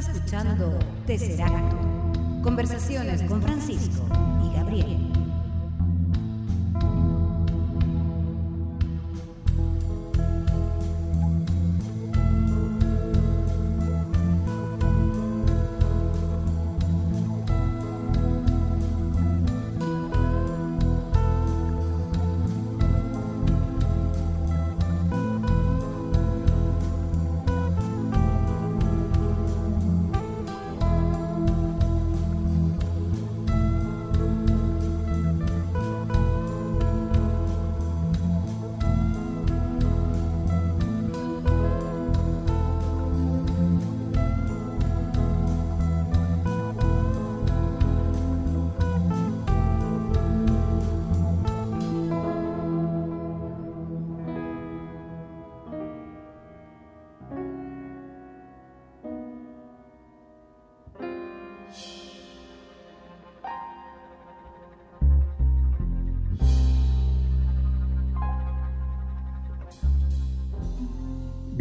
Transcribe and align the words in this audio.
escuchando 0.00 0.78
Tesseracto. 1.06 1.76
Conversaciones 2.42 3.22
con 3.24 3.42
Francisco 3.42 4.06
y 4.42 4.56
Gabriel. 4.56 5.19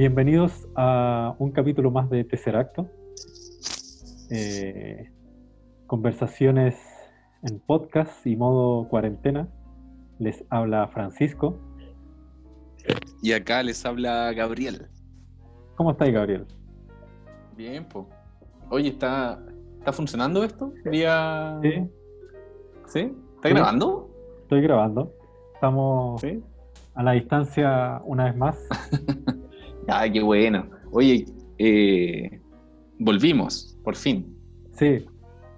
Bienvenidos 0.10 0.68
a 0.76 1.36
un 1.38 1.52
capítulo 1.52 1.92
más 1.92 2.10
de 2.10 2.24
Tercer 2.24 2.56
Acto. 2.56 2.90
Eh, 4.32 5.08
conversaciones 5.86 6.76
en 7.44 7.60
podcast 7.60 8.26
y 8.26 8.36
modo 8.36 8.90
cuarentena. 8.90 9.48
Les 10.18 10.44
habla 10.50 10.88
Francisco. 10.88 11.60
Y 13.22 13.34
acá 13.34 13.62
les 13.62 13.86
habla 13.86 14.34
Gabriel. 14.34 14.88
¿Cómo 15.76 15.92
estáis, 15.92 16.12
Gabriel? 16.12 16.48
Bien, 17.56 17.86
pues. 17.88 18.08
Oye, 18.72 18.90
¿está, 18.90 19.40
¿está 19.78 19.94
funcionando 19.94 20.44
esto? 20.44 20.74
Vía... 20.86 21.60
Sí. 21.62 21.88
¿Sí? 22.88 23.16
¿Está 23.36 23.50
grabando? 23.50 24.10
Estoy 24.42 24.62
grabando. 24.64 25.14
Estamos 25.54 26.20
a 26.96 27.04
la 27.04 27.12
distancia 27.12 28.02
una 28.06 28.24
vez 28.24 28.36
más. 28.36 28.58
Ay, 29.92 30.12
qué 30.12 30.22
bueno. 30.22 30.66
Oye, 30.92 31.26
eh, 31.58 32.40
volvimos, 33.00 33.78
por 33.84 33.96
fin. 33.96 34.36
Sí, 34.74 35.06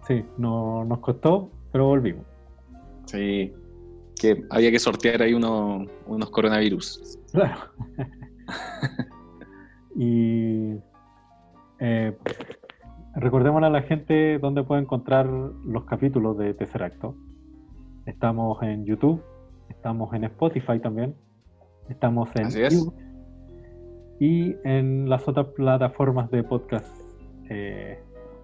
sí, 0.08 0.24
no, 0.38 0.86
nos 0.86 1.00
costó, 1.00 1.52
pero 1.72 1.86
volvimos. 1.86 2.26
Sí, 3.06 3.54
que 4.20 4.44
había 4.50 4.72
que 4.72 4.80
sortear 4.80 5.22
ahí 5.22 5.34
unos 5.34 6.30
coronavirus. 6.32 7.20
Claro. 7.32 7.60
y 9.96 10.76
eh, 11.80 12.18
recordémosle 13.16 13.68
a 13.68 13.72
la 13.72 13.82
gente 13.84 14.40
dónde 14.40 14.64
puede 14.64 14.82
encontrar 14.82 15.28
los 15.28 15.86
capítulos 15.86 16.38
de 16.38 16.54
Tercer 16.54 16.84
Acto. 16.84 17.16
Estamos 18.06 18.62
en 18.64 18.86
YouTube, 18.86 19.22
estamos 19.70 20.14
en 20.14 20.24
Spotify 20.26 20.80
también, 20.80 21.16
estamos 21.90 22.30
en 22.36 22.46
Así 22.46 22.62
es 22.62 22.92
y 24.22 24.56
en 24.64 25.10
las 25.10 25.28
otras 25.28 25.48
plataformas 25.48 26.30
de 26.30 26.44
podcast 26.44 26.96
eh, 27.50 27.98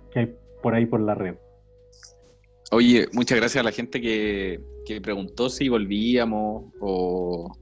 que 0.09 0.19
hay 0.19 0.35
por 0.63 0.73
ahí 0.73 0.87
por 0.87 0.99
la 0.99 1.13
red. 1.13 1.35
Oye, 2.71 3.05
muchas 3.13 3.37
gracias 3.37 3.61
a 3.61 3.63
la 3.63 3.71
gente 3.71 4.01
que, 4.01 4.59
preguntó 5.03 5.49
si 5.49 5.69
volvíamos 5.69 6.73
o 6.81 7.55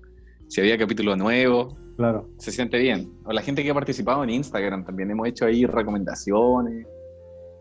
si 0.47 0.61
había 0.61 0.77
capítulo 0.77 1.17
nuevo. 1.17 1.75
Claro. 1.97 2.29
Se 2.37 2.51
siente 2.51 2.79
bien. 2.79 3.11
O 3.25 3.33
la 3.33 3.41
gente 3.41 3.63
que 3.63 3.71
ha 3.71 3.73
participado 3.73 4.23
en 4.23 4.29
Instagram 4.29 4.85
también. 4.85 5.11
Hemos 5.11 5.27
hecho 5.27 5.45
ahí 5.45 5.65
recomendaciones, 5.65 6.87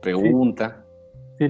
preguntas. 0.02 0.72
Sí, 1.36 1.46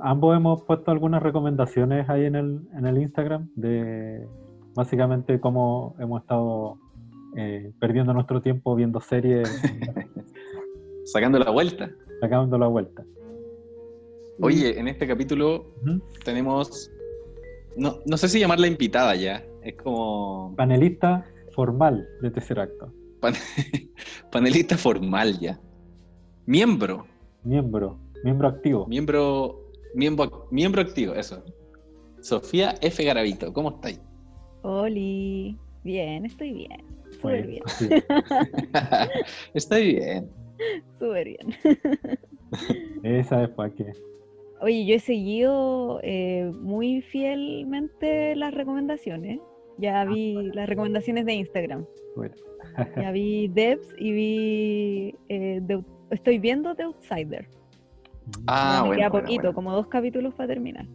ambos 0.00 0.34
hemos 0.34 0.62
puesto 0.62 0.90
algunas 0.90 1.22
recomendaciones 1.22 2.08
ahí 2.08 2.24
en 2.24 2.34
el, 2.34 2.60
en 2.78 2.86
el 2.86 2.96
Instagram 2.96 3.50
de 3.56 4.26
básicamente 4.74 5.38
cómo 5.38 5.94
hemos 5.98 6.22
estado 6.22 6.78
eh, 7.36 7.72
perdiendo 7.80 8.12
nuestro 8.12 8.40
tiempo 8.40 8.74
viendo 8.74 9.00
series. 9.00 9.48
Sacando 11.04 11.38
la 11.38 11.50
vuelta. 11.50 11.90
Sacando 12.20 12.58
la 12.58 12.66
vuelta. 12.66 13.04
Oye, 14.40 14.78
en 14.78 14.88
este 14.88 15.06
capítulo 15.06 15.66
tenemos, 16.24 16.90
no, 17.76 18.00
no, 18.04 18.16
sé 18.18 18.28
si 18.28 18.38
llamarla 18.38 18.66
invitada 18.66 19.14
ya, 19.14 19.42
es 19.62 19.76
como... 19.76 20.54
Panelista 20.56 21.24
formal 21.52 22.06
de 22.20 22.30
tercer 22.30 22.60
acto. 22.60 22.92
panelista 24.30 24.76
formal 24.76 25.38
ya. 25.40 25.58
Miembro. 26.44 27.06
Miembro, 27.44 27.98
miembro 28.24 28.48
activo. 28.48 28.86
Miembro, 28.86 29.70
miembro, 29.94 30.48
miembro 30.50 30.82
activo, 30.82 31.14
eso. 31.14 31.42
Sofía 32.20 32.74
F. 32.80 33.02
Garavito, 33.04 33.52
¿cómo 33.52 33.70
estáis? 33.70 34.00
Oli, 34.62 35.56
bien, 35.84 36.26
estoy 36.26 36.52
bien. 36.52 36.84
Súper 37.20 37.46
bien. 37.46 37.62
Estoy 39.54 39.94
bien. 39.94 40.30
Súper 40.98 41.24
bien. 41.24 41.54
Esa 43.02 43.44
es 43.44 43.50
para 43.50 43.70
qué. 43.70 43.92
Oye, 44.60 44.86
yo 44.86 44.94
he 44.94 45.00
seguido 45.00 46.00
eh, 46.02 46.50
muy 46.60 47.02
fielmente 47.02 48.34
las 48.36 48.54
recomendaciones. 48.54 49.40
Ya 49.78 50.00
ah, 50.00 50.04
vi 50.06 50.50
las 50.54 50.68
recomendaciones 50.68 51.26
de 51.26 51.34
Instagram. 51.34 51.84
ya 52.96 53.10
vi 53.10 53.48
Devs 53.48 53.94
y 53.98 54.12
vi. 54.12 55.14
Eh, 55.28 55.60
estoy 56.10 56.38
viendo 56.38 56.74
The 56.74 56.84
Outsider. 56.84 57.46
Ah, 58.46 58.80
me 58.82 58.88
bueno. 58.88 59.00
Queda 59.00 59.10
poquito, 59.10 59.54
como 59.54 59.72
dos 59.72 59.88
capítulos 59.88 60.34
para 60.34 60.48
terminar. 60.48 60.86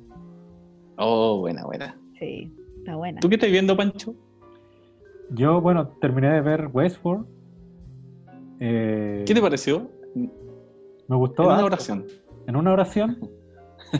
Oh, 0.97 1.39
buena, 1.39 1.63
buena. 1.65 1.97
Sí, 2.19 2.51
está 2.79 2.95
buena. 2.95 3.19
¿Tú 3.19 3.29
qué 3.29 3.35
estás 3.35 3.51
viendo, 3.51 3.77
Pancho? 3.77 4.15
Yo, 5.33 5.61
bueno, 5.61 5.87
terminé 6.01 6.29
de 6.29 6.41
ver 6.41 6.69
Westworld. 6.71 7.25
Eh, 8.59 9.23
¿Qué 9.25 9.33
te 9.33 9.41
pareció? 9.41 9.89
Me 11.07 11.15
gustó. 11.15 11.43
En 11.43 11.49
una 11.49 11.65
oración. 11.65 12.05
En 12.47 12.55
una 12.55 12.73
oración. 12.73 13.17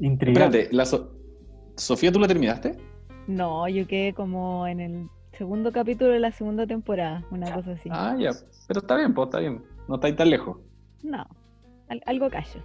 Intrigante. 0.00 0.60
Espérate, 0.60 0.76
la 0.76 0.84
¿Sofía 1.76 2.12
tú 2.12 2.20
la 2.20 2.28
terminaste? 2.28 2.76
No, 3.26 3.66
yo 3.68 3.86
quedé 3.86 4.12
como 4.12 4.66
en 4.66 4.80
el 4.80 5.08
segundo 5.32 5.72
capítulo 5.72 6.10
de 6.12 6.20
la 6.20 6.30
segunda 6.30 6.66
temporada, 6.66 7.24
una 7.30 7.52
cosa 7.52 7.72
así. 7.72 7.88
Ah, 7.90 8.14
ya. 8.18 8.30
Pero 8.68 8.80
está 8.80 8.96
bien, 8.96 9.14
pues 9.14 9.26
está 9.26 9.40
bien. 9.40 9.64
No 9.88 9.94
estáis 9.96 10.16
tan 10.16 10.30
lejos. 10.30 10.58
No, 11.02 11.26
algo 12.06 12.28
callo. 12.30 12.62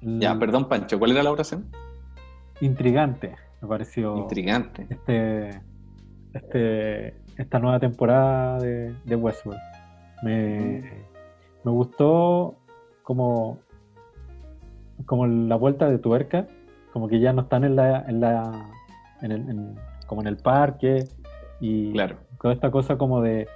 Ya, 0.00 0.38
perdón, 0.38 0.68
Pancho, 0.68 0.98
¿cuál 0.98 1.10
era 1.10 1.22
la 1.24 1.32
oración? 1.32 1.68
Intrigante, 2.60 3.34
me 3.60 3.68
pareció. 3.68 4.16
Intrigante. 4.16 4.86
Este, 4.88 5.60
este, 6.32 7.14
esta 7.36 7.58
nueva 7.58 7.78
temporada 7.78 8.58
de, 8.58 9.16
Westworld. 9.16 9.60
Me, 10.22 10.82
me, 11.64 11.70
gustó 11.70 12.56
como, 13.02 13.58
como 15.06 15.26
la 15.26 15.56
vuelta 15.56 15.88
de 15.88 15.98
tuerca, 15.98 16.46
como 16.92 17.08
que 17.08 17.20
ya 17.20 17.32
no 17.32 17.42
están 17.42 17.64
en 17.64 17.76
la, 17.76 18.04
en 18.08 18.20
la 18.20 18.70
en 19.22 19.32
el, 19.32 19.74
como 20.06 20.20
en 20.22 20.28
el 20.28 20.36
parque 20.36 21.04
y 21.60 21.92
claro. 21.92 22.16
toda 22.40 22.54
esta 22.54 22.70
cosa 22.70 22.96
como 22.96 23.20
de 23.20 23.48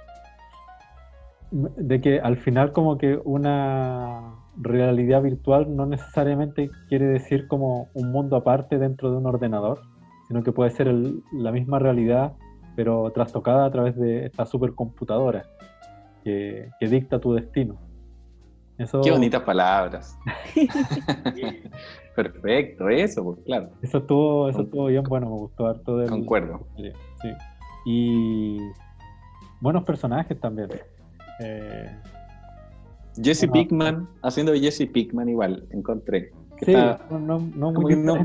de 1.51 2.01
que 2.01 2.19
al 2.19 2.37
final 2.37 2.71
como 2.71 2.97
que 2.97 3.19
una 3.23 4.33
realidad 4.57 5.21
virtual 5.21 5.75
no 5.75 5.85
necesariamente 5.85 6.69
quiere 6.89 7.05
decir 7.05 7.47
como 7.47 7.89
un 7.93 8.11
mundo 8.11 8.35
aparte 8.35 8.79
dentro 8.79 9.11
de 9.11 9.17
un 9.17 9.27
ordenador, 9.27 9.81
sino 10.27 10.43
que 10.43 10.51
puede 10.51 10.71
ser 10.71 10.91
la 11.31 11.51
misma 11.51 11.77
realidad 11.77 12.33
pero 12.75 13.11
trastocada 13.11 13.65
a 13.65 13.71
través 13.71 13.95
de 13.97 14.25
esta 14.25 14.45
supercomputadora 14.45 15.45
que, 16.23 16.69
que 16.79 16.87
dicta 16.87 17.19
tu 17.19 17.33
destino. 17.33 17.77
Eso... 18.77 19.01
Qué 19.01 19.11
bonitas 19.11 19.41
palabras. 19.43 20.17
Perfecto, 22.15 22.89
eso, 22.89 23.23
pues 23.23 23.39
claro. 23.45 23.69
Eso 23.81 23.99
estuvo, 23.99 24.49
eso 24.49 24.61
estuvo 24.61 24.85
bien 24.87 25.03
bueno, 25.03 25.27
me 25.27 25.35
gustó 25.35 25.67
harto 25.67 25.97
del... 25.97 26.09
Concuerdo. 26.09 26.67
Sí. 26.75 27.31
Y 27.85 28.57
buenos 29.61 29.83
personajes 29.83 30.39
también. 30.39 30.69
Eh, 31.39 31.89
Jesse 33.21 33.47
Pickman, 33.51 34.07
haciendo 34.21 34.51
de 34.51 34.59
Jesse 34.59 34.87
Pickman 34.91 35.29
igual, 35.29 35.67
encontré. 35.71 36.31
sí, 36.61 36.73
no, 36.73 37.39
no, 37.55 37.75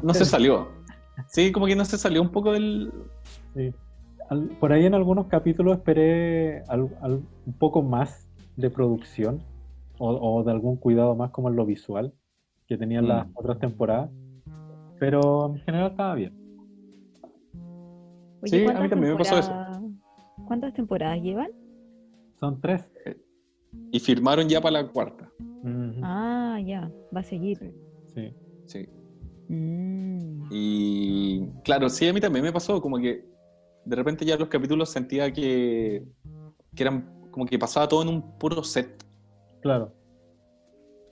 no, 0.02 0.14
se 0.14 0.24
salió. 0.24 0.68
Sí, 1.26 1.50
como 1.50 1.66
que 1.66 1.74
no 1.74 1.84
se 1.84 1.98
salió 1.98 2.22
un 2.22 2.30
poco 2.30 2.52
del... 2.52 2.92
Sí. 3.52 3.74
Por 4.60 4.72
ahí 4.72 4.84
en 4.84 4.94
algunos 4.94 5.26
capítulos 5.26 5.78
esperé 5.78 6.62
un 6.70 7.52
poco 7.58 7.82
más 7.82 8.28
de 8.56 8.70
producción 8.70 9.42
o, 9.98 10.42
de 10.44 10.50
algún 10.50 10.76
cuidado 10.76 11.14
más 11.14 11.30
como 11.30 11.48
en 11.48 11.56
lo 11.56 11.66
visual 11.66 12.12
que 12.66 12.76
tenían 12.76 13.08
las 13.08 13.26
mm. 13.26 13.32
otras 13.34 13.58
temporadas, 13.58 14.10
pero 15.00 15.54
en 15.54 15.60
general 15.60 15.90
estaba 15.90 16.14
bien. 16.14 16.34
sí, 18.44 18.64
a 18.66 18.80
mí 18.80 18.88
también 18.88 19.12
me 19.12 19.18
pasó 19.18 19.38
eso. 19.38 19.52
¿Cuántas 20.46 20.72
temporadas 20.74 21.20
llevan? 21.20 21.50
Son 22.38 22.60
tres. 22.60 22.84
Y 23.90 23.98
firmaron 23.98 24.48
ya 24.48 24.60
para 24.60 24.82
la 24.82 24.88
cuarta. 24.88 25.30
Ah, 26.02 26.58
ya, 26.64 26.90
va 27.14 27.20
a 27.20 27.24
seguir. 27.24 27.58
Sí. 28.14 28.32
Sí. 28.66 28.88
Y 30.50 31.46
claro, 31.64 31.88
sí, 31.88 32.06
a 32.06 32.12
mí 32.12 32.20
también 32.20 32.44
me 32.44 32.52
pasó, 32.52 32.80
como 32.80 32.98
que 32.98 33.24
de 33.88 33.96
repente 33.96 34.24
ya 34.26 34.36
los 34.36 34.48
capítulos 34.48 34.90
sentía 34.90 35.32
que, 35.32 36.04
que 36.74 36.82
eran 36.82 37.30
como 37.30 37.46
que 37.46 37.58
pasaba 37.58 37.88
todo 37.88 38.02
en 38.02 38.08
un 38.08 38.38
puro 38.38 38.62
set. 38.62 39.02
Claro. 39.62 39.92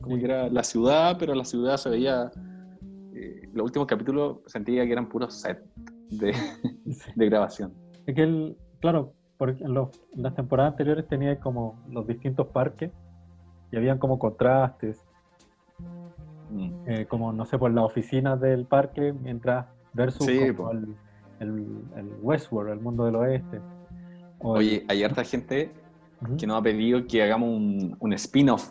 Como 0.02 0.18
que 0.18 0.24
era 0.24 0.48
la 0.50 0.62
ciudad, 0.62 1.16
pero 1.18 1.34
la 1.34 1.44
ciudad 1.44 1.78
se 1.78 1.88
veía. 1.88 2.30
Eh, 3.14 3.48
los 3.54 3.64
últimos 3.64 3.88
capítulos 3.88 4.38
sentía 4.46 4.84
que 4.84 4.92
eran 4.92 5.08
puros 5.08 5.34
set 5.34 5.64
de, 6.10 6.34
de 7.16 7.26
grabación. 7.26 7.72
Es 8.04 8.14
que, 8.14 8.22
el, 8.22 8.56
claro, 8.80 9.14
porque 9.38 9.64
en, 9.64 9.74
las 10.14 10.34
temporadas 10.34 10.72
anteriores 10.72 11.08
tenía 11.08 11.40
como 11.40 11.82
los 11.90 12.06
distintos 12.06 12.48
parques 12.48 12.92
y 13.72 13.76
habían 13.76 13.98
como 13.98 14.18
contrastes. 14.18 15.02
Mm. 16.50 16.70
Eh, 16.86 17.06
como, 17.06 17.32
no 17.32 17.46
sé, 17.46 17.58
por 17.58 17.72
las 17.72 17.84
oficinas 17.84 18.38
del 18.38 18.66
parque, 18.66 19.14
mientras 19.14 19.66
versus 19.94 20.28
el, 20.28 20.54
el, 21.40 22.08
Westworld, 22.22 22.72
el 22.72 22.80
mundo 22.80 23.04
del 23.04 23.16
oeste. 23.16 23.60
Oye, 24.40 24.84
hay 24.88 25.02
harta 25.02 25.24
gente 25.24 25.72
que 26.38 26.46
nos 26.46 26.58
ha 26.58 26.62
pedido 26.62 27.06
que 27.06 27.22
hagamos 27.22 27.48
un, 27.48 27.96
un 28.00 28.12
spin-off 28.14 28.70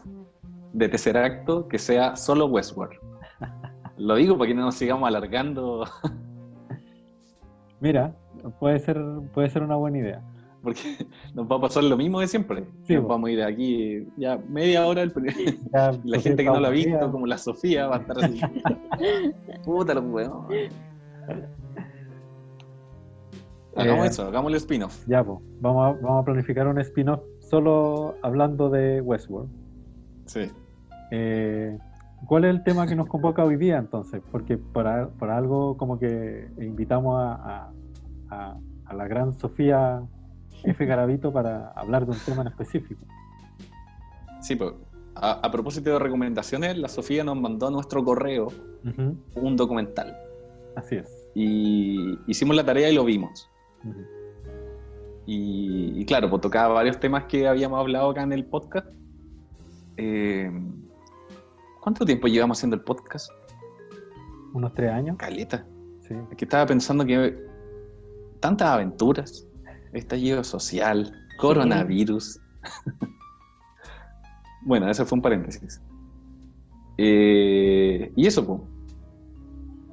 de 0.74 0.90
tercer 0.90 1.18
acto 1.18 1.68
que 1.68 1.80
sea 1.80 2.16
solo 2.16 2.48
Westworld. 2.48 3.00
Lo 3.98 4.16
digo 4.16 4.38
para 4.38 4.50
que 4.50 4.54
no 4.54 4.64
nos 4.64 4.76
sigamos 4.76 5.08
alargando. 5.08 5.86
Mira, 7.80 8.16
puede 8.60 8.80
ser, 8.80 9.02
puede 9.34 9.50
ser 9.50 9.64
una 9.64 9.76
buena 9.76 10.00
idea. 10.00 10.22
Porque 10.62 11.08
nos 11.36 11.50
va 11.50 11.58
a 11.58 11.62
pasar 11.62 11.84
lo 11.84 11.96
mismo 11.96 12.20
de 12.20 12.28
siempre. 12.28 12.66
nos 12.90 13.08
vamos 13.08 13.30
a 13.30 13.32
ir 13.32 13.38
de 13.38 13.46
aquí 13.46 14.08
ya 14.18 14.40
media 14.50 14.86
hora. 14.86 15.04
El... 15.04 15.14
la 16.04 16.20
gente 16.20 16.44
que 16.44 16.50
no 16.50 16.60
lo 16.60 16.68
ha 16.68 16.72
visto, 16.72 17.12
como 17.12 17.28
la 17.28 17.38
Sofía, 17.38 17.88
va 17.88 17.98
a 17.98 18.00
estar 18.00 18.18
así. 18.24 18.42
Puta 19.64 19.94
los 19.94 20.06
huevos. 20.06 20.48
Hagamos 23.76 24.06
eh, 24.06 24.10
eso, 24.10 24.28
hagamos 24.28 24.52
el 24.52 24.58
spin-off. 24.58 25.06
Ya, 25.08 25.24
pues. 25.24 25.40
Vamos 25.60 25.86
a, 25.86 26.02
vamos 26.02 26.22
a 26.22 26.26
planificar 26.26 26.68
un 26.68 26.80
spin-off 26.80 27.22
solo 27.40 28.16
hablando 28.24 28.70
de 28.70 29.02
Westworld. 29.02 29.50
Sí. 30.26 30.52
Eh, 31.12 31.78
¿Cuál 32.28 32.46
es 32.46 32.52
el 32.52 32.64
tema 32.64 32.88
que 32.88 32.96
nos 32.96 33.08
convoca 33.08 33.44
hoy 33.44 33.58
día 33.58 33.78
entonces? 33.78 34.22
Porque 34.32 34.58
para, 34.58 35.10
algo 35.22 35.78
como 35.78 36.00
que 36.00 36.50
invitamos 36.60 37.16
a, 37.20 37.72
la 38.94 39.08
gran 39.08 39.34
Sofía 39.34 40.02
F. 40.64 40.86
Garavito 40.86 41.32
para 41.32 41.70
hablar 41.72 42.06
de 42.06 42.12
un 42.14 42.18
tema 42.26 42.42
en 42.42 42.48
específico. 42.48 43.02
Sí, 44.42 44.56
pues 44.56 44.74
a, 45.16 45.52
propósito 45.52 45.92
de 45.92 46.00
recomendaciones, 46.00 46.78
la 46.78 46.88
Sofía 46.88 47.24
nos 47.24 47.40
mandó 47.40 47.68
a 47.68 47.72
nuestro 47.72 48.04
correo 48.04 48.48
un 49.36 49.56
documental. 49.56 50.16
Así 50.76 50.96
es. 50.96 51.26
Y 51.34 52.18
hicimos 52.28 52.56
la 52.56 52.66
tarea 52.66 52.90
y 52.90 52.96
lo 52.96 53.06
vimos. 53.06 53.50
Y, 55.26 56.02
y, 56.02 56.06
claro, 56.06 56.30
pues 56.30 56.42
tocaba 56.42 56.74
varios 56.74 57.00
temas 57.00 57.26
que 57.26 57.48
habíamos 57.48 57.80
hablado 57.80 58.12
acá 58.12 58.24
en 58.24 58.34
el 58.34 58.46
podcast. 58.46 58.88
Eh, 59.98 60.52
¿Cuánto 61.82 62.06
tiempo 62.06 62.28
llevamos 62.28 62.58
haciendo 62.58 62.76
el 62.76 62.82
podcast? 62.82 63.32
Unos 64.54 64.74
tres 64.74 64.92
años. 64.92 65.18
Caleta. 65.18 65.66
Sí. 66.02 66.14
que 66.38 66.46
estaba 66.46 66.68
pensando 66.68 67.04
que 67.04 67.36
tantas 68.40 68.70
aventuras, 68.70 69.48
estallido 69.94 70.44
social, 70.44 71.12
coronavirus. 71.38 72.40
bueno, 74.66 74.90
ese 74.90 75.06
fue 75.06 75.18
un 75.18 75.22
paréntesis. 75.22 75.82
Eh, 76.98 78.12
y 78.16 78.28
eso, 78.28 78.46
pues. 78.46 78.62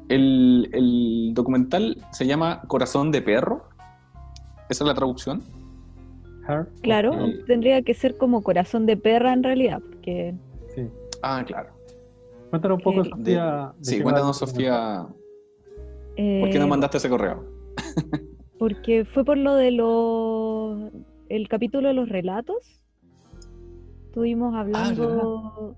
El, 0.09 1.33
documental 1.35 2.05
se 2.11 2.27
llama 2.27 2.63
Corazón 2.69 3.11
de 3.11 3.23
Perro. 3.23 3.69
¿Esa 4.69 4.85
es 4.85 4.89
la 4.89 4.95
traducción? 4.95 5.43
Claro, 6.83 7.15
tendría 7.47 7.83
que 7.83 7.95
ser 7.95 8.17
como 8.17 8.43
Corazón 8.43 8.85
de 8.87 8.97
Perra 8.97 9.33
en 9.33 9.43
realidad, 9.43 9.81
porque... 9.81 10.35
Sí. 10.75 10.89
Ah, 11.23 11.45
claro. 11.47 11.71
Cuéntanos 12.51 12.79
un 12.79 12.83
poco, 12.83 13.05
Sofía. 13.05 13.73
sí, 13.81 14.01
cuéntanos, 14.01 14.39
Sofía. 14.39 15.07
¿Por 15.09 16.51
qué 16.51 16.59
no 16.59 16.67
eh, 16.67 16.69
mandaste 16.69 16.99
ese 16.99 17.09
correo? 17.09 17.45
porque 18.59 19.05
fue 19.05 19.25
por 19.25 19.39
lo 19.39 19.55
de 19.55 19.71
los. 19.71 20.93
El 21.29 21.49
capítulo 21.49 21.89
de 21.89 21.95
los 21.95 22.09
relatos. 22.09 22.83
Estuvimos 24.09 24.55
ah, 24.55 24.61
hablando 24.61 25.75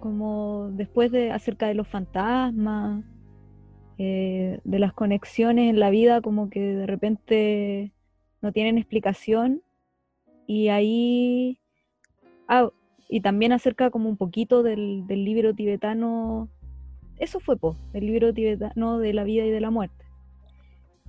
como 0.00 0.70
después 0.72 1.12
de 1.12 1.30
acerca 1.30 1.68
de 1.68 1.74
los 1.74 1.86
fantasmas, 1.86 3.04
eh, 3.98 4.58
de 4.64 4.78
las 4.80 4.92
conexiones 4.92 5.70
en 5.70 5.78
la 5.78 5.90
vida, 5.90 6.20
como 6.20 6.50
que 6.50 6.60
de 6.60 6.86
repente 6.86 7.92
no 8.42 8.52
tienen 8.52 8.78
explicación. 8.78 9.62
Y 10.46 10.68
ahí. 10.68 11.58
Ah, 12.48 12.70
y 13.10 13.20
también 13.20 13.52
acerca 13.52 13.90
como 13.90 14.08
un 14.08 14.16
poquito 14.16 14.62
del, 14.62 15.06
libro 15.08 15.52
tibetano, 15.52 16.48
eso 17.18 17.40
fue 17.40 17.56
po, 17.56 17.76
el 17.92 18.06
libro 18.06 18.32
tibetano 18.32 18.98
de 18.98 19.12
la 19.12 19.24
vida 19.24 19.44
y 19.44 19.50
de 19.50 19.60
la 19.60 19.70
muerte. 19.70 20.04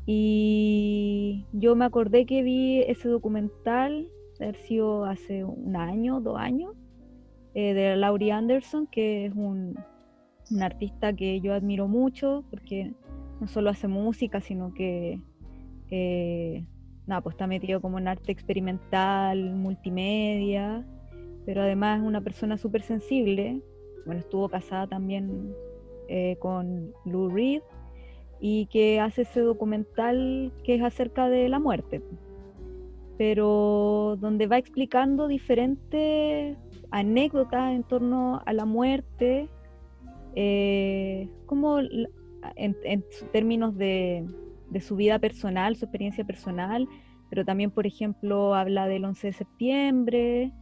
Y 0.08 1.46
yo 1.54 1.76
me 1.76 1.86
acordé 1.86 2.26
que 2.26 2.42
vi 2.42 2.82
ese 2.82 3.08
documental, 3.08 4.10
haber 4.40 4.58
sido 4.58 5.06
hace 5.06 5.44
un 5.44 5.76
año, 5.76 6.22
dos 6.22 6.40
años, 6.40 6.74
eh, 7.54 7.76
de 7.76 7.96
Laurie 7.96 8.32
Anderson, 8.32 8.88
que 8.88 9.28
es 9.28 9.34
un, 9.36 9.78
artista 10.60 11.14
que 11.14 11.40
yo 11.40 11.54
admiro 11.54 11.88
mucho, 11.88 12.44
porque 12.50 12.94
no 13.40 13.48
solo 13.48 13.70
hace 13.70 13.88
música, 13.88 14.42
sino 14.42 14.74
que 14.74 15.22
eh, 15.92 16.66
nada, 17.12 17.22
pues 17.22 17.34
está 17.36 17.46
metido 17.46 17.82
como 17.82 18.00
en 18.00 18.08
arte 18.08 18.32
experimental, 18.32 19.54
multimedia, 19.54 20.86
pero 21.46 21.62
además 21.62 22.00
es 22.00 22.08
una 22.08 22.22
persona 22.22 22.58
súper 22.58 22.82
sensible. 22.82 23.62
Bueno, 24.06 24.22
estuvo 24.22 24.50
casada 24.50 24.88
también 24.88 25.54
eh, 26.08 26.38
con 26.40 26.94
Lou 27.06 27.30
Reed 27.30 27.62
y 28.40 28.66
que 28.68 29.00
hace 29.00 29.24
ese 29.24 29.42
documental 29.42 30.52
que 30.64 30.76
es 30.76 30.82
acerca 30.82 31.30
de 31.30 31.50
la 31.50 31.60
muerte, 31.60 32.02
pero 33.18 34.18
donde 34.20 34.48
va 34.48 34.58
explicando 34.58 35.28
diferentes 35.28 36.58
anécdotas 36.92 37.76
en 37.76 37.84
torno 37.84 38.42
a 38.46 38.54
la 38.54 38.66
muerte, 38.66 39.50
eh, 40.36 41.30
como 41.46 41.80
en, 41.80 43.06
términos 43.32 43.78
de, 43.78 44.26
de 44.72 44.82
su 44.82 44.96
vida 44.96 45.20
personal, 45.20 45.76
su 45.76 45.86
experiencia 45.86 46.26
personal, 46.26 46.88
pero 47.30 47.46
también, 47.46 47.72
por 47.72 47.86
ejemplo, 47.86 48.56
habla 48.56 48.88
del 48.88 49.06
11 49.06 49.28
de 49.28 49.34
septiembre, 49.34 50.54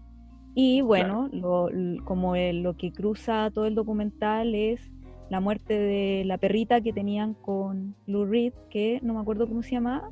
y 0.55 0.81
bueno, 0.81 1.29
lo, 1.31 1.69
como 2.05 2.35
lo 2.35 2.75
que 2.75 2.91
cruza 2.91 3.49
todo 3.53 3.65
el 3.65 3.75
documental 3.75 4.55
es 4.55 4.81
la 5.29 5.39
muerte 5.39 5.73
de 5.73 6.23
la 6.25 6.37
perrita 6.37 6.81
que 6.81 6.91
tenían 6.91 7.35
con 7.35 7.95
Lou 8.07 8.25
Reed, 8.25 8.53
que 8.69 8.99
no 9.03 9.13
me 9.13 9.19
acuerdo 9.19 9.47
cómo 9.47 9.61
se 9.61 9.71
llamaba. 9.71 10.09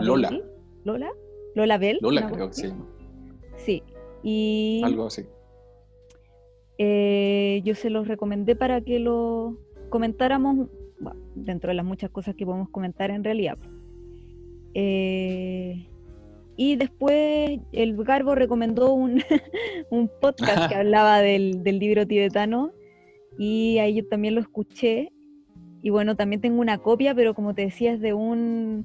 Lola. 0.00 0.30
Lola. 0.84 1.10
Lola 1.54 1.78
Bell. 1.78 1.98
Lola 2.00 2.30
creo 2.30 2.48
que 2.48 2.54
sí. 2.54 2.72
Sí. 3.56 3.82
Y 4.22 4.80
algo 4.84 5.06
así. 5.06 5.26
Eh, 6.78 7.60
yo 7.64 7.74
se 7.74 7.90
los 7.90 8.06
recomendé 8.06 8.54
para 8.54 8.80
que 8.80 9.00
lo 9.00 9.58
comentáramos, 9.90 10.68
dentro 11.34 11.68
de 11.68 11.74
las 11.74 11.84
muchas 11.84 12.10
cosas 12.10 12.34
que 12.34 12.44
podemos 12.44 12.68
comentar 12.70 13.10
en 13.10 13.24
realidad. 13.24 13.58
Eh, 14.74 15.86
y 16.56 16.76
después 16.76 17.60
el 17.72 17.96
Garbo 17.96 18.34
recomendó 18.34 18.92
un, 18.92 19.22
podcast 20.20 20.68
que 20.68 20.74
hablaba 20.76 21.20
del, 21.20 21.62
libro 21.64 22.06
tibetano 22.06 22.72
y 23.38 23.78
ahí 23.78 23.94
yo 23.94 24.08
también 24.08 24.34
lo 24.34 24.40
escuché. 24.40 25.12
Y 25.80 25.90
bueno, 25.90 26.16
también 26.16 26.40
tengo 26.40 26.60
una 26.60 26.78
copia, 26.78 27.14
pero 27.14 27.34
como 27.34 27.54
te 27.54 27.62
decía, 27.62 27.92
es 27.92 28.00
de 28.00 28.12
un, 28.12 28.84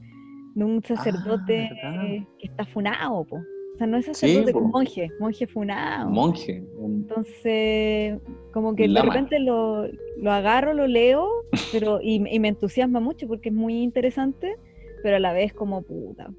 de 0.54 0.64
un 0.64 0.84
sacerdote 0.84 1.70
ah, 1.84 2.06
que 2.38 2.48
está 2.48 2.66
funado. 2.66 3.26
O 3.74 3.78
sea, 3.78 3.88
no 3.88 3.98
es 3.98 4.06
sacerdote, 4.06 4.54
un 4.56 4.70
monje, 4.70 5.10
monje 5.20 5.48
funado. 5.48 6.10
Monje. 6.10 6.64
Entonces, 6.80 8.20
como 8.52 8.76
que 8.76 8.88
de 8.88 9.02
repente 9.02 9.40
lo, 9.40 9.88
lo, 10.18 10.32
agarro, 10.32 10.74
lo 10.74 10.86
leo, 10.86 11.28
pero 11.72 12.00
y, 12.02 12.20
me 12.20 12.48
entusiasma 12.48 13.00
mucho 13.00 13.28
porque 13.28 13.50
es 13.50 13.56
muy 13.56 13.82
interesante, 13.82 14.56
pero 15.02 15.16
a 15.16 15.20
la 15.20 15.34
vez 15.34 15.54
como 15.54 15.82
puta. 15.82 16.30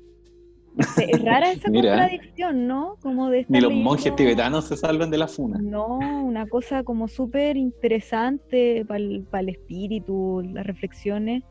es 0.78 1.24
rara 1.24 1.50
esa 1.50 1.72
contradicción, 1.72 2.68
¿no? 2.68 2.98
Como 3.02 3.28
de 3.30 3.44
Ni 3.48 3.60
los 3.60 3.72
monjes 3.72 4.14
tibetanos 4.14 4.66
se 4.66 4.76
salvan 4.76 5.10
de 5.10 5.18
la 5.18 5.26
funa. 5.26 5.58
No, 5.60 5.98
una 6.24 6.46
cosa 6.46 6.84
como 6.84 7.08
súper 7.08 7.56
interesante 7.56 8.84
para 8.86 9.00
el, 9.40 9.48
espíritu, 9.48 10.40
las 10.52 10.64
reflexiones, 10.64 11.42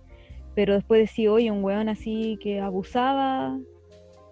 pero 0.56 0.76
después 0.76 1.02
decir, 1.02 1.28
oye, 1.28 1.52
un 1.52 1.62
weón 1.62 1.90
así 1.90 2.38
que 2.42 2.62
abusaba 2.62 3.60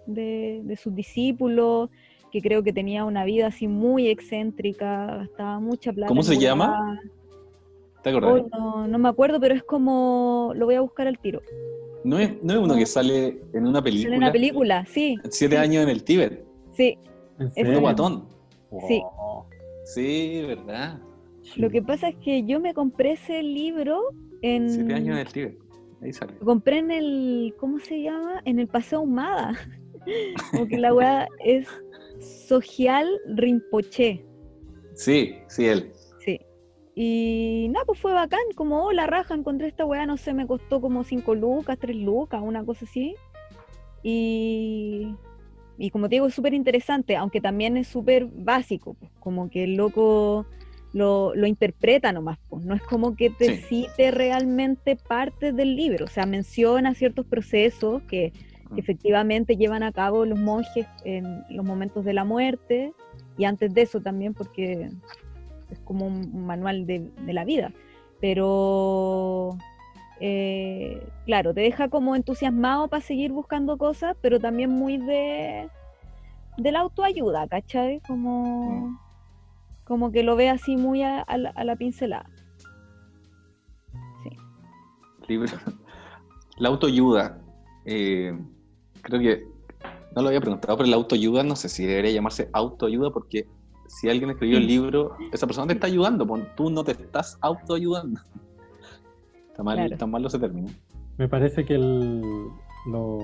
de, 0.06 0.78
sus 0.80 0.94
discípulos, 0.94 1.90
que 2.30 2.40
creo 2.40 2.62
que 2.62 2.72
tenía 2.72 3.04
una 3.04 3.24
vida 3.24 3.48
así 3.48 3.68
muy 3.68 4.08
excéntrica, 4.08 5.16
gastaba 5.16 5.60
mucha 5.60 5.92
plata. 5.92 6.08
¿Cómo 6.08 6.22
se 6.22 6.38
llama? 6.38 7.00
¿Te 8.02 8.10
acordás? 8.10 8.44
Oh, 8.52 8.86
no, 8.86 8.98
me 8.98 9.08
acuerdo, 9.08 9.38
pero 9.38 9.54
es 9.54 9.62
como, 9.62 10.52
lo 10.56 10.66
voy 10.66 10.74
a 10.74 10.80
buscar 10.80 11.06
al 11.06 11.18
tiro. 11.18 11.40
¿No 12.04 12.18
es, 12.18 12.42
no 12.42 12.54
es 12.54 12.58
uno 12.58 12.74
que 12.74 12.86
sale 12.86 13.42
en 13.52 13.66
una 13.66 13.82
película? 13.82 14.16
En 14.16 14.22
una 14.22 14.32
película, 14.32 14.86
sí. 14.86 15.16
Siete 15.30 15.56
años 15.56 15.84
en 15.84 15.88
el 15.88 16.02
Tíbet. 16.02 16.44
Sí. 16.72 16.98
Es 17.54 17.68
un 17.68 17.80
guatón. 17.80 18.28
Sí. 18.88 19.02
Sí, 19.84 20.44
verdad. 20.46 21.00
Lo 21.56 21.70
que 21.70 21.82
pasa 21.82 22.08
es 22.08 22.16
que 22.16 22.44
yo 22.44 22.60
me 22.60 22.74
compré 22.74 23.12
ese 23.12 23.42
libro 23.42 24.00
en... 24.42 24.70
Siete 24.70 24.94
años 24.94 25.16
en 25.16 25.26
el 25.26 25.32
Tíbet. 25.32 25.58
Ahí 26.00 26.12
sale. 26.12 26.32
Lo 26.40 26.46
compré 26.46 26.78
en 26.78 26.90
el... 26.90 27.54
¿Cómo 27.58 27.78
se 27.78 28.02
llama? 28.02 28.40
En 28.44 28.58
el 28.58 28.66
Paseo 28.66 29.02
Humada. 29.02 29.52
Porque 30.56 30.78
la 30.78 30.94
weá 30.94 31.28
es 31.44 31.68
Social 32.20 33.08
Rinpoche. 33.26 34.24
Sí, 34.94 35.36
sí, 35.48 35.66
él. 35.66 35.92
Sí. 36.24 36.40
Y 36.94 37.68
nada, 37.70 37.86
pues 37.86 37.98
fue 37.98 38.12
bacán, 38.12 38.40
como, 38.54 38.84
oh, 38.84 38.92
la 38.92 39.06
raja, 39.06 39.34
encontré 39.34 39.68
esta 39.68 39.84
weá, 39.84 40.04
no 40.06 40.16
sé, 40.16 40.34
me 40.34 40.46
costó 40.46 40.80
como 40.80 41.04
5 41.04 41.34
lucas, 41.34 41.78
3 41.80 41.96
lucas, 41.96 42.42
una 42.42 42.64
cosa 42.64 42.84
así. 42.84 43.14
Y, 44.02 45.14
y 45.78 45.90
como 45.90 46.08
te 46.08 46.16
digo, 46.16 46.26
es 46.26 46.34
súper 46.34 46.54
interesante, 46.54 47.16
aunque 47.16 47.40
también 47.40 47.76
es 47.76 47.88
súper 47.88 48.26
básico, 48.26 48.94
pues, 48.94 49.10
como 49.20 49.48
que 49.48 49.64
el 49.64 49.76
loco 49.76 50.46
lo, 50.92 51.34
lo 51.34 51.46
interpreta 51.46 52.12
nomás, 52.12 52.38
pues, 52.48 52.64
no 52.64 52.74
es 52.74 52.82
como 52.82 53.16
que 53.16 53.30
te 53.30 53.56
cite 53.56 54.10
realmente 54.10 54.96
parte 54.96 55.52
del 55.52 55.76
libro, 55.76 56.04
o 56.04 56.08
sea, 56.08 56.26
menciona 56.26 56.94
ciertos 56.94 57.24
procesos 57.26 58.02
que 58.02 58.32
que 58.74 58.80
efectivamente 58.80 59.56
llevan 59.56 59.82
a 59.82 59.92
cabo 59.92 60.24
los 60.24 60.38
monjes 60.38 60.86
en 61.04 61.44
los 61.50 61.64
momentos 61.64 62.04
de 62.04 62.12
la 62.12 62.24
muerte 62.24 62.92
y 63.36 63.44
antes 63.44 63.72
de 63.72 63.82
eso 63.82 64.00
también 64.00 64.34
porque 64.34 64.90
es 65.70 65.78
como 65.80 66.06
un 66.06 66.46
manual 66.46 66.86
de, 66.86 67.10
la 67.26 67.44
vida. 67.44 67.72
Pero 68.20 69.56
eh, 70.20 71.06
claro, 71.24 71.54
te 71.54 71.62
deja 71.62 71.88
como 71.88 72.14
entusiasmado 72.14 72.88
para 72.88 73.02
seguir 73.02 73.32
buscando 73.32 73.78
cosas, 73.78 74.16
pero 74.20 74.38
también 74.38 74.70
muy 74.70 74.98
de, 74.98 75.68
de 76.58 76.72
la 76.72 76.80
autoayuda, 76.80 77.48
¿cachai? 77.48 78.00
Como, 78.06 78.88
mm. 78.88 78.98
como 79.84 80.12
que 80.12 80.22
lo 80.22 80.36
ve 80.36 80.50
así 80.50 80.76
muy 80.76 81.02
a, 81.02 81.24
la, 81.36 81.76
pincelada. 81.76 82.30
Sí. 84.22 84.36
Libro. 85.28 85.52
La 86.58 86.68
autoayuda. 86.68 87.40
Eh, 87.84 88.38
creo 89.02 89.20
que 89.20 89.46
no 90.14 90.22
lo 90.22 90.28
había 90.28 90.40
preguntado, 90.40 90.76
pero 90.76 90.88
la 90.88 90.96
autoayuda 90.96 91.42
no 91.42 91.56
sé 91.56 91.68
si 91.68 91.84
debería 91.86 92.12
llamarse 92.12 92.48
autoayuda 92.52 93.10
porque 93.10 93.46
si 93.88 94.08
alguien 94.08 94.30
escribió 94.30 94.58
el 94.58 94.66
libro, 94.66 95.16
esa 95.32 95.46
persona 95.46 95.66
te 95.66 95.74
está 95.74 95.86
ayudando, 95.86 96.26
tú 96.56 96.70
no 96.70 96.82
te 96.82 96.92
estás 96.92 97.38
autoayudando. 97.40 98.20
Está 99.48 99.62
mal, 99.62 99.92
está 99.92 100.06
mal 100.06 100.24
ese 100.24 100.38
término. 100.38 100.68
Me 101.18 101.28
parece 101.28 101.64
que 101.64 101.74
el, 101.74 102.22
lo, 102.86 103.18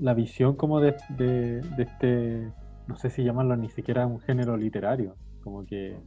la 0.00 0.14
visión 0.14 0.56
como 0.56 0.80
de, 0.80 0.96
de, 1.10 1.60
este, 1.78 2.50
no 2.86 2.96
sé 2.96 3.10
si 3.10 3.24
llamarlo 3.24 3.56
ni 3.56 3.68
siquiera 3.68 4.06
un 4.06 4.20
género 4.20 4.56
literario, 4.56 5.16
como 5.42 5.66
que... 5.66 5.98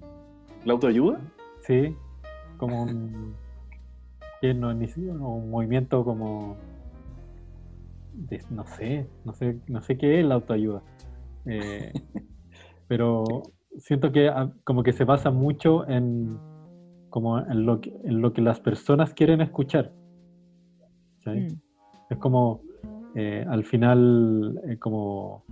¿La 0.66 0.74
autoayuda? 0.74 1.20
Sí, 1.62 1.96
como 2.58 2.84
un, 2.84 3.36
que 4.42 4.54
no, 4.56 4.70
un 4.70 5.50
movimiento 5.52 6.04
como 6.04 6.58
no 8.50 8.66
sé, 8.66 9.08
no 9.26 9.34
sé, 9.34 9.60
no 9.68 9.82
sé 9.82 9.98
qué 9.98 10.20
es 10.20 10.26
la 10.26 10.36
autoayuda. 10.36 10.82
Eh, 11.46 11.92
pero 12.88 13.24
siento 13.78 14.12
que 14.12 14.28
ah, 14.30 14.52
como 14.64 14.84
que 14.84 14.94
se 14.94 15.04
basa 15.04 15.32
mucho 15.32 15.88
en 15.88 16.38
como 17.10 17.40
en 17.40 17.66
lo 17.66 17.82
que, 17.82 17.94
en 18.04 18.22
lo 18.22 18.32
que 18.32 18.42
las 18.42 18.60
personas 18.60 19.14
quieren 19.14 19.42
escuchar. 19.42 19.92
Mm. 21.26 21.48
Es 22.10 22.18
como 22.18 22.62
eh, 23.16 23.46
al 23.48 23.64
final 23.66 24.60
eh, 24.68 24.78
como 24.80 25.44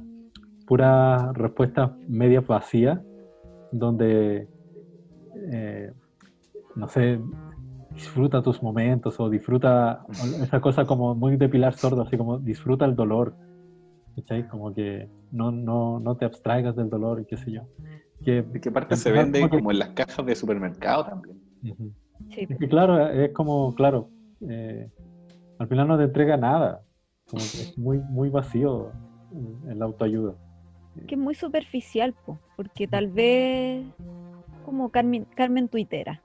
pura 0.66 1.32
respuesta 1.34 1.96
media 2.08 2.42
vacía 2.42 3.04
donde 3.72 4.48
no 6.76 6.88
sé 6.88 7.20
disfruta 8.00 8.42
tus 8.42 8.64
momentos 8.64 9.20
o 9.20 9.30
disfruta 9.30 10.06
esa 10.42 10.62
cosa 10.62 10.86
como 10.86 11.16
muy 11.16 11.36
de 11.36 11.50
Pilar 11.50 11.74
Sordo, 11.74 12.04
así 12.04 12.18
como 12.18 12.40
disfruta 12.40 12.86
el 12.86 12.96
dolor. 12.96 13.36
¿Cachai? 14.16 14.48
Como 14.48 14.74
que 14.74 15.10
no, 15.32 15.52
no, 15.52 16.00
no 16.00 16.16
te 16.16 16.26
abstraigas 16.26 16.76
del 16.76 16.90
dolor 16.90 17.22
y 17.22 17.26
qué 17.26 17.36
sé 17.38 17.52
yo. 17.52 17.64
Que, 18.24 18.42
¿De 18.42 18.62
qué 18.62 18.72
parte 18.72 18.96
se 18.96 19.12
vende 19.12 19.48
como, 19.50 19.72
en 19.72 19.80
las 19.80 19.90
cajas 19.90 20.26
de 20.26 20.36
supermercado 20.36 21.06
también? 21.06 21.42
sí. 22.30 22.48
claro, 22.70 23.08
es 23.08 23.34
como, 23.34 23.76
claro, 23.76 24.10
eh, 24.50 24.90
al 25.58 25.68
final 25.68 25.88
no 25.88 25.98
te 25.98 26.06
entrega 26.06 26.38
nada. 26.38 26.82
Como 27.30 27.44
que 27.44 27.62
es 27.62 27.78
muy, 27.78 28.00
muy 28.00 28.30
vacío 28.30 28.92
en, 29.68 29.78
la 29.78 29.86
autoayuda. 29.86 30.36
Que 31.06 31.16
es 31.16 31.22
muy 31.22 31.36
superficial, 31.36 32.16
porque 32.56 32.88
tal 32.88 33.08
vez 33.10 33.86
como 34.66 34.90
Carmen, 34.90 35.26
Carmen 35.36 35.68
Tuitera 35.68 36.22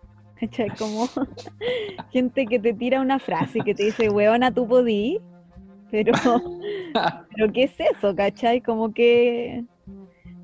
como 0.79 1.07
gente 2.13 2.47
que 2.47 2.59
te 2.59 2.75
tira 2.75 3.01
una 3.01 3.19
frase 3.19 3.59
y 3.59 3.63
que 3.63 3.75
te 3.75 3.85
dice, 3.85 4.11
weona, 4.11 4.53
tú 4.53 4.67
podí, 4.67 5.21
pero, 5.91 6.13
pero 7.37 7.53
¿qué 7.53 7.65
es 7.65 7.75
eso, 7.79 8.15
cachai? 8.15 8.61
Como 8.61 8.93
que 8.93 9.65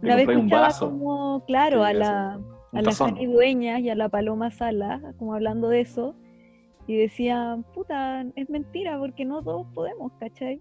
una 0.03 0.17
vez 0.17 0.29
escuchaba 0.29 0.71
como, 0.79 1.45
claro, 1.47 1.85
a 1.85 1.93
la, 1.93 2.41
a 2.73 2.83
la 2.83 2.93
Dueña 3.27 3.81
y 3.81 3.91
a 3.91 3.95
la 3.95 4.09
Paloma 4.09 4.51
Sala, 4.51 5.01
como 5.19 5.35
hablando 5.35 5.69
de 5.69 5.81
eso, 5.81 6.15
y 6.87 6.97
decía, 6.97 7.59
puta, 7.75 8.25
es 8.35 8.49
mentira, 8.49 8.99
porque 8.99 9.25
no 9.25 9.43
todos 9.43 9.67
podemos, 9.75 10.13
¿cachai? 10.19 10.61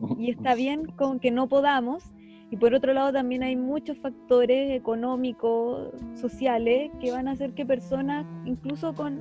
Y 0.18 0.30
está 0.30 0.54
bien 0.54 0.86
con 0.96 1.18
que 1.18 1.30
no 1.30 1.48
podamos, 1.48 2.04
y 2.50 2.56
por 2.56 2.72
otro 2.74 2.94
lado 2.94 3.12
también 3.12 3.42
hay 3.42 3.56
muchos 3.56 3.98
factores 3.98 4.72
económicos, 4.72 5.90
sociales, 6.14 6.90
que 7.00 7.10
van 7.10 7.28
a 7.28 7.32
hacer 7.32 7.52
que 7.52 7.66
personas, 7.66 8.24
incluso 8.46 8.94
con 8.94 9.20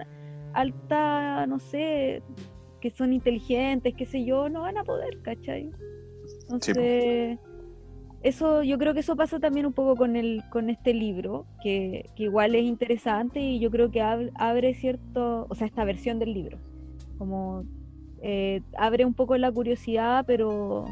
alta, 0.53 1.45
no 1.45 1.59
sé, 1.59 2.23
que 2.79 2.89
son 2.89 3.11
inteligentes, 3.11 3.93
qué 3.95 4.05
sé 4.05 4.23
yo, 4.23 4.47
no 4.49 4.61
van 4.61 4.77
a 4.77 4.83
poder, 4.83 5.21
¿cachai? 5.23 5.69
Entonces, 6.43 7.37
eso, 8.23 8.63
yo 8.63 8.77
creo 8.77 8.93
que 8.93 9.01
eso 9.01 9.15
pasa 9.15 9.39
también 9.39 9.65
un 9.65 9.73
poco 9.73 9.95
con 9.95 10.15
el, 10.15 10.43
con 10.49 10.69
este 10.69 10.93
libro, 10.93 11.45
que, 11.61 12.09
igual 12.15 12.55
es 12.55 12.63
interesante 12.63 13.41
y 13.41 13.59
yo 13.59 13.69
creo 13.69 13.91
que 13.91 14.01
abre 14.01 14.73
cierto, 14.73 15.47
o 15.49 15.55
sea, 15.55 15.67
esta 15.67 15.83
versión 15.83 16.17
del 16.17 16.33
libro, 16.33 16.57
como 17.17 17.65
eh, 18.21 18.61
abre 18.77 19.05
un 19.05 19.13
poco 19.13 19.37
la 19.37 19.51
curiosidad, 19.51 20.23
pero 20.25 20.85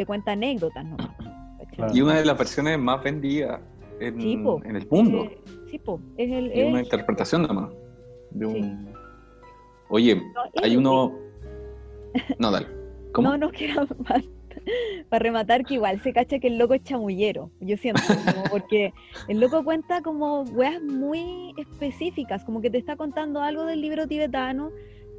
te 0.00 0.06
cuenta 0.06 0.32
anécdotas, 0.32 0.82
¿no? 0.82 0.96
Y 1.94 2.00
una 2.00 2.14
de 2.14 2.24
las 2.24 2.36
versiones 2.36 2.78
más 2.78 3.02
vendidas 3.02 3.60
en, 4.00 4.18
en 4.20 4.76
el 4.76 4.88
mundo. 4.90 5.30
sí, 5.70 5.78
po. 5.78 6.00
Es, 6.16 6.30
el, 6.30 6.50
es 6.52 6.68
una 6.68 6.82
interpretación 6.82 7.42
nada 7.42 7.54
más. 7.54 7.70
De 8.30 8.46
un... 8.46 8.94
Oye, 9.90 10.22
hay 10.62 10.76
uno... 10.76 11.12
No, 12.38 12.50
dale. 12.50 12.66
¿Cómo? 13.12 13.28
No, 13.28 13.36
no 13.36 13.50
quiero 13.50 13.86
más 14.08 14.24
para 15.08 15.22
rematar 15.22 15.64
que 15.64 15.74
igual 15.74 16.02
se 16.02 16.12
cacha 16.12 16.38
que 16.38 16.48
el 16.48 16.58
loco 16.58 16.74
es 16.74 16.82
chamullero, 16.82 17.50
yo 17.60 17.76
siento, 17.76 18.02
porque 18.50 18.92
el 19.28 19.40
loco 19.40 19.64
cuenta 19.64 20.02
como 20.02 20.42
weas 20.42 20.82
muy 20.82 21.54
específicas, 21.56 22.44
como 22.44 22.60
que 22.60 22.68
te 22.70 22.78
está 22.78 22.96
contando 22.96 23.40
algo 23.40 23.64
del 23.64 23.80
libro 23.80 24.06
tibetano, 24.06 24.70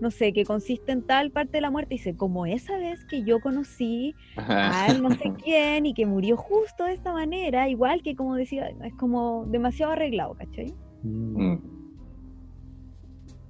no 0.01 0.09
sé, 0.09 0.33
que 0.33 0.43
consiste 0.45 0.91
en 0.91 1.03
tal 1.03 1.29
parte 1.29 1.53
de 1.53 1.61
la 1.61 1.69
muerte, 1.69 1.93
y 1.93 1.97
dice, 1.99 2.17
como 2.17 2.47
esa 2.47 2.75
vez 2.77 3.05
que 3.05 3.23
yo 3.23 3.39
conocí 3.39 4.15
a 4.35 4.91
no 4.99 5.11
sé 5.11 5.31
quién 5.43 5.85
y 5.85 5.93
que 5.93 6.07
murió 6.07 6.35
justo 6.35 6.85
de 6.85 6.93
esta 6.93 7.13
manera, 7.13 7.69
igual 7.69 8.01
que 8.01 8.15
como 8.15 8.35
decía, 8.35 8.67
es 8.83 8.95
como 8.95 9.45
demasiado 9.47 9.91
arreglado, 9.91 10.33
¿cachai? 10.33 10.73
Mm. 11.03 11.55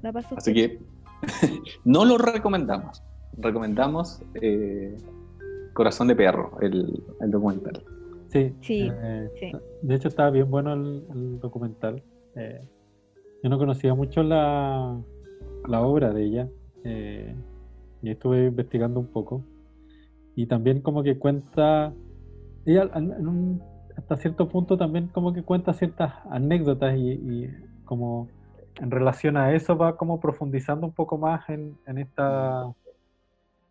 La 0.02 0.12
pasó 0.12 0.36
Así 0.38 0.54
que 0.54 0.80
no 1.86 2.04
lo 2.04 2.18
recomendamos. 2.18 3.02
Recomendamos 3.38 4.22
eh, 4.42 4.98
Corazón 5.72 6.10
de 6.10 6.16
Perro, 6.18 6.58
el, 6.60 7.02
documental. 7.28 7.82
Sí, 8.28 8.54
sí, 8.60 8.90
eh, 8.92 9.52
De 9.82 9.96
hecho, 9.96 10.10
estaba 10.10 10.32
bien 10.32 10.52
bueno 10.52 10.74
el, 10.74 11.40
documental. 11.40 12.04
Eh, 12.36 12.62
yo 13.42 13.50
no 13.50 13.58
conocía 13.58 13.94
mucho 13.94 14.22
la, 14.22 15.02
la 15.68 15.82
obra 15.82 16.14
de 16.14 16.24
ella 16.24 16.50
eh, 16.84 17.36
y 18.02 18.10
estuve 18.10 18.48
investigando 18.48 19.00
un 19.00 19.08
poco. 19.08 19.44
Y 20.36 20.48
también 20.48 20.82
como 20.82 21.04
que 21.04 21.18
cuenta, 21.18 21.94
ella 22.66 22.90
hasta 23.98 24.18
cierto 24.18 24.48
punto 24.48 24.78
también 24.78 25.08
como 25.08 25.34
que 25.34 25.44
cuenta 25.44 25.74
ciertas 25.74 26.14
anécdotas 26.30 26.98
y, 26.98 27.50
como 27.86 28.30
en 28.76 28.90
relación 28.90 29.36
a 29.36 29.54
eso 29.54 29.78
va 29.78 29.98
como 29.98 30.20
profundizando 30.20 30.88
un 30.88 30.94
poco 30.94 31.18
más 31.18 31.48
en, 31.50 31.78
en, 31.86 31.98
esta 31.98 32.74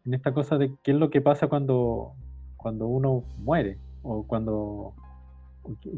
en 0.04 0.14
esta 0.14 0.35
cosa 0.35 0.59
de 0.59 0.75
qué 0.82 0.90
es 0.92 0.97
lo 0.99 1.09
que 1.09 1.23
pasa 1.23 1.49
cuando, 1.49 2.12
cuando 2.59 2.87
uno 2.87 3.25
muere 3.38 3.78
o 4.02 4.25
cuando 4.26 4.92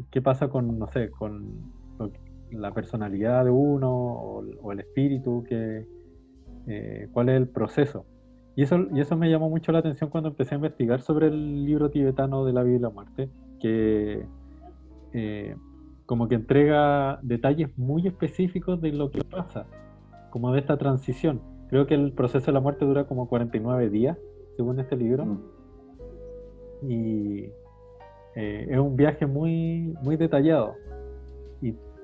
qué 0.09 0.21
pasa 0.21 0.47
con 0.47 0.79
no 0.79 0.87
sé 0.87 1.11
con 1.11 1.73
la 2.51 2.71
personalidad 2.71 3.45
de 3.45 3.51
uno 3.51 3.91
o, 3.91 4.71
el 4.71 4.79
espíritu 4.79 5.43
que 5.47 5.85
eh, 6.67 7.07
cuál 7.11 7.29
es 7.29 7.37
el 7.37 7.47
proceso 7.47 8.05
y 8.55 8.63
eso 8.63 8.77
y 8.93 8.99
eso 8.99 9.17
me 9.17 9.29
llamó 9.29 9.49
mucho 9.49 9.71
la 9.71 9.79
atención 9.79 10.09
cuando 10.09 10.29
empecé 10.29 10.55
a 10.55 10.57
investigar 10.57 11.01
sobre 11.01 11.27
el 11.27 11.65
libro 11.65 11.89
tibetano 11.89 12.45
de 12.45 12.53
la 12.53 12.63
vida 12.63 12.75
y 12.75 12.79
la 12.79 12.89
muerte 12.89 13.29
que 13.59 14.25
eh, 15.13 15.55
como 16.05 16.27
que 16.27 16.35
entrega 16.35 17.19
detalles 17.23 17.75
muy 17.77 18.07
específicos 18.07 18.81
de 18.81 18.91
lo 18.91 19.09
que 19.09 19.23
pasa 19.23 19.65
como 20.29 20.53
de 20.53 20.59
esta 20.59 20.77
transición 20.77 21.41
creo 21.69 21.87
que 21.87 21.95
el 21.95 22.13
proceso 22.13 22.47
de 22.47 22.53
la 22.53 22.59
muerte 22.59 22.85
dura 22.85 23.05
como 23.05 23.27
49 23.27 23.89
días 23.89 24.17
según 24.55 24.79
este 24.79 24.95
libro 24.95 25.25
mm. 25.25 26.91
y 26.91 27.49
eh, 28.35 28.67
es 28.69 28.77
un 28.79 28.95
viaje 28.95 29.25
muy, 29.25 29.95
muy 30.01 30.17
detallado. 30.17 30.75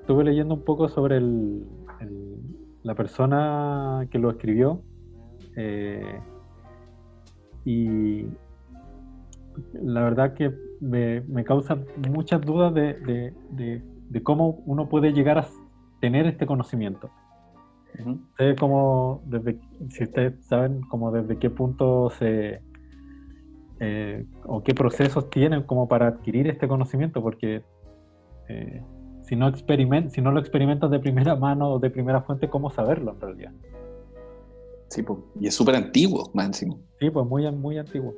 Estuve 0.00 0.24
leyendo 0.24 0.54
un 0.54 0.64
poco 0.64 0.88
sobre 0.88 1.20
la 2.82 2.94
persona 2.94 4.06
que 4.10 4.18
lo 4.18 4.30
escribió. 4.30 4.82
Eh, 5.56 6.20
y 7.64 8.26
la 9.74 10.02
verdad 10.02 10.34
que 10.34 10.52
me, 10.80 11.20
me 11.22 11.44
causa 11.44 11.78
muchas 12.08 12.40
dudas 12.40 12.72
de, 12.74 13.32
cómo 14.22 14.62
uno 14.66 14.88
puede 14.88 15.12
llegar 15.12 15.38
a 15.38 15.46
tener 16.00 16.26
este 16.26 16.46
conocimiento. 16.46 17.10
como 18.58 19.22
desde, 19.26 19.60
si 19.88 20.04
ustedes 20.04 20.44
saben 20.46 20.80
como 20.82 21.12
desde 21.12 21.38
qué 21.38 21.50
punto 21.50 22.10
se, 22.10 22.62
eh, 23.80 24.26
o 24.44 24.62
qué 24.62 24.74
procesos 24.74 25.30
tienen 25.30 25.62
como 25.62 25.88
para 25.88 26.08
adquirir 26.08 26.48
este 26.48 26.66
conocimiento, 26.68 27.22
porque 27.22 27.62
eh, 28.48 28.82
si, 29.30 29.36
no 29.36 29.52
si 30.10 30.20
no 30.20 30.32
lo 30.32 30.40
experimentas 30.40 30.90
de 30.90 30.98
primera 30.98 31.36
mano 31.36 31.74
o 31.74 31.78
de 31.78 31.88
primera 31.88 32.20
fuente, 32.22 32.50
¿cómo 32.50 32.68
saberlo 32.68 33.12
en 33.12 33.20
realidad? 33.20 33.52
Sí, 34.88 35.04
pues, 35.04 35.20
y 35.40 35.46
es 35.46 35.54
súper 35.54 35.76
antiguo, 35.76 36.28
más 36.34 36.46
encima. 36.46 36.76
Sí, 36.98 37.10
pues 37.10 37.24
muy, 37.28 37.48
muy 37.52 37.78
antiguo. 37.78 38.12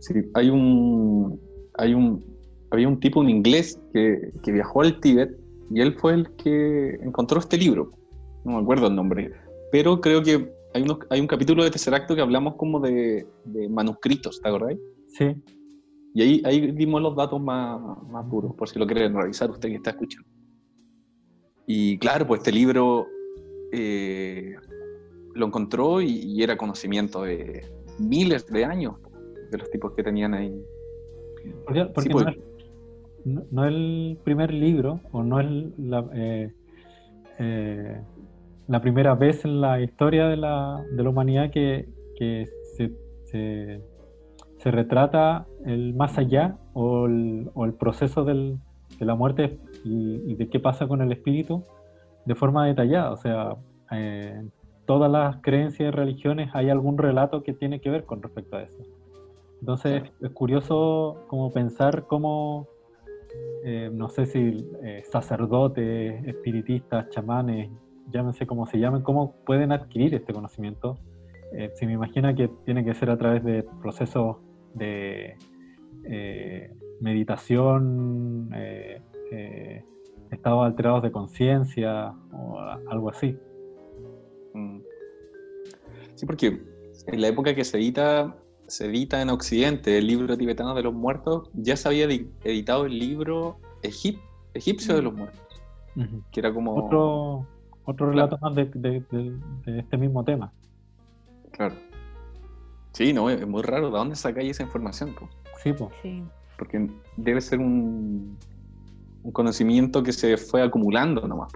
Sí, 0.00 0.14
hay 0.34 0.50
un, 0.50 1.40
hay 1.78 1.94
un, 1.94 2.24
había 2.72 2.88
un 2.88 2.98
tipo, 2.98 3.20
un 3.20 3.30
inglés, 3.30 3.80
que, 3.94 4.32
que 4.42 4.50
viajó 4.50 4.80
al 4.80 4.98
Tíbet 4.98 5.30
y 5.70 5.80
él 5.80 5.94
fue 5.94 6.14
el 6.14 6.34
que 6.34 6.96
encontró 7.02 7.38
este 7.38 7.56
libro. 7.56 7.92
No 8.44 8.56
me 8.56 8.62
acuerdo 8.62 8.88
el 8.88 8.96
nombre, 8.96 9.30
pero 9.70 10.00
creo 10.00 10.20
que 10.20 10.50
hay, 10.74 11.20
un 11.20 11.26
capítulo 11.28 11.62
de 11.62 11.70
tercer 11.70 11.94
acto 11.94 12.16
que 12.16 12.22
hablamos 12.22 12.56
como 12.56 12.80
de, 12.80 13.24
manuscritos, 13.70 14.40
¿te 14.42 14.48
acordáis? 14.48 14.80
Sí. 15.08 15.34
Y 16.16 16.22
ahí, 16.22 16.42
ahí 16.46 16.72
dimos 16.72 17.02
los 17.02 17.14
datos 17.14 17.38
más, 17.38 17.78
más 18.08 18.24
puros, 18.30 18.54
por 18.54 18.70
si 18.70 18.78
lo 18.78 18.86
quieren 18.86 19.14
revisar 19.14 19.50
usted 19.50 19.68
que 19.68 19.74
está 19.74 19.90
escuchando. 19.90 20.26
Y 21.66 21.98
claro, 21.98 22.26
pues 22.26 22.38
este 22.38 22.52
libro 22.52 23.06
eh, 23.70 24.54
lo 25.34 25.46
encontró 25.46 26.00
y, 26.00 26.42
era 26.42 26.56
conocimiento 26.56 27.24
de 27.24 27.66
miles 27.98 28.46
de 28.46 28.64
años 28.64 28.94
de 29.50 29.58
los 29.58 29.70
tipos 29.70 29.92
que 29.92 30.02
tenían 30.02 30.32
ahí. 30.32 30.58
Porque, 31.66 31.84
pues. 32.10 32.24
no, 33.26 33.66
es, 33.66 33.74
el 33.74 34.18
primer 34.24 34.54
libro, 34.54 35.00
o 35.12 35.22
no 35.22 35.38
es 35.38 35.46
la, 35.76 36.08
eh, 36.14 36.50
eh, 37.38 38.00
la 38.68 38.80
primera 38.80 39.14
vez 39.14 39.44
en 39.44 39.60
la 39.60 39.82
historia 39.82 40.28
de 40.28 40.38
la, 40.38 40.82
de 40.92 41.02
la 41.02 41.10
humanidad 41.10 41.50
que, 41.50 41.86
que 42.18 42.48
se, 42.74 42.90
se, 43.24 43.82
retrata 44.64 45.46
el 45.64 45.94
más 45.94 46.18
allá 46.18 46.56
o 46.72 47.06
el, 47.06 47.50
o 47.54 47.64
el 47.64 47.74
proceso 47.74 48.24
del, 48.24 48.58
de 48.98 49.06
la 49.06 49.14
muerte 49.14 49.58
y, 49.84 50.34
de 50.34 50.48
qué 50.48 50.60
pasa 50.60 50.86
con 50.86 51.02
el 51.02 51.12
espíritu 51.12 51.62
de 52.24 52.34
forma 52.34 52.66
detallada. 52.66 53.12
O 53.12 53.16
sea, 53.16 53.56
eh, 53.92 54.42
todas 54.86 55.10
las 55.10 55.36
creencias 55.42 55.88
y 55.88 55.90
religiones 55.90 56.50
hay 56.54 56.70
algún 56.70 56.98
relato 56.98 57.42
que 57.42 57.52
tiene 57.52 57.80
que 57.80 57.90
ver 57.90 58.04
con 58.04 58.22
respecto 58.22 58.56
a 58.56 58.62
eso. 58.62 58.78
Entonces 59.60 60.02
es 60.20 60.30
curioso 60.30 61.24
como 61.28 61.52
pensar 61.52 62.06
cómo, 62.06 62.68
eh, 63.64 63.90
no 63.92 64.08
sé 64.08 64.26
si 64.26 64.68
eh, 64.82 65.02
sacerdotes, 65.10 66.24
espiritistas, 66.26 67.08
chamanes, 67.10 67.70
llámense 68.10 68.46
como 68.46 68.66
se 68.66 68.78
llamen, 68.78 69.02
cómo 69.02 69.34
pueden 69.44 69.72
adquirir 69.72 70.14
este 70.14 70.32
conocimiento. 70.32 70.98
Eh, 71.52 71.70
se 71.74 71.86
me 71.86 71.92
imagina 71.92 72.34
que 72.34 72.48
tiene 72.64 72.84
que 72.84 72.94
ser 72.94 73.10
a 73.10 73.16
través 73.16 73.42
de 73.44 73.64
procesos 73.80 74.36
de 74.76 75.36
eh, 76.04 76.72
meditación, 77.00 78.50
eh, 78.54 79.02
estados 80.30 80.64
alterados 80.66 81.02
de 81.02 81.12
conciencia 81.12 82.14
o 82.32 82.58
algo 82.88 83.10
así. 83.10 83.36
Mm. 84.54 84.80
Sí, 86.14 86.26
porque 86.26 86.62
en 87.06 87.20
la 87.20 87.28
época 87.28 87.54
que 87.54 87.64
se 87.64 87.78
edita, 87.78 88.36
se 88.66 88.86
edita 88.86 89.20
en 89.20 89.30
Occidente 89.30 89.98
el 89.98 90.06
libro 90.06 90.36
tibetano 90.36 90.74
de 90.74 90.82
los 90.82 90.94
muertos, 90.94 91.50
ya 91.54 91.76
se 91.76 91.88
había 91.88 92.06
editado 92.44 92.86
el 92.86 92.98
libro 92.98 93.58
egipcio 93.82 94.94
de 94.94 95.02
los 95.02 95.14
muertos, 95.14 95.62
que 96.32 96.40
era 96.40 96.52
como... 96.52 96.74
Otro, 96.74 97.46
otro 97.84 98.10
relato 98.10 98.38
más 98.38 98.54
de, 98.54 98.66
este 99.66 99.96
mismo 99.96 100.24
tema. 100.24 100.52
Claro. 101.52 101.74
Sí, 102.96 103.12
no, 103.12 103.28
es 103.28 103.46
muy 103.46 103.60
raro. 103.60 103.90
¿De 103.90 103.98
dónde 103.98 104.16
sacáis 104.16 104.52
esa 104.52 104.62
información? 104.62 105.14
Sí, 105.62 105.74
pues. 105.74 105.92
Porque 106.56 106.88
debe 107.18 107.42
ser 107.42 107.58
un, 107.58 108.38
un, 109.22 109.32
conocimiento 109.32 110.02
que 110.02 110.14
se 110.14 110.38
fue 110.38 110.62
acumulando 110.62 111.28
nomás. 111.28 111.52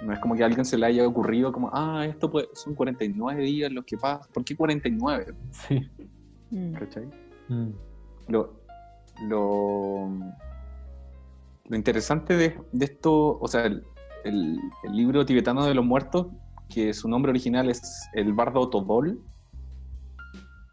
No 0.00 0.12
es 0.12 0.20
como 0.20 0.36
que 0.36 0.44
a 0.44 0.46
alguien 0.46 0.64
se 0.64 0.78
le 0.78 0.86
haya 0.86 1.08
ocurrido 1.08 1.50
como, 1.50 1.70
ah, 1.72 2.06
esto 2.06 2.30
son 2.52 2.76
49 2.76 3.42
días 3.42 3.72
los 3.72 3.84
que 3.84 3.96
pasan. 3.96 4.30
¿Por 4.32 4.44
qué 4.44 4.54
49? 4.54 5.34
Sí. 5.50 5.90
Mm. 6.52 6.72
¿Cachai? 6.74 7.06
Mm. 7.48 7.70
Lo, 8.28 8.54
lo, 9.22 10.08
lo, 11.68 11.76
interesante 11.76 12.36
de, 12.36 12.56
de, 12.70 12.84
esto, 12.84 13.40
o 13.40 13.48
sea, 13.48 13.64
el, 14.24 14.60
libro 14.84 15.26
tibetano 15.26 15.66
de 15.66 15.74
los 15.74 15.84
muertos, 15.84 16.28
que 16.68 16.94
su 16.94 17.08
nombre 17.08 17.30
original 17.30 17.68
es 17.68 18.08
el 18.12 18.32
Bardo 18.34 18.70
Todol, 18.70 19.20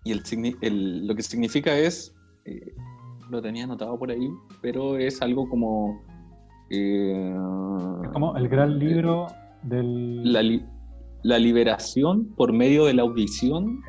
y 0.07 0.55
el, 0.61 1.05
lo 1.05 1.15
que 1.15 1.21
significa 1.21 1.77
es, 1.77 2.15
eh, 2.45 2.73
lo 3.29 3.41
tenía 3.41 3.65
anotado 3.65 3.99
por 3.99 4.09
ahí, 4.09 4.29
pero 4.61 4.97
es 4.97 5.21
algo 5.21 5.49
como... 5.49 6.01
Eh, 6.69 7.35
es 8.03 8.09
como 8.11 8.37
el 8.37 8.47
gran 8.47 8.79
libro 8.79 9.27
del... 9.63 10.33
La, 11.23 11.39
liberación 11.39 12.33
por 12.37 12.53
medio 12.53 12.85
de 12.85 12.93
la 12.93 13.01
audición 13.01 13.81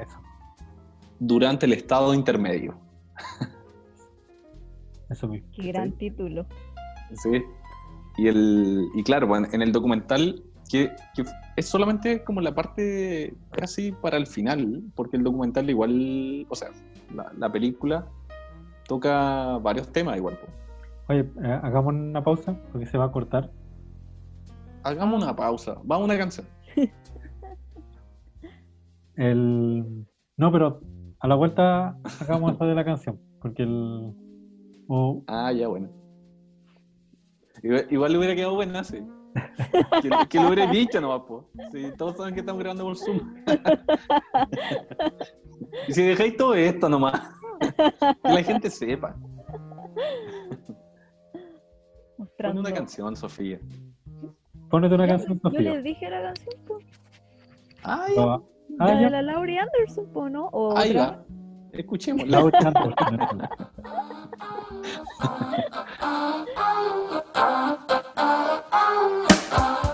durante 1.21 1.67
el 1.67 1.73
estado 1.73 2.13
intermedio. 2.13 2.77
Eso 5.11 5.29
mismo. 5.29 5.49
Qué 5.55 5.69
gran 5.69 5.93
título. 5.93 6.47
Sí, 7.13 7.43
y, 8.17 8.27
el, 8.27 8.89
y 8.95 9.05
claro, 9.05 9.37
en 9.37 9.63
el 9.63 9.71
documental, 9.71 10.43
que, 10.69 10.91
es 11.59 11.67
solamente 11.67 12.23
como 12.23 12.41
la 12.41 12.55
parte 12.55 13.35
casi 13.51 13.91
para 13.91 14.17
el 14.17 14.29
final, 14.29 14.81
porque 14.95 15.17
el 15.17 15.25
documental 15.25 15.69
igual, 15.69 16.47
o 16.49 16.55
sea, 16.55 16.69
la, 17.37 17.51
película 17.51 18.07
toca 18.87 19.59
varios 19.59 19.91
temas 19.91 20.17
igual. 20.17 20.39
Oye, 21.09 21.29
eh, 21.43 21.61
hagamos 21.63 21.95
una 21.95 22.23
pausa 22.23 22.57
porque 22.71 22.87
se 22.87 22.97
va 22.97 23.07
a 23.07 23.13
cortar. 23.13 23.51
Hagamos 24.85 25.21
una 25.21 25.35
pausa, 25.35 25.75
vamos 25.83 26.03
a 26.03 26.05
una 26.05 26.19
canción. 26.19 26.47
el... 29.17 30.07
No, 30.37 30.53
pero 30.53 30.81
a 31.19 31.27
la 31.27 31.35
vuelta 31.35 31.99
hagamos 32.21 32.55
eso 32.55 32.67
de 32.67 32.75
la 32.77 32.85
canción, 32.85 33.21
porque 33.41 33.65
el... 33.65 34.15
Ah, 35.27 35.53
ya, 35.53 35.67
bueno. 35.67 35.91
Igual, 37.91 38.13
le 38.13 38.19
hubiera 38.19 38.37
quedado 38.37 38.55
buena, 38.55 38.85
sí. 38.85 39.05
que, 40.03 40.11
que, 40.29 40.41
lo 40.41 40.49
hubiera 40.49 40.71
dicho 40.71 41.01
nomás, 41.01 41.23
po. 41.23 41.49
Si 41.73 41.91
todos 41.97 42.17
saben 42.17 42.35
que 42.35 42.41
estamos 42.41 42.61
grabando 42.61 42.85
por 42.85 42.97
Zoom. 42.97 43.21
y 45.89 45.93
si 45.93 46.03
dejáis 46.03 46.37
todo 46.37 46.55
esto 46.55 46.89
nomás, 46.89 47.21
que 47.59 48.33
la 48.33 48.43
gente 48.43 48.71
sepa. 48.71 49.17
Mostrando. 52.17 52.63
Pon 52.63 52.67
una 52.67 52.75
canción, 52.75 53.17
Sofía. 53.17 53.61
ponete 54.71 54.95
una 54.95 55.07
canción, 55.07 55.41
Sofía. 55.41 55.61
Yo 55.61 55.75
les 55.75 55.85
dije 55.85 56.11
la 56.11 56.23
canción, 56.23 56.55
po. 56.67 56.79
Ah, 57.85 58.07
ya. 58.15 58.23
Ah, 58.81 58.93
la 58.93 59.01
de 59.01 59.11
la 59.11 59.23
Laurie 59.23 59.59
Anderson, 59.59 60.07
po, 60.13 60.29
¿no? 60.29 60.49
O 60.53 60.77
Ahí 60.77 60.91
otra. 60.91 61.03
va. 61.03 61.25
Escuchemos. 61.73 62.29
La 62.29 62.45
otra 62.45 62.73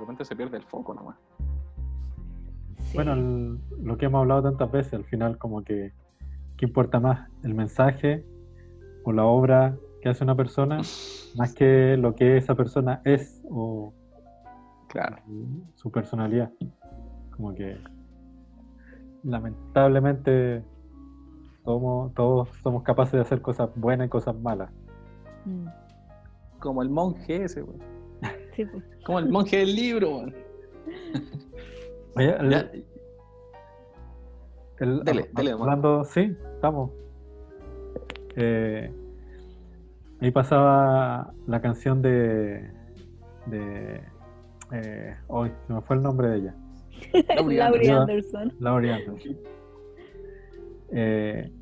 de 0.00 0.06
repente 0.06 0.24
se 0.24 0.34
pierde 0.34 0.56
el 0.56 0.64
foco 0.64 0.94
nomás. 0.94 1.16
Bueno, 2.94 3.14
lo 3.82 3.98
que 3.98 4.06
hemos 4.06 4.20
hablado 4.20 4.42
tantas 4.42 4.72
veces, 4.72 4.94
al 4.94 5.04
final 5.04 5.36
como 5.36 5.62
que, 5.62 5.92
¿qué 6.56 6.66
importa 6.66 6.98
más? 6.98 7.28
¿El 7.44 7.54
mensaje 7.54 8.24
o 9.04 9.12
la 9.12 9.24
obra 9.24 9.76
que 10.00 10.08
hace 10.08 10.24
una 10.24 10.34
persona? 10.34 10.78
Más 11.36 11.54
que 11.54 11.96
lo 11.96 12.16
que 12.16 12.38
esa 12.38 12.56
persona 12.56 13.02
es 13.04 13.40
o 13.48 13.92
claro. 14.88 15.18
su 15.74 15.92
personalidad. 15.92 16.50
Como 17.36 17.54
que 17.54 17.78
lamentablemente 19.22 20.64
somos, 21.62 22.12
todos 22.14 22.48
somos 22.64 22.82
capaces 22.82 23.12
de 23.12 23.20
hacer 23.20 23.42
cosas 23.42 23.70
buenas 23.76 24.08
y 24.08 24.10
cosas 24.10 24.34
malas. 24.34 24.72
Mm. 25.44 25.68
Como 26.58 26.82
el 26.82 26.90
monje 26.90 27.44
ese, 27.44 27.62
güey 27.62 27.78
sí, 28.54 28.64
pues. 28.64 28.84
Como 29.04 29.18
el 29.18 29.28
monje 29.28 29.58
del 29.58 29.74
libro, 29.74 30.16
weón. 30.18 30.34
Oye, 32.16 32.36
el- 32.38 32.50
Ya, 32.50 32.70
el- 34.78 35.04
Dele, 35.04 35.22
hab- 35.24 35.32
dele, 35.34 35.54
Omar. 35.54 35.68
hablando, 35.68 36.04
sí, 36.04 36.34
estamos. 36.54 36.90
Eh, 38.36 38.90
ahí 40.20 40.30
pasaba 40.30 41.32
la 41.46 41.60
canción 41.60 42.00
de. 42.02 42.70
de 43.46 44.00
eh, 44.72 45.16
hoy 45.28 45.50
se 45.66 45.72
me 45.74 45.80
fue 45.82 45.96
el 45.96 46.02
nombre 46.02 46.28
de 46.28 46.36
ella. 46.38 46.54
Laurie 47.36 47.60
Anderson. 47.62 47.96
Anderson. 47.96 48.52
Laurie 48.60 48.92
Anderson. 48.92 49.36
Eh, 50.92 51.52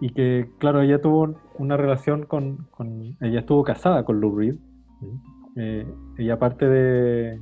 y 0.00 0.10
que, 0.12 0.50
claro, 0.58 0.82
ella 0.82 1.00
tuvo 1.00 1.34
una 1.58 1.76
relación 1.76 2.26
con, 2.26 2.66
con- 2.70 3.16
Ella 3.20 3.40
estuvo 3.40 3.62
casada 3.64 4.04
con 4.04 4.20
Lou 4.20 4.36
Reed. 4.36 4.56
Eh, 5.56 5.86
ella, 6.18 6.34
aparte 6.34 6.68
de, 6.68 7.40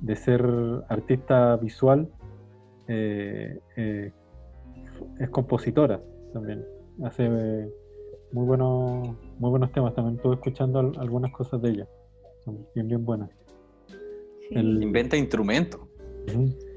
de 0.00 0.16
ser 0.16 0.44
artista 0.88 1.56
visual, 1.56 2.08
eh, 2.88 3.58
eh, 3.76 4.12
es 5.18 5.30
compositora 5.30 6.00
también. 6.32 6.64
Hace 7.04 7.28
muy, 8.32 8.46
buenos, 8.46 9.08
muy 9.38 9.50
buenos 9.50 9.72
temas. 9.72 9.94
También 9.94 10.16
estuve 10.16 10.34
escuchando 10.34 10.78
al- 10.80 10.98
algunas 10.98 11.32
cosas 11.32 11.60
de 11.62 11.70
ella. 11.70 11.88
Son 12.44 12.66
bien, 12.74 12.88
bien 12.88 13.04
buenas. 13.04 13.30
Sí, 14.48 14.54
El- 14.54 14.82
inventa 14.82 15.16
instrumentos. 15.16 15.80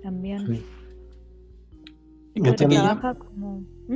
También. 0.01 0.45
sí. 0.47 0.65
Y 2.35 2.47
ella- 2.47 2.55
trabaja 2.55 3.13
como. 3.15 3.61
¿Mm? 3.87 3.95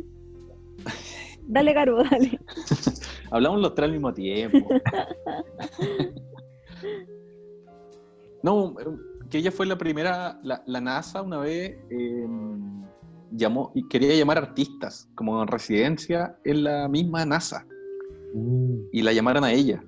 Dale, 1.48 1.74
Caro, 1.74 2.04
dale. 2.04 2.40
Hablamos 3.34 3.62
los 3.62 3.74
tres 3.76 3.86
al 3.88 3.92
mismo 3.94 4.14
tiempo. 4.14 4.68
no, 8.44 8.76
que 9.30 9.38
ella 9.40 9.52
fue 9.52 9.66
la 9.66 9.78
primera, 9.78 10.40
la, 10.44 10.62
la 10.66 10.82
NASA 10.82 11.22
una 11.22 11.40
vez 11.40 11.78
eh, 11.90 12.28
llamó 13.32 13.72
y 13.74 13.88
quería 13.88 14.14
llamar 14.16 14.38
artistas 14.38 15.10
como 15.16 15.42
en 15.42 15.48
residencia 15.48 16.36
en 16.46 16.64
la 16.64 16.88
misma 16.88 17.26
NASA 17.26 17.66
Mm. 18.36 18.88
y 18.92 19.04
la 19.04 19.14
llamaron 19.14 19.44
a 19.44 19.52
ella. 19.52 19.84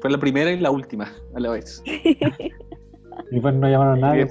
Fue 0.00 0.08
la 0.08 0.18
primera 0.18 0.52
y 0.52 0.60
la 0.60 0.70
última 0.70 1.12
a 1.34 1.40
la 1.40 1.50
vez. 1.50 1.82
Y 3.32 3.38
pues 3.40 3.54
no 3.54 3.68
llamaron 3.68 3.98
a 3.98 4.08
nadie. 4.08 4.28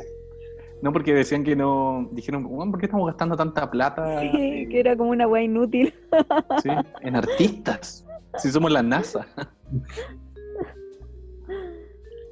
No, 0.82 0.92
porque 0.94 1.14
decían 1.14 1.44
que 1.44 1.54
no. 1.56 2.10
Dijeron, 2.14 2.46
"Weón, 2.50 2.72
¿por 2.72 2.80
qué 2.80 2.86
estamos 2.88 3.06
gastando 3.08 3.36
tanta 3.38 3.70
plata 3.70 4.22
Sí, 4.22 4.68
que 4.70 4.80
era 4.80 4.96
como 4.98 5.12
una 5.12 5.28
weá 5.28 5.44
inútil. 5.44 5.94
sí, 6.64 6.70
en 7.02 7.16
artistas? 7.18 8.06
Si 8.38 8.52
somos 8.52 8.72
la 8.72 8.84
NASA. 8.84 9.28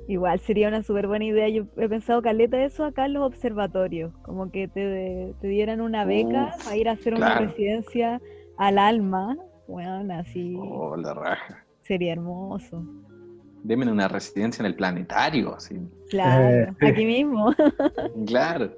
Igual 0.07 0.39
sería 0.39 0.69
una 0.69 0.83
súper 0.83 1.07
buena 1.07 1.25
idea. 1.25 1.49
Yo 1.49 1.65
he 1.77 1.89
pensado 1.89 2.21
caleta 2.21 2.55
de 2.57 2.65
eso 2.65 2.85
acá 2.85 3.05
en 3.07 3.13
los 3.13 3.23
observatorios. 3.25 4.13
Como 4.21 4.51
que 4.51 4.67
te, 4.69 5.33
te 5.41 5.47
dieran 5.47 5.81
una 5.81 6.05
beca 6.05 6.53
Uf, 6.57 6.63
para 6.63 6.77
ir 6.77 6.87
a 6.87 6.93
hacer 6.93 7.13
claro. 7.15 7.41
una 7.41 7.47
residencia 7.51 8.21
al 8.57 8.77
alma. 8.77 9.37
Bueno, 9.67 10.13
así 10.13 10.55
Oh, 10.57 10.95
la 10.95 11.13
raja. 11.13 11.65
sería 11.81 12.13
hermoso. 12.13 12.85
Denme 13.63 13.91
una 13.91 14.07
residencia 14.07 14.61
en 14.61 14.67
el 14.67 14.75
planetario, 14.75 15.53
así. 15.55 15.75
Claro, 16.09 16.47
Eh, 16.47 16.73
aquí 16.87 17.05
mismo. 17.05 17.53
Claro. 18.25 18.71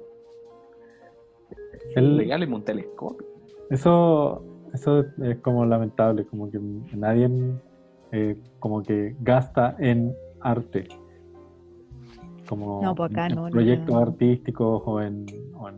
El- 1.94 2.18
Regáleme 2.18 2.56
un 2.56 2.64
telescopio. 2.64 3.24
Eso, 3.70 4.42
eso 4.72 5.04
es 5.22 5.38
como 5.38 5.64
lamentable, 5.64 6.24
como 6.26 6.50
que 6.50 6.58
nadie 6.94 7.30
eh, 8.12 8.36
como 8.58 8.82
que 8.82 9.16
gasta 9.20 9.76
en 9.78 10.14
arte. 10.40 10.88
Como 12.48 12.82
No, 12.82 12.94
pues 12.94 13.12
acá 13.12 13.26
en 13.26 13.36
no, 13.36 13.48
proyectos 13.48 13.94
no. 13.94 14.00
artísticos 14.00 14.82
o 14.84 15.00
en, 15.00 15.26
o 15.54 15.68
en, 15.68 15.76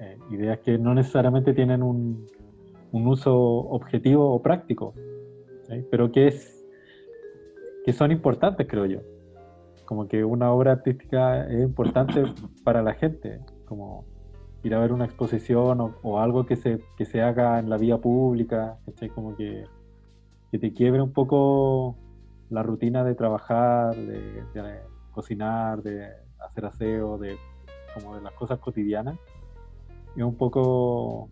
eh, 0.00 0.18
ideas 0.30 0.60
que 0.60 0.78
no 0.78 0.94
necesariamente 0.94 1.52
tienen 1.54 1.82
un, 1.82 2.26
un 2.92 3.06
uso 3.06 3.34
objetivo 3.36 4.32
o 4.32 4.40
práctico, 4.40 4.94
¿sí? 5.68 5.84
pero 5.90 6.12
que 6.12 6.28
es 6.28 6.64
que 7.84 7.92
son 7.92 8.12
importantes, 8.12 8.66
creo 8.68 8.86
yo. 8.86 9.00
Como 9.84 10.06
que 10.06 10.24
una 10.24 10.52
obra 10.52 10.72
artística 10.72 11.46
es 11.48 11.62
importante 11.62 12.22
para 12.62 12.82
la 12.82 12.94
gente, 12.94 13.40
como 13.64 14.04
ir 14.62 14.74
a 14.74 14.78
ver 14.78 14.92
una 14.92 15.04
exposición 15.04 15.80
o, 15.80 15.94
o 16.02 16.18
algo 16.20 16.46
que 16.46 16.56
se, 16.56 16.80
que 16.96 17.04
se 17.04 17.20
haga 17.22 17.58
en 17.58 17.68
la 17.68 17.76
vía 17.78 17.98
pública, 17.98 18.78
¿cachai? 18.86 19.08
Como 19.10 19.36
que, 19.36 19.64
que 20.50 20.58
te 20.58 20.72
quiebre 20.72 21.02
un 21.02 21.12
poco 21.12 21.96
la 22.50 22.62
rutina 22.62 23.02
de 23.04 23.14
trabajar, 23.14 23.94
de, 23.96 24.44
de 24.54 24.80
cocinar, 25.10 25.82
de 25.82 26.08
hacer 26.40 26.66
aseo, 26.66 27.18
de 27.18 27.36
como 27.94 28.14
de 28.16 28.22
las 28.22 28.32
cosas 28.34 28.58
cotidianas. 28.58 29.18
Y 30.14 30.22
un 30.22 30.36
poco, 30.36 31.28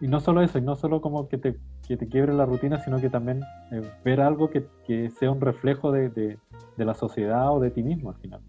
y 0.00 0.08
no 0.08 0.20
solo 0.20 0.42
eso, 0.42 0.58
y 0.58 0.62
no 0.62 0.74
solo 0.76 1.00
como 1.00 1.28
que 1.28 1.38
te, 1.38 1.56
que 1.86 1.96
te 1.96 2.08
quiebre 2.08 2.32
la 2.32 2.46
rutina, 2.46 2.78
sino 2.80 2.98
que 3.00 3.10
también 3.10 3.42
eh, 3.70 3.82
ver 4.04 4.20
algo 4.20 4.48
que, 4.50 4.66
que 4.86 5.10
sea 5.10 5.30
un 5.30 5.40
reflejo 5.40 5.92
de, 5.92 6.08
de- 6.08 6.38
de 6.76 6.84
la 6.84 6.94
sociedad 6.94 7.52
o 7.52 7.60
de 7.60 7.70
ti 7.70 7.82
mismo 7.82 8.10
al 8.10 8.16
final. 8.16 8.40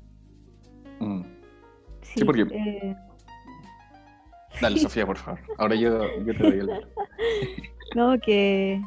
Mm. 1.00 1.22
Sí, 2.02 2.24
porque- 2.26 2.48
eh, 2.52 2.96
Dale, 4.62 4.80
Sofía, 4.80 5.06
por 5.06 5.18
favor. 5.18 5.40
Ahora 5.58 5.76
yo, 5.76 6.00
yo 6.26 6.34
te 6.34 6.44
doy 6.44 6.60
el. 6.60 6.70
no, 7.96 8.20
que 8.20 8.82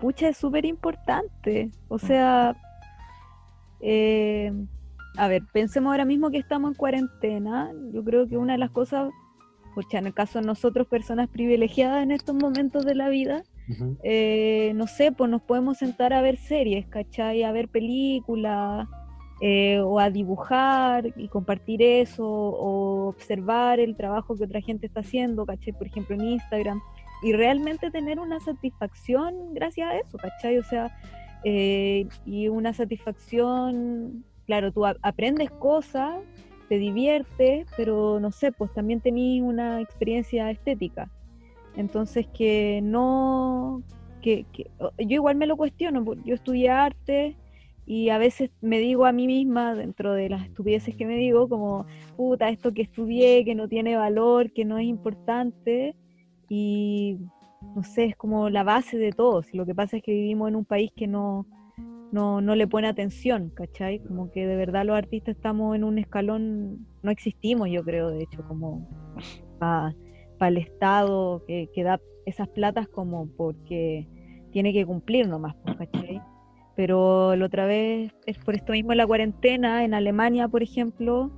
pucha 0.00 0.28
es 0.28 0.36
súper 0.36 0.64
importante. 0.64 1.70
O 1.88 1.98
sea, 1.98 2.56
eh, 3.80 4.52
a 5.16 5.28
ver, 5.28 5.42
pensemos 5.52 5.90
ahora 5.90 6.04
mismo 6.04 6.30
que 6.30 6.38
estamos 6.38 6.72
en 6.72 6.74
cuarentena. 6.74 7.72
Yo 7.92 8.04
creo 8.04 8.28
que 8.28 8.36
una 8.36 8.54
de 8.54 8.58
las 8.58 8.70
cosas, 8.70 9.10
pucha, 9.74 9.98
en 9.98 10.06
el 10.06 10.14
caso 10.14 10.40
de 10.40 10.46
nosotros, 10.46 10.86
personas 10.86 11.28
privilegiadas 11.28 12.02
en 12.02 12.10
estos 12.10 12.34
momentos 12.34 12.84
de 12.84 12.94
la 12.94 13.08
vida, 13.08 13.44
eh, 14.02 14.72
no 14.74 14.86
sé, 14.86 15.10
pues 15.12 15.30
nos 15.30 15.42
podemos 15.42 15.78
sentar 15.78 16.12
a 16.12 16.20
ver 16.20 16.36
series, 16.36 16.86
¿cachai? 16.86 17.44
A 17.44 17.52
ver 17.52 17.68
películas, 17.68 18.86
eh, 19.40 19.80
o 19.80 19.98
a 19.98 20.10
dibujar 20.10 21.06
y 21.16 21.28
compartir 21.28 21.82
eso, 21.82 22.24
o 22.26 23.08
observar 23.08 23.80
el 23.80 23.96
trabajo 23.96 24.36
que 24.36 24.44
otra 24.44 24.60
gente 24.60 24.86
está 24.86 25.00
haciendo, 25.00 25.44
¿cachai? 25.44 25.72
Por 25.72 25.86
ejemplo, 25.86 26.14
en 26.14 26.24
Instagram, 26.24 26.80
y 27.22 27.32
realmente 27.32 27.90
tener 27.90 28.18
una 28.20 28.38
satisfacción 28.40 29.34
gracias 29.54 29.88
a 29.90 29.96
eso, 29.98 30.18
¿cachai? 30.18 30.58
O 30.58 30.62
sea, 30.64 30.90
eh, 31.44 32.06
y 32.24 32.48
una 32.48 32.72
satisfacción, 32.72 34.24
claro, 34.46 34.72
tú 34.72 34.86
aprendes 34.86 35.50
cosas, 35.50 36.14
te 36.68 36.78
diviertes, 36.78 37.66
pero 37.76 38.18
no 38.20 38.30
sé, 38.30 38.52
pues 38.52 38.72
también 38.72 39.00
tenés 39.00 39.42
una 39.42 39.80
experiencia 39.80 40.50
estética. 40.50 41.10
Entonces 41.76 42.26
que 42.32 42.80
no, 42.82 43.82
que, 44.22 44.46
que- 44.52 44.70
yo 44.98 45.14
igual 45.16 45.36
me 45.36 45.46
lo 45.46 45.56
cuestiono, 45.56 46.04
po- 46.04 46.14
yo 46.24 46.34
estudié 46.34 46.70
arte 46.70 47.36
y 47.86 48.08
a 48.08 48.18
veces 48.18 48.50
me 48.60 48.78
digo 48.78 49.04
a 49.04 49.12
mí 49.12 49.26
misma, 49.26 49.74
dentro 49.74 50.14
de 50.14 50.28
las 50.28 50.44
estupideces 50.44 50.96
que 50.96 51.06
me 51.06 51.16
digo, 51.16 51.48
como, 51.48 51.86
puta, 52.16 52.48
esto 52.48 52.72
que 52.72 52.82
estudié, 52.82 53.44
que 53.44 53.54
no 53.54 53.68
tiene 53.68 53.96
valor, 53.96 54.52
que 54.52 54.64
no 54.64 54.78
es 54.78 54.86
importante, 54.86 55.94
y 56.48 57.18
no 57.74 57.82
sé, 57.82 58.06
es 58.06 58.16
como 58.16 58.48
la 58.48 58.62
base 58.62 58.96
de 58.98 59.12
todo. 59.12 59.42
Si 59.42 59.56
lo 59.56 59.66
que 59.66 59.74
pasa 59.74 59.96
es 59.96 60.02
que 60.02 60.12
vivimos 60.12 60.48
en 60.48 60.56
un 60.56 60.64
país 60.64 60.90
que 60.96 61.06
no, 61.06 61.46
no, 62.12 62.40
no 62.40 62.54
le 62.54 62.66
pone 62.66 62.88
atención, 62.88 63.50
¿cachai? 63.50 63.98
Como 64.00 64.30
que 64.30 64.46
de 64.46 64.56
verdad 64.56 64.84
los 64.84 64.96
artistas 64.96 65.36
estamos 65.36 65.74
en 65.76 65.84
un 65.84 65.98
escalón, 65.98 66.86
no 67.02 67.10
existimos 67.10 67.68
yo 67.70 67.84
creo, 67.84 68.10
de 68.10 68.22
hecho, 68.22 68.46
como 68.46 68.88
para 69.58 69.94
el 70.40 70.58
Estado 70.58 71.44
que, 71.46 71.68
que 71.74 71.82
da 71.82 72.00
esas 72.26 72.48
platas 72.48 72.88
como 72.88 73.28
porque 73.36 74.06
tiene 74.52 74.72
que 74.72 74.86
cumplir 74.86 75.28
nomás, 75.28 75.54
pues, 75.64 75.76
¿cachai? 75.76 76.20
Pero 76.76 77.36
la 77.36 77.46
otra 77.46 77.66
vez, 77.66 78.12
es 78.26 78.38
por 78.38 78.54
esto 78.54 78.72
mismo 78.72 78.92
en 78.92 78.98
la 78.98 79.06
cuarentena, 79.06 79.84
en 79.84 79.94
Alemania, 79.94 80.48
por 80.48 80.62
ejemplo, 80.62 81.30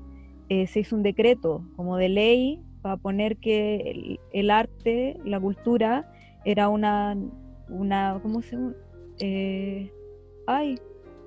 eh, 0.49 0.66
se 0.66 0.81
hizo 0.81 0.96
un 0.96 1.03
decreto 1.03 1.62
como 1.77 1.96
de 1.96 2.09
ley 2.09 2.62
para 2.83 2.96
poner 2.96 3.37
que 3.38 3.77
el, 3.90 4.20
el 4.33 4.51
arte, 4.51 5.18
la 5.25 5.38
cultura, 5.40 6.11
era 6.44 6.68
una, 6.68 7.16
una 7.68 8.18
¿cómo 8.22 8.40
se 8.42 8.57
llama? 8.57 8.75
Eh, 9.18 9.90
ay, 10.46 10.77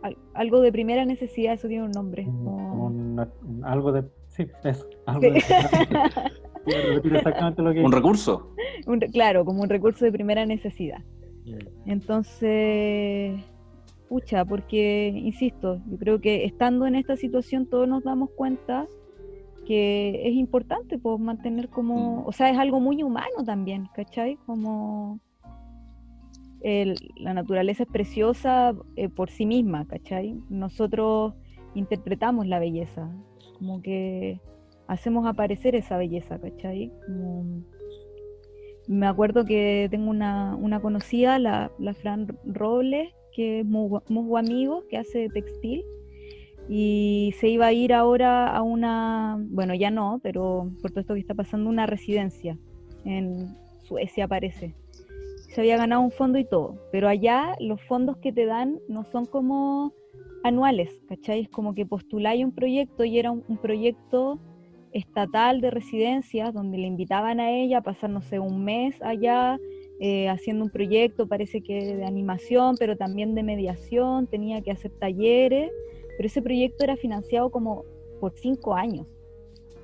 al- 0.01 0.17
algo 0.33 0.61
de 0.61 0.71
primera 0.71 1.03
necesidad, 1.05 1.53
eso 1.53 1.67
tiene 1.67 1.83
un 1.83 1.91
nombre. 1.91 2.23
Un- 2.27 2.45
como- 2.45 2.85
una- 2.87 3.29
un- 3.45 3.65
algo 3.65 3.91
de, 3.91 4.03
Sí, 4.29 4.47
eso. 4.63 4.87
algo 5.05 5.21
de- 5.21 5.41
Quiero 6.63 6.81
repetir 6.95 7.15
exactamente 7.15 7.61
lo 7.61 7.73
que 7.73 7.81
Un 7.83 7.91
recurso. 7.91 8.55
Un 8.87 8.99
claro, 8.99 9.43
como 9.45 9.61
un 9.61 9.69
recurso 9.69 10.05
de 10.05 10.11
primera 10.11 10.45
necesidad. 10.45 11.03
Entonces, 11.85 13.41
pucha, 14.09 14.43
porque, 14.43 15.13
insisto, 15.15 15.81
yo 15.87 15.97
creo 15.97 16.19
que 16.19 16.43
estando 16.45 16.87
en 16.87 16.95
esta 16.95 17.15
situación 17.15 17.67
todos 17.67 17.87
nos 17.87 18.03
damos 18.03 18.31
cuenta 18.31 18.87
que 19.65 20.27
es 20.27 20.33
importante 20.33 20.97
pues, 20.97 21.19
mantener 21.19 21.69
como, 21.69 22.21
Mm. 22.23 22.27
o 22.27 22.31
sea, 22.31 22.49
es 22.49 22.57
algo 22.57 22.79
muy 22.79 23.03
humano 23.03 23.43
también, 23.45 23.87
¿cachai? 23.93 24.35
Como 24.47 25.19
el- 26.61 26.95
la 27.17 27.33
naturaleza 27.33 27.83
es 27.83 27.89
preciosa 27.89 28.73
eh, 28.95 29.09
por 29.09 29.29
sí 29.29 29.45
misma, 29.45 29.85
¿cachai? 29.85 30.35
Nosotros 30.49 31.35
interpretamos 31.75 32.47
la 32.47 32.59
belleza, 32.59 33.09
como 33.59 33.81
que 33.81 34.41
hacemos 34.87 35.25
aparecer 35.27 35.75
esa 35.75 35.97
belleza, 35.97 36.39
¿cachai? 36.39 36.91
Como- 37.05 37.63
me 38.87 39.05
acuerdo 39.05 39.45
que 39.45 39.87
tengo 39.91 40.09
una, 40.09 40.55
una 40.55 40.79
conocida, 40.81 41.37
la, 41.37 41.71
la 41.77 41.93
Fran 41.93 42.27
Robles, 42.43 43.13
que 43.33 43.61
es 43.61 43.65
muy, 43.65 43.99
muy 44.09 44.39
amigo, 44.39 44.83
que 44.89 44.97
hace 44.97 45.29
textil, 45.29 45.83
y 46.67 47.33
se 47.39 47.49
iba 47.49 47.65
a 47.65 47.73
ir 47.73 47.93
ahora 47.93 48.47
a 48.47 48.61
una, 48.61 49.37
bueno, 49.49 49.73
ya 49.73 49.89
no, 49.89 50.19
pero 50.21 50.69
por 50.81 50.91
todo 50.91 51.01
esto 51.01 51.13
que 51.15 51.19
está 51.19 51.33
pasando, 51.33 51.69
una 51.69 51.87
residencia 51.87 52.57
en 53.05 53.55
Suecia 53.83 54.27
parece. 54.27 54.75
Se 55.49 55.61
había 55.61 55.77
ganado 55.77 56.01
un 56.01 56.11
fondo 56.11 56.37
y 56.37 56.45
todo, 56.45 56.77
pero 56.91 57.07
allá 57.07 57.55
los 57.59 57.81
fondos 57.81 58.17
que 58.17 58.31
te 58.31 58.45
dan 58.45 58.79
no 58.87 59.03
son 59.03 59.25
como 59.25 59.93
anuales, 60.43 61.01
¿cachai? 61.07 61.41
Es 61.41 61.49
como 61.49 61.73
que 61.73 61.87
postuláis 61.87 62.45
un 62.45 62.51
proyecto 62.51 63.03
y 63.03 63.17
era 63.17 63.31
un, 63.31 63.43
un 63.47 63.57
proyecto 63.57 64.39
estatal 64.91 65.61
de 65.61 65.71
residencias 65.71 66.53
donde 66.53 66.77
le 66.77 66.87
invitaban 66.87 67.39
a 67.39 67.51
ella 67.51 67.79
a 67.79 67.81
pasar, 67.81 68.11
no 68.11 68.21
sé, 68.21 68.39
un 68.39 68.63
mes 68.63 69.01
allá 69.01 69.57
eh, 69.99 70.29
haciendo 70.29 70.63
un 70.63 70.69
proyecto, 70.71 71.27
parece 71.27 71.61
que 71.61 71.95
de 71.95 72.05
animación, 72.05 72.75
pero 72.77 72.95
también 72.95 73.35
de 73.35 73.43
mediación, 73.43 74.27
tenía 74.27 74.61
que 74.61 74.71
hacer 74.71 74.91
talleres, 74.91 75.71
pero 76.17 76.27
ese 76.27 76.41
proyecto 76.41 76.83
era 76.83 76.95
financiado 76.95 77.49
como 77.49 77.83
por 78.19 78.33
cinco 78.33 78.75
años. 78.75 79.07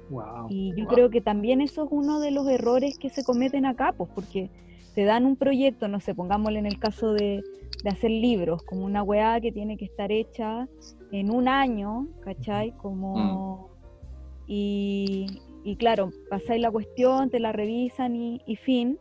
Wow. 0.10 0.47
Y 0.49 0.69
yo 0.75 0.86
Wow. 0.86 0.93
creo 0.93 1.10
que 1.10 1.21
también 1.21 1.62
eso 1.62 1.84
es 1.84 1.89
uno 1.91 2.19
de 2.19 2.32
los 2.32 2.47
errores 2.47 2.97
que 2.99 3.10
se 3.10 3.23
cometen 3.23 3.65
acá, 3.65 3.93
pues 3.97 4.10
porque 4.13 4.49
te 4.93 5.04
dan 5.04 5.25
un 5.25 5.36
proyecto, 5.36 5.88
no 5.88 5.99
sé, 5.99 6.13
pongámosle 6.15 6.60
en 6.60 6.65
el 6.67 6.80
caso 6.80 7.13
de, 7.13 7.43
de 7.84 7.89
hacer 7.89 8.12
libros, 8.12 8.63
como 8.63 8.86
una 8.86 9.04
weá 9.04 9.41
que 9.41 9.51
tiene 9.51 9.75
que 9.78 9.86
estar 9.86 10.12
hecha 10.12 10.67
en 11.12 11.32
un 11.32 11.47
año, 11.47 12.08
¿cachai? 12.21 12.71
Como... 12.78 13.69
Y, 14.47 15.25
y 15.63 15.75
claro, 15.75 16.12
pasáis 16.30 16.62
la 16.62 16.69
cuestión, 16.71 17.30
te 17.32 17.39
la 17.39 17.51
revisan 17.51 18.15
y, 18.15 18.41
y 18.45 18.56
fin. 18.58 18.99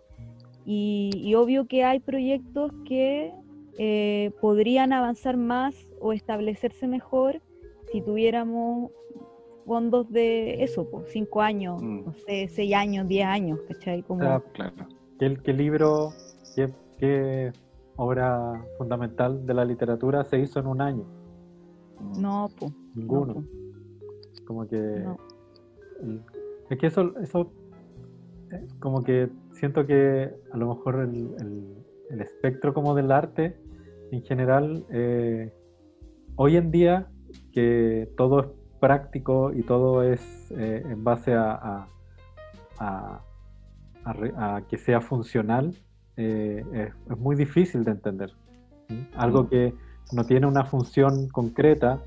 Y, 0.64 1.10
y 1.14 1.34
obvio 1.34 1.66
que 1.66 1.84
hay 1.84 2.00
proyectos 2.00 2.72
que 2.86 3.32
eh, 3.78 4.30
podrían 4.40 4.92
avanzar 4.92 5.36
más 5.36 5.74
o 6.00 6.12
establecerse 6.12 6.86
mejor 6.86 7.40
si 7.92 8.00
tuviéramos 8.00 8.90
fondos 9.66 10.10
de 10.10 10.62
eso, 10.62 10.88
pues, 10.90 11.06
cinco 11.10 11.40
años, 11.40 11.82
Mm. 11.82 12.04
no 12.04 12.12
sé, 12.26 12.48
seis 12.48 12.74
años, 12.74 13.08
diez 13.08 13.26
años, 13.26 13.58
¿cachai? 13.68 14.02
Como, 14.02 14.20
Claro. 14.52 14.72
¿Qué, 15.18 15.36
qué 15.42 15.52
libro, 15.52 16.10
qué, 16.54 16.70
qué 16.98 17.52
obra 17.96 18.64
fundamental 18.78 19.46
de 19.46 19.54
la 19.54 19.64
literatura 19.64 20.24
se 20.24 20.38
hizo 20.38 20.60
en 20.60 20.66
un 20.66 20.80
año? 20.80 21.04
no, 22.18 22.48
pues. 22.58 22.72
Ninguno. 22.94 23.44
Como 24.46 24.66
que. 24.66 24.76
No. 24.76 25.16
es 26.68 26.78
que 26.78 26.86
eso, 26.88 27.14
eso 27.20 27.50
eh, 28.52 28.66
como 28.80 29.02
que 29.02 29.30
siento 29.64 29.86
que 29.86 30.30
a 30.52 30.56
lo 30.58 30.68
mejor 30.74 30.96
el, 30.96 31.34
el- 31.40 31.84
el 32.10 32.20
espectro 32.20 32.74
como 32.74 32.94
del 32.94 33.10
arte 33.10 33.56
en 34.10 34.22
general, 34.22 34.84
eh, 34.90 35.50
hoy 36.36 36.58
en 36.58 36.70
día 36.70 37.06
que 37.54 38.10
todo 38.18 38.40
es 38.40 38.46
práctico 38.78 39.52
y 39.54 39.62
todo 39.62 40.02
es 40.02 40.20
eh, 40.50 40.82
en 40.84 41.02
base 41.02 41.32
a, 41.32 41.52
a- 41.52 41.88
a- 42.78 43.20
a 44.04 44.12
re- 44.12 44.34
a 44.36 44.60
que 44.68 44.76
sea 44.76 45.00
funcional, 45.00 45.74
eh, 46.18 46.62
es, 46.74 46.92
es 47.10 47.18
muy 47.18 47.36
difícil 47.36 47.84
de 47.84 47.92
entender. 47.92 48.32
¿sí? 48.88 49.06
Algo 49.16 49.48
que 49.48 49.72
no 50.12 50.26
tiene 50.26 50.46
una 50.46 50.64
función 50.66 51.28
concreta, 51.30 52.00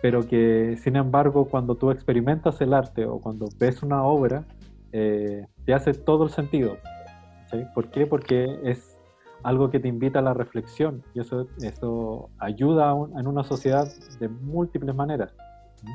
pero 0.00 0.26
que 0.26 0.78
sin 0.82 0.96
embargo 0.96 1.44
cuando 1.50 1.74
tú 1.74 1.90
experimentas 1.90 2.62
el 2.62 2.72
arte 2.72 3.04
o 3.04 3.20
cuando 3.20 3.50
ves 3.60 3.82
una 3.82 4.02
obra, 4.04 4.46
eh, 4.92 5.46
te 5.64 5.74
hace 5.74 5.92
todo 5.94 6.24
el 6.24 6.30
sentido. 6.30 6.76
¿sí? 7.50 7.64
¿Por 7.74 7.90
qué? 7.90 8.06
Porque 8.06 8.46
es 8.64 8.98
algo 9.42 9.70
que 9.70 9.78
te 9.80 9.88
invita 9.88 10.18
a 10.18 10.22
la 10.22 10.34
reflexión 10.34 11.02
y 11.14 11.20
eso, 11.20 11.46
eso 11.62 12.30
ayuda 12.38 12.92
un- 12.94 13.18
en 13.18 13.26
una 13.26 13.44
sociedad 13.44 13.86
de 14.18 14.28
múltiples 14.28 14.94
maneras. 14.94 15.32
¿sí? 15.76 15.86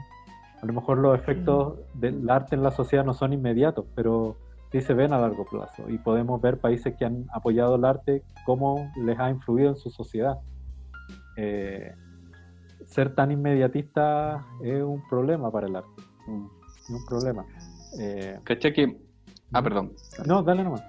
A 0.61 0.65
lo 0.65 0.73
mejor 0.73 0.97
los 0.97 1.17
efectos 1.19 1.75
del 1.93 2.29
arte 2.29 2.55
en 2.55 2.63
la 2.63 2.71
sociedad 2.71 3.03
no 3.03 3.13
son 3.13 3.33
inmediatos, 3.33 3.85
pero 3.95 4.37
sí 4.71 4.79
se 4.81 4.93
ven 4.93 5.11
a 5.13 5.19
largo 5.19 5.45
plazo 5.45 5.89
y 5.89 5.97
podemos 5.97 6.41
ver 6.41 6.57
países 6.59 6.95
que 6.97 7.03
han 7.05 7.25
apoyado 7.33 7.75
el 7.75 7.83
arte, 7.85 8.23
cómo 8.45 8.89
les 8.95 9.19
ha 9.19 9.29
influido 9.29 9.69
en 9.69 9.75
su 9.75 9.89
sociedad. 9.91 10.39
Eh, 11.35 11.93
ser 12.85 13.13
tan 13.13 13.31
inmediatista 13.31 14.45
es 14.63 14.81
un 14.83 15.01
problema 15.09 15.51
para 15.51 15.67
el 15.67 15.75
arte, 15.75 15.89
es 16.01 16.89
un 16.89 17.05
problema. 17.05 17.45
Eh, 17.99 18.39
¿Cachai 18.43 18.73
que.? 18.73 18.97
Ah, 19.51 19.61
perdón. 19.61 19.93
no, 20.25 20.41
dale 20.43 20.63
nomás. 20.63 20.83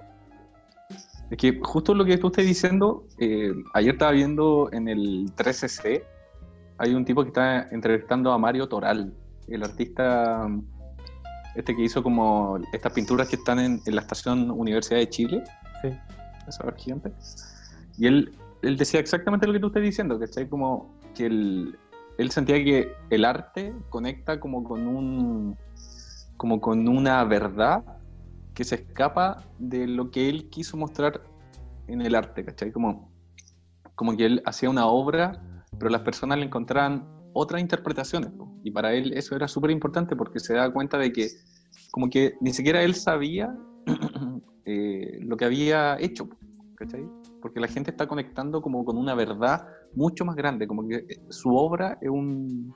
Es 1.30 1.38
que 1.38 1.58
justo 1.62 1.94
lo 1.94 2.04
que 2.04 2.18
tú 2.18 2.28
estás 2.28 2.44
diciendo, 2.44 3.06
eh, 3.18 3.52
ayer 3.72 3.92
estaba 3.94 4.12
viendo 4.12 4.68
en 4.72 4.88
el 4.88 5.32
13C, 5.36 6.02
hay 6.78 6.94
un 6.94 7.04
tipo 7.04 7.22
que 7.22 7.28
está 7.28 7.68
entrevistando 7.70 8.32
a 8.32 8.38
Mario 8.38 8.68
Toral, 8.68 9.12
el 9.48 9.62
artista 9.62 10.46
este 11.54 11.74
que 11.76 11.82
hizo 11.82 12.02
como 12.02 12.58
estas 12.72 12.92
pinturas 12.92 13.28
que 13.28 13.36
están 13.36 13.58
en, 13.60 13.80
en 13.86 13.94
la 13.94 14.00
estación 14.00 14.50
Universidad 14.50 14.98
de 14.98 15.08
Chile, 15.08 15.44
Sí. 15.82 15.88
esa 16.48 16.72
gigante. 16.76 17.12
Y 17.96 18.06
él, 18.06 18.32
él 18.62 18.76
decía 18.76 18.98
exactamente 19.00 19.46
lo 19.46 19.52
que 19.52 19.60
tú 19.60 19.68
estás 19.68 19.82
diciendo, 19.82 20.18
que 20.18 20.48
como 20.48 20.94
que 21.14 21.26
el- 21.26 21.78
él 22.18 22.30
sentía 22.30 22.56
que 22.62 22.92
el 23.10 23.24
arte 23.24 23.72
conecta 23.88 24.40
como 24.40 24.62
con 24.64 24.86
un 24.86 25.56
como 26.36 26.60
con 26.60 26.88
una 26.88 27.24
verdad 27.24 27.84
que 28.54 28.64
se 28.64 28.76
escapa 28.76 29.42
de 29.58 29.86
lo 29.86 30.10
que 30.10 30.28
él 30.28 30.48
quiso 30.48 30.76
mostrar 30.76 31.22
en 31.88 32.00
el 32.00 32.14
arte, 32.14 32.44
¿cachai? 32.44 32.72
Como, 32.72 33.12
como 33.94 34.16
que 34.16 34.26
él 34.26 34.42
hacía 34.46 34.70
una 34.70 34.86
obra, 34.86 35.40
pero 35.78 35.90
las 35.90 36.02
personas 36.02 36.38
le 36.38 36.44
encontraban 36.44 37.06
otras 37.32 37.60
interpretaciones. 37.60 38.30
po. 38.30 38.54
Y 38.62 38.70
para 38.70 38.94
él 38.94 39.12
eso 39.14 39.34
era 39.36 39.48
súper 39.48 39.70
importante 39.70 40.16
porque 40.16 40.40
se 40.40 40.54
da 40.54 40.72
cuenta 40.72 40.98
de 40.98 41.12
que 41.12 41.28
como 41.90 42.08
que 42.08 42.34
ni 42.40 42.52
siquiera 42.52 42.82
él 42.82 42.94
sabía 42.94 43.54
eh, 44.64 45.18
lo 45.20 45.36
que 45.36 45.44
había 45.44 45.98
hecho, 46.00 46.28
¿cachai? 46.76 47.06
Porque 47.42 47.60
la 47.60 47.68
gente 47.68 47.90
está 47.90 48.06
conectando 48.06 48.62
como 48.62 48.84
con 48.84 48.96
una 48.96 49.14
verdad 49.14 49.66
mucho 49.94 50.24
más 50.24 50.36
grande, 50.36 50.66
como 50.66 50.86
que 50.86 50.96
eh, 50.96 51.20
su 51.28 51.54
obra 51.54 51.98
es 52.00 52.08
un, 52.08 52.74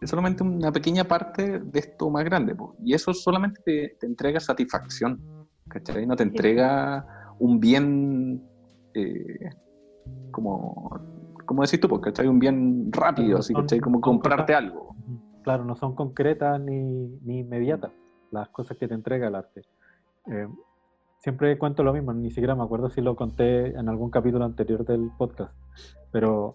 es 0.00 0.10
solamente 0.10 0.42
una 0.42 0.70
pequeña 0.72 1.04
parte 1.04 1.58
de 1.60 1.78
esto 1.78 2.10
más 2.10 2.24
grande. 2.24 2.54
po. 2.54 2.74
Y 2.84 2.94
eso 2.94 3.12
solamente 3.14 3.60
te, 3.64 3.96
te 3.98 4.06
entrega 4.06 4.40
satisfacción. 4.40 5.20
¿Cachai? 5.68 6.06
No 6.06 6.16
te 6.16 6.22
entrega 6.22 7.06
un 7.38 7.60
bien 7.60 8.42
eh, 8.94 9.50
como, 10.30 10.98
como 11.44 11.62
decís 11.62 11.78
tú, 11.80 11.88
po, 11.88 12.00
¿cachai? 12.00 12.26
Un 12.26 12.38
bien 12.38 12.90
rápido, 12.92 13.38
así, 13.38 13.52
Son- 13.52 13.62
¿cachai? 13.62 13.80
Como 13.80 14.00
comprarte 14.00 14.54
algo. 14.54 14.94
Claro, 15.42 15.64
no 15.64 15.76
son 15.76 15.94
concretas 15.94 16.60
ni, 16.60 16.80
ni 17.22 17.40
inmediatas 17.40 17.92
las 18.30 18.48
cosas 18.50 18.76
que 18.76 18.88
te 18.88 18.94
entrega 18.94 19.28
el 19.28 19.34
arte. 19.34 19.62
Eh, 20.26 20.46
siempre 21.18 21.56
cuento 21.58 21.82
lo 21.82 21.92
mismo, 21.92 22.12
ni 22.12 22.30
siquiera 22.30 22.54
me 22.54 22.62
acuerdo 22.62 22.90
si 22.90 23.00
lo 23.00 23.16
conté 23.16 23.68
en 23.68 23.88
algún 23.88 24.10
capítulo 24.10 24.44
anterior 24.44 24.84
del 24.84 25.10
podcast, 25.16 25.52
pero 26.12 26.54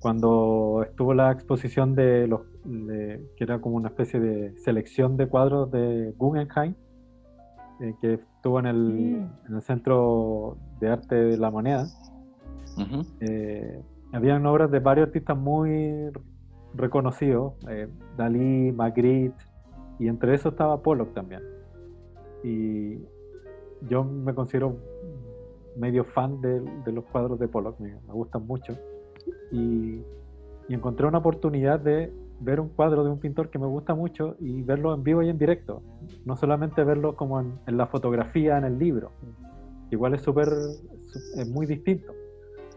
cuando 0.00 0.84
estuvo 0.88 1.14
la 1.14 1.30
exposición 1.32 1.94
de 1.94 2.26
los, 2.26 2.40
de- 2.68 3.26
que 3.36 3.44
era 3.44 3.60
como 3.60 3.76
una 3.76 3.88
especie 3.88 4.20
de 4.20 4.56
selección 4.58 5.16
de 5.16 5.26
cuadros 5.28 5.70
de 5.70 6.12
Guggenheim, 6.18 6.74
eh, 7.80 7.94
que 8.00 8.14
estuvo 8.14 8.58
en 8.60 8.66
el, 8.66 8.78
Mm. 8.78 9.30
en 9.48 9.54
el 9.54 9.62
Centro 9.62 10.56
de 10.80 10.88
Arte 10.90 11.14
de 11.14 11.36
la 11.38 11.50
Moneda, 11.50 11.86
eh, 13.20 13.82
habían 14.12 14.44
obras 14.46 14.70
de 14.70 14.78
varios 14.80 15.06
artistas 15.08 15.36
muy 15.36 16.10
reconocidos, 16.74 17.54
eh, 17.68 17.88
Dalí, 18.16 18.70
Magritte, 18.72 19.34
y 19.98 20.08
entre 20.08 20.34
esos 20.34 20.52
estaba 20.52 20.80
Pollock 20.82 21.12
también. 21.14 21.42
Y 22.44 22.98
yo 23.88 24.04
me 24.04 24.34
considero 24.34 24.76
medio 25.76 26.04
fan 26.04 26.40
de, 26.40 26.60
de 26.84 26.92
los 26.92 27.04
cuadros 27.06 27.38
de 27.38 27.48
Pollock, 27.48 27.78
me, 27.80 27.94
me 28.06 28.12
gustan 28.12 28.46
mucho. 28.46 28.76
Y 29.52 30.02
y 30.70 30.74
encontré 30.74 31.06
una 31.06 31.16
oportunidad 31.16 31.80
de 31.80 32.12
ver 32.40 32.60
un 32.60 32.68
cuadro 32.68 33.04
de 33.04 33.10
un 33.10 33.18
pintor 33.18 33.50
que 33.50 33.58
me 33.58 33.66
gusta 33.66 33.94
mucho 33.94 34.36
y 34.38 34.62
verlo 34.62 34.94
en 34.94 35.02
vivo 35.02 35.22
y 35.22 35.28
en 35.28 35.38
directo, 35.38 35.82
no 36.24 36.36
solamente 36.36 36.84
verlo 36.84 37.16
como 37.16 37.40
en, 37.40 37.58
la 37.66 37.86
fotografía, 37.86 38.58
en 38.58 38.64
el 38.64 38.78
libro. 38.78 39.12
Igual 39.90 40.14
es 40.14 40.22
súper, 40.22 40.48
es 41.36 41.48
muy 41.48 41.66
distinto. 41.66 42.12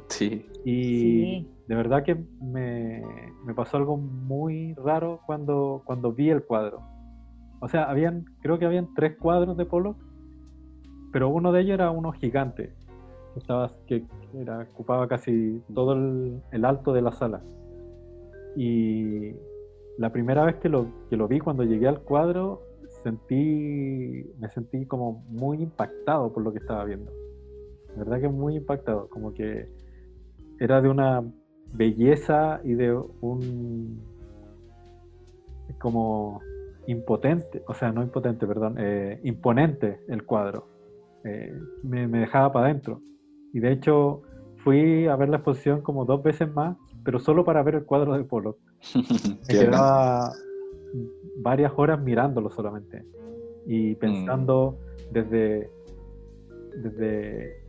Sí. 0.07 0.45
Y 0.65 1.47
de 1.67 1.75
verdad 1.75 2.03
que 2.03 2.15
me, 2.41 3.03
me, 3.45 3.53
pasó 3.53 3.77
algo 3.77 3.97
muy 3.97 4.73
raro 4.73 5.21
cuando, 5.25 5.83
cuando 5.85 6.11
vi 6.11 6.29
el 6.29 6.43
cuadro. 6.43 6.81
O 7.59 7.67
sea, 7.67 7.83
habían, 7.83 8.25
creo 8.41 8.57
que 8.57 8.65
habían 8.65 8.93
tres 8.95 9.17
cuadros 9.17 9.55
de 9.55 9.65
Pollock, 9.65 9.97
pero 11.13 11.29
uno 11.29 11.51
de 11.51 11.61
ellos 11.61 11.75
era 11.75 11.91
uno 11.91 12.11
gigante, 12.11 12.73
que, 13.33 13.39
estaba, 13.39 13.71
que 13.85 14.03
era, 14.33 14.67
ocupaba 14.73 15.07
casi 15.07 15.61
todo 15.73 15.93
el, 15.93 16.41
el 16.51 16.65
alto 16.65 16.93
de 16.93 17.01
la 17.01 17.11
sala. 17.11 17.41
Y 18.55 19.33
la 20.01 20.11
primera 20.11 20.43
vez 20.43 20.55
que 20.55 20.67
lo, 20.67 20.87
que 21.09 21.15
lo 21.15 21.27
vi, 21.27 21.39
cuando 21.39 21.63
llegué 21.63 21.87
al 21.87 22.01
cuadro, 22.01 22.63
sentí, 23.03 24.25
me 24.39 24.49
sentí 24.49 24.87
como 24.87 25.23
muy 25.29 25.61
impactado 25.61 26.33
por 26.33 26.43
lo 26.43 26.51
que 26.51 26.57
estaba 26.57 26.83
viendo. 26.85 27.11
La 27.89 28.03
verdad 28.03 28.21
que 28.21 28.27
muy 28.27 28.55
impactado, 28.55 29.07
como 29.09 29.31
que 29.31 29.69
era 30.59 30.81
de 30.81 30.89
una 30.89 31.23
belleza 31.73 32.61
y 32.63 32.73
de 32.73 32.93
un 33.21 34.01
como 35.79 36.41
impotente, 36.87 37.63
o 37.67 37.73
sea, 37.75 37.91
no 37.91 38.01
impotente, 38.01 38.47
perdón, 38.47 38.75
eh, 38.79 39.19
imponente 39.23 39.99
el 40.07 40.25
cuadro. 40.25 40.67
Eh, 41.23 41.53
me, 41.83 42.07
me, 42.07 42.21
dejaba 42.21 42.51
para 42.51 42.65
adentro. 42.65 43.01
Y 43.53 43.59
de 43.59 43.71
hecho 43.71 44.23
fui 44.63 45.05
a 45.05 45.15
ver 45.15 45.29
la 45.29 45.37
exposición 45.37 45.81
como 45.81 46.05
dos 46.05 46.23
veces 46.23 46.51
más 46.51 46.75
pero 47.03 47.19
solo 47.19 47.43
para 47.43 47.63
ver 47.63 47.75
el 47.75 47.85
cuadro 47.85 48.13
de 48.13 48.23
Polo. 48.23 48.57
Me 49.47 49.53
quedaba 49.53 50.31
varias 51.37 51.71
horas 51.75 51.99
mirándolo 52.01 52.49
solamente 52.49 53.03
y 53.65 53.95
pensando 53.95 54.77
mm. 54.77 55.13
desde, 55.13 55.69
desde 56.75 57.61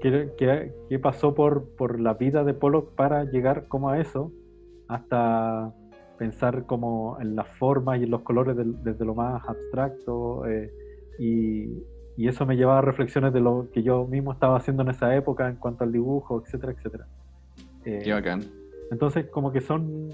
qué, 0.00 0.72
qué, 0.88 0.98
pasó 0.98 1.34
por, 1.34 1.68
por, 1.76 2.00
la 2.00 2.14
vida 2.14 2.44
de 2.44 2.54
Pollock 2.54 2.94
para 2.94 3.24
llegar 3.24 3.68
como 3.68 3.90
a 3.90 4.00
eso, 4.00 4.32
hasta 4.88 5.72
pensar 6.18 6.66
como 6.66 7.18
en 7.20 7.34
las 7.34 7.48
formas 7.58 8.00
y 8.00 8.04
en 8.04 8.10
los 8.10 8.22
colores 8.22 8.56
desde 8.56 9.04
lo 9.04 9.14
más 9.14 9.42
abstracto 9.48 10.46
eh, 10.46 10.70
y, 11.18 11.82
y, 12.16 12.28
eso 12.28 12.46
me 12.46 12.56
llevaba 12.56 12.78
a 12.78 12.82
reflexiones 12.82 13.32
de 13.32 13.40
lo 13.40 13.68
que 13.72 13.82
yo 13.82 14.06
mismo 14.06 14.32
estaba 14.32 14.56
haciendo 14.56 14.82
en 14.82 14.90
esa 14.90 15.16
época 15.16 15.48
en 15.48 15.56
cuanto 15.56 15.84
al 15.84 15.92
dibujo, 15.92 16.42
etcétera, 16.44 16.72
etcétera. 16.72 17.06
Eh, 17.84 18.02
Qué 18.04 18.12
bacán. 18.12 18.61
Entonces, 18.92 19.26
como 19.30 19.50
que 19.52 19.62
son, 19.62 20.10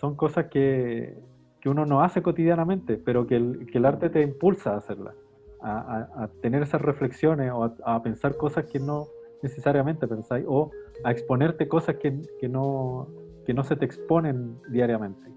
son 0.00 0.14
cosas 0.14 0.46
que, 0.46 1.18
que 1.60 1.68
uno 1.68 1.84
no 1.84 2.02
hace 2.02 2.22
cotidianamente, 2.22 2.96
pero 2.96 3.26
que 3.26 3.34
el, 3.34 3.66
que 3.66 3.78
el 3.78 3.84
arte 3.84 4.08
te 4.10 4.22
impulsa 4.22 4.74
a 4.74 4.76
hacerlas, 4.76 5.16
a, 5.60 6.08
a, 6.14 6.28
tener 6.40 6.62
esas 6.62 6.80
reflexiones 6.80 7.50
o 7.52 7.74
a, 7.84 8.02
pensar 8.02 8.36
cosas 8.36 8.66
que 8.66 8.78
no 8.78 9.08
necesariamente 9.42 10.06
pensáis, 10.06 10.44
o 10.48 10.70
a 11.02 11.10
exponerte 11.10 11.66
cosas 11.66 11.96
que, 11.96 12.22
que, 12.40 12.48
no, 12.48 13.08
que 13.44 13.52
no 13.52 13.64
se 13.64 13.74
te 13.74 13.86
exponen 13.86 14.56
diariamente. 14.70 15.28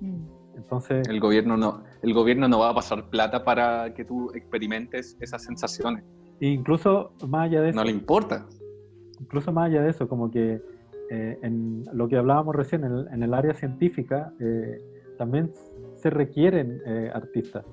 Mm. 0.00 0.26
Entonces, 0.56 1.08
el 1.08 1.18
gobierno 1.20 1.56
no 1.56 1.82
el 2.02 2.12
gobierno 2.12 2.48
no 2.48 2.60
va 2.60 2.70
a 2.70 2.74
pasar 2.74 3.08
plata 3.08 3.44
para 3.44 3.94
que 3.94 4.04
tú 4.04 4.30
experimentes 4.34 5.16
esas 5.20 5.42
sensaciones. 5.42 6.04
Incluso 6.38 7.12
más 7.26 7.46
allá 7.46 7.62
de 7.62 7.70
eso. 7.70 7.76
No 7.76 7.84
le 7.84 7.90
importa. 7.90 8.46
Incluso 9.20 9.52
más 9.52 9.70
allá 9.70 9.82
de 9.82 9.90
eso, 9.90 10.06
como 10.06 10.30
que 10.30 10.60
eh, 11.10 11.38
en 11.42 11.84
lo 11.92 12.08
que 12.08 12.16
hablábamos 12.16 12.54
recién, 12.54 12.82
en 12.84 13.22
el, 13.22 13.34
área 13.34 13.52
científica, 13.54 14.32
eh, 14.40 14.78
también 15.18 15.52
se 15.96 16.10
requieren 16.10 16.80
eh, 16.86 17.10
artistas. 17.12 17.64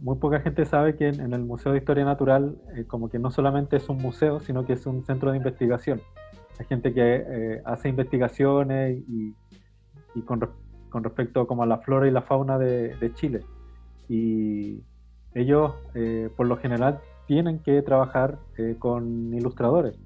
muy 0.00 0.16
poca 0.16 0.40
gente 0.40 0.64
sabe 0.64 0.96
que 0.96 1.08
en, 1.08 1.32
el 1.32 1.44
Museo 1.44 1.72
de 1.72 1.78
Historia 1.78 2.04
Natural 2.04 2.56
como 2.86 3.08
que 3.08 3.18
no 3.18 3.30
solamente 3.30 3.76
es 3.76 3.88
un 3.88 3.98
museo, 3.98 4.40
sino 4.40 4.64
que 4.64 4.74
es 4.74 4.86
un 4.86 5.04
centro 5.04 5.30
de 5.30 5.36
investigación. 5.36 6.00
Hay 6.58 6.66
gente 6.66 6.92
que 6.94 7.60
hace 7.64 7.88
investigaciones 7.88 9.02
y, 9.08 9.34
con, 10.24 10.40
con, 10.88 11.04
respecto 11.04 11.46
como 11.46 11.64
a 11.64 11.66
la 11.66 11.78
flora 11.78 12.06
y 12.06 12.10
la 12.10 12.22
fauna 12.22 12.58
de, 12.58 12.94
de 12.96 13.12
Chile. 13.14 13.40
Y 14.08 14.82
ellos, 15.34 15.74
por 16.36 16.46
lo 16.46 16.56
general, 16.56 17.00
tienen 17.26 17.58
que 17.58 17.82
trabajar 17.82 18.38
con 18.78 19.34
ilustradores 19.34 19.98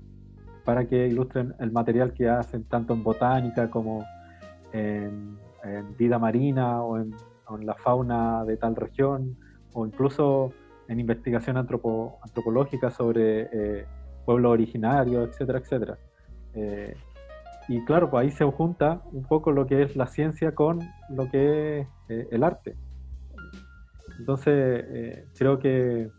para 0.69 0.87
que 0.87 1.07
ilustren 1.09 1.55
el 1.61 1.73
material 1.73 2.13
que 2.13 2.29
hacen 2.29 2.65
tanto 2.65 2.93
en 2.93 3.03
botánica 3.03 3.71
como 3.71 4.05
en, 4.75 5.39
vida 5.97 6.19
marina 6.19 6.83
o 6.83 6.99
en, 6.99 7.15
la 7.63 7.73
fauna 7.73 8.45
de 8.45 8.59
tal 8.59 8.77
región 8.77 9.35
o 9.73 9.87
incluso 9.87 10.53
en 10.89 11.01
investigación 11.01 11.57
antropológica 11.57 12.91
sobre 12.91 13.49
eh, 13.51 13.87
pueblos 14.27 14.53
originarios, 14.53 15.31
etcétera, 15.31 15.59
etcétera. 15.61 15.99
Eh, 16.53 16.95
y 17.69 17.83
claro, 17.87 18.11
pues 18.11 18.25
ahí 18.25 18.31
se 18.31 18.45
junta 18.45 19.01
un 19.11 19.23
poco 19.23 19.53
lo 19.53 19.67
que 19.67 19.81
es 19.85 19.97
la 19.97 20.07
ciencia 20.07 20.55
con 20.55 20.81
lo 21.09 21.31
que 21.31 21.81
es 21.81 21.87
eh, 22.11 22.29
el 22.31 22.45
arte. 22.45 22.77
Entonces, 24.19 25.25
creo 25.39 25.59
que 25.61 26.11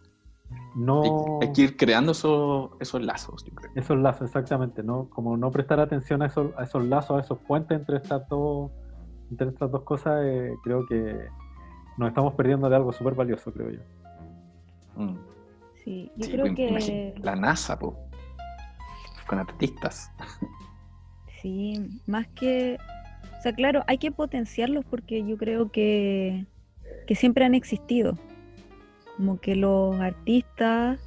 no... 0.75 1.39
Hay, 1.41 1.51
que 1.51 1.61
ir 1.61 1.77
creando 1.77 2.11
esos, 2.11 2.71
esos 2.79 3.01
lazos, 3.01 3.45
Esos 3.75 3.97
lazos, 3.97 4.27
exactamente, 4.27 4.83
¿no? 4.83 5.09
Como 5.09 5.37
no 5.37 5.51
prestar 5.51 5.79
atención 5.79 6.21
a 6.21 6.27
esos, 6.27 6.51
a 6.57 6.63
esos 6.63 6.85
lazos, 6.85 7.17
a 7.17 7.21
esos 7.21 7.39
puentes 7.39 7.77
entre 7.77 7.97
estas 7.97 8.27
dos, 8.29 8.71
entre 9.31 9.49
estas 9.49 9.71
dos 9.71 9.83
cosas, 9.83 10.21
eh, 10.25 10.53
creo 10.63 10.85
que 10.87 11.27
nos 11.97 12.09
estamos 12.09 12.33
perdiendo 12.33 12.69
de 12.69 12.75
algo 12.75 12.93
súper 12.93 13.13
valioso, 13.13 13.51
creo 13.51 13.71
yo. 13.71 13.79
Mm. 14.95 15.17
Sí, 15.83 16.11
yo 16.15 16.29
creo 16.29 16.55
que... 16.55 17.15
La 17.21 17.35
NASA, 17.35 17.77
po, 17.79 17.97
con 19.27 19.39
artistas. 19.39 20.11
Sí, 21.41 22.01
más 22.05 22.27
que... 22.27 22.77
O 23.37 23.41
sea, 23.41 23.53
claro, 23.53 23.83
hay 23.87 23.97
que 23.97 24.11
potenciarlos 24.11 24.83
porque 24.83 25.25
yo 25.25 25.37
creo 25.37 25.71
que, 25.71 26.45
que 27.07 27.15
siempre 27.15 27.45
han 27.45 27.55
existido 27.55 28.17
como 29.19 29.37
que 29.41 29.57
los 29.57 29.99
artistas, 29.99 30.97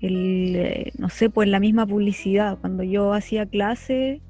el, 0.00 0.56
eh, 0.56 0.92
no 0.96 1.10
sé, 1.10 1.28
pues 1.28 1.46
la 1.46 1.60
misma 1.60 1.86
publicidad, 1.86 2.58
cuando 2.58 2.82
yo 2.84 3.12
hacía 3.12 3.44
clase, 3.44 4.22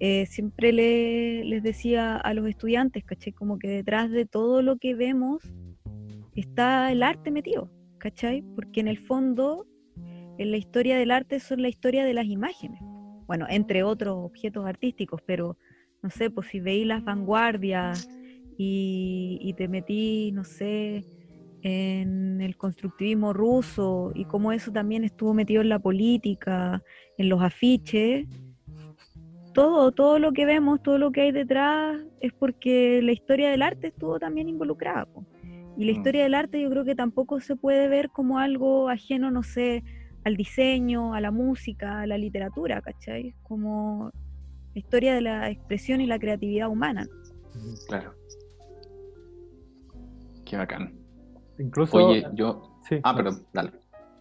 eh, 0.00 0.26
siempre 0.26 0.72
les 0.72 1.62
decía 1.62 2.16
a 2.16 2.34
los 2.34 2.48
estudiantes, 2.48 3.04
¿cachai? 3.04 3.32
Como 3.32 3.60
que 3.60 3.68
detrás 3.68 4.10
de 4.10 4.26
todo 4.26 4.62
lo 4.62 4.78
que 4.78 4.96
vemos 4.96 5.44
está 6.34 6.90
el 6.90 7.04
arte 7.04 7.30
metido, 7.30 7.70
¿cachai? 7.98 8.42
Porque 8.56 8.80
en 8.80 8.88
el 8.88 8.98
fondo, 8.98 9.68
en 10.38 10.50
la 10.50 10.56
historia 10.56 10.98
del 10.98 11.12
arte 11.12 11.38
son 11.38 11.62
la 11.62 11.68
historia 11.68 12.04
de 12.04 12.14
las 12.14 12.26
imágenes. 12.26 12.80
Bueno, 13.28 13.46
entre 13.48 13.84
otros 13.84 14.16
objetos 14.24 14.66
artísticos, 14.66 15.22
pero 15.24 15.56
no 16.02 16.10
sé, 16.10 16.30
pues 16.30 16.48
si 16.48 16.58
veí 16.58 16.84
las 16.84 17.04
vanguardias 17.04 18.08
y 18.56 19.54
te 19.56 19.68
metí, 19.68 20.32
no 20.32 20.42
sé, 20.42 21.04
en 21.62 22.40
el 22.40 22.56
constructivismo 22.56 23.32
ruso 23.32 24.12
y 24.14 24.24
cómo 24.24 24.52
eso 24.52 24.72
también 24.72 25.04
estuvo 25.04 25.34
metido 25.34 25.62
en 25.62 25.68
la 25.68 25.78
política, 25.78 26.82
en 27.16 27.28
los 27.28 27.42
afiches. 27.42 28.26
Todo, 29.52 29.90
todo 29.92 30.18
lo 30.18 30.32
que 30.32 30.46
vemos, 30.46 30.82
todo 30.82 30.98
lo 30.98 31.10
que 31.10 31.22
hay 31.22 31.32
detrás 31.32 32.00
es 32.20 32.32
porque 32.32 33.00
la 33.02 33.12
historia 33.12 33.50
del 33.50 33.62
arte 33.62 33.88
estuvo 33.88 34.18
también 34.18 34.48
involucrada. 34.48 35.06
Y 35.76 35.84
la 35.84 35.92
mm. 35.92 35.96
historia 35.96 36.22
del 36.22 36.34
arte 36.34 36.60
yo 36.60 36.70
creo 36.70 36.84
que 36.84 36.94
tampoco 36.94 37.40
se 37.40 37.56
puede 37.56 37.88
ver 37.88 38.10
como 38.10 38.38
algo 38.38 38.88
ajeno, 38.88 39.30
no 39.30 39.42
sé, 39.42 39.82
al 40.24 40.36
diseño, 40.36 41.14
a 41.14 41.20
la 41.20 41.30
música, 41.30 42.00
a 42.00 42.06
la 42.06 42.18
literatura, 42.18 42.82
¿cachai? 42.82 43.34
Como 43.42 44.10
la 44.74 44.78
historia 44.78 45.14
de 45.14 45.22
la 45.22 45.50
expresión 45.50 46.00
y 46.00 46.06
la 46.06 46.18
creatividad 46.18 46.68
humana. 46.68 47.06
Claro. 47.88 48.14
Qué 50.44 50.56
bacán. 50.56 50.97
Incluso. 51.58 51.96
Oye, 51.96 52.26
yo. 52.34 52.62
ah, 53.02 53.14
pero 53.16 53.30
dale. 53.52 53.72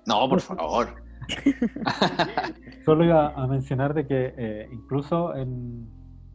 No, 0.06 0.28
por 0.30 0.42
favor. 0.42 0.88
Solo 2.86 3.04
iba 3.04 3.34
a 3.34 3.48
mencionar 3.48 3.94
de 3.94 4.08
que 4.08 4.34
eh, 4.38 4.70
incluso 4.72 5.36
en, 5.36 5.88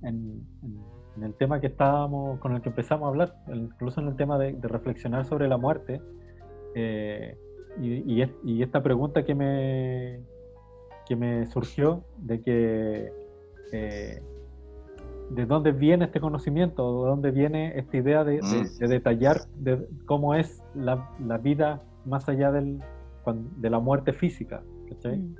en, 0.03 0.47
el 1.23 1.35
tema 1.35 1.61
que 1.61 1.69
estábamos, 1.69 2.39
con 2.41 2.55
el 2.55 2.63
que 2.63 2.69
empezamos 2.69 3.07
a 3.07 3.09
hablar, 3.09 3.35
incluso 3.53 4.01
en 4.01 4.09
el 4.09 4.17
tema 4.17 4.39
de, 4.39 4.57
reflexionar 4.63 5.25
sobre 5.25 5.49
la 5.49 5.57
muerte, 5.57 6.01
eh, 6.75 7.39
y, 7.81 8.23
y, 8.23 8.63
esta 8.63 8.83
pregunta 8.83 9.25
que 9.25 9.35
me, 9.35 10.21
que 11.07 11.17
me 11.17 11.47
surgió 11.47 12.05
de 12.19 12.41
que 12.43 13.13
eh, 13.73 14.23
de 15.31 15.47
dónde 15.47 15.73
viene 15.73 16.07
este 16.07 16.21
conocimiento, 16.21 17.05
de 17.05 17.11
dónde 17.11 17.31
viene 17.31 17.79
esta 17.79 17.97
idea 17.97 18.25
de, 18.25 18.41
mm. 18.43 18.87
detallar 18.87 19.47
de 19.57 19.87
cómo 20.07 20.35
es 20.35 20.63
la, 20.75 21.09
vida 21.43 21.83
más 22.05 22.29
allá 22.29 22.53
del, 22.53 22.81
de 23.57 23.71
la 23.71 23.79
muerte 23.79 24.13
física. 24.13 24.63
Mm. 25.05 25.35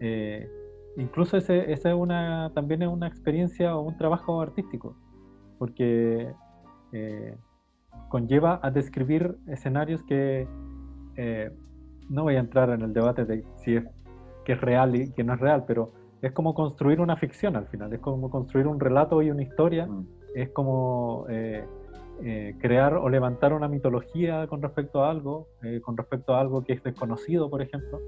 Eh, 0.00 0.48
incluso 0.96 1.36
ese, 1.36 1.72
esa 1.72 1.90
es 1.90 1.94
una, 1.94 2.52
también 2.54 2.82
es 2.82 2.88
una 2.88 3.06
experiencia 3.06 3.76
o 3.76 3.82
un 3.82 3.96
trabajo 3.96 4.40
artístico, 4.40 4.96
porque 5.58 6.32
eh, 6.92 7.36
conlleva 8.08 8.60
a 8.62 8.70
describir 8.70 9.36
escenarios 9.46 10.02
que 10.02 10.46
eh, 11.16 11.50
no 12.08 12.22
voy 12.24 12.36
a 12.36 12.40
entrar 12.40 12.70
en 12.70 12.82
el 12.82 12.92
debate 12.92 13.24
de 13.24 13.44
si 13.56 13.76
es 13.76 13.84
que 14.44 14.52
es 14.52 14.60
real 14.60 14.96
y 14.96 15.12
que 15.12 15.24
no 15.24 15.34
es 15.34 15.40
real, 15.40 15.64
pero 15.66 15.92
es 16.22 16.32
como 16.32 16.54
construir 16.54 17.00
una 17.00 17.16
ficción 17.16 17.56
al 17.56 17.66
final, 17.68 17.92
es 17.92 18.00
como 18.00 18.30
construir 18.30 18.66
un 18.66 18.80
relato 18.80 19.22
y 19.22 19.30
una 19.30 19.42
historia, 19.42 19.86
mm. 19.86 20.06
es 20.34 20.50
como 20.50 21.26
eh, 21.28 21.64
crear 22.58 22.94
o 22.94 23.08
levantar 23.08 23.52
una 23.52 23.68
mitología 23.68 24.46
con 24.48 24.60
respecto 24.60 25.04
a 25.04 25.10
algo, 25.10 25.48
con 25.82 25.96
respecto 25.96 26.34
a 26.34 26.40
algo 26.40 26.64
que 26.64 26.72
es 26.72 26.82
desconocido, 26.82 27.48
por 27.48 27.62
ejemplo. 27.62 28.00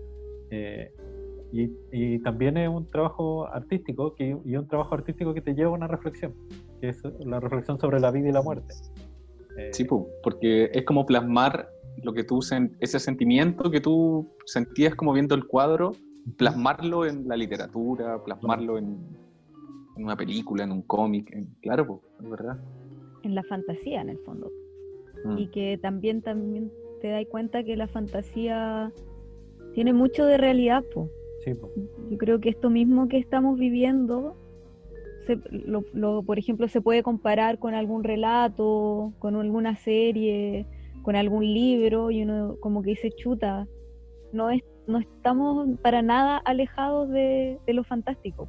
Y, 1.52 2.18
también 2.20 2.56
es 2.56 2.68
un 2.68 2.88
trabajo 2.90 3.46
artístico 3.46 4.14
que, 4.14 4.36
y 4.44 4.56
un 4.56 4.68
trabajo 4.68 4.94
artístico 4.94 5.34
que 5.34 5.40
te 5.40 5.54
lleva 5.54 5.70
a 5.70 5.74
una 5.74 5.88
reflexión, 5.88 6.34
que 6.80 6.90
es 6.90 7.02
la 7.24 7.40
reflexión 7.40 7.78
sobre 7.80 7.98
la 7.98 8.10
vida 8.10 8.28
y 8.28 8.32
la 8.32 8.42
muerte. 8.42 8.74
Eh, 9.58 9.70
sí, 9.72 9.84
porque 9.84 10.70
es 10.72 10.84
como 10.84 11.06
plasmar 11.06 11.68
lo 12.02 12.12
que 12.12 12.22
tú, 12.22 12.40
ese 12.80 12.98
sentimiento 12.98 13.70
que 13.70 13.80
tú 13.80 14.28
sentías 14.46 14.94
como 14.94 15.12
viendo 15.12 15.34
el 15.34 15.46
cuadro, 15.46 15.92
plasmarlo 16.36 17.06
en 17.06 17.26
la 17.28 17.36
literatura, 17.36 18.22
plasmarlo 18.24 18.78
en, 18.78 18.98
una 19.96 20.16
película, 20.16 20.64
en 20.64 20.72
un 20.72 20.82
cómic, 20.82 21.30
claro, 21.60 22.00
es 22.22 22.30
verdad. 22.30 22.58
En 23.22 23.34
la 23.34 23.42
fantasía, 23.42 24.00
en 24.00 24.08
el 24.08 24.18
fondo. 24.20 24.50
Mm. 25.24 25.38
Y 25.38 25.46
que 25.48 25.78
también, 25.82 26.22
también 26.22 26.72
te 27.02 27.08
das 27.08 27.26
cuenta 27.30 27.64
que 27.64 27.76
la 27.76 27.86
fantasía 27.86 28.92
tiene 29.74 29.92
mucho 29.92 30.24
de 30.24 30.38
realidad, 30.38 30.82
pues 30.94 31.10
yo 32.10 32.18
creo 32.18 32.40
que 32.40 32.50
esto 32.50 32.70
mismo 32.70 33.08
que 33.08 33.18
estamos 33.18 33.58
viviendo, 33.58 34.36
por 36.26 36.38
ejemplo, 36.38 36.68
se 36.68 36.80
puede 36.80 37.02
comparar 37.02 37.58
con 37.58 37.74
algún 37.74 38.04
relato, 38.04 39.12
con 39.18 39.36
alguna 39.36 39.76
serie, 39.76 40.66
con 41.02 41.16
algún 41.16 41.44
libro, 41.44 42.10
y 42.10 42.22
uno 42.22 42.56
como 42.60 42.82
que 42.82 42.90
dice, 42.90 43.10
chuta, 43.12 43.66
no, 44.32 44.50
es, 44.50 44.62
no 44.90 44.98
estamos 44.98 45.68
para 45.80 46.02
nada 46.02 46.38
alejados 46.38 47.08
de, 47.10 47.58
lo 47.66 47.84
fantástico. 47.84 48.48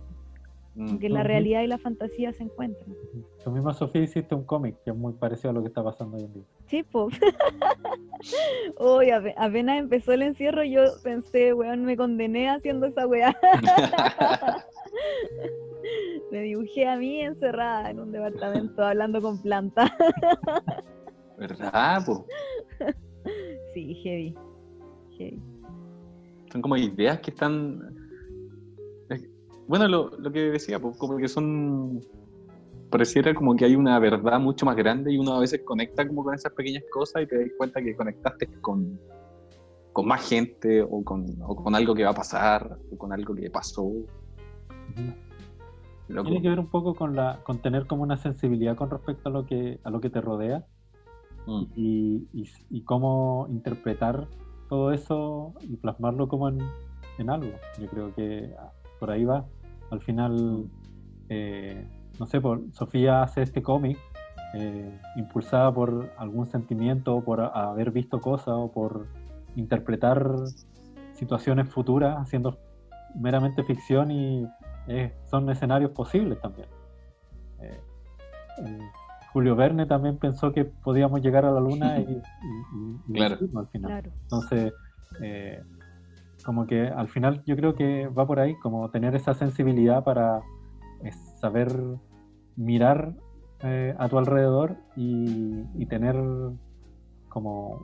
Que 1.00 1.10
la 1.10 1.22
realidad 1.22 1.64
y 1.64 1.68
la 1.68 1.78
fantasía 1.78 2.32
se 2.32 2.44
encuentran. 2.44 2.96
Tú 3.44 3.52
misma, 3.52 3.74
Sofía, 3.74 4.04
hiciste 4.04 4.34
un 4.34 4.46
cómic 4.46 4.78
que 4.84 4.92
es 4.92 4.96
muy 4.96 5.12
parecido 5.14 5.50
a 5.50 5.54
lo 5.54 5.62
que 5.62 5.68
está 5.68 5.84
pasando 5.84 6.16
hoy 6.16 6.24
en 6.24 6.34
día. 6.34 6.44
Sí, 6.68 6.84
pues. 6.84 7.20
Uy, 8.80 9.12
apenas 9.12 9.80
empezó 9.80 10.14
el 10.14 10.22
encierro, 10.22 10.64
yo 10.64 10.84
pensé, 11.04 11.54
weón, 11.54 11.84
me 11.84 11.98
condené 11.98 12.50
haciendo 12.50 12.88
esa 12.88 13.06
weá. 13.06 13.38
me 16.32 16.42
dibujé 16.42 16.88
a 16.88 16.96
mí 16.96 17.22
encerrada 17.22 17.90
en 17.90 18.00
un 18.00 18.12
departamento 18.14 18.84
hablando 18.84 19.22
con 19.22 19.42
plantas. 19.42 19.92
¿Verdad, 21.38 22.06
po? 22.06 22.26
Sí, 23.74 23.94
heavy. 24.04 24.36
heavy. 25.18 25.51
Son 26.52 26.62
como 26.62 26.78
ideas 26.78 27.20
que 27.20 27.32
están 27.32 27.80
bueno, 29.72 29.88
lo, 29.88 30.10
lo 30.18 30.32
que 30.34 30.52
decía, 30.52 30.80
pues, 30.80 30.98
como 30.98 31.16
que 31.16 31.30
son. 31.30 32.02
Pareciera 32.90 33.34
como 33.34 33.56
que 33.56 33.64
hay 33.64 33.78
una 33.78 33.98
verdad 34.00 34.38
mucho 34.38 34.66
más 34.66 34.76
grande 34.76 35.14
y 35.14 35.18
uno 35.18 35.34
a 35.34 35.40
veces 35.40 35.62
conecta 35.64 36.06
como 36.06 36.26
con 36.26 36.34
esas 36.34 36.52
pequeñas 36.52 36.84
cosas 36.92 37.24
y 37.24 37.28
te 37.28 37.40
das 37.40 37.52
cuenta 37.58 37.82
que 37.82 37.96
conectaste 37.96 38.48
con, 38.60 39.00
con 39.94 40.08
más 40.08 40.28
gente 40.28 40.82
o 40.82 41.02
con, 41.06 41.26
o 41.42 41.56
con 41.56 41.74
algo 41.74 41.96
que 41.96 42.04
va 42.04 42.10
a 42.10 42.14
pasar 42.14 42.78
o 42.92 42.98
con 42.98 43.14
algo 43.14 43.34
que 43.34 43.50
pasó. 43.50 43.90
Tiene 46.06 46.42
que 46.42 46.50
ver 46.50 46.60
un 46.60 46.70
poco 46.70 46.94
con, 46.94 47.16
la, 47.16 47.40
con 47.46 47.62
tener 47.62 47.88
como 47.88 48.04
una 48.04 48.18
sensibilidad 48.18 48.76
con 48.76 48.90
respecto 48.90 49.30
a 49.30 49.32
lo 49.32 49.46
que, 49.46 49.80
a 49.86 49.90
lo 49.90 50.02
que 50.02 50.10
te 50.10 50.20
rodea 50.20 50.66
mm. 51.48 51.64
y, 51.78 52.28
y, 52.34 52.50
y, 52.70 52.84
cómo 52.84 53.48
interpretar 53.50 54.28
todo 54.72 54.94
eso 54.94 55.54
y 55.60 55.76
plasmarlo 55.76 56.30
como 56.30 56.48
en, 56.48 56.60
en 57.18 57.30
algo. 57.30 57.52
Yo 57.78 57.90
creo 57.90 58.16
que 58.16 58.56
por 59.02 59.12
ahí 59.12 59.26
va 59.26 59.46
al 59.90 60.00
final, 60.00 60.70
eh, 61.28 61.86
no 62.18 62.26
sé, 62.26 62.40
por, 62.40 62.62
Sofía 62.72 63.22
hace 63.22 63.42
este 63.42 63.62
cómic 63.62 63.98
eh, 64.54 64.98
impulsada 65.18 65.74
por 65.74 66.10
algún 66.18 66.46
sentimiento, 66.46 67.22
por 67.22 67.42
haber 67.42 67.92
visto 67.92 68.22
cosas 68.22 68.54
o 68.56 68.72
por 68.72 69.08
interpretar 69.58 70.26
situaciones 71.12 71.68
futuras 71.68 72.16
haciendo 72.18 72.58
meramente 73.14 73.64
ficción 73.64 74.10
y 74.10 74.48
eh, 74.88 75.14
son 75.26 75.50
escenarios 75.50 75.92
posibles 75.92 76.40
también. 76.40 76.70
Julio 79.34 79.56
Verne 79.56 79.86
también 79.86 80.18
pensó 80.18 80.52
que 80.52 80.66
podíamos 80.66 81.22
llegar 81.22 81.46
a 81.46 81.52
la 81.52 81.60
luna 81.60 82.00
y, 83.08 83.14
claro. 83.14 83.38
al 83.56 83.68
final. 83.68 84.12
Entonces, 84.24 84.74
como 86.44 86.68
que 86.68 86.88
al 86.88 87.08
final 87.08 87.44
yo 87.46 87.56
creo 87.56 87.76
que 87.76 88.08
va 88.08 88.26
por 88.26 88.40
ahí, 88.40 88.56
como 88.56 88.90
tener 88.90 89.16
esa 89.16 89.34
sensibilidad 89.34 90.04
para 90.04 90.42
eh, 91.04 91.12
saber 91.40 91.72
mirar 92.56 93.14
eh, 93.62 93.96
a 93.98 94.10
tu 94.10 94.18
alrededor 94.18 94.76
y, 94.96 95.86
tener 95.86 96.16
como, 97.30 97.84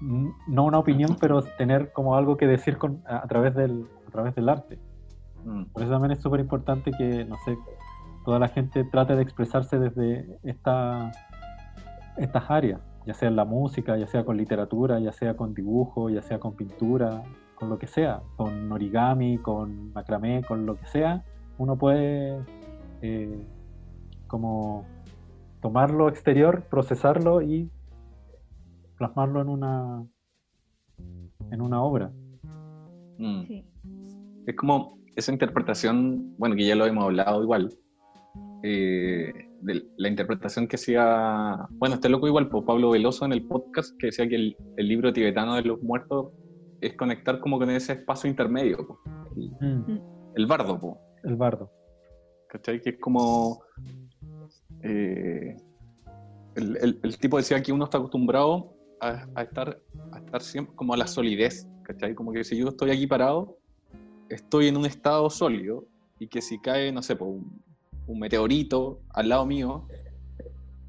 no 0.00 0.64
una 0.64 0.78
opinión, 0.78 1.16
pero 1.20 1.42
tener 1.42 1.92
como 1.92 2.16
algo 2.16 2.36
que 2.36 2.46
decir 2.46 2.78
con, 2.78 3.02
a, 3.06 3.26
través 3.28 3.54
del, 3.54 3.86
a 4.08 4.10
través 4.10 4.34
del 4.34 4.48
arte. 4.48 4.78
Mm. 5.44 5.64
Por 5.66 5.82
eso 5.82 5.92
también 5.92 6.12
es 6.12 6.20
súper 6.20 6.40
importante 6.40 6.90
que, 6.90 7.24
no 7.24 7.36
sé, 7.44 7.56
toda 8.24 8.38
la 8.38 8.48
gente 8.48 8.84
trate 8.84 9.16
de 9.16 9.22
expresarse 9.22 9.78
desde 9.78 10.38
esta, 10.42 11.12
estas 12.16 12.50
áreas, 12.50 12.80
ya 13.06 13.14
sea 13.14 13.28
en 13.28 13.36
la 13.36 13.44
música, 13.44 13.96
ya 13.96 14.06
sea 14.06 14.24
con 14.24 14.36
literatura, 14.36 14.98
ya 15.00 15.12
sea 15.12 15.36
con 15.36 15.54
dibujo, 15.54 16.10
ya 16.10 16.22
sea 16.22 16.38
con 16.38 16.54
pintura, 16.54 17.22
con 17.54 17.68
lo 17.68 17.78
que 17.78 17.86
sea, 17.86 18.22
con 18.36 18.70
origami, 18.72 19.38
con 19.38 19.92
macramé, 19.92 20.42
con 20.42 20.66
lo 20.66 20.76
que 20.76 20.86
sea, 20.86 21.24
uno 21.58 21.76
puede 21.76 22.40
eh, 23.02 23.46
como 24.26 24.84
tomar 25.60 25.92
lo 25.92 26.08
exterior, 26.08 26.64
procesarlo 26.68 27.42
y 27.42 27.70
plasmarlo 28.96 29.40
en 29.40 29.48
una 29.48 30.04
en 31.50 31.60
una 31.60 31.82
obra. 31.82 32.10
Mm. 33.18 33.42
Es 34.46 34.56
como 34.56 34.98
esa 35.14 35.32
interpretación, 35.32 36.34
bueno, 36.38 36.56
que 36.56 36.66
ya 36.66 36.74
lo 36.74 36.86
hemos 36.86 37.04
hablado 37.04 37.42
igual, 37.42 37.70
eh, 38.62 39.32
de 39.60 39.82
la 39.96 40.08
interpretación 40.08 40.68
que 40.68 40.76
hacía, 40.76 41.66
bueno, 41.72 41.96
este 41.96 42.08
loco 42.08 42.26
igual, 42.26 42.48
por 42.48 42.64
Pablo 42.64 42.90
Veloso 42.90 43.24
en 43.24 43.32
el 43.32 43.46
podcast, 43.46 43.96
que 43.98 44.06
decía 44.06 44.28
que 44.28 44.36
el, 44.36 44.56
el 44.76 44.88
libro 44.88 45.12
tibetano 45.12 45.54
de 45.56 45.62
los 45.62 45.82
muertos 45.82 46.32
es 46.80 46.96
conectar 46.96 47.40
como 47.40 47.58
con 47.58 47.70
ese 47.70 47.94
espacio 47.94 48.28
intermedio, 48.28 48.98
mm. 49.34 49.98
El, 50.34 50.46
bardo. 50.46 50.98
El 51.22 51.36
bardo. 51.36 51.70
¿Cachai? 52.48 52.80
Que 52.80 52.90
es 52.90 52.98
como... 53.00 53.62
Eh, 54.82 55.56
el, 56.56 57.18
tipo 57.18 57.36
decía 57.36 57.62
que 57.62 57.72
uno 57.72 57.84
está 57.84 57.98
acostumbrado 57.98 58.74
a, 59.00 59.42
estar, 59.42 59.80
a 60.12 60.18
estar 60.18 60.42
siempre 60.42 60.74
como 60.74 60.92
a 60.92 60.96
la 60.96 61.06
solidez, 61.06 61.66
¿cachai? 61.82 62.14
Como 62.14 62.32
que 62.32 62.44
si 62.44 62.56
yo 62.58 62.68
estoy 62.68 62.90
aquí 62.90 63.06
parado, 63.06 63.56
estoy 64.28 64.68
en 64.68 64.76
un 64.76 64.86
estado 64.86 65.30
sólido 65.30 65.86
y 66.18 66.28
que 66.28 66.42
si 66.42 66.58
cae, 66.58 66.92
no 66.92 67.02
sé, 67.02 67.14
un 67.14 67.62
meteorito 68.08 69.00
al 69.10 69.28
lado 69.28 69.46
mío, 69.46 69.86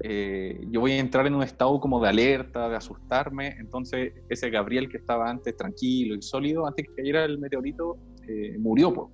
eh, 0.00 0.60
yo 0.70 0.80
voy 0.80 0.92
a 0.92 0.98
entrar 0.98 1.26
en 1.26 1.34
un 1.34 1.42
estado 1.42 1.80
como 1.80 1.98
de 1.98 2.08
alerta, 2.08 2.68
de 2.68 2.76
asustarme, 2.76 3.56
entonces 3.58 4.12
ese 4.28 4.50
Gabriel 4.50 4.88
que 4.88 4.98
estaba 4.98 5.30
antes 5.30 5.56
tranquilo 5.56 6.14
y 6.14 6.20
sólido, 6.20 6.66
antes 6.66 6.86
que 6.88 6.94
cayera 6.94 7.24
el 7.24 7.38
meteorito, 7.38 7.96
eh, 8.28 8.56
murió. 8.58 9.10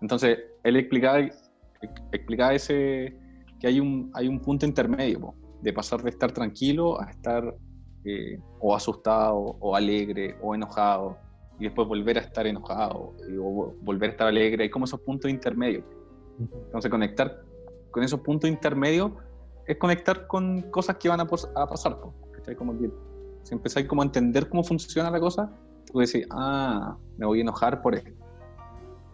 Entonces 0.00 0.38
él 0.64 0.76
explicaba, 0.76 1.20
explicaba 2.10 2.54
ese, 2.54 3.16
que 3.60 3.66
hay 3.66 3.78
un, 3.78 4.10
hay 4.14 4.26
un 4.26 4.40
punto 4.40 4.66
intermedio, 4.66 5.34
de 5.62 5.72
pasar 5.72 6.02
de 6.02 6.10
estar 6.10 6.32
tranquilo 6.32 7.00
a 7.00 7.10
estar 7.10 7.54
eh, 8.04 8.40
o 8.60 8.74
asustado, 8.74 9.38
o 9.60 9.76
alegre, 9.76 10.36
o 10.40 10.54
enojado, 10.54 11.16
y 11.60 11.64
después 11.64 11.86
volver 11.86 12.18
a 12.18 12.22
estar 12.22 12.46
enojado, 12.46 13.14
o 13.40 13.74
volver 13.82 14.10
a 14.10 14.12
estar 14.12 14.26
alegre, 14.28 14.64
hay 14.64 14.70
como 14.70 14.84
esos 14.84 15.00
puntos 15.00 15.30
intermedios. 15.30 15.84
Entonces 16.38 16.90
conectar 16.90 17.42
con 17.90 18.02
esos 18.02 18.20
puntos 18.20 18.48
intermedios 18.48 19.12
es 19.66 19.76
conectar 19.76 20.26
con 20.26 20.62
cosas 20.70 20.96
que 20.96 21.08
van 21.08 21.20
a, 21.20 21.26
pasar. 21.26 21.98
Como 22.56 22.78
que 22.78 22.90
si 23.42 23.54
empezáis 23.54 23.86
como 23.86 24.02
a 24.02 24.04
entender 24.04 24.48
cómo 24.48 24.64
funciona 24.64 25.10
la 25.10 25.20
cosa, 25.20 25.50
tú 25.90 25.98
decís, 25.98 26.26
ah, 26.30 26.96
me 27.16 27.26
voy 27.26 27.38
a 27.38 27.42
enojar 27.42 27.82
por 27.82 27.94
esto. 27.94 28.10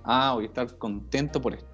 Ah, 0.04 0.32
voy 0.34 0.44
a 0.44 0.46
estar 0.48 0.78
contento 0.78 1.40
por 1.40 1.54
esto. 1.54 1.70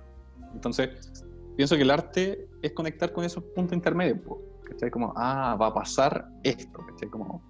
Entonces, 0.54 1.24
pienso 1.56 1.76
que 1.76 1.82
el 1.82 1.90
arte 1.90 2.48
es 2.62 2.72
conectar 2.72 3.12
con 3.12 3.24
esos 3.24 3.42
puntos 3.54 3.74
intermedios. 3.74 4.18
¿cachai? 4.64 4.90
Como, 4.90 5.12
ah, 5.16 5.56
va 5.60 5.66
a 5.66 5.74
pasar 5.74 6.28
esto. 6.42 6.78
¿cachai? 6.88 7.08
Como, 7.10 7.42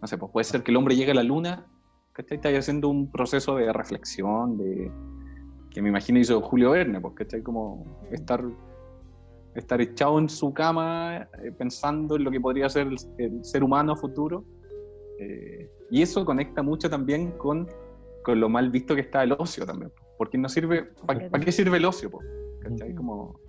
no 0.00 0.06
sé, 0.06 0.16
pues 0.16 0.32
puede 0.32 0.44
ser 0.44 0.62
que 0.62 0.70
el 0.70 0.76
hombre 0.76 0.96
llegue 0.96 1.10
a 1.10 1.14
la 1.14 1.22
luna 1.22 1.66
¿cachai? 2.14 2.36
Estás 2.36 2.54
haciendo 2.54 2.88
un 2.88 3.10
proceso 3.10 3.56
de 3.56 3.72
reflexión, 3.72 4.56
de 4.56 4.90
que 5.74 5.82
me 5.82 5.88
imagino 5.88 6.20
hizo 6.20 6.40
Julio 6.40 6.70
Verne, 6.70 7.00
pues, 7.00 7.14
¿cachai? 7.14 7.42
Como 7.42 7.84
estar, 8.12 8.42
estar 9.56 9.80
echado 9.80 10.20
en 10.20 10.28
su 10.28 10.54
cama 10.54 11.28
eh, 11.42 11.50
pensando 11.50 12.14
en 12.14 12.22
lo 12.22 12.30
que 12.30 12.40
podría 12.40 12.68
ser 12.68 12.86
el, 12.86 12.96
el 13.18 13.44
ser 13.44 13.64
humano 13.64 13.96
futuro. 13.96 14.44
Eh, 15.18 15.68
y 15.90 16.00
eso 16.00 16.24
conecta 16.24 16.62
mucho 16.62 16.88
también 16.88 17.32
con, 17.32 17.68
con, 18.22 18.38
lo 18.38 18.48
mal 18.48 18.70
visto 18.70 18.94
que 18.94 19.00
está 19.00 19.24
el 19.24 19.32
ocio 19.32 19.66
también. 19.66 19.90
Porque 20.16 20.38
no 20.38 20.48
sirve, 20.48 20.84
¿para 21.06 21.44
qué 21.44 21.50
sirve 21.50 21.76
el 21.76 21.84
ocio? 21.84 22.08
pues? 22.08 22.24
¿cachai? 22.60 22.94
Como, 22.94 23.40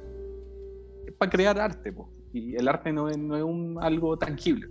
es 1.06 1.14
para 1.14 1.30
crear 1.30 1.60
arte, 1.60 1.94
pues. 1.94 2.10
y 2.34 2.56
el 2.56 2.68
arte 2.68 2.92
no 2.92 3.08
es, 3.08 3.20
no 3.20 3.38
es 3.38 3.44
un, 3.44 3.78
algo 3.80 4.18
tangible. 4.18 4.68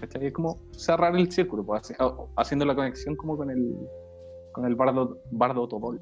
¿cachai? 0.00 0.26
Es 0.26 0.32
como 0.32 0.60
cerrar 0.72 1.14
el 1.14 1.30
círculo, 1.30 1.64
pues, 1.64 1.94
haciendo 2.36 2.64
la 2.64 2.74
conexión 2.74 3.14
como 3.14 3.36
con 3.36 3.50
el, 3.50 3.72
con 4.50 4.64
el 4.66 4.74
bardo, 4.74 5.20
bardo 5.30 5.68
Tobol. 5.68 6.00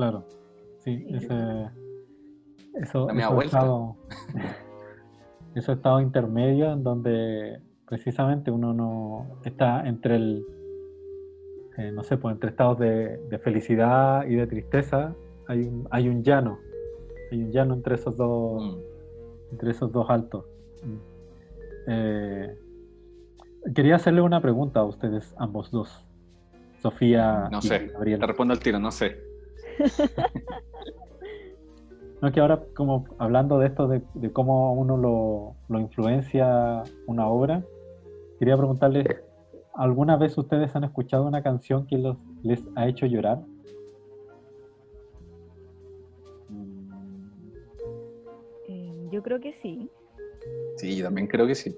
Claro, 0.00 0.24
sí, 0.78 1.04
ese, 1.10 1.34
eso, 2.80 3.10
eso, 3.10 3.42
estado, 3.42 3.96
eso 5.54 5.72
estado 5.72 6.00
intermedio 6.00 6.72
en 6.72 6.82
donde 6.82 7.60
precisamente 7.86 8.50
uno 8.50 8.72
no 8.72 9.40
está 9.44 9.86
entre 9.86 10.16
el, 10.16 10.44
eh, 11.76 11.92
no 11.92 12.02
sé, 12.02 12.16
pues 12.16 12.34
entre 12.34 12.48
estados 12.48 12.78
de, 12.78 13.18
de 13.28 13.38
felicidad 13.40 14.24
y 14.26 14.36
de 14.36 14.46
tristeza, 14.46 15.14
hay 15.48 15.64
un, 15.64 15.86
hay 15.90 16.08
un 16.08 16.22
llano, 16.22 16.58
hay 17.30 17.42
un 17.42 17.52
llano 17.52 17.74
entre 17.74 17.96
esos 17.96 18.16
dos, 18.16 18.62
Mm. 18.62 19.52
entre 19.52 19.70
esos 19.72 19.92
dos 19.92 20.08
altos. 20.08 20.46
Mm. 20.82 20.96
Eh, 21.88 22.58
quería 23.74 23.96
hacerle 23.96 24.22
una 24.22 24.40
pregunta 24.40 24.80
a 24.80 24.84
ustedes, 24.84 25.34
ambos 25.38 25.70
dos. 25.70 26.06
Sofía 26.80 27.48
No 27.52 27.58
y 27.58 27.62
sé, 27.62 27.88
Gabriel. 27.88 28.18
te 28.20 28.26
respondo 28.26 28.54
al 28.54 28.60
tiro, 28.60 28.78
no 28.78 28.90
sé. 28.90 29.28
No, 32.20 32.30
que 32.32 32.40
ahora 32.40 32.62
como 32.74 33.06
hablando 33.18 33.58
de 33.58 33.68
esto, 33.68 33.88
de, 33.88 34.02
de 34.14 34.30
cómo 34.30 34.74
uno 34.74 34.98
lo, 34.98 35.56
lo 35.68 35.80
influencia 35.80 36.82
una 37.06 37.26
obra, 37.26 37.64
quería 38.38 38.58
preguntarles, 38.58 39.06
¿alguna 39.74 40.16
vez 40.16 40.36
ustedes 40.36 40.76
han 40.76 40.84
escuchado 40.84 41.26
una 41.26 41.42
canción 41.42 41.86
que 41.86 41.96
los, 41.96 42.18
les 42.42 42.62
ha 42.76 42.86
hecho 42.86 43.06
llorar? 43.06 43.40
Eh, 48.68 49.08
yo 49.10 49.22
creo 49.22 49.40
que 49.40 49.54
sí. 49.62 49.90
Sí, 50.76 50.96
yo 50.96 51.04
también 51.04 51.26
creo 51.26 51.46
que 51.46 51.54
sí. 51.54 51.74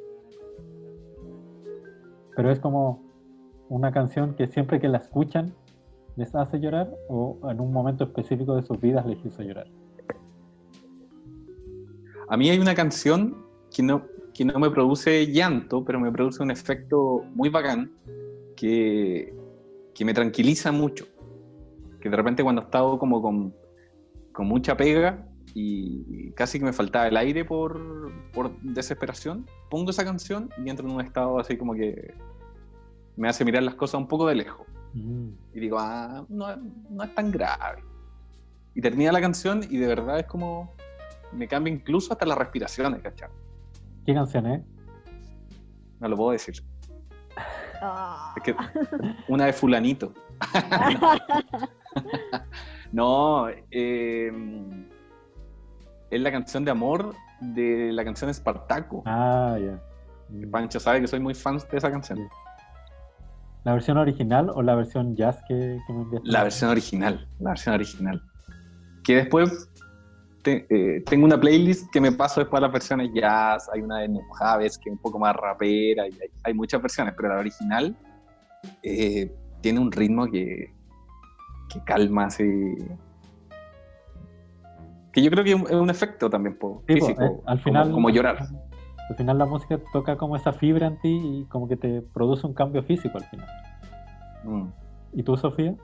Pero 2.34 2.51
es 2.51 2.59
como 2.59 3.01
una 3.68 3.93
canción 3.93 4.34
que 4.34 4.49
siempre 4.49 4.80
que 4.80 4.88
la 4.88 4.99
escuchan 4.99 5.55
les 6.16 6.34
hace 6.34 6.58
llorar 6.58 6.90
o 7.08 7.38
en 7.50 7.60
un 7.60 7.72
momento 7.72 8.04
específico 8.04 8.54
de 8.56 8.62
sus 8.62 8.80
vidas 8.80 9.06
les 9.06 9.24
hizo 9.24 9.42
llorar. 9.42 9.66
A 12.28 12.36
mí 12.36 12.48
hay 12.50 12.58
una 12.58 12.74
canción 12.74 13.44
que 13.74 13.82
no, 13.82 14.06
que 14.34 14.44
no 14.44 14.58
me 14.58 14.70
produce 14.70 15.26
llanto, 15.26 15.84
pero 15.84 16.00
me 16.00 16.10
produce 16.10 16.42
un 16.42 16.50
efecto 16.50 17.24
muy 17.34 17.48
bacán 17.48 17.92
que, 18.56 19.34
que 19.94 20.04
me 20.04 20.14
tranquiliza 20.14 20.72
mucho. 20.72 21.06
Que 22.00 22.08
de 22.08 22.16
repente 22.16 22.42
cuando 22.42 22.62
he 22.62 22.64
estado 22.64 22.98
como 22.98 23.20
con, 23.22 23.54
con 24.32 24.46
mucha 24.46 24.76
pega 24.76 25.28
y 25.54 26.30
casi 26.32 26.58
que 26.58 26.64
me 26.64 26.72
faltaba 26.72 27.08
el 27.08 27.16
aire 27.16 27.44
por, 27.44 28.10
por 28.32 28.58
desesperación, 28.62 29.46
pongo 29.70 29.90
esa 29.90 30.04
canción 30.04 30.50
y 30.64 30.70
entro 30.70 30.88
en 30.88 30.94
un 30.94 31.00
estado 31.00 31.38
así 31.38 31.56
como 31.56 31.74
que 31.74 32.14
me 33.16 33.28
hace 33.28 33.44
mirar 33.44 33.62
las 33.62 33.74
cosas 33.74 34.00
un 34.00 34.08
poco 34.08 34.26
de 34.26 34.36
lejos. 34.36 34.66
Mm, 34.95 35.28
Y 35.55 35.61
digo, 35.61 35.78
ah, 35.78 36.24
no, 36.28 36.57
no 36.90 37.05
es 37.05 37.14
tan 37.14 37.30
grave. 37.30 37.82
Y 38.74 38.80
termina 38.80 39.12
la 39.12 39.20
canción 39.20 39.62
y 39.68 39.78
de 39.78 39.86
verdad 39.86 40.18
es 40.18 40.26
como, 40.26 40.72
me 41.32 41.49
cambia 41.49 41.72
incluso 41.72 42.12
hasta 42.12 42.26
las 42.26 42.38
respiraciones, 42.38 43.03
¿cachai? 43.03 43.28
¿Qué 44.07 44.14
canción 44.14 44.47
es? 44.47 44.62
No 46.01 46.09
lo 46.09 46.16
puedo 46.16 46.32
decir. 46.32 46.55
Ah. 47.80 48.34
Es 48.36 48.43
que 48.43 48.55
una 49.28 49.47
de 49.47 49.53
fulanito. 49.53 50.12
no, 52.93 53.49
eh, 53.70 54.32
es 56.11 56.20
la 56.20 56.30
canción 56.30 56.64
de 56.64 56.70
amor 56.70 57.14
de 57.40 57.93
la 57.93 58.05
canción 58.05 58.30
Espartaco. 58.30 59.03
Ah, 59.07 59.57
ya. 59.61 59.82
Mm. 60.28 60.51
Pancho 60.51 60.80
sabe 60.80 61.01
que 61.01 61.09
soy 61.09 61.20
muy 61.20 61.34
fan 61.34 61.59
de 61.59 61.76
esa 61.76 61.90
canción. 61.90 62.28
¿La 63.64 63.72
versión 63.74 63.96
original 63.96 64.50
o 64.54 64.62
la 64.62 64.74
versión 64.74 65.14
jazz 65.14 65.38
que, 65.46 65.78
que 65.86 65.92
me 65.92 66.02
enviaste? 66.02 66.28
La 66.28 66.42
versión 66.42 66.70
original, 66.70 67.28
la 67.38 67.50
versión 67.50 67.74
original. 67.76 68.22
Que 69.04 69.16
después 69.16 69.68
te- 70.42 70.66
eh, 70.70 71.02
tengo 71.06 71.24
una 71.26 71.38
playlist 71.38 71.88
que 71.92 72.00
me 72.00 72.10
paso 72.10 72.40
después 72.40 72.58
a 72.58 72.62
las 72.62 72.72
versiones 72.72 73.10
jazz, 73.14 73.68
hay 73.72 73.80
una 73.80 73.98
de 74.00 74.08
Nemo 74.08 74.32
Javes 74.34 74.76
que 74.78 74.90
es 74.90 74.92
un 74.92 74.98
poco 74.98 75.18
más 75.18 75.34
rapera, 75.36 76.08
y 76.08 76.12
hay, 76.12 76.30
hay 76.42 76.54
muchas 76.54 76.82
versiones, 76.82 77.14
pero 77.16 77.28
la 77.28 77.38
original 77.38 77.96
eh, 78.82 79.32
tiene 79.60 79.78
un 79.78 79.92
ritmo 79.92 80.26
que, 80.26 80.72
que 81.68 81.80
calma 81.84 82.24
así. 82.26 82.44
Que 85.12 85.22
yo 85.22 85.30
creo 85.30 85.44
que 85.44 85.50
es 85.52 85.56
un, 85.56 85.66
es 85.68 85.74
un 85.74 85.90
efecto 85.90 86.28
también 86.30 86.58
po, 86.58 86.82
Sí, 86.88 86.96
po, 86.96 87.06
físico, 87.06 87.22
eh, 87.22 87.26
al 87.26 87.42
como- 87.44 87.58
final, 87.58 87.92
como, 87.92 88.10
llorar. 88.10 88.38
Al 89.12 89.18
final 89.18 89.36
la 89.36 89.44
música 89.44 89.78
toca 89.92 90.16
como 90.16 90.36
esa 90.36 90.54
fibra 90.54 90.86
en 90.86 90.96
ti 90.96 91.20
y 91.22 91.44
como 91.44 91.68
que 91.68 91.76
te 91.76 92.00
produce 92.00 92.46
un 92.46 92.54
cambio 92.54 92.82
físico 92.82 93.18
al 93.18 93.24
final. 93.24 93.46
Mm, 94.42 94.68
¿Y 95.12 95.22
tú, 95.22 95.36
Sofía? 95.36 95.74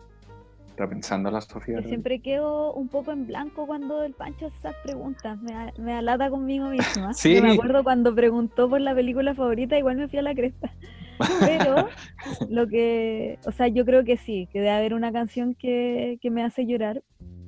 está 0.71 0.89
pensando 0.89 1.31
la 1.31 1.43
Sofía. 1.43 1.81
Yo 1.83 1.89
siempre 1.89 2.21
quedo 2.21 2.73
un 2.73 2.89
poco 2.89 3.13
en 3.13 3.27
blanco 3.27 3.67
cuando 3.67 4.03
el 4.03 4.15
Pancho 4.15 4.47
hace 4.47 4.57
esas 4.57 4.77
preguntas. 4.83 5.39
Me, 5.43 5.75
me 5.77 5.93
alata 5.93 6.31
conmigo 6.31 6.71
misma. 6.71 7.13
Sí. 7.13 7.35
Yo 7.37 7.43
me 7.43 7.53
acuerdo 7.53 7.85
cuando 7.85 8.15
preguntó 8.15 8.71
por 8.71 8.81
la 8.81 8.95
película 8.95 9.35
favorita, 9.35 9.77
igual 9.77 9.99
me 9.99 10.09
fui 10.09 10.21
a 10.21 10.23
la 10.23 10.35
cresta. 10.35 10.73
Pero 11.41 11.89
lo 12.49 12.67
que, 12.67 13.39
o 13.45 13.53
sea, 13.53 13.69
yo 13.69 13.85
creo 13.85 14.05
que 14.05 14.17
sí, 14.17 14.49
que 14.51 14.61
debe 14.61 14.71
haber 14.71 14.95
una 14.95 15.13
canción 15.13 15.55
que, 15.55 16.19
que 16.23 16.31
me 16.31 16.45
hace 16.45 16.65
llorar. 16.65 17.03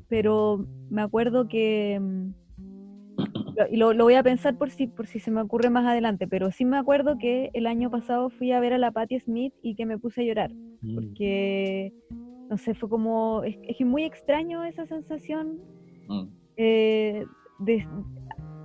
Pero 0.08 0.66
me 0.90 1.00
acuerdo 1.00 1.48
que 1.48 1.98
mm, 1.98 2.39
y 3.70 3.76
lo, 3.76 3.92
lo 3.92 4.04
voy 4.04 4.14
a 4.14 4.22
pensar 4.22 4.56
por 4.56 4.70
si, 4.70 4.86
por 4.86 5.06
si 5.06 5.18
se 5.18 5.30
me 5.30 5.40
ocurre 5.42 5.70
más 5.70 5.86
adelante, 5.86 6.26
pero 6.26 6.50
sí 6.50 6.64
me 6.64 6.78
acuerdo 6.78 7.18
que 7.18 7.50
el 7.52 7.66
año 7.66 7.90
pasado 7.90 8.30
fui 8.30 8.52
a 8.52 8.60
ver 8.60 8.72
a 8.72 8.78
la 8.78 8.90
Patti 8.90 9.20
Smith 9.20 9.52
y 9.62 9.74
que 9.74 9.86
me 9.86 9.98
puse 9.98 10.22
a 10.22 10.24
llorar 10.24 10.50
Mm, 10.82 10.94
porque 10.94 11.92
no 12.48 12.58
sé, 12.58 12.74
fue 12.74 12.88
como, 12.88 13.42
es, 13.44 13.80
muy 13.80 14.04
extraño 14.04 14.64
esa 14.64 14.86
sensación. 14.86 15.58
Mm, 16.08 16.22
eh, 16.56 17.26
de, 17.60 17.86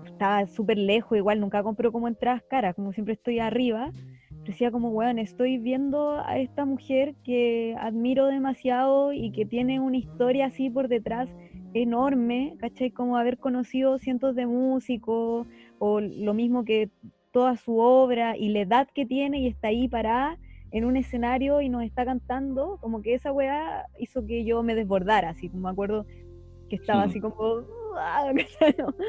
estaba 0.05 0.47
súper 0.47 0.77
lejos, 0.77 1.17
igual 1.17 1.39
nunca 1.39 1.61
compro 1.61 1.91
como 1.91 2.07
entradas 2.07 2.43
caras, 2.49 2.75
como 2.75 2.93
siempre 2.93 3.13
estoy 3.13 3.39
arriba. 3.39 3.91
pero 3.91 4.05
Decía 4.45 4.71
como, 4.71 4.89
weón, 4.89 5.19
estoy 5.19 5.57
viendo 5.57 6.11
a 6.11 6.37
esta 6.37 6.65
mujer 6.65 7.15
que 7.23 7.75
admiro 7.79 8.27
demasiado 8.27 9.11
y 9.11 9.31
que 9.31 9.45
tiene 9.45 9.79
una 9.79 9.97
historia 9.97 10.47
así 10.47 10.69
por 10.69 10.87
detrás 10.87 11.29
enorme, 11.81 12.55
¿cachai? 12.59 12.89
Como 12.91 13.17
haber 13.17 13.37
conocido 13.37 13.97
cientos 13.99 14.33
de 14.35 14.45
músicos 14.45 15.45
o 15.77 15.99
lo 15.99 16.33
mismo 16.33 16.63
que 16.63 16.89
toda 17.31 17.57
su 17.57 17.77
obra 17.79 18.37
y 18.37 18.49
la 18.49 18.61
edad 18.61 18.87
que 18.93 19.05
tiene 19.05 19.39
y 19.39 19.47
está 19.47 19.67
ahí 19.67 19.87
parada 19.89 20.37
en 20.71 20.85
un 20.85 20.95
escenario 20.97 21.59
y 21.61 21.69
nos 21.69 21.83
está 21.83 22.05
cantando, 22.05 22.77
como 22.81 23.01
que 23.01 23.13
esa 23.13 23.31
weá 23.31 23.85
hizo 23.99 24.25
que 24.25 24.45
yo 24.45 24.63
me 24.63 24.73
desbordara, 24.73 25.29
así 25.29 25.49
como 25.49 25.63
me 25.63 25.69
acuerdo 25.69 26.05
que 26.69 26.77
estaba 26.77 27.03
así 27.03 27.19
como... 27.19 27.35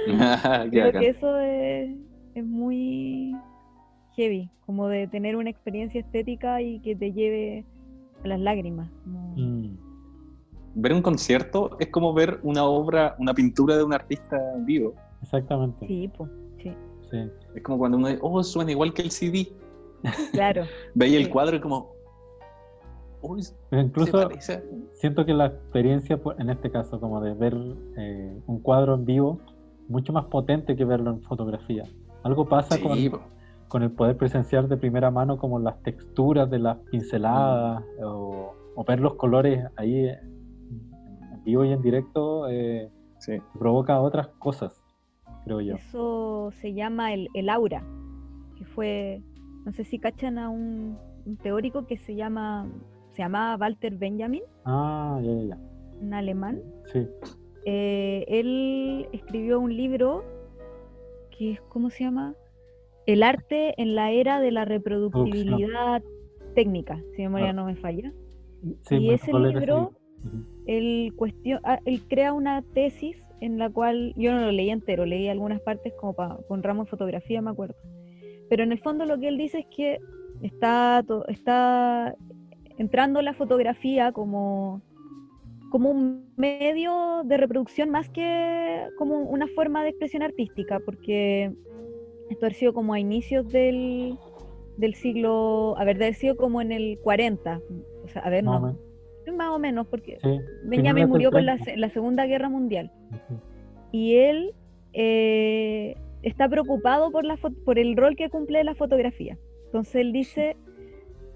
Creo 0.71 0.93
que 1.01 1.09
eso 1.09 1.39
es, 1.41 1.97
es 2.35 2.45
muy 2.45 3.35
heavy, 4.17 4.51
como 4.65 4.89
de 4.89 5.07
tener 5.09 5.37
una 5.37 5.51
experiencia 5.51 6.01
estética 6.01 6.61
y 6.63 6.81
que 6.81 6.97
te 6.97 7.13
lleve 7.13 7.65
a 8.25 8.29
las 8.29 8.41
lágrimas. 8.41 8.91
como- 9.05 9.35
mm, 9.37 9.56
Ver 10.79 10.93
un 10.93 11.01
concierto 11.01 11.77
es 11.81 11.89
como 11.89 12.13
ver 12.13 12.39
una 12.43 12.65
obra, 12.65 13.17
una 13.19 13.33
pintura 13.33 13.77
de 13.79 13.83
un 13.83 13.95
artista 13.95 14.37
en 14.55 14.67
vivo. 14.67 14.95
exactamente. 15.23 15.87
Sí, 15.87 16.09
po, 16.09 16.29
sí, 16.63 16.71
sí. 17.11 17.17
Es 17.55 17.63
como 17.63 17.79
cuando 17.79 17.97
uno 17.97 18.09
dice, 18.09 18.21
oh, 18.23 18.43
suena 18.43 18.71
igual 18.73 18.93
que 18.93 19.03
el 19.03 19.11
CD. 19.11 19.49
claro. 20.33 20.65
Veía 20.95 21.19
el 21.19 21.25
Sí. 21.25 21.31
cuadro 21.31 21.57
y 21.57 21.61
como, 21.61 21.93
uy, 23.23 23.43
se 23.43 23.57
incluso 23.73 24.29
siento 24.93 25.25
que 25.25 25.33
la 25.33 25.47
experiencia, 25.47 26.19
pues, 26.19 26.39
en 26.39 26.51
este 26.51 26.71
caso, 26.71 27.01
como 27.01 27.21
de 27.23 27.33
ver 27.33 27.57
eh, 27.97 28.39
un 28.47 28.61
cuadro 28.61 28.95
en 28.97 29.05
vivo, 29.07 29.41
mucho 29.89 30.13
más 30.13 30.27
potente 30.27 30.77
que 30.77 30.85
verlo 30.85 31.11
en 31.11 31.23
fotografía. 31.23 31.85
Algo 32.23 32.47
pasa 32.49 32.79
con, 32.81 32.99
Sí, 32.99 33.09
po. 33.09 33.21
con 33.69 33.83
el 33.83 33.93
poder 33.93 34.17
presenciar 34.19 34.69
de 34.69 34.77
primera 34.77 35.11
mano 35.11 35.39
como 35.39 35.59
las 35.59 35.81
texturas 35.83 36.51
de 36.51 36.59
las 36.59 36.77
pinceladas 36.91 37.83
o, 38.05 38.53
o 38.75 38.85
ver 38.85 39.01
los 39.01 39.15
colores 39.15 39.65
ahí 39.77 40.11
vivo 41.47 41.65
y 41.65 41.73
en 41.73 41.81
directo 41.81 42.49
eh, 42.51 42.91
sí. 43.21 43.39
provoca 43.59 44.01
otras 44.01 44.29
cosas, 44.39 44.83
creo 45.45 45.61
yo. 45.63 45.77
Eso 45.77 46.51
se 46.61 46.75
llama 46.75 47.15
el, 47.15 47.29
el 47.35 47.49
aura, 47.49 47.83
que 48.59 48.65
fue, 48.67 49.23
no 49.65 49.73
sé 49.73 49.85
si 49.85 49.99
cachan 49.99 50.39
a 50.39 50.51
un, 50.51 50.99
un 51.25 51.37
teórico 51.39 51.87
que 51.87 51.97
se 51.97 52.15
llama 52.15 52.67
se 53.13 53.23
llamaba 53.23 53.57
Walter 53.59 53.97
Benjamin, 53.97 54.43
Ah, 54.67 55.19
ya, 55.23 55.33
ya, 55.33 55.43
ya. 55.45 55.59
un 56.03 56.13
alemán. 56.13 56.61
Sí. 56.93 57.07
Eh, 57.65 58.25
él 58.29 59.09
escribió 59.13 59.59
un 59.59 59.75
libro 59.75 60.23
que 61.31 61.53
es, 61.53 61.61
¿cómo 61.71 61.89
se 61.89 62.05
llama? 62.05 62.35
El 63.07 63.23
arte 63.23 63.75
en 63.81 63.95
la 63.95 64.11
era 64.11 64.39
de 64.41 64.51
la 64.51 64.65
reproductibilidad 64.67 66.03
técnica, 66.55 66.97
si 67.13 67.23
mi 67.23 67.29
memoria 67.29 67.51
Ah. 67.51 67.53
no 67.55 67.65
me 67.65 67.77
falla. 67.77 68.13
Sí, 68.83 68.97
Y 68.97 69.11
ese 69.11 69.33
libro- 69.33 69.93
Él, 70.67 71.13
cuestión, 71.17 71.61
ah, 71.65 71.81
él 71.85 72.01
crea 72.09 72.33
una 72.33 72.63
tesis 72.75 73.17
en 73.41 73.59
la 73.59 73.69
cual, 73.71 74.13
yo 74.17 74.33
no 74.33 74.41
lo 74.41 74.53
leí 74.53 74.71
entero, 74.71 75.05
leí 75.07 75.29
algunas 75.29 75.61
partes 75.61 75.93
como 76.01 76.15
para 76.15 76.39
con 76.49 76.63
ramo 76.63 76.85
de 76.85 76.91
fotografía, 76.91 77.41
me 77.43 77.51
acuerdo. 77.51 77.75
Pero 78.49 78.63
en 78.63 78.73
el 78.73 78.79
fondo 78.81 79.05
lo 79.05 79.19
que 79.19 79.29
él 79.29 79.37
dice 79.39 79.59
es 79.61 79.67
que 79.67 80.01
está, 80.43 81.05
to- 81.07 81.27
está 81.29 82.15
entrando 82.79 83.21
la 83.23 83.35
fotografía 83.35 84.13
como, 84.13 84.81
como 85.71 85.91
un 85.91 86.27
medio 86.37 87.23
de 87.25 87.37
reproducción 87.37 87.91
más 87.91 88.09
que 88.11 88.89
como 88.99 89.19
una 89.21 89.47
forma 89.49 89.83
de 89.83 89.91
expresión 89.91 90.23
artística, 90.23 90.81
porque 90.81 91.53
esto 92.31 92.47
ha 92.47 92.51
sido 92.51 92.73
como 92.75 92.93
a 92.95 93.01
inicios 93.01 93.51
del, 93.51 94.17
del 94.79 94.95
siglo, 94.95 95.75
a 95.79 95.85
ver, 95.85 95.97
haber 95.97 96.15
sido 96.15 96.37
como 96.37 96.61
en 96.61 96.73
el 96.73 96.99
40, 97.03 97.61
o 98.05 98.09
sea, 98.09 98.23
a 98.23 98.31
ver, 98.31 98.45
no. 98.45 98.79
Más 99.35 99.51
o 99.51 99.59
menos, 99.59 99.87
porque 99.87 100.19
Sí. 100.23 100.39
Benjamin 100.65 101.09
murió 101.09 101.31
con 101.31 101.45
la, 101.47 101.55
30. 101.57 101.65
se- 101.73 101.77
la 101.77 101.91
Segunda 101.91 102.27
Guerra 102.27 102.49
Mundial 102.49 102.91
y 103.93 104.17
él 104.17 104.55
eh, 104.93 105.95
está 106.23 106.49
preocupado 106.49 107.11
por, 107.11 107.25
la 107.25 107.37
por 107.65 107.79
el 107.79 107.97
rol 107.97 108.17
que 108.17 108.29
cumple 108.31 108.63
la 108.65 108.75
fotografía. 108.75 109.37
Entonces 109.67 109.97
él 109.97 110.13
dice 110.13 110.57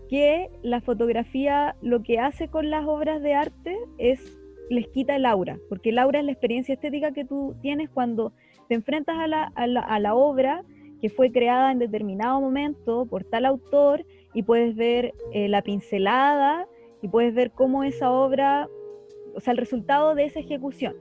que 0.09 0.49
la 0.63 0.81
fotografía 0.81 1.77
lo 1.83 2.03
que 2.03 2.19
hace 2.19 2.49
con 2.49 2.71
las 2.71 2.87
obras 2.87 3.23
de 3.23 3.35
arte 3.35 3.77
es 3.99 4.37
les 4.71 4.87
quita 4.89 5.17
el 5.17 5.27
aura, 5.27 5.59
porque 5.69 5.91
el 5.91 5.99
aura 5.99 6.21
es 6.21 6.25
la 6.25 6.33
experiencia 6.33 6.75
estética 6.75 7.13
que 7.13 7.25
tú 7.25 7.55
tienes 7.61 7.91
cuando 7.91 8.33
te 8.69 8.75
enfrentas 8.77 9.17
a 9.19 9.27
la, 9.27 9.45
a 9.57 9.67
la, 9.67 9.81
a 9.81 9.99
la 9.99 10.15
obra 10.15 10.63
que 11.01 11.09
fue 11.09 11.33
creada 11.33 11.73
en 11.73 11.79
determinado 11.81 12.41
momento 12.41 13.05
por 13.07 13.25
tal 13.25 13.47
autor 13.47 14.05
y 14.33 14.43
puedes 14.45 14.77
ver 14.77 15.13
eh, 15.33 15.49
la 15.49 15.63
pincelada 15.63 16.67
y 17.03 17.09
puedes 17.09 17.35
ver 17.35 17.51
cómo 17.53 17.83
esa 17.85 18.11
obra, 18.11 18.69
o 19.35 19.41
sea, 19.41 19.53
el 19.53 19.59
resultado 19.59 20.15
de 20.15 20.25
esa 20.25 20.41
ejecución. 20.41 20.95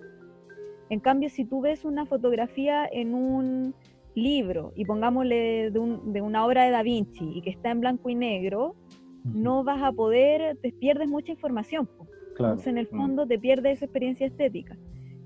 En 0.89 0.99
cambio, 0.99 1.29
si 1.29 1.45
tú 1.45 1.61
ves 1.61 1.85
una 1.85 2.05
fotografía 2.05 2.87
en 2.91 3.13
un 3.13 3.75
libro 4.15 4.71
y 4.75 4.85
pongámosle 4.85 5.69
de, 5.71 5.79
un- 5.79 6.11
de 6.13 6.21
una 6.21 6.45
obra 6.45 6.63
de 6.63 6.71
Da 6.71 6.81
Vinci 6.83 7.31
y 7.37 7.41
que 7.41 7.51
está 7.51 7.69
en 7.71 7.79
blanco 7.81 8.09
y 8.09 8.15
negro, 8.15 8.75
no 9.23 9.63
vas 9.63 9.83
a 9.83 9.91
poder, 9.91 10.57
te 10.61 10.71
pierdes 10.71 11.07
mucha 11.09 11.31
información. 11.31 11.87
Claro. 12.35 12.53
Entonces, 12.53 12.67
en 12.67 12.77
el 12.77 12.87
fondo, 12.87 13.27
te 13.27 13.37
pierdes 13.37 13.73
esa 13.77 13.85
experiencia 13.85 14.25
estética. 14.27 14.77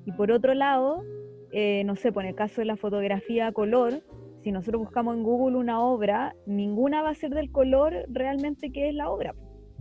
Y 0.05 0.11
por 0.11 0.31
otro 0.31 0.53
lado, 0.53 1.03
eh, 1.51 1.83
no 1.85 1.95
sé, 1.95 2.11
por 2.11 2.25
el 2.25 2.35
caso 2.35 2.59
de 2.61 2.65
la 2.65 2.75
fotografía 2.75 3.47
a 3.47 3.51
color, 3.51 4.01
si 4.43 4.51
nosotros 4.51 4.81
buscamos 4.81 5.15
en 5.15 5.23
Google 5.23 5.57
una 5.57 5.79
obra, 5.81 6.35
ninguna 6.45 7.01
va 7.03 7.11
a 7.11 7.15
ser 7.15 7.29
del 7.33 7.51
color 7.51 7.93
realmente 8.09 8.71
que 8.71 8.89
es 8.89 8.95
la 8.95 9.09
obra. 9.09 9.33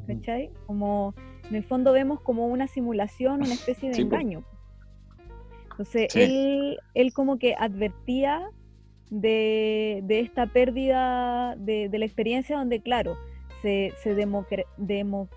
¿Cachai? 0.06 0.50
Como 0.66 1.14
en 1.50 1.56
el 1.56 1.64
fondo 1.64 1.92
vemos 1.92 2.20
como 2.20 2.46
una 2.46 2.66
simulación, 2.66 3.42
una 3.42 3.54
especie 3.54 3.88
de 3.90 3.94
Sí, 3.96 4.04
po. 4.04 4.16
engaño. 4.16 4.44
Entonces, 5.70 6.12
Sí. 6.12 6.20
él, 6.22 6.78
él 6.94 7.12
como 7.12 7.38
que 7.38 7.54
advertía 7.58 8.42
de, 9.10 10.00
de 10.04 10.20
esta 10.20 10.46
pérdida 10.46 11.54
de, 11.56 11.88
de 11.88 11.98
la 11.98 12.04
experiencia 12.04 12.56
donde, 12.56 12.80
claro, 12.80 13.16
se, 13.62 13.92
se 14.02 14.14
democra- 14.14 14.64
demo- 14.76 15.28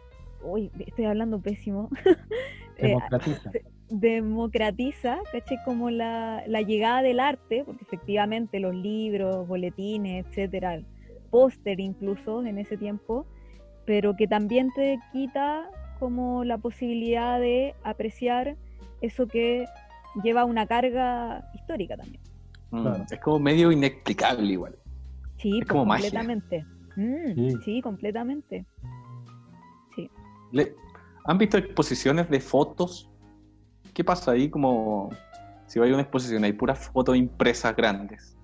uy, 0.43 0.71
estoy 0.85 1.05
hablando 1.05 1.39
pésimo. 1.41 1.89
Eh, 2.77 2.87
Democratiza. 2.89 3.51
democratiza, 3.87 5.19
¿cachai? 5.31 5.57
Como 5.63 5.89
la, 5.89 6.43
la 6.45 6.61
llegada 6.61 7.01
del 7.01 7.21
arte, 7.21 7.63
porque 7.65 7.85
efectivamente 7.85 8.59
los 8.59 8.75
libros, 8.75 9.47
boletines, 9.47 10.25
etcétera, 10.25 10.81
póster 11.29 11.79
incluso 11.79 12.43
en 12.45 12.57
ese 12.57 12.75
tiempo, 12.77 13.25
pero 13.85 14.15
que 14.15 14.27
también 14.27 14.71
te 14.73 14.99
quita 15.11 15.69
como 15.99 16.43
la 16.43 16.57
posibilidad 16.57 17.39
de 17.39 17.73
apreciar 17.83 18.55
eso 19.01 19.27
que 19.27 19.65
lleva 20.23 20.45
una 20.45 20.65
carga 20.67 21.49
histórica 21.53 21.95
también. 21.97 22.21
Mm, 22.71 22.81
Claro. 22.81 23.05
Es 23.09 23.19
como 23.19 23.39
medio 23.39 23.71
inexplicable 23.71 24.51
igual. 24.53 24.75
Sí, 25.37 25.59
Es 25.59 25.67
pues, 25.67 25.85
magia. 25.85 26.09
completamente. 26.09 26.65
Mm, 26.95 27.33
Sí. 27.35 27.57
sí, 27.63 27.81
completamente. 27.81 28.65
Le- 30.51 30.75
¿Han 31.25 31.37
visto 31.37 31.57
exposiciones 31.57 32.29
de 32.29 32.39
fotos? 32.39 33.09
¿Qué 33.93 34.03
pasa 34.03 34.31
ahí? 34.31 34.49
Como 34.49 35.09
si 35.65 35.79
va 35.79 35.85
a 35.85 35.89
una 35.89 36.01
exposición, 36.01 36.43
hay 36.43 36.53
puras 36.53 36.87
fotos 36.89 37.17
impresas 37.17 37.75
grandes. 37.75 38.34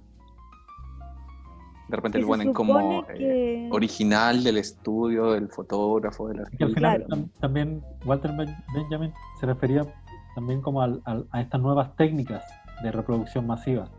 De 1.91 1.97
repente 1.97 2.19
se 2.21 2.25
ponen 2.25 2.53
como 2.53 3.01
eh, 3.01 3.13
que- 3.17 3.69
original 3.71 4.43
del 4.43 4.57
estudio, 4.57 5.33
del 5.33 5.49
fotógrafo, 5.49 6.29
del 6.29 6.37
Y 6.37 6.39
al 6.39 6.45
artista. 6.45 6.67
final 6.67 7.05
Claro. 7.05 7.07
tam- 7.23 7.29
también 7.41 7.81
Walter 8.05 8.31
Ben- 8.31 8.55
Benjamin 8.73 9.11
se 9.39 9.45
refería 9.45 9.85
también 10.33 10.61
como 10.61 10.81
al- 10.81 11.01
al- 11.03 11.27
a 11.31 11.41
estas 11.41 11.59
nuevas 11.59 11.93
técnicas 11.97 12.45
de 12.81 12.91
reproducción 12.93 13.45
masiva. 13.45 13.89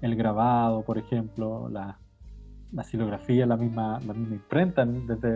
El 0.00 0.16
grabado, 0.16 0.82
por 0.82 0.98
ejemplo, 0.98 1.68
la, 1.70 1.98
la 2.72 2.82
silografía, 2.82 3.46
la 3.46 3.56
misma, 3.56 4.00
la 4.06 4.12
misma 4.12 4.34
imprenta 4.34 4.82
en- 4.82 5.06
desde, 5.06 5.30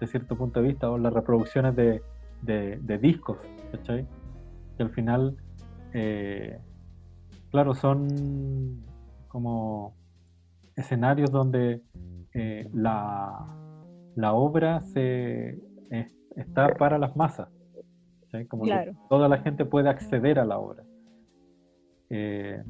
desde 0.00 0.06
cierto 0.06 0.36
punto 0.36 0.60
de 0.62 0.68
vista, 0.68 0.90
o 0.90 0.96
las 0.96 1.12
reproducciones 1.12 1.76
de, 1.76 2.02
de- 2.40 2.78
de 2.78 2.98
discos, 2.98 3.36
¿cachai? 3.72 4.06
Que 4.78 4.82
al 4.84 4.90
final, 4.90 5.36
eh, 5.92 6.58
claro, 7.50 7.74
son 7.74 8.82
como 9.28 9.94
escenarios 10.76 11.30
donde 11.30 11.82
eh, 12.34 12.68
la, 12.72 13.44
la 14.16 14.32
obra 14.32 14.80
se, 14.82 15.58
es- 15.90 16.16
está 16.36 16.68
para 16.74 16.98
las 16.98 17.14
masas. 17.16 17.48
¿sí? 18.30 18.46
Como 18.46 18.64
que 18.64 18.92
toda 19.08 19.28
la 19.28 19.38
gente 19.38 19.64
puede 19.64 19.88
acceder 19.88 20.38
a 20.38 20.44
la 20.44 20.58
obra. 20.58 20.82
Eh, 22.10 22.62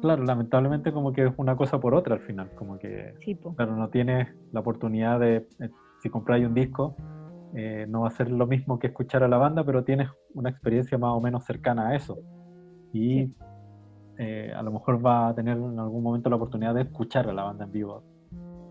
claro, 0.00 0.24
lamentablemente 0.24 0.92
como 0.92 1.12
que 1.12 1.26
es 1.26 1.32
una 1.36 1.56
cosa 1.56 1.78
por 1.80 1.94
otra 1.94 2.14
al 2.14 2.20
final, 2.20 2.50
como 2.54 2.78
que 2.78 3.14
Sí, 3.20 3.36
claro, 3.56 3.76
no 3.76 3.88
tienes 3.90 4.28
la 4.52 4.60
oportunidad 4.60 5.20
de, 5.20 5.36
eh, 5.60 5.70
si 5.98 6.10
compráis 6.10 6.46
un 6.46 6.54
disco, 6.54 6.96
eh, 7.54 7.86
no 7.88 8.02
va 8.02 8.08
a 8.08 8.12
ser 8.12 8.30
lo 8.30 8.46
mismo 8.46 8.78
que 8.78 8.88
escuchar 8.88 9.22
a 9.24 9.28
la 9.28 9.36
banda, 9.36 9.64
pero 9.64 9.84
tienes 9.84 10.08
una 10.34 10.50
experiencia 10.50 10.96
más 10.98 11.12
o 11.12 11.20
menos 11.20 11.44
cercana 11.44 11.88
a 11.88 11.96
eso. 11.96 12.18
Y 12.92 13.26
Sí. 13.26 13.34
Eh, 14.22 14.52
a 14.54 14.62
lo 14.62 14.70
mejor 14.70 15.04
va 15.04 15.28
a 15.28 15.34
tener 15.34 15.56
en 15.56 15.78
algún 15.78 16.02
momento 16.02 16.28
la 16.28 16.36
oportunidad 16.36 16.74
de 16.74 16.82
escuchar 16.82 17.26
a 17.26 17.32
la 17.32 17.44
banda 17.44 17.64
en 17.64 17.72
vivo, 17.72 18.02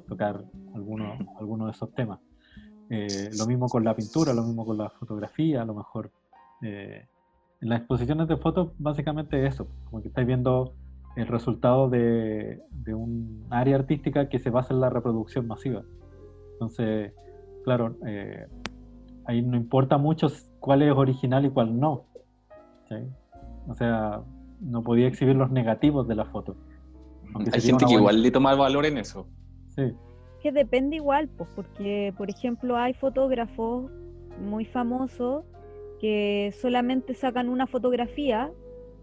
tocar 0.08 0.44
alguno, 0.76 1.18
alguno 1.40 1.66
de 1.66 1.72
esos 1.72 1.92
temas. 1.96 2.20
Eh, 2.92 3.32
lo 3.36 3.48
mismo 3.48 3.68
con 3.68 3.84
la 3.84 3.96
pintura, 3.96 4.32
lo 4.32 4.44
mismo 4.44 4.64
con 4.64 4.78
la 4.78 4.92
fotografía, 4.92 5.64
a 5.64 5.66
lo 5.66 5.74
mejor. 5.74 6.12
eh, 6.62 7.08
en 7.62 7.68
las 7.68 7.80
exposiciones 7.80 8.28
de 8.28 8.38
fotos, 8.38 8.72
básicamente 8.78 9.46
eso, 9.46 9.68
como 9.86 10.02
que 10.02 10.10
estáis 10.10 10.28
viendo 10.28 10.76
el 11.16 11.28
resultado 11.28 11.90
de, 11.90 12.62
de 12.70 12.94
un 12.94 13.46
área 13.50 13.76
artística 13.76 14.30
que 14.30 14.40
se 14.40 14.52
basa 14.52 14.74
en 14.74 14.82
la 14.82 14.90
reproducción 14.90 15.48
masiva. 15.48 15.84
Entonces, 16.54 17.12
claro, 17.64 17.96
eh, 18.06 18.48
ahí 19.26 19.42
no 19.42 19.58
importa 19.58 19.98
mucho 19.98 20.28
cuál 20.60 20.84
es 20.84 20.92
original 20.94 21.46
y 21.46 21.50
cuál 21.50 21.80
no. 21.80 22.06
¿sí? 22.88 22.96
O 23.68 23.74
sea, 23.74 24.22
no 24.60 24.84
podía 24.84 25.08
exhibir 25.08 25.36
los 25.36 25.52
negativos 25.52 26.08
de 26.08 26.16
la 26.16 26.26
foto. 26.26 26.56
aunque 27.34 27.52
Hay 27.54 27.62
gente 27.62 27.80
que 27.86 27.86
buena- 27.86 28.00
igual 28.00 28.24
le 28.24 28.32
toma 28.32 28.56
valor 28.56 28.86
en 28.86 28.98
eso. 28.98 29.28
Sí, 29.68 29.94
que 30.42 30.52
depende 30.52 30.96
igual, 30.96 31.30
pues, 31.38 31.50
porque, 31.56 32.14
por 32.18 32.30
ejemplo, 32.30 32.76
hay 32.78 32.94
fotógrafos 32.94 33.92
muy 34.42 34.66
famosos 34.66 35.44
que 36.00 36.54
solamente 36.60 37.14
sacan 37.14 37.50
una 37.50 37.68
fotografía 37.68 38.52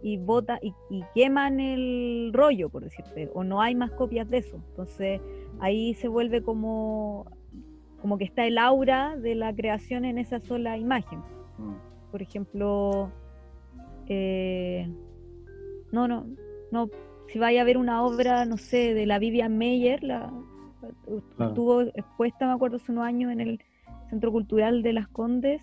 y 0.03 0.17
bota 0.19 0.59
y, 0.63 0.75
y 0.91 1.05
queman 1.15 1.61
el 1.61 2.31
rollo, 2.33 2.69
por 2.69 2.83
decirte, 2.85 3.31
o 3.35 3.45
no 3.45 3.61
hay 3.61 3.75
más 3.75 3.91
copias 3.93 4.29
de 4.29 4.39
eso. 4.39 4.57
Entonces, 4.71 5.21
ahí 5.61 5.95
se 5.95 6.09
vuelve 6.09 6.43
como, 6.43 7.27
como 8.01 8.19
que 8.19 8.25
está 8.25 8.45
el 8.47 8.59
aura 8.59 9.17
de 9.17 9.35
la 9.35 9.55
creación 9.55 10.05
en 10.05 10.19
esa 10.19 10.41
sola 10.41 10.79
imagen. 10.79 11.21
Mm. 11.59 11.75
Por 12.11 12.23
ejemplo, 12.23 13.11
eh, 14.09 14.89
no, 15.93 16.09
no, 16.09 16.27
no, 16.71 16.91
si 17.29 17.39
vaya 17.39 17.63
a 17.63 17.65
ver 17.65 17.79
una 17.79 18.05
obra, 18.05 18.45
no 18.45 18.57
sé, 18.57 18.95
de 18.95 19.07
la 19.07 19.19
Vivian 19.19 19.59
Meyer, 19.59 20.03
la, 20.03 20.33
Claro. 21.37 21.51
estuvo 21.51 21.81
expuesta, 21.83 22.47
me 22.47 22.53
acuerdo, 22.53 22.77
hace 22.77 22.93
unos 22.93 23.05
años 23.05 23.33
en 23.33 23.41
el 23.41 23.61
Centro 24.11 24.33
Cultural 24.33 24.83
de 24.83 24.93
Las 24.93 25.09
Condes, 25.09 25.63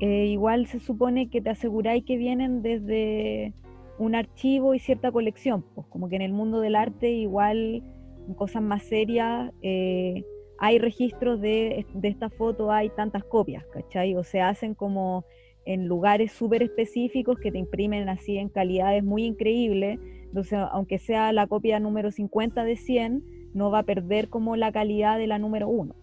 eh, 0.00 0.26
igual 0.26 0.66
se 0.66 0.80
supone 0.80 1.28
que 1.28 1.40
te 1.40 1.50
aseguráis 1.50 2.04
que 2.04 2.16
vienen 2.16 2.62
desde 2.62 3.52
un 3.98 4.14
archivo 4.14 4.74
y 4.74 4.78
cierta 4.78 5.12
colección, 5.12 5.64
pues 5.74 5.86
como 5.88 6.08
que 6.08 6.16
en 6.16 6.22
el 6.22 6.32
mundo 6.32 6.60
del 6.60 6.74
arte 6.74 7.10
igual 7.10 7.82
en 8.26 8.34
cosas 8.34 8.62
más 8.62 8.82
serias 8.84 9.52
eh, 9.62 10.24
hay 10.58 10.78
registros 10.78 11.40
de, 11.40 11.86
de 11.92 12.08
esta 12.08 12.30
foto, 12.30 12.72
hay 12.72 12.88
tantas 12.90 13.24
copias, 13.24 13.64
¿cachai? 13.72 14.14
O 14.16 14.24
se 14.24 14.40
hacen 14.40 14.74
como 14.74 15.24
en 15.72 15.86
lugares 15.86 16.32
súper 16.32 16.62
específicos 16.62 17.38
que 17.38 17.52
te 17.52 17.58
imprimen 17.58 18.08
así 18.08 18.38
en 18.38 18.48
calidades 18.48 19.04
muy 19.04 19.24
increíbles. 19.24 20.00
Entonces, 20.24 20.58
aunque 20.72 20.98
sea 20.98 21.32
la 21.32 21.46
copia 21.46 21.78
número 21.78 22.10
50 22.10 22.64
de 22.64 22.76
100, 22.76 23.24
no 23.54 23.70
va 23.70 23.80
a 23.80 23.82
perder 23.84 24.28
como 24.28 24.56
la 24.56 24.72
calidad 24.72 25.18
de 25.18 25.26
la 25.26 25.38
número 25.38 25.68
1. 25.68 25.94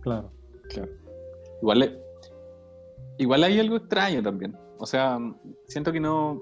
Claro. 0.00 0.32
Claro. 0.68 0.92
Igual, 1.62 1.98
igual 3.18 3.44
hay 3.44 3.58
algo 3.58 3.76
extraño 3.76 4.22
también. 4.22 4.56
O 4.78 4.86
sea, 4.86 5.18
siento 5.66 5.92
que 5.92 6.00
no. 6.00 6.40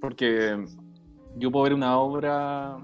Porque 0.00 0.64
yo 1.36 1.50
puedo 1.50 1.64
ver 1.64 1.74
una 1.74 1.98
obra 1.98 2.78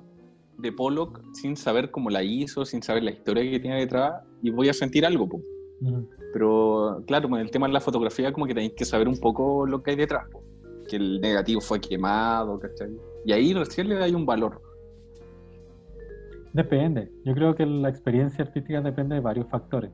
de 0.59 0.73
Pollock 0.73 1.23
sin 1.33 1.57
saber 1.57 1.91
cómo 1.91 2.11
la 2.11 2.23
hizo, 2.23 2.65
sin 2.65 2.83
saber 2.83 3.03
la 3.03 3.11
historia 3.11 3.51
que 3.51 3.61
tiene 3.61 3.81
detrás, 3.81 4.23
y 4.43 4.51
voy 4.51 4.69
a 4.69 4.73
sentir 4.73 5.07
algo. 5.07 5.29
po. 5.29 5.41
Ujú. 5.81 6.09
Pero 6.33 7.03
claro, 7.07 7.29
con 7.29 7.41
el 7.41 7.51
tema 7.51 7.67
de 7.67 7.73
la 7.73 7.81
fotografía, 7.81 8.33
como 8.33 8.47
que 8.47 8.55
tenéis 8.55 8.73
que 8.75 8.85
saber 8.85 9.09
un 9.09 9.19
poco 9.19 9.67
lo 9.67 9.83
que 9.83 9.93
hay 9.93 9.97
detrás. 9.97 10.29
po. 10.31 10.43
Que 10.89 10.97
el 10.97 11.21
negativo 11.21 11.61
fue 11.61 11.81
quemado, 11.81 12.59
¿cachai? 12.59 12.91
Y 13.25 13.33
ahí 13.33 13.53
recién 13.55 13.89
le 13.89 13.97
da 13.97 14.07
un 14.17 14.25
valor. 14.27 14.61
Depende. 16.53 17.11
Yo 17.25 17.35
creo 17.35 17.55
que 17.55 17.67
la 17.67 17.89
experiencia 17.89 18.45
artística 18.45 18.81
depende 18.81 19.15
de 19.17 19.21
varios 19.21 19.47
factores. 19.49 19.91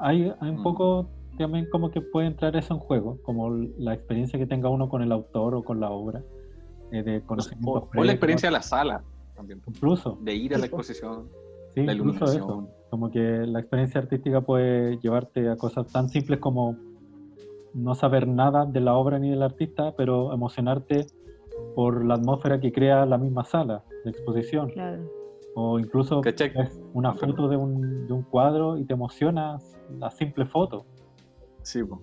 Hay, 0.00 0.32
hay 0.40 0.50
un 0.50 0.60
Mm. 0.60 0.62
poco 0.62 1.08
también 1.38 1.68
como 1.70 1.90
que 1.90 2.00
puede 2.00 2.26
entrar 2.28 2.54
eso 2.56 2.74
en 2.74 2.80
juego, 2.80 3.18
como 3.22 3.50
la 3.50 3.94
experiencia 3.94 4.38
que 4.38 4.46
tenga 4.46 4.68
uno 4.68 4.88
con 4.88 5.02
el 5.02 5.10
autor 5.12 5.54
o 5.54 5.62
con 5.64 5.80
la 5.80 5.90
obra, 5.90 6.22
eh, 6.92 7.02
de 7.02 7.18
O, 7.18 7.26
conocimientos 7.26 7.84
o 7.96 8.04
la 8.04 8.12
experiencia 8.12 8.48
de 8.48 8.52
la 8.52 8.62
sala 8.62 9.02
también. 9.34 9.60
po. 9.60 9.70
Incluso, 9.70 10.18
De 10.20 10.34
ir 10.34 10.54
a 10.54 10.58
la 10.58 10.66
exposición, 10.66 11.28
sí, 11.74 11.82
la 11.82 11.92
iluminación. 11.94 12.36
eso. 12.36 12.68
Como 12.92 13.10
que 13.10 13.46
la 13.46 13.58
experiencia 13.58 14.02
artística 14.02 14.42
puede 14.42 14.98
llevarte 14.98 15.48
a 15.48 15.56
cosas 15.56 15.90
tan 15.90 16.10
simples 16.10 16.40
como 16.40 16.76
no 17.72 17.94
saber 17.94 18.28
nada 18.28 18.66
de 18.66 18.80
la 18.82 18.92
obra 18.96 19.18
ni 19.18 19.30
del 19.30 19.42
artista, 19.42 19.94
pero 19.96 20.30
emocionarte 20.30 21.06
por 21.74 22.04
la 22.04 22.16
atmósfera 22.16 22.60
que 22.60 22.70
crea 22.70 23.06
la 23.06 23.16
misma 23.16 23.44
sala 23.44 23.82
de 24.04 24.10
exposición. 24.10 24.68
Claro. 24.68 25.10
O 25.54 25.78
incluso 25.78 26.20
¿Cachai? 26.20 26.50
ves 26.50 26.82
una 26.92 27.14
foto 27.14 27.48
de 27.48 27.56
un, 27.56 28.06
de 28.06 28.12
un 28.12 28.24
cuadro 28.24 28.76
y 28.76 28.84
te 28.84 28.92
emocionas 28.92 29.74
la 29.98 30.10
simple 30.10 30.44
foto. 30.44 30.84
Sí, 31.62 31.82
po. 31.82 32.02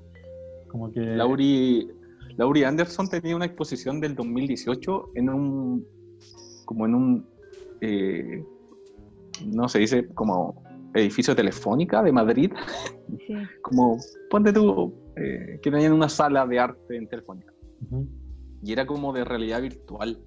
Como 0.70 0.90
que 0.90 1.02
Lauri, 1.02 1.88
Lauri 2.36 2.64
Anderson 2.64 3.08
tenía 3.08 3.36
una 3.36 3.46
exposición 3.46 4.02
del 4.02 4.16
2018 4.16 5.12
en 5.14 5.30
un, 5.30 5.86
como 6.66 6.88
en 6.88 6.96
un, 6.96 7.28
eh, 7.82 8.44
no 9.46 9.70
se 9.70 9.78
dice, 9.78 10.08
como 10.16 10.68
edificio 10.94 11.36
telefónica 11.36 12.02
de 12.04 12.12
Madrid, 12.12 12.52
Sí. 13.26 13.34
como, 13.62 13.98
ponte 14.30 14.54
tú, 14.54 14.94
eh, 15.16 15.60
que 15.62 15.72
tenían 15.72 15.94
una 15.94 16.10
sala 16.10 16.46
de 16.46 16.60
arte 16.60 16.96
en 16.96 17.08
telefónica. 17.08 17.54
Y 18.62 18.72
era 18.72 18.86
como 18.86 19.14
de 19.14 19.24
realidad 19.24 19.62
virtual. 19.62 20.20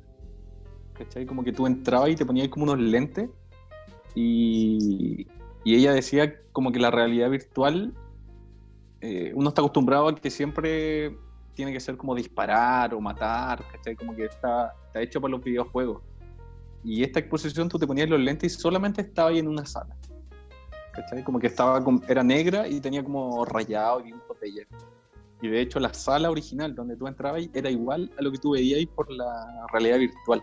¿Cachai? 0.94 1.26
Como 1.26 1.42
que 1.44 1.52
tú 1.52 1.66
entrabas 1.66 2.10
y 2.10 2.16
te 2.16 2.24
ponías 2.24 2.48
como 2.48 2.64
unos 2.64 2.78
lentes 2.78 3.28
y, 4.14 5.26
y 5.64 5.74
ella 5.74 5.92
decía 5.92 6.34
como 6.52 6.70
que 6.70 6.78
la 6.78 6.90
realidad 6.90 7.30
virtual, 7.30 7.94
eh, 9.00 9.32
uno 9.34 9.48
está 9.48 9.62
acostumbrado 9.62 10.08
a 10.08 10.14
que 10.14 10.30
siempre 10.30 11.16
tiene 11.54 11.72
que 11.72 11.80
ser 11.80 11.96
como 11.96 12.14
disparar 12.14 12.94
o 12.94 13.00
matar, 13.00 13.64
¿cachai? 13.70 13.96
Como 13.96 14.14
que 14.14 14.24
está, 14.26 14.72
está 14.86 15.00
hecho 15.00 15.20
para 15.20 15.32
los 15.32 15.42
videojuegos. 15.42 16.02
Y 16.84 17.02
esta 17.02 17.20
exposición 17.20 17.68
tú 17.68 17.78
te 17.78 17.86
ponías 17.86 18.08
los 18.08 18.20
lentes 18.20 18.54
y 18.54 18.58
solamente 18.58 19.02
estaba 19.02 19.30
ahí 19.30 19.38
en 19.38 19.48
una 19.48 19.64
sala. 19.64 19.96
¿Cachai? 20.92 21.24
Como 21.24 21.38
que 21.38 21.46
estaba 21.46 21.82
era 22.08 22.22
negra 22.22 22.68
y 22.68 22.80
tenía 22.80 23.02
como 23.02 23.44
rayado 23.44 24.00
y 24.00 24.10
de 24.12 24.48
ella. 24.48 24.62
Y 25.40 25.48
de 25.48 25.60
hecho 25.60 25.80
la 25.80 25.92
sala 25.92 26.30
original 26.30 26.74
donde 26.74 26.96
tú 26.96 27.06
entrabas 27.06 27.48
era 27.52 27.70
igual 27.70 28.10
a 28.18 28.22
lo 28.22 28.30
que 28.30 28.38
tú 28.38 28.52
veías 28.52 28.84
por 28.94 29.10
la 29.10 29.66
realidad 29.72 29.98
virtual. 29.98 30.42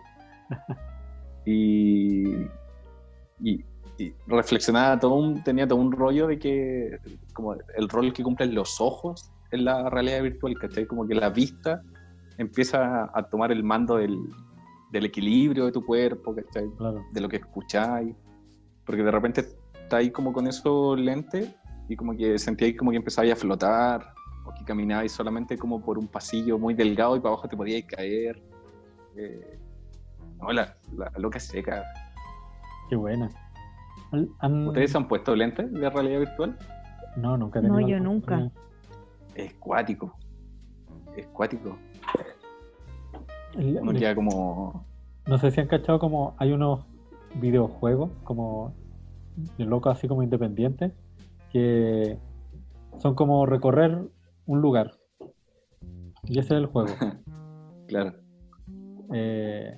y, 1.46 2.28
y, 3.40 3.64
y 3.98 4.14
reflexionaba 4.28 5.00
todo 5.00 5.16
un, 5.16 5.44
tenía 5.44 5.68
todo 5.68 5.80
un 5.80 5.92
rollo 5.92 6.28
de 6.28 6.40
que 6.40 7.00
como 7.34 7.54
el 7.54 7.90
rol 7.90 8.12
que 8.12 8.24
cumplen 8.24 8.54
los 8.56 8.82
ojos 8.82 9.32
en 9.52 9.66
la 9.66 9.90
realidad 9.90 10.24
virtual, 10.24 10.58
¿cachai? 10.60 10.86
Como 10.86 11.08
que 11.08 11.16
la 11.16 11.30
vista 11.30 11.82
empieza 12.38 13.10
a 13.14 13.24
tomar 13.24 13.52
el 13.52 13.64
mando 13.64 13.98
del, 13.98 14.18
del 14.92 15.06
equilibrio 15.06 15.66
de 15.66 15.72
tu 15.72 15.86
cuerpo, 15.86 16.36
¿cachai? 16.36 16.70
Claro. 16.78 17.06
de 17.12 17.22
lo 17.22 17.30
que 17.30 17.38
escucháis, 17.38 18.16
porque 18.86 19.04
de 19.04 19.12
repente 19.12 19.46
estáis 19.90 20.12
como 20.12 20.32
con 20.32 20.46
esos 20.46 21.00
lentes 21.00 21.50
y 21.88 21.96
como 21.96 22.16
que 22.16 22.38
sentíais 22.38 22.78
como 22.78 22.92
que 22.92 22.98
empezabais 22.98 23.34
a 23.34 23.36
flotar, 23.36 24.14
o 24.46 24.54
que 24.54 24.64
caminabais 24.64 25.12
solamente 25.12 25.58
como 25.58 25.82
por 25.82 25.98
un 25.98 26.08
pasillo 26.08 26.60
muy 26.60 26.76
delgado 26.76 27.16
y 27.16 27.20
para 27.20 27.34
abajo 27.34 27.48
te 27.50 27.58
podíais 27.58 27.86
caer. 27.86 28.40
Eh, 29.16 29.60
no, 30.40 30.52
la, 30.52 30.78
la 30.96 31.12
loca 31.18 31.40
seca. 31.40 31.84
Qué 32.88 32.96
buena. 32.96 33.30
Han- 34.42 34.68
¿Ustedes 34.68 34.96
han 34.96 35.08
puesto 35.08 35.36
lentes 35.36 35.72
de 35.74 35.90
realidad 35.90 36.20
virtual? 36.20 36.56
No, 37.18 37.36
nunca 37.36 37.60
he 37.60 37.64
No, 37.64 37.80
yo 37.80 38.00
nunca. 38.00 38.50
Es 39.34 39.54
cuático. 39.56 40.16
Es 41.16 41.26
cuático. 41.28 41.76
Uno 43.56 43.94
queda 43.94 44.14
como... 44.14 44.86
No 45.28 45.38
sé 45.40 45.50
si 45.52 45.60
han 45.62 45.68
cachado 45.68 45.98
como 46.00 46.36
hay 46.38 46.52
unos 46.52 46.86
videojuegos 47.36 48.12
como 48.24 48.74
locos 49.58 49.98
así 49.98 50.08
como 50.08 50.24
independientes 50.24 50.94
que 51.52 52.18
son 53.00 53.16
como 53.16 53.46
recorrer 53.46 54.00
un 54.46 54.62
lugar. 54.62 54.92
Y 56.24 56.40
ese 56.40 56.56
es 56.56 56.60
el 56.62 56.66
juego. 56.68 56.90
Claro. 57.88 58.14
Eh, 59.16 59.76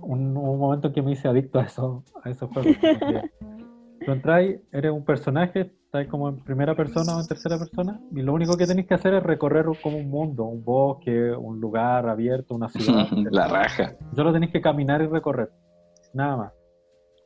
un, 0.00 0.36
un 0.36 0.58
momento 0.60 0.86
en 0.86 0.94
que 0.94 1.02
me 1.02 1.10
hice 1.10 1.26
adicto 1.26 1.58
a, 1.58 1.64
eso, 1.64 2.04
a 2.22 2.30
esos 2.30 2.48
juegos. 2.52 2.76
Tú 4.06 4.12
entras, 4.12 4.44
eres 4.72 4.92
un 4.92 5.04
personaje, 5.04 5.72
estás 5.84 6.06
como 6.08 6.28
en 6.28 6.36
primera 6.38 6.74
persona 6.74 7.16
o 7.16 7.20
en 7.20 7.26
tercera 7.26 7.58
persona, 7.58 8.00
y 8.12 8.22
lo 8.22 8.32
único 8.32 8.56
que 8.56 8.66
tenés 8.66 8.86
que 8.86 8.94
hacer 8.94 9.14
es 9.14 9.22
recorrer 9.22 9.66
como 9.82 9.96
un 9.96 10.08
mundo, 10.08 10.44
un 10.44 10.64
bosque, 10.64 11.32
un 11.32 11.60
lugar 11.60 12.08
abierto, 12.08 12.54
una 12.54 12.68
ciudad. 12.68 13.06
la 13.30 13.48
raja. 13.48 13.96
Solo 14.14 14.32
tenés 14.32 14.50
que 14.50 14.60
caminar 14.60 15.02
y 15.02 15.06
recorrer. 15.06 15.50
Nada 16.14 16.36
más. 16.36 16.52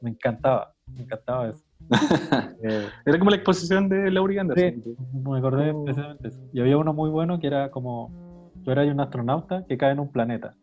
Me 0.01 0.11
encantaba, 0.11 0.75
me 0.95 1.03
encantaba 1.03 1.49
eso. 1.49 1.64
Eh, 2.62 2.89
Era 3.05 3.18
como 3.18 3.30
la 3.30 3.37
exposición 3.37 3.89
de 3.89 4.11
Laurie 4.11 4.41
Anderson. 4.41 4.82
sí, 4.82 4.97
me 5.12 5.39
acordé 5.39 5.70
Oh. 5.72 5.84
precisamente 5.84 6.22
de 6.22 6.28
eso. 6.30 6.41
Y 6.53 6.61
había 6.61 6.78
uno 6.78 6.93
muy 6.93 7.11
bueno 7.11 7.39
que 7.39 7.47
era 7.47 7.70
como, 7.70 8.51
tú 8.64 8.70
eras 8.70 8.89
un 8.89 9.01
astronauta 9.01 9.64
que 9.66 9.76
cae 9.76 9.93
en 9.93 10.01
un 10.01 10.09
planeta. 10.11 10.55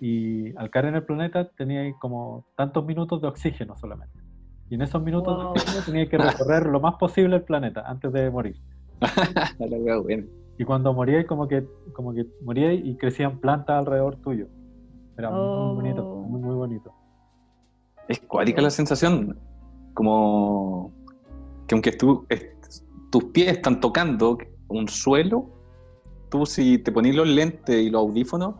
Y 0.00 0.54
al 0.56 0.70
caer 0.70 0.86
en 0.86 0.94
el 0.96 1.04
planeta 1.04 1.48
tenía 1.56 1.82
como 2.00 2.44
tantos 2.56 2.84
minutos 2.86 3.20
de 3.20 3.28
oxígeno 3.28 3.76
solamente. 3.76 4.18
Y 4.68 4.74
en 4.74 4.82
esos 4.82 5.02
minutos 5.02 5.34
Wow. 5.36 5.44
de 5.44 5.50
oxígeno 5.60 5.84
tenía 5.84 6.08
que 6.08 6.18
recorrer 6.18 6.66
lo 6.66 6.80
más 6.80 6.94
posible 6.96 7.36
el 7.36 7.42
planeta 7.42 7.82
antes 7.86 8.12
de 8.12 8.30
morir. 8.30 8.56
Y 10.58 10.64
cuando 10.64 10.92
morías, 10.92 11.24
como 11.24 11.48
que, 11.48 11.66
como 11.94 12.12
que 12.12 12.26
morías 12.42 12.74
y 12.84 12.94
crecían 12.96 13.38
plantas 13.40 13.78
alrededor 13.78 14.16
tuyo. 14.16 14.46
Era 15.16 15.30
Oh. 15.30 15.72
muy 15.74 15.82
bonito, 15.82 16.04
muy, 16.28 16.40
muy 16.42 16.54
bonito. 16.54 16.92
Es 18.10 18.18
cuática 18.22 18.60
la 18.60 18.70
sensación. 18.70 19.38
Como 19.94 20.92
que 21.68 21.76
aunque 21.76 21.92
tú, 21.92 22.26
tus 23.12 23.24
pies 23.26 23.52
están 23.52 23.78
tocando 23.78 24.36
un 24.66 24.88
suelo, 24.88 25.48
tú 26.28 26.44
si 26.44 26.78
te 26.78 26.90
ponís 26.90 27.14
los 27.14 27.28
lentes 27.28 27.80
y 27.80 27.88
los 27.88 28.00
audífonos 28.00 28.56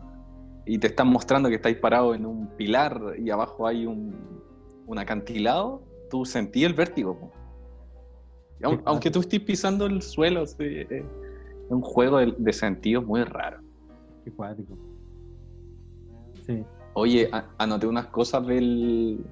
y 0.65 0.77
te 0.77 0.87
están 0.87 1.09
mostrando 1.09 1.49
que 1.49 1.55
estáis 1.55 1.75
parados 1.75 2.15
en 2.15 2.25
un 2.25 2.47
pilar 2.55 2.97
y 3.17 3.29
abajo 3.29 3.67
hay 3.67 3.85
un, 3.85 4.15
un 4.87 4.97
acantilado, 4.97 5.83
tú 6.09 6.23
sentís 6.23 6.63
el 6.63 6.73
vértigo. 6.73 7.29
aunque 8.85 9.11
tú 9.11 9.19
estés 9.19 9.41
pisando 9.41 9.85
el 9.85 10.01
suelo, 10.01 10.47
sí, 10.47 10.63
es 10.89 11.03
un 11.67 11.81
juego 11.81 12.19
de, 12.19 12.33
de 12.37 12.53
sentidos 12.53 13.05
muy 13.05 13.25
raro. 13.25 13.59
Qué 14.23 14.31
cuático. 14.31 14.77
Sí. 16.45 16.63
Oye, 16.93 17.29
anoté 17.57 17.87
unas 17.87 18.07
cosas 18.07 18.47
del, 18.47 19.25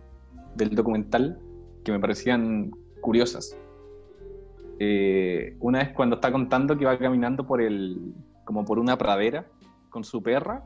del 0.60 0.76
documental 0.76 1.40
que 1.84 1.92
me 1.92 2.00
parecían 2.00 2.70
curiosas. 3.02 3.58
Eh, 4.78 5.58
una 5.60 5.82
es 5.82 5.90
cuando 5.94 6.18
está 6.18 6.32
contando 6.32 6.78
que 6.78 6.86
va 6.86 6.98
caminando 6.98 7.48
por 7.48 7.62
el, 7.62 8.14
como 8.46 8.64
por 8.64 8.78
una 8.78 8.98
pradera 8.98 9.48
con 9.90 10.04
su 10.04 10.22
perra 10.22 10.64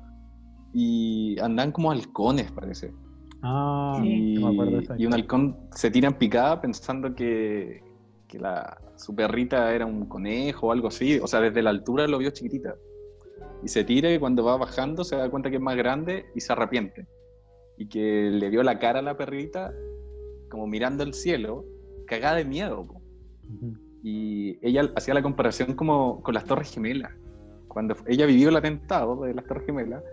y 0.74 1.40
andan 1.40 1.72
como 1.72 1.92
halcones, 1.92 2.52
parece. 2.52 2.94
Ah, 3.42 4.00
y, 4.04 4.36
no 4.36 4.48
me 4.48 4.54
acuerdo 4.54 4.78
de 4.78 4.84
esa 4.84 4.96
y 4.98 5.06
un 5.06 5.14
halcón 5.14 5.58
se 5.72 5.92
tira 5.92 6.08
en 6.08 6.14
picada 6.16 6.62
pensando 6.62 7.14
que, 7.14 7.84
que 8.28 8.40
la, 8.40 8.80
su 8.96 9.14
perrita 9.14 9.74
era 9.74 9.86
un 9.86 10.06
conejo 10.06 10.68
o 10.68 10.72
algo 10.72 10.88
así. 10.88 11.20
O 11.20 11.28
sea, 11.28 11.42
desde 11.42 11.62
la 11.62 11.70
altura 11.70 12.08
lo 12.08 12.18
vio 12.18 12.32
chiquitita. 12.32 12.76
Y 13.64 13.68
se 13.68 13.84
tira 13.84 14.12
y 14.12 14.20
cuando 14.20 14.44
va 14.44 14.58
bajando 14.58 15.04
se 15.04 15.16
da 15.16 15.30
cuenta 15.30 15.50
que 15.50 15.58
es 15.58 15.62
más 15.62 15.76
grande 15.76 16.26
y 16.36 16.42
se 16.42 16.54
arrepiente. 16.54 17.08
Y 17.78 17.88
que 17.88 18.30
le 18.30 18.50
vio 18.50 18.64
la 18.64 18.80
cara 18.80 19.00
a 19.00 19.02
la 19.02 19.18
perrita 19.18 19.74
como 20.50 20.68
mirando 20.68 21.04
el 21.04 21.14
cielo, 21.14 21.66
cagada 22.06 22.36
de 22.36 22.46
miedo. 22.46 22.86
po. 22.86 23.02
Y 24.04 24.60
ella 24.62 24.92
hacía 24.96 25.14
la 25.14 25.24
comparación 25.24 25.74
como 25.74 26.22
con 26.22 26.36
las 26.36 26.46
Torres 26.46 26.72
Gemelas. 26.72 27.12
Cuando 27.68 27.96
ella 28.06 28.28
vivió 28.28 28.50
el 28.50 28.56
atentado 28.56 29.24
de 29.24 29.34
las 29.34 29.46
Torres 29.46 29.66
Gemelas, 29.66 30.04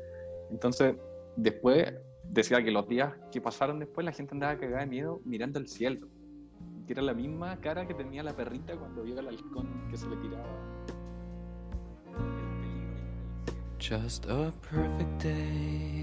entonces 0.50 0.96
después 1.36 1.92
decía 2.24 2.62
que 2.62 2.70
los 2.70 2.88
días 2.88 3.12
que 3.30 3.40
pasaron 3.40 3.80
después 3.80 4.04
la 4.04 4.12
gente 4.12 4.34
andaba 4.34 4.56
cagada 4.56 4.80
de 4.80 4.86
miedo 4.86 5.20
mirando 5.24 5.58
al 5.58 5.66
cielo. 5.68 6.08
Que 6.86 6.94
era 6.94 7.02
la 7.02 7.12
misma 7.12 7.60
cara 7.60 7.86
que 7.86 7.94
tenía 7.94 8.22
la 8.22 8.34
perrita 8.34 8.76
cuando 8.76 9.02
vio 9.02 9.18
al 9.18 9.28
halcón 9.28 9.68
que 9.90 9.96
se 9.96 10.08
le 10.08 10.16
tiraba. 10.16 10.46
El 12.06 12.22
peligro. 12.62 12.96
Just 13.78 14.26
a 14.30 14.52
perfect 14.70 15.22
day. 15.22 16.02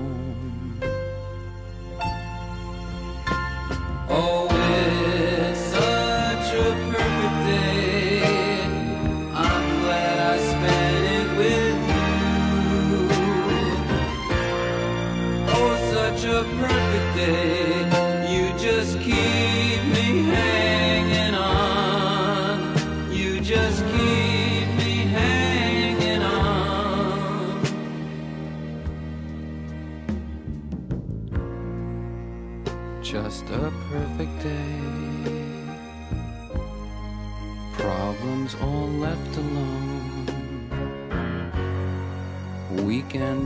Oh, 4.13 4.50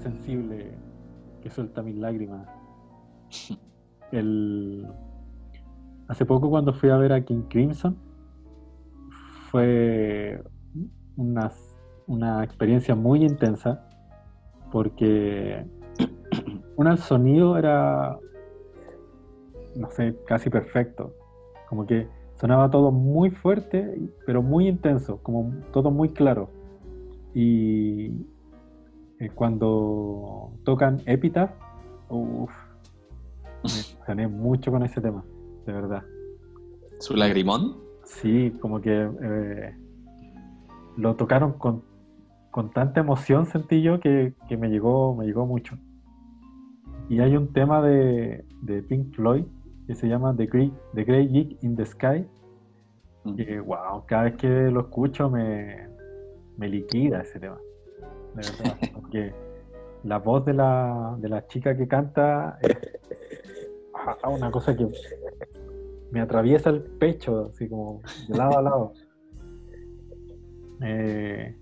Hipersensible 0.00 0.72
que 1.42 1.50
suelta 1.50 1.82
mis 1.82 1.96
lágrimas. 1.96 2.48
El... 4.12 4.86
Hace 6.08 6.26
poco 6.26 6.50
cuando 6.50 6.72
fui 6.72 6.90
a 6.90 6.96
ver 6.96 7.12
a 7.12 7.24
King 7.24 7.42
Crimson 7.48 7.96
fue 9.50 10.42
una, 11.16 11.50
una 12.06 12.42
experiencia 12.42 12.94
muy 12.96 13.24
intensa 13.24 13.86
porque 14.72 15.64
una, 16.76 16.92
el 16.92 16.98
sonido 16.98 17.56
era, 17.56 18.18
no 19.76 19.90
sé, 19.90 20.16
casi 20.26 20.50
perfecto. 20.50 21.14
Como 21.68 21.86
que 21.86 22.08
sonaba 22.34 22.70
todo 22.70 22.90
muy 22.90 23.30
fuerte, 23.30 24.00
pero 24.26 24.42
muy 24.42 24.66
intenso, 24.66 25.18
como 25.22 25.52
todo 25.72 25.92
muy 25.92 26.08
claro. 26.08 26.50
Y 27.32 28.26
eh, 29.20 29.30
cuando 29.34 30.52
tocan 30.64 31.00
Epitaph, 31.06 31.50
uff, 32.08 32.50
me 33.62 33.70
emocioné 33.94 34.28
mucho 34.28 34.70
con 34.70 34.82
ese 34.82 35.00
tema, 35.00 35.24
de 35.66 35.72
verdad. 35.72 36.02
¿Su 36.98 37.14
lagrimón? 37.16 37.76
Sí, 38.04 38.52
como 38.60 38.80
que 38.80 39.08
eh, 39.22 39.76
lo 40.96 41.14
tocaron 41.14 41.52
con, 41.52 41.82
con 42.50 42.70
tanta 42.70 43.00
emoción, 43.00 43.46
sentí 43.46 43.82
yo, 43.82 44.00
que, 44.00 44.34
que 44.48 44.56
me, 44.56 44.68
llegó, 44.68 45.14
me 45.14 45.24
llegó 45.26 45.46
mucho. 45.46 45.78
Y 47.08 47.20
hay 47.20 47.36
un 47.36 47.52
tema 47.52 47.80
de, 47.82 48.44
de 48.62 48.82
Pink 48.82 49.14
Floyd 49.14 49.44
que 49.86 49.94
se 49.94 50.08
llama 50.08 50.34
The 50.36 50.46
Great, 50.46 50.72
the 50.94 51.04
Great 51.04 51.30
Geek 51.30 51.62
in 51.62 51.76
the 51.76 51.86
Sky, 51.86 52.26
Mm. 53.24 53.34
que 53.36 53.60
wow, 53.60 54.04
cada 54.06 54.24
vez 54.24 54.36
que 54.36 54.48
lo 54.48 54.80
escucho 54.80 55.28
me, 55.28 55.88
me 56.56 56.68
liquida 56.68 57.20
ese 57.20 57.38
tema. 57.38 57.58
De 58.34 58.42
verdad, 58.44 58.76
porque 58.94 59.32
la 60.04 60.18
voz 60.18 60.44
de 60.44 60.54
la, 60.54 61.16
de 61.18 61.28
la 61.28 61.46
chica 61.46 61.76
que 61.76 61.86
canta 61.88 62.58
es 62.62 62.76
ah, 63.94 64.28
una 64.28 64.50
cosa 64.50 64.76
que 64.76 64.86
me 66.10 66.20
atraviesa 66.20 66.70
el 66.70 66.82
pecho, 66.82 67.50
así 67.50 67.68
como 67.68 68.00
de 68.28 68.36
lado 68.36 68.58
a 68.58 68.62
lado. 68.62 68.92
Eh, 70.82 71.54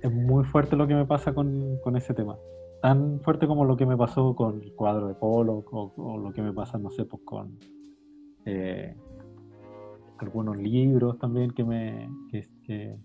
es 0.00 0.12
muy 0.12 0.44
fuerte 0.44 0.76
lo 0.76 0.86
que 0.86 0.94
me 0.94 1.04
pasa 1.06 1.34
con, 1.34 1.78
con 1.78 1.96
ese 1.96 2.14
tema. 2.14 2.36
Tan 2.80 3.20
fuerte 3.20 3.46
como 3.46 3.64
lo 3.64 3.76
que 3.76 3.86
me 3.86 3.96
pasó 3.96 4.34
con 4.34 4.60
el 4.60 4.72
cuadro 4.74 5.06
de 5.08 5.14
Polo 5.14 5.64
o, 5.70 5.92
o 5.96 6.18
lo 6.18 6.32
que 6.32 6.42
me 6.42 6.52
pasa, 6.52 6.78
no 6.78 6.90
sé, 6.90 7.04
pues 7.04 7.22
con 7.24 7.56
eh, 8.44 8.96
algunos 10.18 10.56
libros 10.56 11.18
también 11.18 11.50
que 11.52 11.64
me, 11.64 12.08
que, 12.30 12.44
que- 12.64 12.96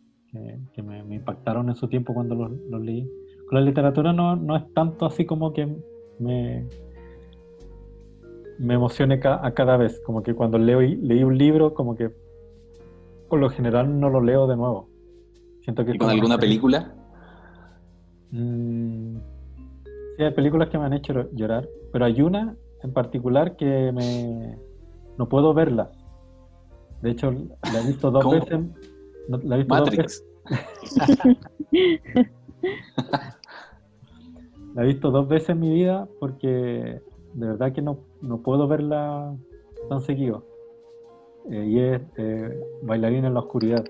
que- 0.43 0.59
que 0.73 0.83
me, 0.83 1.03
me 1.03 1.15
impactaron 1.15 1.69
en 1.69 1.75
su 1.75 1.87
tiempo 1.87 2.13
cuando 2.13 2.35
los, 2.35 2.51
los 2.69 2.81
leí. 2.81 3.09
Con 3.47 3.59
la 3.59 3.65
literatura 3.65 4.13
no, 4.13 4.35
no 4.35 4.55
es 4.57 4.63
tanto 4.73 5.05
así 5.05 5.25
como 5.25 5.53
que 5.53 5.65
me, 6.19 6.67
me 8.59 8.73
emocione 8.73 9.19
ca- 9.19 9.45
a 9.45 9.53
cada 9.53 9.77
vez. 9.77 9.99
Como 10.05 10.23
que 10.23 10.33
cuando 10.33 10.57
leo, 10.57 10.81
y- 10.81 10.95
leí 10.97 11.23
un 11.23 11.37
libro, 11.37 11.73
como 11.73 11.95
que 11.95 12.11
por 13.29 13.39
lo 13.39 13.49
general 13.49 13.99
no 13.99 14.09
lo 14.09 14.21
leo 14.21 14.47
de 14.47 14.55
nuevo. 14.55 14.89
Siento 15.63 15.83
que 15.85 15.91
¿Y 15.91 15.97
con 15.97 16.09
alguna 16.09 16.37
película? 16.37 16.93
Mm, 18.31 19.17
sí, 20.17 20.23
hay 20.23 20.31
películas 20.33 20.69
que 20.69 20.77
me 20.77 20.85
han 20.85 20.93
hecho 20.93 21.29
llorar, 21.33 21.67
pero 21.91 22.05
hay 22.05 22.21
una 22.21 22.55
en 22.83 22.93
particular 22.93 23.55
que 23.55 23.91
me 23.91 24.57
no 25.17 25.27
puedo 25.29 25.53
verla. 25.53 25.91
De 27.01 27.11
hecho, 27.11 27.31
la 27.31 27.79
he 27.79 27.87
visto 27.87 28.11
dos 28.11 28.23
¿Cómo? 28.23 28.39
veces. 28.39 28.59
No- 29.27 29.37
la 29.43 29.55
he 29.55 29.59
visto 29.59 29.75
dos 29.75 29.89
veces. 29.95 30.23
Matrix. 30.97 31.37
La 34.75 34.83
he 34.83 34.87
visto 34.87 35.09
dos 35.11 35.27
veces 35.27 35.49
en 35.49 35.59
mi 35.59 35.73
vida 35.73 36.07
porque 36.19 37.01
de 37.33 37.47
verdad 37.47 37.73
que 37.73 37.81
no, 37.81 37.99
no 38.21 38.41
puedo 38.41 38.67
verla 38.67 39.35
tan 39.89 40.01
seguido. 40.01 40.45
Eh, 41.49 41.65
y 41.65 41.79
es 41.79 42.01
eh, 42.17 42.59
Bailarín 42.83 43.25
en 43.25 43.33
la 43.33 43.39
oscuridad. 43.39 43.83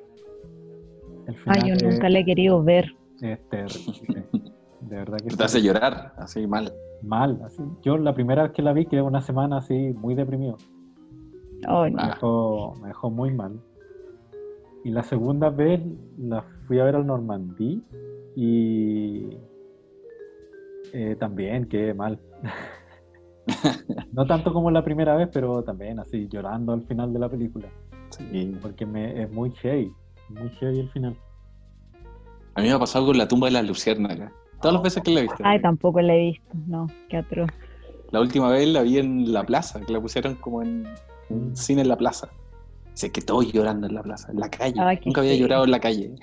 El 1.28 1.34
Ay, 1.34 1.36
final 1.36 1.68
yo 1.68 1.74
es- 1.74 1.84
nunca 1.84 2.10
la 2.10 2.20
he 2.20 2.26
querido 2.26 2.64
ver. 2.64 2.96
es 3.22 3.40
terrible. 3.50 4.26
De 4.82 4.96
verdad 4.96 5.18
que 5.18 5.36
Te 5.36 5.44
hace 5.44 5.62
llorar, 5.62 6.14
así 6.18 6.48
mal. 6.48 6.72
mal. 7.02 7.42
Así. 7.44 7.62
Yo 7.82 7.98
la 7.98 8.14
primera 8.14 8.44
vez 8.44 8.52
que 8.54 8.62
la 8.62 8.72
vi 8.74 8.86
quedé 8.86 9.02
una 9.02 9.22
semana 9.22 9.58
así 9.58 9.94
muy 9.94 10.16
deprimido. 10.16 10.56
Ay, 11.68 11.92
no. 11.92 11.98
Me 12.02 12.08
dejó, 12.08 12.76
me 12.82 12.88
dejó 12.90 13.10
muy 13.10 13.32
mal. 13.34 13.60
Y 14.88 14.92
la 14.92 15.04
segunda 15.04 15.50
vez 15.50 15.82
la 16.18 16.46
fui 16.66 16.80
a 16.80 16.86
ver 16.86 16.96
al 16.96 17.06
Normandí 17.06 17.84
y 18.38 19.38
eh, 20.94 21.18
también 21.20 21.68
quedé 21.68 21.94
mal. 21.94 22.18
no 24.14 24.26
tanto 24.26 24.54
como 24.54 24.72
la 24.72 24.86
primera 24.86 25.14
vez, 25.18 25.28
pero 25.34 25.62
también 25.62 26.00
así 26.00 26.30
llorando 26.30 26.72
al 26.72 26.84
final 26.84 27.12
de 27.12 27.20
la 27.20 27.28
película. 27.28 27.68
Sí. 28.12 28.58
Porque 28.62 28.86
me, 28.86 29.24
es 29.24 29.30
muy 29.30 29.52
heavy, 29.56 29.92
muy 30.30 30.50
heavy 30.52 30.80
el 30.80 30.90
final. 30.92 31.18
A 32.56 32.62
mí 32.62 32.70
me 32.70 32.74
ha 32.74 32.80
pasado 32.80 33.08
con 33.08 33.18
la 33.18 33.28
tumba 33.28 33.48
de 33.48 33.52
las 33.56 33.68
luciérnagas. 33.68 34.32
Todas 34.62 34.74
las 34.74 34.84
veces 34.84 35.04
que 35.04 35.12
la 35.12 35.20
he 35.20 35.24
visto. 35.24 35.44
Ay, 35.44 35.62
tampoco 35.62 36.00
la 36.00 36.16
he 36.16 36.20
visto. 36.28 36.48
No, 36.66 36.88
qué 37.10 37.18
atroz. 37.18 37.50
La 38.12 38.22
última 38.22 38.50
vez 38.52 38.70
la 38.70 38.84
vi 38.84 39.00
en 39.00 39.34
la 39.34 39.44
plaza, 39.44 39.82
que 39.82 39.92
la 39.92 40.00
pusieron 40.00 40.36
como 40.36 40.62
en 40.62 40.88
un 41.30 41.58
cine 41.58 41.82
en 41.82 41.90
la 41.90 41.98
plaza. 41.98 42.30
Sé 42.98 43.12
que 43.12 43.22
todos 43.22 43.54
llorando 43.54 43.86
en 43.86 43.94
la 43.94 44.02
plaza, 44.02 44.32
en 44.32 44.40
la 44.40 44.50
calle. 44.50 44.74
Ay, 44.82 45.00
Nunca 45.06 45.22
había 45.22 45.36
llorado 45.36 45.66
en 45.66 45.70
la 45.70 45.80
calle. 45.80 46.16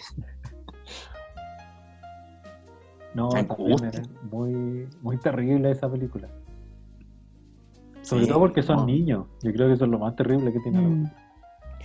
No, 3.14 3.28
también 3.28 3.76
muy, 4.32 4.88
muy 5.00 5.16
terrible 5.18 5.70
esa 5.70 5.88
película. 5.88 6.28
Sobre 8.02 8.24
Sí, 8.24 8.28
todo 8.28 8.40
porque 8.40 8.60
son 8.64 8.78
no. 8.78 8.86
niños. 8.86 9.26
Yo 9.44 9.52
creo 9.52 9.68
que 9.68 9.74
eso 9.74 9.84
es 9.84 9.90
lo 9.92 10.00
más 10.00 10.16
terrible 10.16 10.52
que 10.52 10.58
tiene. 10.58 10.82
la 10.82 10.88
Mm, 10.88 11.10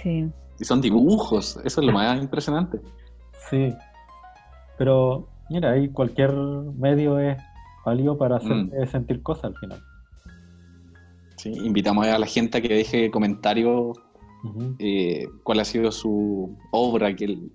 Sí. 0.01 0.31
Y 0.59 0.65
son 0.65 0.81
dibujos, 0.81 1.59
eso 1.63 1.81
es 1.81 1.85
lo 1.87 1.93
más 1.93 2.19
impresionante. 2.19 2.79
Sí. 3.47 3.71
Pero, 4.79 5.29
mira, 5.51 5.69
ahí 5.73 5.89
cualquier 5.89 6.33
medio 6.33 7.19
es 7.19 7.37
válido 7.85 8.17
para 8.17 8.37
hacer 8.37 8.55
Mm. 8.55 8.87
sentir 8.87 9.21
cosas 9.21 9.45
al 9.45 9.55
final. 9.57 9.83
Sí, 11.37 11.51
invitamos 11.63 12.07
a 12.07 12.17
la 12.17 12.25
gente 12.25 12.57
a 12.57 12.61
que 12.61 12.69
deje 12.73 13.11
comentarios 13.11 13.95
Eh, 14.79 15.27
cuál 15.43 15.59
ha 15.59 15.65
sido 15.65 15.91
su 15.91 16.55
obra 16.71 17.13
que, 17.15 17.25
el- 17.25 17.51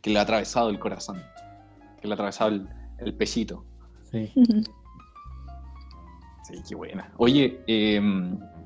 que 0.00 0.10
le 0.10 0.18
ha 0.18 0.22
atravesado 0.22 0.70
el 0.70 0.78
corazón, 0.78 1.20
que 2.00 2.06
le 2.06 2.12
ha 2.12 2.14
atravesado 2.14 2.50
el, 2.50 2.68
el 2.98 3.14
pechito. 3.14 3.64
Sí. 4.10 4.32
Sí, 6.44 6.54
qué 6.66 6.74
buena. 6.74 7.12
Oye, 7.18 7.60
eh, 7.66 8.00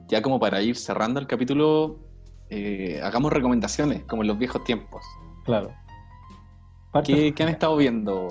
ya 0.06 0.22
como 0.22 0.38
para 0.38 0.62
ir 0.62 0.76
cerrando 0.76 1.18
el 1.18 1.26
capítulo, 1.26 1.98
eh, 2.48 3.00
hagamos 3.02 3.32
recomendaciones, 3.32 4.04
como 4.04 4.22
en 4.22 4.28
los 4.28 4.38
viejos 4.38 4.62
tiempos. 4.62 5.02
Claro. 5.44 5.72
¿Qué, 7.04 7.34
qué 7.34 7.42
han 7.42 7.48
estado 7.48 7.76
viendo? 7.76 8.28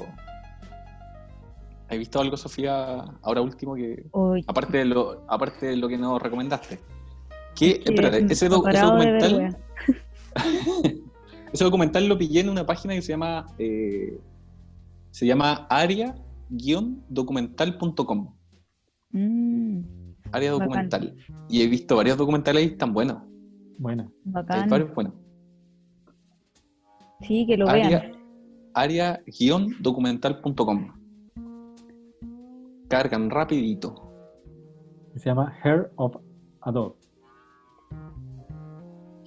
¿Has 1.89 1.97
visto 1.97 2.21
algo, 2.21 2.37
Sofía, 2.37 3.03
ahora 3.23 3.41
último 3.41 3.75
que 3.75 4.05
Uy, 4.13 4.45
aparte 4.47 4.77
de 4.77 4.85
lo, 4.85 5.25
aparte 5.27 5.65
de 5.65 5.75
lo 5.75 5.89
que 5.89 5.97
nos 5.97 6.21
recomendaste? 6.21 6.79
¿Qué, 7.55 7.71
Es 7.71 7.79
que 7.79 7.93
espérate, 7.93 8.21
no 8.23 8.29
ese, 8.29 8.49
documental, 8.49 9.57
ese 11.53 11.63
documental 11.63 12.07
lo 12.07 12.17
pillé 12.17 12.41
en 12.41 12.49
una 12.49 12.65
página 12.65 12.95
que 12.95 13.01
se 13.01 13.13
llama 13.13 13.45
eh, 13.57 14.19
se 15.11 15.25
llama 15.25 15.67
aria-documental.com 15.69 18.33
mm, 19.11 19.79
área 20.31 20.53
Bacán. 20.53 20.67
documental. 20.67 21.15
Y 21.49 21.61
he 21.61 21.67
visto 21.67 21.97
varios 21.97 22.17
documentales 22.17 22.63
y 22.63 22.67
están 22.67 22.93
buenos. 22.93 23.17
Bueno, 23.77 24.03
hay 24.03 24.31
bacán. 24.31 24.69
varios 24.69 24.95
buenos. 24.95 25.13
Sí, 27.21 27.45
que 27.45 27.57
lo 27.57 27.65
vean. 27.67 28.13
área-documental.com 28.73 30.93
cargan 32.87 33.29
rapidito. 33.29 34.07
Se 35.15 35.25
llama 35.29 35.53
Hair 35.63 35.91
of 35.95 36.15
a 36.61 36.71
Dog. 36.71 36.95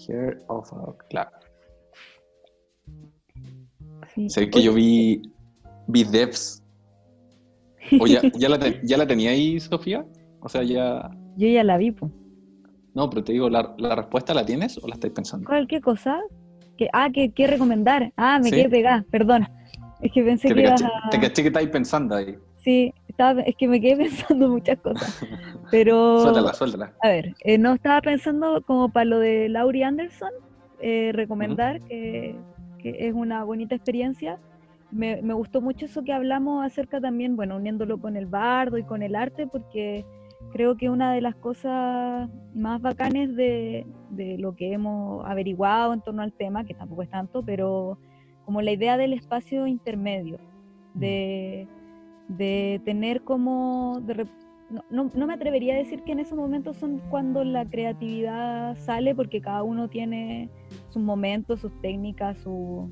Hair 0.08 0.38
of 0.48 0.72
a- 0.72 0.96
claro 1.08 1.30
Sí. 4.14 4.28
sé 4.30 4.48
que 4.50 4.62
yo 4.62 4.72
vi 4.74 5.20
vi 5.88 6.04
Devs 6.04 6.62
o 8.00 8.06
ya, 8.06 8.22
ya, 8.34 8.48
la, 8.48 8.58
te- 8.58 8.80
ya 8.82 8.96
la 8.96 9.06
tenía 9.06 9.30
ahí 9.30 9.58
Sofía 9.60 10.04
o 10.40 10.48
sea 10.48 10.62
ya 10.62 11.10
Yo 11.36 11.48
ya 11.48 11.64
la 11.64 11.76
vi, 11.78 11.90
po. 11.90 12.10
no 12.94 13.10
pero 13.10 13.24
te 13.24 13.32
digo 13.32 13.50
la, 13.50 13.74
la 13.78 13.94
respuesta 13.96 14.32
la 14.34 14.44
tienes 14.46 14.78
o 14.82 14.86
la 14.88 14.94
estáis 14.94 15.12
pensando 15.12 15.46
¿Cuál, 15.46 15.66
qué 15.66 15.80
cosa? 15.80 16.20
Que, 16.76 16.88
ah, 16.92 17.08
que, 17.12 17.30
que 17.30 17.46
recomendar. 17.46 18.12
Ah, 18.16 18.38
me 18.40 18.50
Sí. 18.50 18.56
quedé 18.56 18.68
pegada, 18.68 19.04
perdón. 19.08 19.46
Es 20.00 20.10
que 20.10 20.24
pensé 20.24 20.48
que 20.48 20.54
que, 20.54 20.60
te 20.62 20.66
ibas 20.66 20.82
caché, 20.82 20.92
a... 21.04 21.10
te 21.10 21.20
caché 21.20 21.42
que 21.42 21.48
estáis 21.48 21.68
pensando 21.68 22.16
ahí 22.16 22.36
Sí, 22.56 22.92
estaba, 23.14 23.42
es 23.42 23.54
que 23.56 23.68
me 23.68 23.80
quedé 23.80 23.96
pensando 24.04 24.48
muchas 24.48 24.78
cosas. 24.80 25.24
Pero, 25.70 26.20
suéltala 26.20 26.52
suéltala 26.52 26.92
a 27.00 27.08
ver, 27.08 27.34
eh, 27.40 27.58
no 27.58 27.74
estaba 27.74 28.00
pensando 28.00 28.62
como 28.62 28.88
para 28.88 29.04
lo 29.04 29.18
de 29.18 29.48
Laurie 29.48 29.84
Anderson, 29.84 30.30
eh, 30.80 31.12
recomendar 31.14 31.80
que, 31.82 32.36
que 32.78 33.08
es 33.08 33.14
una 33.14 33.44
bonita 33.44 33.74
experiencia. 33.74 34.38
Me, 34.90 35.22
me 35.22 35.34
gustó 35.34 35.60
mucho 35.60 35.86
eso 35.86 36.04
que 36.04 36.12
hablamos 36.12 36.64
acerca 36.64 37.00
también, 37.00 37.36
bueno, 37.36 37.56
uniéndolo 37.56 37.98
con 37.98 38.16
el 38.16 38.26
bardo 38.26 38.78
y 38.78 38.84
con 38.84 39.02
el 39.02 39.14
arte, 39.14 39.46
porque 39.46 40.04
creo 40.52 40.76
que 40.76 40.90
una 40.90 41.12
de 41.12 41.20
las 41.20 41.34
cosas 41.36 42.28
más 42.54 42.80
bacanes 42.80 43.34
de, 43.34 43.86
de 44.10 44.38
lo 44.38 44.54
que 44.54 44.72
hemos 44.72 45.24
averiguado 45.26 45.92
en 45.92 46.00
torno 46.00 46.22
al 46.22 46.32
tema, 46.32 46.64
que 46.64 46.74
tampoco 46.74 47.02
es 47.02 47.10
tanto, 47.10 47.42
pero 47.44 47.98
como 48.44 48.60
la 48.60 48.72
idea 48.72 48.96
del 48.96 49.14
espacio 49.14 49.66
intermedio, 49.66 50.38
de, 50.94 51.66
de 52.28 52.80
tener 52.84 53.22
como, 53.22 54.00
no- 54.90 55.10
no 55.14 55.26
me 55.26 55.34
atrevería 55.34 55.74
a 55.74 55.78
decir 55.78 56.02
que 56.04 56.12
en 56.12 56.20
esos 56.20 56.38
momentos 56.38 56.76
son 56.76 57.00
cuando 57.10 57.44
la 57.44 57.64
creatividad 57.66 58.76
sale, 58.78 59.14
porque 59.14 59.40
cada 59.40 59.62
uno 59.62 59.88
tiene 59.88 60.50
sus 60.88 61.02
momentos, 61.02 61.60
sus 61.60 61.72
técnicas, 61.80 62.38
su, 62.38 62.90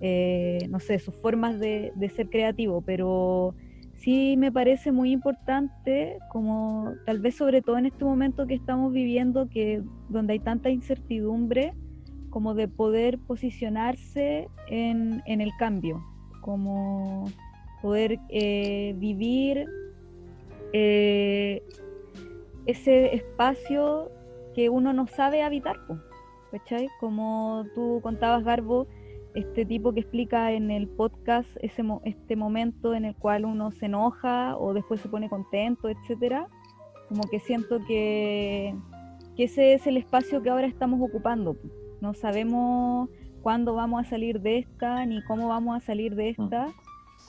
eh, 0.00 0.66
no 0.70 0.80
sé, 0.80 0.98
sus 0.98 1.14
formas 1.16 1.58
de, 1.58 1.92
de 1.94 2.08
ser 2.10 2.28
creativo, 2.28 2.82
pero 2.82 3.54
sí 3.94 4.36
me 4.36 4.50
parece 4.52 4.92
muy 4.92 5.12
importante, 5.12 6.18
como 6.30 6.92
tal 7.06 7.20
vez 7.20 7.36
sobre 7.36 7.62
todo 7.62 7.78
en 7.78 7.86
este 7.86 8.04
momento 8.04 8.46
que 8.46 8.54
estamos 8.54 8.92
viviendo, 8.92 9.48
que 9.48 9.82
donde 10.08 10.34
hay 10.34 10.40
tanta 10.40 10.70
incertidumbre, 10.70 11.72
como 12.30 12.54
de 12.54 12.66
poder 12.66 13.18
posicionarse 13.18 14.48
en, 14.68 15.22
en 15.26 15.40
el 15.40 15.50
cambio, 15.58 16.02
como 16.40 17.24
poder 17.82 18.18
eh, 18.28 18.94
vivir 18.96 19.66
eh, 20.72 21.62
ese 22.66 23.14
espacio 23.14 24.10
que 24.54 24.68
uno 24.70 24.92
no 24.92 25.06
sabe 25.06 25.42
habitar, 25.42 25.76
¿cachai? 26.50 26.88
Como 27.00 27.64
tú 27.74 28.00
contabas, 28.02 28.44
Garbo, 28.44 28.86
este 29.34 29.64
tipo 29.64 29.92
que 29.92 30.00
explica 30.00 30.52
en 30.52 30.70
el 30.70 30.88
podcast 30.88 31.48
ese 31.62 31.82
mo- 31.82 32.02
este 32.04 32.36
momento 32.36 32.94
en 32.94 33.04
el 33.06 33.14
cual 33.16 33.44
uno 33.46 33.70
se 33.72 33.86
enoja 33.86 34.56
o 34.58 34.74
después 34.74 35.00
se 35.00 35.08
pone 35.08 35.28
contento, 35.28 35.88
etcétera. 35.88 36.48
Como 37.08 37.22
que 37.30 37.40
siento 37.40 37.80
que, 37.86 38.74
que 39.36 39.44
ese 39.44 39.74
es 39.74 39.86
el 39.86 39.96
espacio 39.96 40.42
que 40.42 40.50
ahora 40.50 40.66
estamos 40.66 41.00
ocupando. 41.00 41.56
No 42.00 42.14
sabemos 42.14 43.08
cuándo 43.42 43.74
vamos 43.74 44.02
a 44.02 44.08
salir 44.08 44.40
de 44.40 44.58
esta 44.58 45.04
ni 45.06 45.22
cómo 45.24 45.48
vamos 45.48 45.76
a 45.76 45.80
salir 45.80 46.14
de 46.14 46.30
esta. 46.30 46.68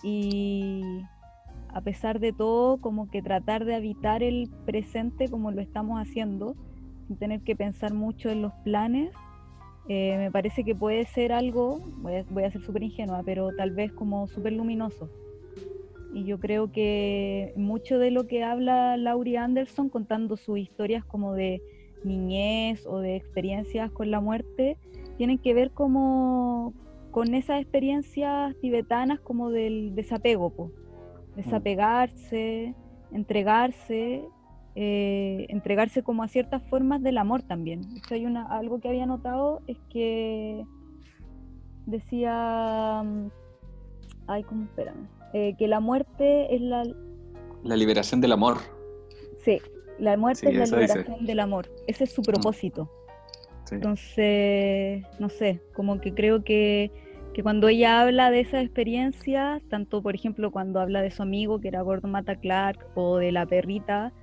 Y 0.03 0.81
a 1.69 1.81
pesar 1.81 2.19
de 2.19 2.33
todo, 2.33 2.77
como 2.77 3.09
que 3.09 3.21
tratar 3.23 3.65
de 3.65 3.73
habitar 3.73 4.21
el 4.21 4.49
presente 4.65 5.27
como 5.27 5.51
lo 5.51 5.61
estamos 5.61 5.99
haciendo, 5.99 6.55
sin 7.07 7.17
tener 7.17 7.41
que 7.41 7.55
pensar 7.55 7.93
mucho 7.93 8.29
en 8.29 8.43
los 8.43 8.53
planes, 8.63 9.11
eh, 9.89 10.15
me 10.17 10.31
parece 10.31 10.63
que 10.63 10.75
puede 10.75 11.05
ser 11.05 11.33
algo, 11.33 11.79
voy 12.29 12.43
a, 12.43 12.51
ser 12.51 12.61
súper 12.61 12.83
ingenua, 12.83 13.21
pero 13.25 13.49
tal 13.55 13.71
vez 13.71 13.91
como 13.91 14.27
súper 14.27 14.53
luminoso. 14.53 15.09
Y 16.13 16.25
yo 16.25 16.39
creo 16.39 16.71
que 16.71 17.53
mucho 17.57 17.97
de 17.97 18.11
lo 18.11 18.27
que 18.27 18.43
habla 18.43 18.95
Laurie 18.97 19.37
Anderson 19.37 19.89
contando 19.89 20.37
sus 20.37 20.59
historias 20.59 21.03
como 21.03 21.33
de 21.33 21.61
niñez 22.03 22.85
o 22.85 22.99
de 22.99 23.15
experiencias 23.15 23.91
con 23.91 24.11
la 24.11 24.21
muerte, 24.21 24.77
tienen 25.17 25.39
que 25.39 25.53
ver 25.53 25.71
como 25.71 26.73
con 27.13 27.35
esas 27.35 27.61
experiencias 27.61 28.55
tibetanas 28.59 29.19
como 29.19 29.51
del 29.51 29.93
desapego, 29.93 30.49
po. 30.49 30.71
desapegarse, 31.35 32.73
entregarse, 33.11 34.25
eh, 34.73 35.45
entregarse 35.49 36.01
como 36.01 36.23
a 36.23 36.27
ciertas 36.27 36.63
formas 36.63 37.03
del 37.03 37.19
amor 37.19 37.43
también. 37.43 37.81
hay 38.09 38.25
una, 38.25 38.47
algo 38.47 38.79
que 38.79 38.89
había 38.89 39.05
notado 39.05 39.61
es 39.67 39.77
que 39.91 40.65
decía, 41.85 43.01
ay, 44.25 44.43
¿cómo 44.43 44.63
espérame? 44.63 45.07
Eh, 45.33 45.53
que 45.59 45.67
la 45.67 45.79
muerte 45.79 46.55
es 46.55 46.61
la... 46.61 46.83
La 47.61 47.75
liberación 47.75 48.21
del 48.21 48.31
amor. 48.31 48.57
Sí, 49.45 49.61
la 49.99 50.17
muerte 50.17 50.49
es 50.49 50.55
la 50.55 50.65
liberación 50.65 51.27
del 51.27 51.39
amor. 51.41 51.69
Ese 51.85 52.05
es 52.05 52.11
su 52.11 52.21
mm. 52.21 52.25
propósito. 52.25 52.89
Entonces, 53.71 55.03
no 55.19 55.29
sé, 55.29 55.61
como 55.73 56.01
que 56.01 56.13
creo 56.13 56.43
que, 56.43 56.91
que, 57.33 57.43
cuando 57.43 57.67
ella 57.67 58.01
habla 58.01 58.31
de 58.31 58.41
esa 58.41 58.61
experiencia, 58.61 59.61
tanto 59.69 60.01
por 60.01 60.15
ejemplo 60.15 60.51
cuando 60.51 60.79
habla 60.79 61.01
de 61.01 61.11
su 61.11 61.23
amigo 61.23 61.59
que 61.59 61.67
era 61.67 61.81
Gordon 61.81 62.11
Mata 62.11 62.35
Clark 62.35 62.85
o 62.95 63.17
de 63.17 63.31
la 63.31 63.45
perrita, 63.45 64.13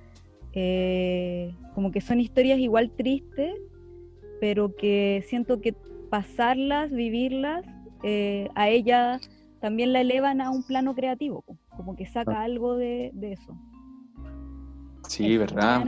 eh, 0.53 1.55
como 1.75 1.91
que 1.91 2.01
son 2.01 2.19
historias 2.19 2.59
igual 2.59 2.91
tristes, 2.91 3.53
pero 4.39 4.75
que 4.75 5.23
siento 5.27 5.61
que 5.61 5.75
pasarlas, 6.09 6.91
vivirlas, 6.91 7.65
eh, 8.03 8.49
a 8.55 8.69
ella 8.69 9.19
también 9.61 9.93
la 9.93 10.01
elevan 10.01 10.41
a 10.41 10.49
un 10.49 10.63
plano 10.63 10.95
creativo, 10.95 11.45
como 11.77 11.95
que 11.95 12.05
saca 12.05 12.41
algo 12.41 12.75
de, 12.75 13.11
eso. 13.21 13.55
Sí, 15.07 15.37
verdad. 15.37 15.85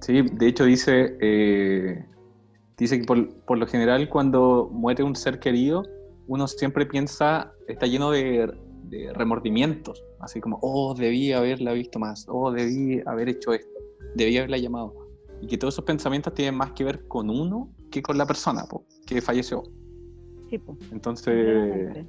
Sí, 0.00 0.20
de 0.20 0.46
hecho 0.46 0.64
dice, 0.64 1.16
eh, 1.20 2.04
dice 2.76 3.00
que 3.00 3.04
por, 3.04 3.58
lo 3.58 3.66
general 3.66 4.08
cuando 4.08 4.68
muere 4.72 5.02
un 5.02 5.16
ser 5.16 5.38
querido, 5.38 5.84
uno 6.26 6.46
siempre 6.48 6.86
piensa, 6.86 7.52
está 7.68 7.86
lleno 7.86 8.10
de, 8.10 8.52
remordimientos, 9.14 10.04
así 10.20 10.40
como, 10.40 10.58
oh, 10.62 10.94
debí 10.94 11.32
haberla 11.32 11.72
visto 11.72 11.98
más, 11.98 12.26
oh, 12.28 12.52
debí 12.52 13.02
haber 13.06 13.28
hecho 13.28 13.52
esto, 13.52 13.80
debí 14.14 14.38
haberla 14.38 14.58
llamado. 14.58 14.94
Y 15.40 15.48
que 15.48 15.58
todos 15.58 15.74
esos 15.74 15.84
pensamientos 15.84 16.32
tienen 16.34 16.54
más 16.54 16.72
que 16.72 16.84
ver 16.84 17.08
con 17.08 17.28
uno 17.28 17.70
que 17.90 18.02
con 18.02 18.16
la 18.16 18.24
persona 18.24 18.64
que 19.04 19.20
falleció. 19.20 19.64
Entonces, 20.92 22.06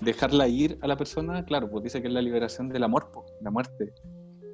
dejarla 0.00 0.48
ir 0.48 0.78
a 0.82 0.88
la 0.88 0.96
persona, 0.96 1.44
claro, 1.44 1.70
pues 1.70 1.84
dice 1.84 2.02
que 2.02 2.08
es 2.08 2.14
la 2.14 2.22
liberación 2.22 2.68
del 2.68 2.82
amor, 2.82 3.10
la 3.40 3.50
muerte. 3.50 3.92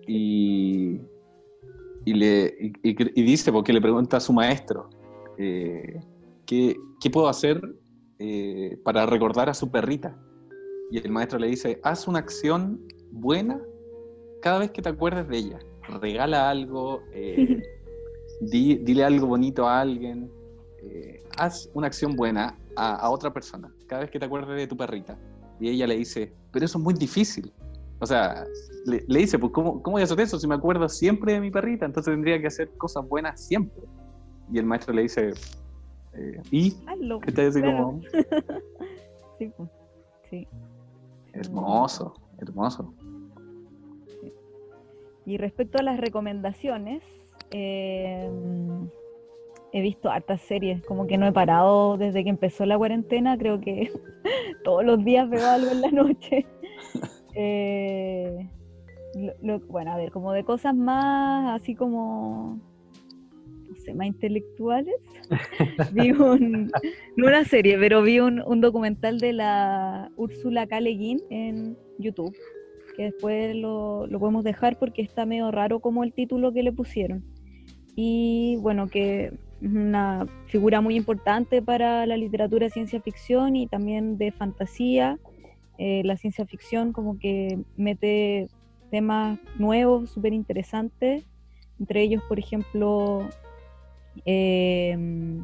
Y, 0.07 1.01
y, 2.05 2.15
le, 2.15 2.55
y, 2.83 3.23
dice, 3.23 3.53
porque 3.53 3.73
le 3.73 3.81
pregunta 3.81 4.19
a 4.19 4.21
su 4.21 4.33
maestro, 4.33 4.91
eh, 5.39 6.01
¿qué, 6.47 6.77
puedo 7.13 7.29
hacer 7.29 7.61
eh, 8.19 8.79
para 8.85 9.07
recordar 9.07 9.49
a 9.49 9.55
su 9.55 9.71
perrita? 9.71 10.17
Y 10.91 10.99
el 10.99 11.11
maestro 11.11 11.39
le 11.39 11.49
dice, 11.49 11.81
haz 11.83 12.07
una 12.07 12.19
acción 12.19 12.81
buena 13.11 13.61
cada 14.43 14.59
vez 14.59 14.71
que 14.71 14.83
te 14.83 14.89
acuerdes 14.89 15.29
de 15.29 15.39
ella. 15.39 15.59
Regala 16.01 16.51
algo, 16.51 17.03
eh, 17.13 17.63
dile 18.41 19.05
algo 19.05 19.27
bonito 19.27 19.67
a 19.67 19.81
alguien, 19.81 20.31
haz 21.39 21.71
una 21.75 21.87
acción 21.87 22.17
buena 22.17 22.59
a, 22.77 23.09
otra 23.09 23.33
persona, 23.33 23.73
cada 23.87 24.03
vez 24.03 24.11
que 24.11 24.19
te 24.19 24.27
acuerdes 24.27 24.57
de 24.57 24.67
tu 24.67 24.77
perrita. 24.77 25.19
Y 25.61 25.69
ella 25.69 25.87
le 25.87 25.97
dice, 25.97 26.33
pero 26.53 26.65
eso 26.65 26.79
es 26.79 26.85
muy 26.85 26.95
difícil. 26.95 27.53
O 28.01 28.07
sea, 28.07 28.45
le, 28.85 29.05
dice, 29.07 29.39
pues 29.39 29.53
¿cómo, 29.53 29.81
¿cómo, 29.83 29.95
voy 29.95 30.03
a 30.03 30.05
hacer 30.05 30.21
eso 30.21 30.39
si 30.39 30.49
me 30.49 30.57
acuerdo 30.57 30.89
siempre 30.89 31.35
de 31.35 31.41
mi 31.41 31.53
perrita? 31.53 31.87
Entonces 31.87 32.13
tendría 32.13 32.41
que 32.41 32.49
hacer 32.49 32.69
cosas 32.77 33.09
buenas 33.09 33.41
siempre. 33.47 33.85
Y 34.53 34.59
el 34.59 34.67
maestro 34.67 34.93
le 34.93 35.03
dice, 35.03 35.33
eh, 36.15 36.41
¿y? 36.51 36.73
¿Qué 37.25 37.33
te 37.33 37.47
dice 37.47 37.63
como... 37.63 38.01
sí, 39.39 39.51
pues, 39.57 39.71
sí. 40.29 40.47
Hermoso, 41.33 42.15
hermoso. 42.39 42.93
Y 45.25 45.39
respecto 45.39 45.79
a 45.79 45.83
las 45.83 45.99
recomendaciones, 45.99 47.03
eh, 47.51 48.29
he 49.73 49.81
visto 49.81 50.11
hartas 50.11 50.43
series, 50.43 50.85
como 50.85 51.07
que 51.07 51.17
no 51.17 51.27
he 51.27 51.33
parado 51.33 51.97
desde 51.97 52.25
que 52.25 52.31
empezó 52.31 52.67
la 52.67 52.77
cuarentena, 52.77 53.39
creo 53.39 53.61
que 53.61 53.91
todos 54.65 54.85
los 54.85 55.03
días 55.05 55.31
veo 55.31 55.49
algo 55.49 55.71
en 55.71 55.81
la 55.81 55.91
noche. 55.91 56.47
Eh, 57.35 58.47
bueno, 59.69 59.91
a 59.91 59.97
ver, 59.97 60.13
como 60.13 60.33
de 60.33 60.45
cosas 60.45 60.75
más 60.75 61.59
así 61.59 61.75
como, 61.75 62.61
sé, 63.83 63.95
más 63.95 64.07
intelectuales. 64.07 64.95
vi 65.93 66.13
un, 66.13 66.71
una 67.17 67.45
serie, 67.45 67.79
pero 67.79 68.03
vi 68.03 68.21
un, 68.21 68.61
documental 68.61 69.19
de 69.19 69.33
la 69.33 70.11
Úrsula 70.17 70.67
K. 70.67 70.79
en 70.79 71.77
YouTube, 71.99 72.37
que 72.97 73.05
después 73.05 73.55
lo, 73.55 74.07
lo 74.07 74.19
podemos 74.19 74.45
dejar 74.45 74.79
porque 74.79 75.03
está 75.03 75.27
medio 75.27 75.51
raro 75.51 75.81
como 75.81 76.05
el 76.05 76.13
título 76.13 76.53
que 76.53 76.63
le 76.63 76.73
pusieron. 76.73 77.25
Y 77.95 78.57
bueno, 78.61 78.89
que 78.89 79.33
una 79.61 80.27
figura 80.47 80.81
muy 80.81 80.97
importante 80.97 81.63
para 81.63 82.07
la 82.07 82.17
literatura 82.17 82.69
ciencia 82.69 83.01
ficción 83.01 83.57
y 83.57 83.67
también 83.67 84.19
de 84.19 84.33
fantasía. 84.33 85.19
Eh, 85.79 86.03
la 86.05 86.17
ciencia 86.17 86.47
ficción 86.47 86.93
como 86.93 87.19
que 87.19 87.59
mete 87.77 88.49
temas 88.91 89.39
nuevos, 89.59 90.11
súper 90.11 90.33
interesantes, 90.33 91.25
entre 91.81 92.03
ellos, 92.03 92.23
por 92.29 92.39
ejemplo, 92.39 93.29
em, 94.25 95.43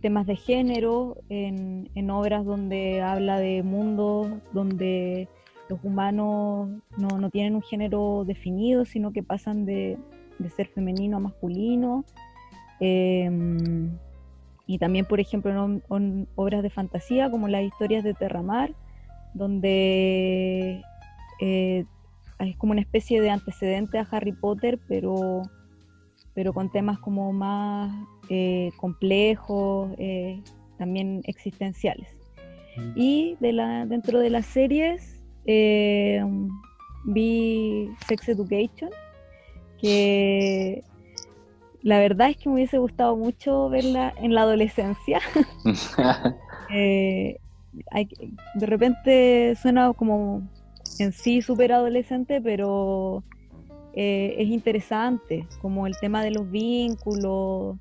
temas 0.00 0.26
de 0.26 0.36
género 0.36 1.18
en, 1.28 2.10
obras 2.10 2.44
donde 2.44 3.02
habla 3.02 3.38
de 3.38 3.62
mundos 3.62 4.28
donde 4.52 5.28
los 5.68 5.78
humanos 5.84 6.70
no, 6.96 7.30
tienen 7.30 7.54
un 7.54 7.62
género 7.62 8.24
definido, 8.26 8.84
sino 8.84 9.12
que 9.12 9.22
pasan 9.22 9.64
de, 9.64 9.98
de 10.38 10.50
ser 10.50 10.68
femenino 10.68 11.18
a 11.18 11.20
masculino. 11.20 12.04
Em, 12.80 13.90
y 14.66 14.78
también, 14.78 15.04
por 15.04 15.20
ejemplo, 15.20 15.80
en, 15.90 16.28
obras 16.34 16.62
de 16.62 16.70
fantasía 16.70 17.30
como 17.30 17.48
las 17.48 17.62
historias 17.62 18.04
de 18.04 18.14
Terramar, 18.14 18.74
donde 19.34 20.82
eh, 21.40 21.84
es 22.38 22.56
como 22.56 22.72
una 22.72 22.80
especie 22.80 23.20
de 23.20 23.30
antecedente 23.30 23.98
a 23.98 24.08
Harry 24.10 24.32
Potter, 24.32 24.78
pero, 24.88 25.42
pero 26.34 26.52
con 26.52 26.70
temas 26.70 26.98
como 26.98 27.32
más 27.32 27.92
eh, 28.28 28.72
complejos, 28.76 29.90
eh, 29.98 30.40
también 30.78 31.22
existenciales. 31.24 32.08
Mm. 32.76 32.92
Y 32.96 33.36
de 33.40 33.52
la, 33.52 33.86
dentro 33.86 34.18
de 34.18 34.30
las 34.30 34.46
series 34.46 35.18
vi 37.04 37.90
Sex 38.06 38.28
Education, 38.28 38.90
que 39.80 40.84
la 41.82 41.98
verdad 41.98 42.30
es 42.30 42.36
que 42.36 42.48
me 42.48 42.54
hubiese 42.56 42.78
gustado 42.78 43.16
mucho 43.16 43.68
verla 43.68 44.14
en 44.16 44.34
la 44.34 44.42
adolescencia. 44.42 45.20
Eh, 46.74 47.38
de 48.54 48.66
repente 48.66 49.54
suena 49.60 49.92
como 49.92 50.42
en 50.98 51.12
sí 51.12 51.42
súper 51.42 51.72
adolescente, 51.72 52.40
pero 52.40 53.24
eh, 53.94 54.34
es 54.38 54.48
interesante, 54.48 55.46
como 55.60 55.86
el 55.86 55.96
tema 56.00 56.22
de 56.22 56.30
los 56.30 56.50
vínculos, 56.50 57.76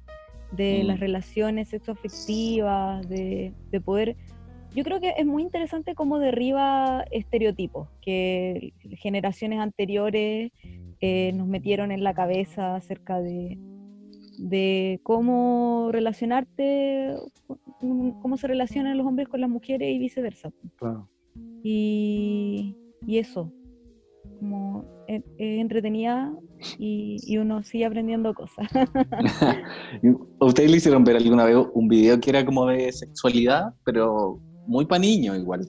de 0.51 0.83
las 0.83 0.97
mm. 0.97 1.01
relaciones 1.01 1.69
sexoafectivas, 1.69 3.07
de, 3.07 3.53
de 3.71 3.81
poder... 3.81 4.15
Yo 4.73 4.85
creo 4.85 5.01
que 5.01 5.13
es 5.17 5.25
muy 5.25 5.43
interesante 5.43 5.95
cómo 5.95 6.17
derriba 6.17 7.03
estereotipos 7.11 7.89
que 8.01 8.73
generaciones 9.01 9.59
anteriores 9.59 10.51
eh, 11.01 11.33
nos 11.33 11.47
metieron 11.47 11.91
en 11.91 12.03
la 12.03 12.13
cabeza 12.13 12.75
acerca 12.75 13.19
de, 13.19 13.57
de 14.37 14.99
cómo 15.03 15.89
relacionarte, 15.91 17.15
cómo 17.79 18.37
se 18.37 18.47
relacionan 18.47 18.97
los 18.97 19.05
hombres 19.05 19.27
con 19.27 19.41
las 19.41 19.49
mujeres 19.49 19.89
y 19.93 19.99
viceversa. 19.99 20.51
Y, 21.63 22.75
eso, 23.07 23.51
como 24.39 24.85
es, 25.15 25.23
entretenida 25.37 26.33
y, 26.77 27.37
uno 27.37 27.63
sigue 27.63 27.85
aprendiendo 27.85 28.33
cosas. 28.33 28.67
¿Ustedes 30.39 30.71
le 30.71 30.77
hicieron 30.77 31.03
ver 31.03 31.17
alguna 31.17 31.45
vez 31.45 31.57
un 31.73 31.87
video 31.87 32.19
que 32.19 32.29
era 32.29 32.45
como 32.45 32.65
de 32.67 32.91
sexualidad, 32.91 33.73
pero 33.83 34.39
muy 34.67 34.85
para 34.85 34.99
niños 34.99 35.37
igual? 35.37 35.67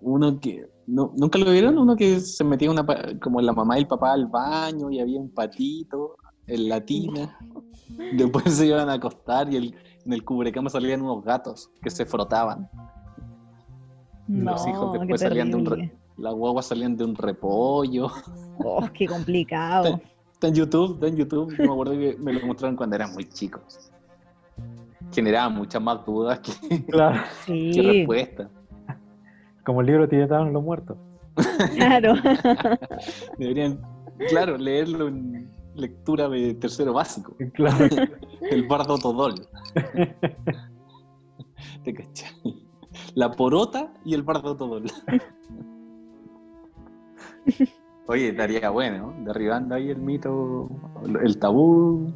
uno 0.00 0.40
que. 0.40 0.66
No, 0.86 1.12
¿Nunca 1.16 1.38
lo 1.38 1.50
vieron? 1.50 1.78
Uno 1.78 1.94
que 1.94 2.18
se 2.20 2.42
metía 2.42 2.70
una, 2.70 2.84
pa- 2.84 3.18
como 3.20 3.40
la 3.40 3.52
mamá 3.52 3.76
y 3.76 3.82
el 3.82 3.86
papá 3.86 4.12
al 4.12 4.26
baño 4.26 4.90
y 4.90 4.98
había 4.98 5.20
un 5.20 5.30
patito 5.30 6.16
en 6.46 6.68
la 6.68 6.84
tina. 6.84 7.38
Después 8.16 8.54
se 8.54 8.66
iban 8.66 8.88
a 8.88 8.94
acostar 8.94 9.52
y 9.52 9.56
el, 9.56 9.74
en 10.04 10.12
el 10.12 10.24
cubrecama 10.24 10.70
salían 10.70 11.02
unos 11.02 11.24
gatos 11.24 11.70
que 11.82 11.90
se 11.90 12.06
frotaban. 12.06 12.68
No, 14.26 14.52
Los 14.52 14.66
hijos 14.66 14.92
después 14.92 15.20
salían 15.20 15.50
de 15.50 15.56
un. 15.56 15.92
Las 16.20 16.34
guaguas 16.34 16.66
salían 16.66 16.96
de 16.96 17.04
un 17.04 17.14
repollo. 17.16 18.08
Oh, 18.62 18.86
qué 18.92 19.06
complicado. 19.06 19.98
Está 20.34 20.48
en 20.48 20.54
YouTube, 20.54 20.92
está 20.96 21.06
en 21.06 21.16
YouTube. 21.16 21.50
Yo 21.56 21.64
me 21.64 21.72
acuerdo 21.72 21.92
que 21.94 22.14
me 22.20 22.34
lo 22.34 22.46
mostraron 22.46 22.76
cuando 22.76 22.94
eran 22.94 23.10
muy 23.14 23.24
chicos. 23.26 23.90
Generaba 25.12 25.48
muchas 25.48 25.80
más 25.82 26.04
dudas 26.04 26.40
que, 26.40 26.84
Claro, 26.84 27.22
que 27.46 27.72
Sí, 27.72 27.80
respuestas. 27.80 28.48
como 29.64 29.80
el 29.80 29.86
libro 29.86 30.06
tibetano 30.10 30.44
de 30.44 30.52
los 30.52 30.62
muertos. 30.62 30.98
claro. 31.74 32.12
Deberían, 33.38 33.80
claro, 34.28 34.58
leerlo 34.58 35.08
en 35.08 35.50
lectura 35.74 36.28
de 36.28 36.52
tercero 36.52 36.92
básico. 36.92 37.34
Claro. 37.54 37.86
El 38.50 38.68
bardo 38.68 38.98
Todol. 38.98 39.36
¿Te 41.82 41.94
cachai? 41.94 42.62
La 43.14 43.30
porota 43.30 43.90
y 44.04 44.12
el 44.12 44.22
bardo 44.22 44.54
Todol. 44.54 44.84
Oye, 48.06 48.30
estaría 48.30 48.70
bueno, 48.70 49.14
¿no? 49.16 49.24
derribando 49.24 49.74
ahí 49.74 49.90
el 49.90 49.98
mito, 49.98 50.68
el 51.22 51.38
tabú, 51.38 52.12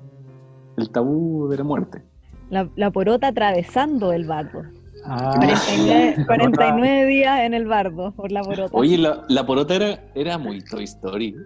el 0.76 0.90
tabú 0.90 1.48
de 1.48 1.58
la 1.58 1.64
muerte. 1.64 2.02
La, 2.50 2.68
la 2.76 2.90
porota 2.90 3.28
atravesando 3.28 4.12
el 4.12 4.26
bardo. 4.26 4.62
Ah, 5.04 5.34
49, 5.36 6.24
49 6.26 7.06
días 7.06 7.40
en 7.40 7.54
el 7.54 7.66
bardo 7.66 8.12
por 8.12 8.32
la 8.32 8.42
porota. 8.42 8.76
Oye, 8.76 8.98
la, 8.98 9.24
la 9.28 9.46
porota 9.46 9.74
era, 9.74 10.04
era 10.14 10.38
muy 10.38 10.62
Toy 10.62 10.84
Story. 10.84 11.36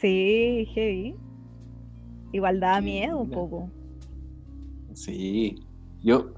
Sí, 0.00 0.68
heavy. 0.74 1.16
Igual 2.32 2.60
daba 2.60 2.78
Sí, 2.78 2.84
miedo 2.84 3.18
un 3.18 3.30
poco. 3.30 3.70
Sí, 4.94 5.64
yo, 6.02 6.32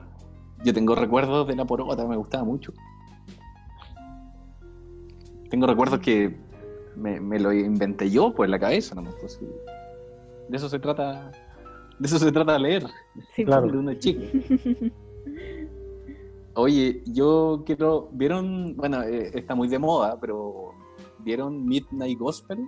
yo 0.65 0.73
tengo 0.75 0.95
recuerdos 0.95 1.47
de 1.49 1.57
la 1.57 1.65
porota, 1.65 2.07
me 2.07 2.17
gustaba 2.17 2.45
mucho. 2.45 2.73
Tengo 5.51 5.67
recuerdos 5.67 6.01
que 6.01 6.37
me, 6.97 7.21
me 7.21 7.39
lo 7.39 7.53
inventé 7.53 8.11
yo, 8.11 8.35
pues 8.35 8.47
en 8.49 8.53
la 8.53 8.59
cabeza, 8.59 8.95
nomás, 8.95 9.15
pues, 9.21 9.33
sí. 9.35 9.47
De 10.49 10.57
eso 10.57 10.69
se 10.69 10.79
trata, 10.79 11.31
de 11.99 12.07
eso 12.07 12.19
se 12.19 12.31
trata 12.33 12.59
leer, 12.59 12.85
Sí, 13.35 13.45
Claro. 13.45 13.67
de 13.71 13.79
uno 13.79 13.95
chico. 13.95 14.23
Oye, 16.57 17.03
yo 17.07 17.63
quiero, 17.67 18.09
¿vieron? 18.13 18.77
Bueno, 18.77 19.03
eh, 19.03 19.31
está 19.35 19.55
muy 19.57 19.67
de 19.69 19.79
moda, 19.79 20.19
pero 20.21 20.73
¿vieron 21.19 21.67
Midnight 21.67 22.19
Gospel? 22.19 22.59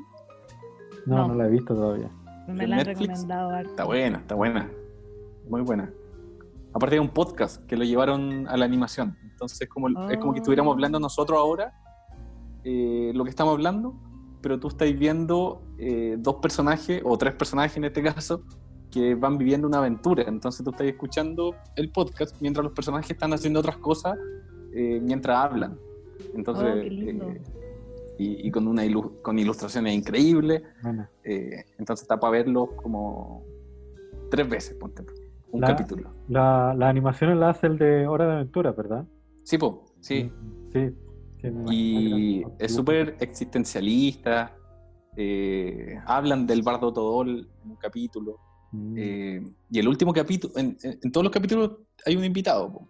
no, 1.06 1.16
No. 1.18 1.28
no 1.28 1.34
la 1.34 1.46
he 1.46 1.50
visto 1.50 1.72
todavía. 1.74 2.10
me 2.48 2.64
¿En 2.64 2.70
la 2.70 2.76
han 2.78 2.86
Netflix? 2.86 3.08
recomendado 3.08 3.50
harto. 3.50 3.70
Está 3.70 3.84
buena, 3.84 4.18
está 4.18 4.34
buena. 4.34 4.70
Muy 5.48 5.60
buena. 5.62 5.92
Aparte 6.72 6.96
de 6.96 7.00
un 7.00 7.08
podcast 7.10 7.64
que 7.66 7.76
lo 7.76 7.84
llevaron 7.84 8.48
a 8.48 8.56
la 8.56 8.64
animación. 8.64 9.16
Entonces 9.22 9.68
como, 9.68 9.88
es 10.10 10.18
como 10.18 10.32
que 10.32 10.38
estuviéramos 10.40 10.72
Oh. 10.72 10.74
hablando 10.74 10.98
nosotros 10.98 11.38
ahora 11.38 11.72
eh, 12.64 13.12
lo 13.14 13.22
que 13.22 13.30
estamos 13.30 13.52
hablando, 13.54 13.94
pero 14.40 14.58
tú 14.60 14.68
estás 14.68 14.92
viendo 14.98 15.62
eh, 15.78 16.16
dos 16.18 16.36
personajes, 16.36 17.00
o 17.04 17.16
tres 17.18 17.34
personajes 17.34 17.76
en 17.76 17.84
este 17.84 18.02
caso, 18.02 18.42
que 18.90 19.14
van 19.14 19.36
viviendo 19.38 19.66
una 19.66 19.78
aventura. 19.78 20.24
Entonces 20.26 20.64
tú 20.64 20.70
estás 20.70 20.86
escuchando 20.86 21.54
el 21.76 21.90
podcast 21.90 22.40
mientras 22.40 22.64
los 22.64 22.72
personajes 22.72 23.10
están 23.10 23.32
haciendo 23.32 23.60
otras 23.60 23.76
cosas 23.78 24.16
eh, 24.72 25.00
mientras 25.02 25.36
hablan. 25.36 25.78
Entonces, 26.34 26.66
Oh, 26.70 26.80
qué 26.82 26.90
lindo. 26.90 27.28
eh, 27.30 27.42
y, 28.18 28.46
y 28.48 28.50
con, 28.50 28.66
una 28.68 28.84
ilu- 28.86 29.20
con 29.22 29.38
ilustraciones 29.38 29.94
increíbles. 29.94 30.62
Bueno, 30.82 31.06
Eh, 31.24 31.64
entonces 31.78 32.02
está 32.04 32.18
para 32.18 32.30
verlo 32.32 32.68
como 32.76 33.42
tres 34.30 34.48
veces, 34.48 34.74
ponte 34.76 35.02
un 35.50 35.60
La- 35.60 35.68
capítulo. 35.68 36.10
la, 36.28 36.74
las 36.76 36.88
animaciones 36.88 37.36
las 37.36 37.56
hace 37.58 37.66
el 37.66 37.78
de 37.78 38.06
Hora 38.06 38.26
de 38.26 38.32
Aventura, 38.34 38.72
¿verdad? 38.72 39.04
Sí, 39.42 39.58
po, 39.58 39.84
sí. 40.00 40.30
Sí. 40.72 40.92
Y 41.70 42.42
es 42.58 42.74
súper 42.74 43.16
existencialista. 43.20 44.56
eh, 45.18 45.98
hablan 46.06 46.46
del 46.46 46.60
bardo 46.62 46.92
Todol 46.92 47.48
en 47.64 47.70
un 47.70 47.76
capítulo. 47.76 48.38
Mm. 48.72 48.94
eh, 48.98 49.42
y 49.70 49.78
el 49.78 49.88
último 49.88 50.12
capítulo, 50.12 50.52
en, 50.56 50.76
todos 51.12 51.24
los 51.24 51.32
capítulos 51.32 51.78
hay 52.04 52.16
un 52.16 52.24
invitado. 52.24 52.70
po. 52.72 52.88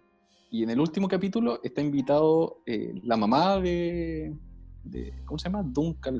Y 0.51 0.63
en 0.63 0.69
el 0.71 0.79
último 0.79 1.07
capítulo 1.07 1.59
está 1.63 1.81
invitado 1.81 2.61
eh, 2.65 2.93
la 3.03 3.15
mamá 3.17 3.59
de, 3.59 4.35
de- 4.83 5.13
¿Cómo 5.25 5.37
se 5.37 5.49
llama? 5.49 5.63
Duncan, 5.63 6.17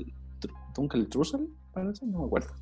Duncan 0.75 1.09
Trussell, 1.09 1.47
parece, 1.73 2.05
no 2.05 2.19
me 2.19 2.25
acuerdo. 2.25 2.53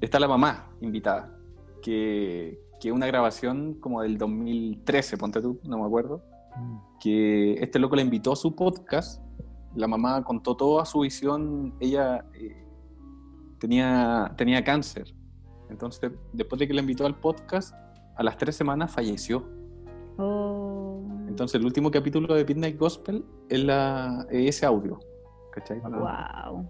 Está 0.00 0.18
la 0.20 0.28
mamá 0.28 0.70
invitada, 0.80 1.36
que, 1.82 2.58
que 2.80 2.92
una 2.92 3.06
grabación 3.06 3.74
como 3.80 4.02
del 4.02 4.16
2013, 4.16 5.16
ponte 5.18 5.40
tú, 5.42 5.60
no 5.64 5.78
me 5.78 5.84
acuerdo. 5.84 6.22
Que 7.00 7.54
este 7.54 7.78
loco 7.78 7.96
la 7.96 8.02
invitó 8.02 8.32
a 8.32 8.36
su 8.36 8.54
podcast, 8.54 9.22
la 9.74 9.86
mamá 9.86 10.22
contó 10.24 10.56
toda 10.56 10.84
su 10.84 11.00
visión, 11.00 11.74
ella 11.80 12.24
eh, 12.34 12.66
tenía, 13.58 14.34
tenía 14.36 14.64
cáncer, 14.64 15.14
entonces 15.70 16.10
después 16.32 16.58
de 16.58 16.66
que 16.66 16.74
la 16.74 16.80
invitó 16.80 17.06
al 17.06 17.18
podcast, 17.18 17.74
a 18.16 18.22
las 18.22 18.36
tres 18.36 18.56
semanas 18.56 18.92
falleció. 18.92 19.44
Oh, 20.18 21.00
Entonces 21.28 21.60
el 21.60 21.64
último 21.64 21.90
capítulo 21.90 22.34
de 22.34 22.44
Midnight 22.44 22.78
Gospel 22.78 23.24
es, 23.48 23.62
la, 23.62 24.26
es 24.30 24.56
ese 24.56 24.66
audio. 24.66 24.98
¿Cachai? 25.52 25.80
wow. 25.80 26.68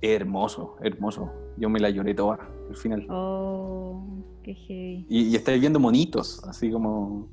Hermoso, 0.00 0.76
hermoso. 0.80 1.30
Yo 1.56 1.68
me 1.68 1.80
la 1.80 1.90
lloré 1.90 2.14
toda 2.14 2.38
al 2.68 2.76
final. 2.76 3.06
Oh, 3.10 4.04
qué 4.42 4.54
heavy. 4.54 5.06
Y, 5.08 5.22
y 5.30 5.36
estáis 5.36 5.60
viendo 5.60 5.80
monitos, 5.80 6.44
así 6.44 6.70
como. 6.70 7.28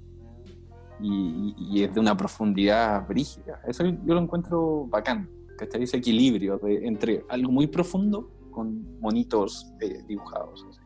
Y, 1.02 1.84
es 1.84 1.94
de 1.94 2.00
una 2.00 2.16
profundidad 2.16 3.08
brígida. 3.08 3.60
Eso 3.68 3.84
yo 3.86 4.14
lo 4.14 4.20
encuentro 4.22 4.86
bacán. 4.88 5.30
¿Cachai? 5.58 5.84
Ese 5.84 5.98
equilibrio 5.98 6.58
de- 6.58 6.88
entre 6.88 7.24
algo 7.30 7.52
muy 7.52 7.68
profundo 7.68 8.30
con 8.52 9.00
monitos 9.00 9.74
eh, 9.80 10.04
dibujados. 10.08 10.66
así. 10.70 10.80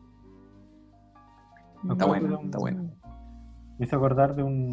Está 1.90 2.06
bueno, 2.06 2.40
está 2.42 2.58
bueno. 2.58 2.90
Me 3.78 3.86
hizo 3.86 3.96
acordar 3.96 4.34
de 4.34 4.42
un. 4.42 4.72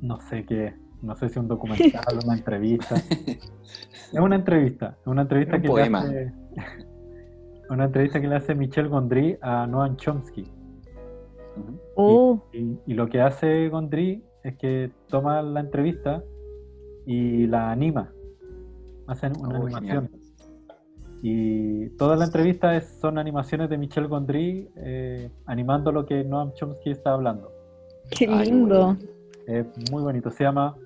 No 0.00 0.20
sé 0.20 0.44
qué. 0.44 0.74
No 1.02 1.14
sé 1.16 1.28
si 1.28 1.38
un 1.38 1.48
documental 1.48 2.04
o 2.14 2.24
una 2.24 2.36
entrevista. 2.36 2.94
Es 4.10 4.18
una 4.20 4.36
entrevista. 4.36 4.96
Es 5.02 5.06
una 5.06 5.22
entrevista 5.22 5.56
Un 5.56 5.62
que 5.62 5.68
poema. 5.68 6.04
le 6.04 6.28
hace. 6.28 6.34
Una 7.70 7.84
entrevista 7.84 8.18
que 8.18 8.26
le 8.28 8.36
hace 8.36 8.54
Michel 8.54 8.88
Gondry 8.88 9.36
a 9.42 9.66
Noam 9.66 9.96
Chomsky. 9.96 10.50
Oh, 11.96 12.42
Y, 12.52 12.78
y 12.86 12.94
lo 12.94 13.08
que 13.08 13.20
hace 13.20 13.68
Gondry 13.68 14.22
es 14.44 14.56
que 14.56 14.90
toma 15.08 15.42
la 15.42 15.60
entrevista 15.60 16.22
y 17.06 17.46
la 17.46 17.70
anima. 17.70 18.12
Hacen 19.06 19.32
una 19.40 19.58
Oh, 19.58 19.62
animación. 19.66 20.08
genial. 20.08 20.22
Y 21.22 21.88
toda 21.96 22.16
la 22.16 22.26
entrevista 22.26 22.76
es- 22.76 22.98
son 23.00 23.18
animaciones 23.18 23.68
de 23.68 23.76
Michel 23.78 24.06
Gondry 24.06 24.68
eh, 24.76 25.30
animando 25.46 25.90
lo 25.90 26.06
que 26.06 26.22
Noam 26.24 26.52
Chomsky 26.54 26.90
está 26.90 27.12
hablando. 27.14 27.50
qué 28.10 28.26
lindo. 28.26 28.96
Es 29.46 29.66
muy 29.90 30.02
bonito. 30.02 30.30
Se 30.30 30.44
llama 30.44 30.76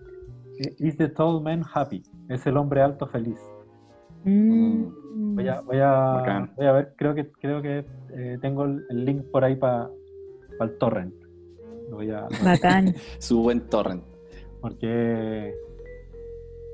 eh, 0.58 0.74
Is 0.78 0.96
the 0.96 1.08
Tall 1.08 1.42
Man 1.42 1.62
Happy? 1.74 2.02
Es 2.28 2.46
el 2.46 2.56
hombre 2.56 2.80
alto 2.82 3.06
feliz. 3.06 3.38
Mm. 4.24 5.34
Voy 5.34 5.48
a, 5.48 5.60
voy 5.60 5.78
a, 5.80 6.48
voy 6.56 6.66
a 6.66 6.72
ver, 6.72 6.94
creo 6.96 7.14
que 7.14 7.30
creo 7.32 7.60
que 7.62 7.84
eh, 8.14 8.38
tengo 8.40 8.64
el 8.64 9.04
link 9.04 9.24
por 9.30 9.44
ahí 9.44 9.56
para 9.56 9.88
el 10.60 10.78
torrent. 10.78 11.14
Lo 11.90 11.96
voy 11.96 12.10
a, 12.10 12.26
Bacán. 12.44 12.94
Su 13.18 13.42
buen 13.42 13.68
torrent. 13.68 14.02
porque 14.60 15.54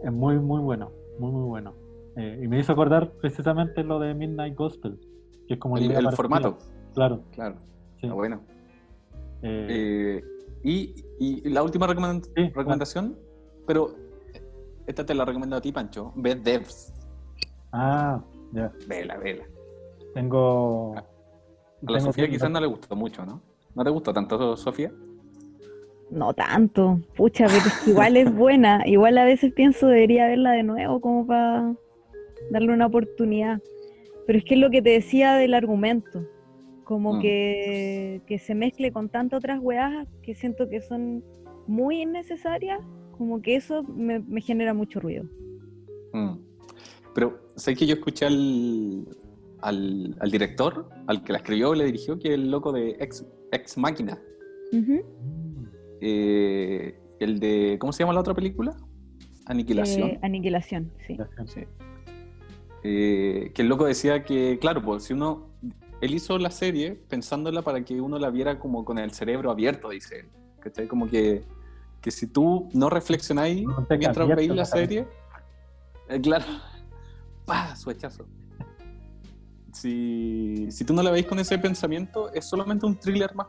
es 0.02 0.12
muy 0.12 0.38
muy 0.38 0.60
bueno, 0.60 0.92
muy 1.18 1.30
muy 1.32 1.48
bueno. 1.48 1.74
Eh, 2.16 2.40
y 2.42 2.48
me 2.48 2.58
hizo 2.58 2.72
acordar 2.72 3.12
precisamente 3.20 3.82
lo 3.84 3.98
de 4.00 4.12
Midnight 4.14 4.56
Gospel, 4.56 4.98
que 5.46 5.54
es 5.54 5.60
como 5.60 5.76
El, 5.78 6.10
formato, 6.12 6.58
Claro, 6.94 7.22
claro. 7.32 7.56
sí. 8.00 8.06
Está 8.06 8.14
bueno. 8.14 8.40
Eh, 9.42 10.20
Eh, 10.22 10.24
y, 10.64 10.94
y 11.20 11.48
la 11.50 11.62
última 11.62 11.86
recomendación, 11.86 12.34
Sí, 12.36 12.52
recomendación, 12.54 13.16
pero 13.66 13.94
esta 14.86 15.04
te 15.06 15.14
la 15.14 15.24
recomiendo 15.24 15.54
a 15.56 15.60
ti, 15.60 15.70
Pancho. 15.70 16.12
Ve 16.16 16.34
Devs. 16.34 16.92
ah, 17.72 18.20
ya. 18.52 18.72
Vela, 18.88 19.16
vela. 19.18 19.44
Tengo. 20.14 20.94
A 20.96 21.02
la 21.02 21.06
tengo 21.86 22.00
Sofía 22.00 22.28
quizás 22.28 22.50
no 22.50 22.60
le 22.60 22.66
gustó 22.66 22.96
mucho, 22.96 23.24
¿no? 23.24 23.40
¿No 23.78 23.84
te 23.84 23.90
gustó 23.90 24.12
tanto, 24.12 24.56
Sofía? 24.56 24.92
No 26.10 26.34
tanto. 26.34 27.00
Pucha, 27.16 27.46
pero 27.46 27.58
es 27.58 27.78
que 27.84 27.90
igual 27.90 28.16
es 28.16 28.34
buena. 28.34 28.82
Igual 28.84 29.16
a 29.18 29.24
veces 29.24 29.52
pienso 29.52 29.86
debería 29.86 30.26
verla 30.26 30.50
de 30.50 30.64
nuevo 30.64 31.00
como 31.00 31.24
para 31.24 31.76
darle 32.50 32.72
una 32.72 32.86
oportunidad. 32.86 33.60
Pero 34.26 34.40
es 34.40 34.44
que 34.44 34.54
es 34.54 34.60
lo 34.60 34.70
que 34.70 34.82
te 34.82 34.90
decía 34.90 35.34
del 35.34 35.54
argumento. 35.54 36.26
Como 36.82 37.14
Mm. 37.14 37.20
que, 37.20 38.20
que 38.26 38.38
se 38.40 38.56
mezcle 38.56 38.90
con 38.90 39.10
tantas 39.10 39.38
otras 39.38 39.60
weas 39.62 40.08
que 40.22 40.34
siento 40.34 40.68
que 40.68 40.80
son 40.80 41.22
muy 41.68 42.02
innecesarias 42.02 42.80
como 43.12 43.40
que 43.40 43.54
eso 43.54 43.84
me, 43.84 44.18
me 44.18 44.40
genera 44.40 44.74
mucho 44.74 44.98
ruido. 44.98 45.22
Mm. 46.14 46.32
Pero 47.14 47.38
sé 47.54 47.76
que 47.76 47.86
yo 47.86 47.94
escuché 47.94 48.26
al, 48.26 49.06
al, 49.60 50.16
al 50.18 50.30
director, 50.32 50.88
al 51.06 51.22
que 51.22 51.32
la 51.32 51.38
escribió, 51.38 51.74
le 51.74 51.84
dirigió, 51.84 52.18
que 52.18 52.28
es 52.28 52.34
el 52.34 52.50
loco 52.50 52.72
de 52.72 52.96
Ex, 52.98 53.24
Ex 53.52 53.76
Máquina. 53.78 54.18
Eh, 56.00 56.98
el 57.20 57.40
de, 57.40 57.76
¿cómo 57.80 57.92
se 57.92 58.02
llama 58.02 58.12
la 58.12 58.20
otra 58.20 58.34
película? 58.34 58.76
Aniquilación. 59.46 60.10
Eh, 60.10 60.18
aniquilación, 60.22 60.92
sí. 61.06 61.16
Sí. 61.46 61.60
Eh, 62.84 63.50
que 63.54 63.62
el 63.62 63.68
loco 63.68 63.86
decía 63.86 64.22
que, 64.24 64.58
claro, 64.60 64.82
pues 64.82 65.04
si 65.04 65.14
uno. 65.14 65.48
Él 66.00 66.14
hizo 66.14 66.38
la 66.38 66.52
serie 66.52 66.94
pensándola 66.94 67.62
para 67.62 67.84
que 67.84 68.00
uno 68.00 68.20
la 68.20 68.30
viera 68.30 68.60
como 68.60 68.84
con 68.84 68.98
el 68.98 69.10
cerebro 69.10 69.50
abierto, 69.50 69.88
dice 69.88 70.20
él. 70.20 70.26
¿Cachai? 70.60 70.86
Como 70.86 71.08
que, 71.08 71.42
que 72.00 72.12
si 72.12 72.28
tú 72.28 72.68
no 72.72 72.88
reflexionáis 72.88 73.64
No 73.64 73.84
mientras 73.98 74.28
veis 74.28 74.48
la 74.50 74.54
la 74.54 74.64
serie, 74.64 75.08
eh, 76.08 76.20
claro, 76.20 76.44
¡pah! 77.46 77.74
su 77.74 77.90
hechazo. 77.90 78.26
Si, 79.80 80.66
si 80.70 80.84
tú 80.84 80.92
no 80.92 81.04
la 81.04 81.12
veis 81.12 81.26
con 81.26 81.38
ese 81.38 81.56
pensamiento, 81.56 82.32
es 82.32 82.44
solamente 82.44 82.84
un 82.84 82.98
thriller 82.98 83.32
más. 83.34 83.46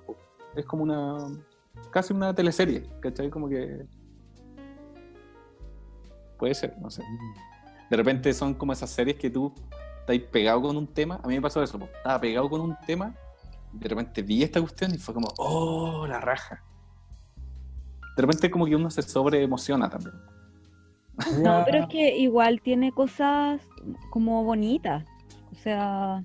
Es 0.56 0.64
como 0.65 0.84
una. 0.84 1.18
casi 1.89 2.14
una 2.14 2.34
teleserie, 2.35 2.88
¿cachai? 2.99 3.31
Como 3.31 3.49
que. 3.49 3.88
Puede 6.38 6.53
ser, 6.53 6.77
no 6.80 6.91
sé. 6.91 7.03
De 7.89 7.97
repente 7.97 8.31
son 8.34 8.53
como 8.53 8.73
esas 8.73 8.91
series 8.91 9.18
que 9.18 9.31
tú 9.31 9.51
estás 10.01 10.19
pegado 10.31 10.61
con 10.61 10.77
un 10.77 10.85
tema. 10.85 11.19
A 11.23 11.27
mí 11.27 11.34
me 11.34 11.41
pasó 11.41 11.64
eso, 11.64 11.80
estaba 11.84 12.22
pegado 12.22 12.47
con 12.47 12.61
un 12.61 12.77
tema. 12.85 13.15
De 13.73 13.89
repente 13.89 14.22
vi 14.22 14.43
esta 14.43 14.60
cuestión 14.61 14.93
y 14.93 14.99
fue 14.99 15.15
como, 15.15 15.30
oh, 15.38 16.06
la 16.06 16.19
raja. 16.19 16.64
De 18.15 18.22
repente 18.22 18.51
como 18.51 18.68
que 18.68 18.76
uno 18.76 18.91
se 18.91 19.01
sobreemociona 19.01 19.89
también. 19.89 20.15
No, 21.41 21.64
pero 21.65 21.80
es 21.80 21.88
que 21.88 22.18
igual 22.18 22.61
tiene 22.61 22.91
cosas 22.91 23.61
como 24.11 24.43
bonitas. 24.43 25.06
O 25.60 25.61
sea, 25.61 26.23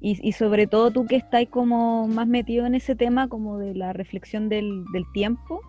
y, 0.00 0.18
y 0.28 0.32
sobre 0.32 0.66
todo 0.66 0.90
tú 0.90 1.06
que 1.06 1.14
estás 1.14 1.46
como 1.48 2.08
más 2.08 2.26
metido 2.26 2.66
en 2.66 2.74
ese 2.74 2.96
tema 2.96 3.28
como 3.28 3.58
de 3.58 3.74
la 3.76 3.92
reflexión 3.92 4.48
del, 4.48 4.84
del 4.92 5.04
tiempo. 5.12 5.60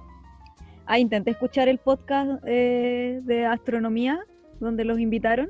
Ah, 0.88 0.98
intenté 0.98 1.30
escuchar 1.32 1.68
el 1.68 1.78
podcast 1.78 2.42
eh, 2.48 3.20
de 3.24 3.46
astronomía 3.46 4.20
donde 4.60 4.84
los 4.84 5.00
invitaron, 5.00 5.48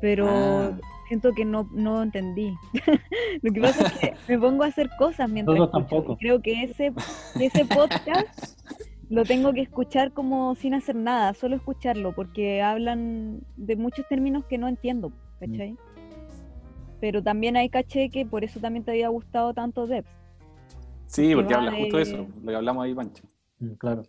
pero 0.00 0.26
Ah. 0.28 0.78
siento 1.08 1.32
que 1.34 1.44
no, 1.44 1.68
no 1.72 2.00
entendí. 2.04 2.54
Lo 3.42 3.52
que 3.52 3.60
pasa 3.60 3.86
es 3.88 3.92
que 3.94 4.14
me 4.28 4.38
pongo 4.38 4.62
a 4.62 4.68
hacer 4.68 4.88
cosas 4.98 5.28
mientras 5.28 5.56
escucho, 5.56 5.72
tampoco. 5.72 6.16
creo 6.16 6.40
que 6.40 6.62
ese, 6.62 6.92
ese 7.40 7.64
podcast 7.64 8.56
lo 9.10 9.24
tengo 9.24 9.52
que 9.52 9.62
escuchar 9.62 10.12
como 10.12 10.54
sin 10.54 10.74
hacer 10.74 10.94
nada, 10.94 11.34
solo 11.34 11.56
escucharlo, 11.56 12.12
porque 12.14 12.62
hablan 12.62 13.40
de 13.56 13.74
muchos 13.74 14.06
términos 14.08 14.44
que 14.44 14.58
no 14.58 14.68
entiendo, 14.68 15.12
¿cachai? 15.40 15.76
Pero 17.00 17.22
también 17.22 17.56
hay 17.56 17.68
caché 17.68 18.10
que 18.10 18.26
por 18.26 18.44
eso 18.44 18.60
también 18.60 18.84
te 18.84 18.90
había 18.92 19.08
gustado 19.08 19.54
tanto 19.54 19.86
Debs. 19.86 20.08
Sí, 21.06 21.28
Que 21.28 21.36
porque 21.36 21.54
habla 21.54 21.72
justo 21.72 21.96
de 21.96 22.02
eso, 22.02 22.26
lo 22.42 22.50
que 22.50 22.56
hablamos 22.56 22.84
ahí, 22.84 22.94
Pancho. 22.94 23.24
Mm, 23.60 23.72
Claro. 23.74 24.02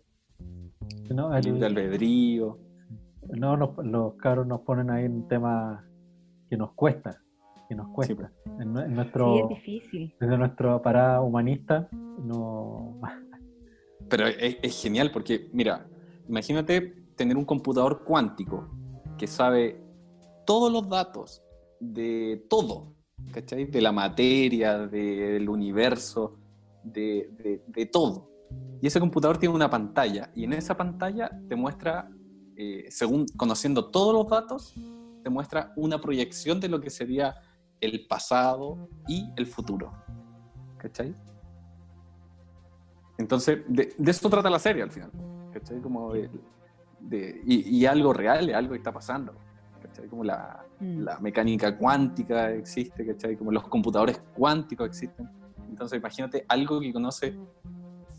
No, 1.10 1.34
El 1.36 1.64
albedrío. 1.64 2.58
no, 3.32 3.56
nos- 3.56 3.76
los 3.84 4.14
cabros 4.14 4.46
nos 4.46 4.60
ponen 4.60 4.90
ahí 4.90 5.04
un 5.06 5.26
tema 5.28 5.84
que 6.48 6.56
nos 6.56 6.72
cuesta, 6.72 7.20
que 7.68 7.74
nos 7.74 7.88
cuesta. 7.88 8.14
pues. 8.14 8.30
En, 8.60 8.72
nue- 8.74 8.82
en 8.84 8.88
Sí, 8.90 8.94
nuestro, 8.94 9.38
es 9.42 9.48
difícil. 9.48 10.14
desde 10.20 10.38
nuestra 10.38 10.80
parada 10.82 11.20
humanista, 11.20 11.88
no, 11.92 13.00
Pero 14.08 14.26
es, 14.26 14.56
es 14.62 14.82
genial 14.82 15.10
porque, 15.12 15.48
mira, 15.52 15.86
imagínate 16.28 16.80
tener 17.16 17.36
un 17.36 17.44
computador 17.44 18.02
cuántico 18.04 18.68
que 19.18 19.26
sabe 19.26 19.80
todos 20.46 20.72
los 20.72 20.88
datos 20.88 21.42
de 21.80 22.46
todo, 22.48 22.94
¿cachai? 23.32 23.64
De 23.64 23.80
la 23.80 23.90
materia, 23.92 24.78
de- 24.86 25.32
del 25.32 25.48
universo, 25.48 26.36
de, 26.84 27.62
de- 27.66 27.86
todo. 27.86 28.28
Y 28.80 28.86
ese 28.86 29.00
computador 29.00 29.38
tiene 29.38 29.54
una 29.54 29.68
pantalla 29.70 30.30
y 30.34 30.44
en 30.44 30.52
esa 30.52 30.76
pantalla 30.76 31.30
te 31.48 31.56
muestra, 31.56 32.08
eh, 32.56 32.86
según 32.90 33.26
conociendo 33.36 33.90
todos 33.90 34.14
los 34.14 34.28
datos, 34.28 34.74
te 35.22 35.30
muestra 35.30 35.72
una 35.76 36.00
proyección 36.00 36.60
de 36.60 36.68
lo 36.68 36.80
que 36.80 36.90
sería 36.90 37.34
el 37.80 38.06
pasado 38.06 38.88
y 39.08 39.30
el 39.36 39.46
futuro. 39.46 39.92
¿Cachai? 40.78 41.14
Entonces, 43.18 43.58
de, 43.68 43.94
de 43.98 44.10
eso 44.10 44.28
trata 44.30 44.48
la 44.48 44.58
serie 44.58 44.82
al 44.82 44.90
final. 44.90 45.10
¿Cachai? 45.52 45.80
Como 45.80 46.12
de, 46.12 47.40
y, 47.44 47.78
y 47.78 47.86
algo 47.86 48.12
real, 48.12 48.52
algo 48.54 48.72
que 48.72 48.78
está 48.78 48.92
pasando. 48.92 49.34
¿Cachai? 49.82 50.08
Como 50.08 50.24
la, 50.24 50.64
Mm. 50.80 51.00
la 51.00 51.18
mecánica 51.20 51.76
cuántica 51.76 52.50
existe, 52.52 53.06
¿cachai? 53.06 53.36
Como 53.36 53.50
los 53.52 53.66
computadores 53.68 54.22
cuánticos 54.36 54.86
existen. 54.88 55.28
Entonces, 55.68 55.98
imagínate 55.98 56.44
algo 56.48 56.80
que 56.80 56.92
conoce 56.92 57.36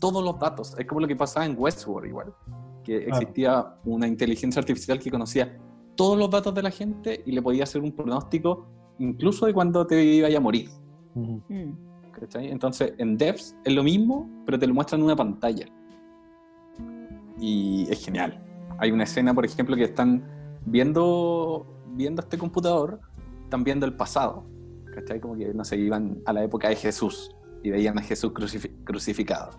todos 0.00 0.24
los 0.24 0.38
datos. 0.38 0.74
Es 0.78 0.86
como 0.86 1.00
lo 1.00 1.06
que 1.08 1.16
pasaba 1.16 1.46
en 1.46 1.54
Westworld, 1.58 2.08
igual. 2.08 2.34
Que 2.82 3.04
Claro. 3.04 3.18
existía 3.20 3.74
una 3.84 4.06
inteligencia 4.08 4.60
artificial 4.60 4.98
que 4.98 5.10
conocía 5.10 5.56
todos 5.94 6.18
los 6.18 6.28
datos 6.30 6.54
de 6.54 6.62
la 6.62 6.70
gente 6.70 7.22
y 7.24 7.32
le 7.32 7.42
podía 7.42 7.64
hacer 7.64 7.80
un 7.82 7.92
pronóstico 7.92 8.66
incluso 8.98 9.46
de 9.46 9.54
cuando 9.54 9.86
te 9.86 10.02
iba 10.02 10.28
a 10.28 10.40
morir. 10.40 10.68
Mm. 11.14 11.70
¿cachai? 12.12 12.50
Entonces, 12.50 12.94
en 12.98 13.16
Devs 13.16 13.56
es 13.64 13.74
lo 13.74 13.82
mismo, 13.82 14.28
pero 14.46 14.58
te 14.58 14.66
lo 14.66 14.74
muestran 14.74 15.00
en 15.00 15.06
una 15.06 15.16
pantalla. 15.16 15.66
Y 17.38 17.86
es 17.90 18.04
genial. 18.04 18.40
Hay 18.78 18.90
una 18.90 19.04
escena, 19.04 19.34
por 19.34 19.44
ejemplo, 19.44 19.74
que 19.76 19.84
están 19.84 20.22
viendo, 20.66 21.66
viendo 21.94 22.22
este 22.22 22.38
computador, 22.38 23.00
están 23.44 23.64
viendo 23.64 23.86
el 23.86 23.94
pasado. 23.94 24.46
¿Cachai? 24.94 25.20
Como 25.20 25.36
que, 25.36 25.54
no 25.54 25.64
sé, 25.64 25.76
iban 25.78 26.20
a 26.26 26.32
la 26.32 26.44
época 26.44 26.68
de 26.68 26.76
Jesús 26.76 27.34
y 27.62 27.70
veían 27.70 27.98
a 27.98 28.02
Jesús 28.02 28.32
crucifi- 28.32 28.84
crucificado. 28.84 29.50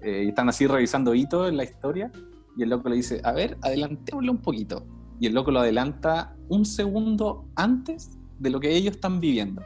Eh, 0.00 0.24
y 0.24 0.28
están 0.28 0.48
así 0.48 0.66
revisando 0.66 1.14
hitos 1.14 1.48
en 1.48 1.56
la 1.56 1.64
historia 1.64 2.10
y 2.56 2.62
el 2.62 2.70
loco 2.70 2.88
le 2.88 2.96
dice, 2.96 3.20
a 3.22 3.32
ver, 3.32 3.56
adelantémoslo 3.62 4.32
un 4.32 4.38
poquito. 4.38 4.84
Y 5.20 5.26
el 5.26 5.34
loco 5.34 5.50
lo 5.50 5.60
adelanta 5.60 6.36
un 6.48 6.64
segundo 6.64 7.46
antes 7.54 8.18
de 8.38 8.50
lo 8.50 8.58
que 8.58 8.74
ellos 8.74 8.96
están 8.96 9.20
viviendo. 9.20 9.62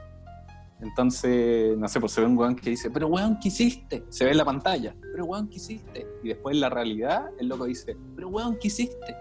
Entonces, 0.80 1.78
no 1.78 1.86
sé, 1.88 2.00
pues 2.00 2.12
se 2.12 2.20
ve 2.20 2.26
un 2.26 2.36
weón 2.36 2.56
que 2.56 2.70
dice, 2.70 2.90
pero 2.90 3.06
weón, 3.06 3.38
¿qué 3.40 3.48
hiciste? 3.48 4.04
Se 4.08 4.24
ve 4.24 4.32
en 4.32 4.38
la 4.38 4.44
pantalla, 4.44 4.94
pero 5.12 5.26
weón, 5.26 5.48
¿qué 5.48 5.56
hiciste? 5.56 6.06
Y 6.24 6.28
después 6.28 6.54
en 6.54 6.60
la 6.60 6.70
realidad, 6.70 7.30
el 7.38 7.48
loco 7.48 7.66
dice, 7.66 7.96
pero 8.16 8.28
weón, 8.28 8.58
¿qué 8.60 8.68
hiciste? 8.68 9.14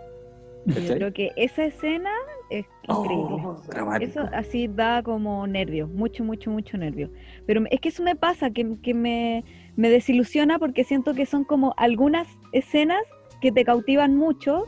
Yo 0.66 0.96
creo 0.96 1.14
que 1.14 1.32
esa 1.36 1.66
escena 1.66 2.12
es 2.50 2.66
increíble. 2.88 3.44
Oh. 3.44 3.96
Eso 4.00 4.22
así 4.34 4.68
da 4.68 5.02
como 5.02 5.48
nervios, 5.48 5.90
mucho, 5.90 6.24
mucho, 6.24 6.52
mucho 6.52 6.78
nervio. 6.78 7.10
Pero 7.48 7.64
es 7.72 7.80
que 7.80 7.90
eso 7.90 8.04
me 8.04 8.16
pasa, 8.16 8.52
que, 8.52 8.78
que 8.82 8.94
me, 8.94 9.44
me 9.76 9.90
desilusiona 9.90 10.60
porque 10.60 10.84
siento 10.84 11.14
que 11.14 11.26
son 11.26 11.44
como 11.44 11.74
algunas 11.78 12.28
escenas 12.52 13.02
que 13.42 13.52
te 13.52 13.66
cautivan 13.66 14.16
mucho, 14.16 14.66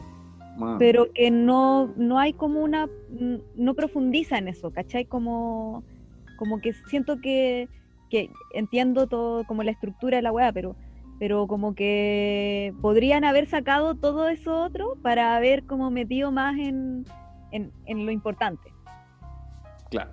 Bueno, 0.57 0.77
pero 0.79 1.13
que 1.13 1.29
no, 1.29 1.93
no 1.95 2.19
hay 2.19 2.33
como 2.33 2.61
una, 2.61 2.89
no 3.55 3.73
profundiza 3.75 4.37
en 4.37 4.47
eso, 4.47 4.71
¿cachai? 4.71 5.05
Como, 5.05 5.83
como 6.37 6.59
que 6.59 6.73
siento 6.89 7.21
que, 7.21 7.69
que 8.09 8.31
entiendo 8.53 9.07
todo, 9.07 9.43
como 9.45 9.61
la 9.61 9.71
estructura 9.71 10.17
de 10.17 10.23
la 10.23 10.31
weá, 10.31 10.51
pero, 10.51 10.75
pero 11.23 11.47
como 11.47 11.73
que 11.73 12.73
podrían 12.81 13.23
haber 13.23 13.47
sacado 13.47 13.95
todo 13.95 14.27
eso 14.27 14.61
otro 14.61 14.97
para 15.01 15.37
haber 15.37 15.63
como 15.65 15.89
metido 15.89 16.33
más 16.33 16.59
en, 16.59 17.05
en, 17.53 17.71
en 17.85 18.05
lo 18.05 18.11
importante. 18.11 18.73
Claro. 19.89 20.11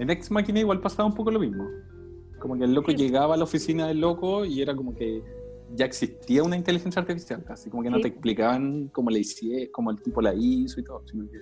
En 0.00 0.10
Ex 0.10 0.28
Machina 0.32 0.58
igual 0.58 0.80
pasaba 0.80 1.08
un 1.08 1.14
poco 1.14 1.30
lo 1.30 1.38
mismo. 1.38 1.68
Como 2.40 2.58
que 2.58 2.64
el 2.64 2.74
loco 2.74 2.90
Sí. 2.90 2.96
llegaba 2.96 3.34
a 3.34 3.36
la 3.36 3.44
oficina 3.44 3.86
del 3.86 4.00
loco 4.00 4.44
y 4.44 4.60
era 4.60 4.74
como 4.74 4.92
que 4.92 5.22
ya 5.76 5.84
existía 5.84 6.42
una 6.42 6.56
inteligencia 6.56 6.98
artificial, 7.00 7.44
así 7.48 7.70
como 7.70 7.84
que 7.84 7.90
no 7.90 7.98
Sí. 7.98 8.02
te 8.02 8.08
explicaban 8.08 8.88
cómo 8.88 9.10
le 9.10 9.20
hicieron, 9.20 9.68
cómo 9.72 9.92
el 9.92 10.02
tipo 10.02 10.20
la 10.20 10.34
hizo 10.34 10.80
y 10.80 10.82
todo, 10.82 11.06
sino 11.06 11.30
que 11.30 11.38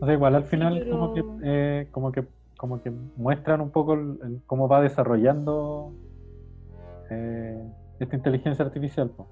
O 0.00 0.06
sea, 0.06 0.14
igual 0.14 0.36
al 0.36 0.44
final 0.44 0.78
pero- 0.78 0.90
como 0.90 1.12
que 1.12 1.22
eh, 1.44 1.88
como 1.90 2.10
que 2.12 2.24
como 2.56 2.82
que 2.82 2.90
muestran 3.18 3.60
un 3.60 3.68
poco 3.70 3.92
el- 3.92 4.18
el 4.24 4.40
cómo 4.46 4.68
va 4.68 4.80
desarrollando 4.80 5.92
eh, 7.10 7.62
esta 8.04 8.16
inteligencia 8.16 8.64
artificial, 8.64 9.10
po. 9.10 9.26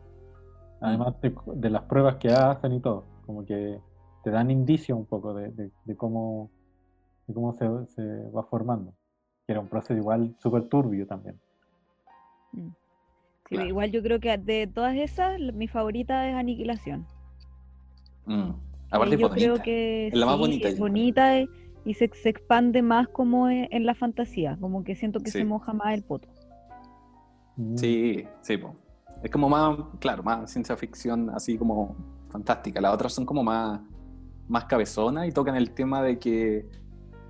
además 0.81 1.21
de, 1.21 1.35
de 1.55 1.71
las 1.71 1.83
pruebas 1.83 2.17
que 2.17 2.29
hacen 2.29 2.73
y 2.73 2.81
todo, 2.81 3.05
como 3.27 3.45
que 3.45 3.79
te 4.25 4.31
dan 4.31 4.51
indicios 4.51 4.99
un 4.99 5.07
poco 5.07 5.35
de, 5.35 5.51
de- 5.53 5.71
de 5.85 5.97
cómo 5.97 6.51
de 7.27 7.35
cómo 7.35 7.53
se, 7.53 7.67
se 7.95 8.03
va 8.31 8.43
formando, 8.45 8.93
que 9.47 9.53
era 9.53 9.61
un 9.61 9.69
proceso 9.69 9.95
igual 9.95 10.35
súper 10.39 10.69
turbio 10.69 11.07
también. 11.07 11.39
Sí, 12.53 12.73
Claro. 13.45 13.67
Igual 13.69 13.91
yo 13.91 14.01
creo 14.03 14.21
que 14.21 14.37
de 14.39 14.67
todas 14.69 14.97
esas, 14.97 15.41
mi 15.41 15.67
favorita 15.67 16.29
es 16.29 16.35
Aniquilación. 16.37 17.05
Mm. 18.27 18.51
Aparte 18.93 19.17
yo 19.19 19.29
creo 19.31 19.63
que 19.63 20.09
Es 20.09 20.15
la 20.15 20.27
más 20.27 20.35
sí, 20.37 20.41
bonita, 20.41 20.69
es 20.69 20.79
bonita 20.79 21.41
y, 21.41 21.49
y 21.85 21.95
se, 21.95 22.09
se 22.15 22.29
expande 22.29 22.83
más 22.83 23.09
como 23.09 23.49
en, 23.49 23.67
en 23.73 23.87
la 23.87 23.95
fantasía, 23.95 24.57
como 24.61 24.85
que 24.85 24.95
siento 24.95 25.21
que 25.21 25.31
Sí. 25.31 25.39
se 25.39 25.45
moja 25.45 25.73
más 25.73 25.95
el 25.95 26.03
poto. 26.05 26.29
Mm. 27.61 27.77
Sí, 27.77 28.25
sí, 28.43 28.57
po. 28.57 28.75
es 29.23 29.31
como 29.31 29.49
más, 29.49 29.79
claro, 29.99 30.23
más 30.23 30.51
ciencia 30.51 30.77
ficción, 30.77 31.29
así 31.31 31.59
como 31.59 31.95
fantástica. 32.31 32.81
Las 32.81 32.95
otras 32.95 33.13
son 33.13 33.27
como 33.27 33.43
más, 33.43 33.81
más 34.49 34.65
cabezonas 34.65 35.29
y 35.29 35.33
tocan 35.33 35.57
el 35.57 35.73
tema 35.73 36.03
de 36.03 36.19
que 36.19 36.67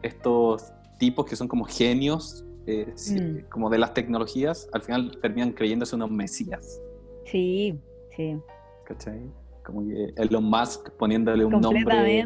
estos 0.02 0.72
tipos 0.98 1.26
que 1.26 1.34
son 1.36 1.48
como 1.48 1.64
genios, 1.64 2.44
eh, 2.66 2.94
Mm. 3.10 3.48
como 3.50 3.68
de 3.70 3.78
las 3.78 3.92
tecnologías, 3.92 4.68
al 4.72 4.82
final 4.82 5.18
terminan 5.20 5.52
creyéndose 5.52 5.96
unos 5.96 6.10
mesías. 6.10 6.80
Sí, 7.24 7.78
sí. 8.16 8.36
¿Cachai? 8.84 9.20
Como 9.64 9.86
que 9.88 10.12
Elon 10.16 10.44
Musk 10.44 10.90
poniéndole 10.92 11.44
un 11.44 11.60
nombre 11.60 12.24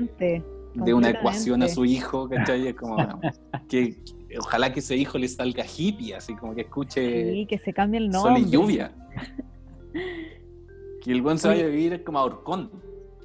de 0.74 0.93
una 0.94 1.10
ecuación 1.10 1.62
a 1.62 1.68
su 1.68 1.85
hijo, 1.85 2.28
¿cachai? 2.28 2.68
Es 2.68 2.74
como, 2.74 2.97
bueno, 2.97 3.20
ojalá 4.39 4.73
que 4.73 4.81
ese 4.81 4.97
hijo 4.97 5.19
le 5.19 5.28
salga 5.28 5.65
hippie, 5.65 6.15
así 6.15 6.35
como 6.35 6.55
que 6.55 6.62
escuche 6.62 7.32
Sí, 7.32 7.47
que 7.47 7.59
se 7.59 7.73
cambie 7.73 7.98
el 8.01 8.12
sol 8.12 8.32
nombre. 8.35 8.48
y 8.48 8.51
lluvia. 8.52 8.93
que 11.02 11.12
el 11.12 11.23
buen 11.23 11.39
se 11.39 11.48
vaya 11.48 11.65
a 11.65 11.69
vivir 11.69 12.02
como 12.05 12.19
a 12.19 12.24
Orcón, 12.24 12.70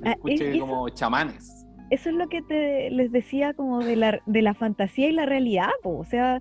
Ah, 0.04 0.12
escuche 0.12 0.52
es- 0.54 0.60
como 0.60 0.88
chamanes. 0.90 1.56
Eso 1.90 2.10
es 2.10 2.16
lo 2.16 2.28
que 2.30 2.42
te 2.44 2.92
les 2.92 3.12
decía 3.12 3.54
como 3.54 3.80
de 3.84 3.96
la, 3.96 4.22
de 4.28 4.42
la 4.44 4.54
fantasía 4.54 5.10
y 5.10 5.12
la 5.12 5.26
realidad, 5.26 5.70
po. 5.82 5.98
o 5.98 6.06
sea, 6.06 6.40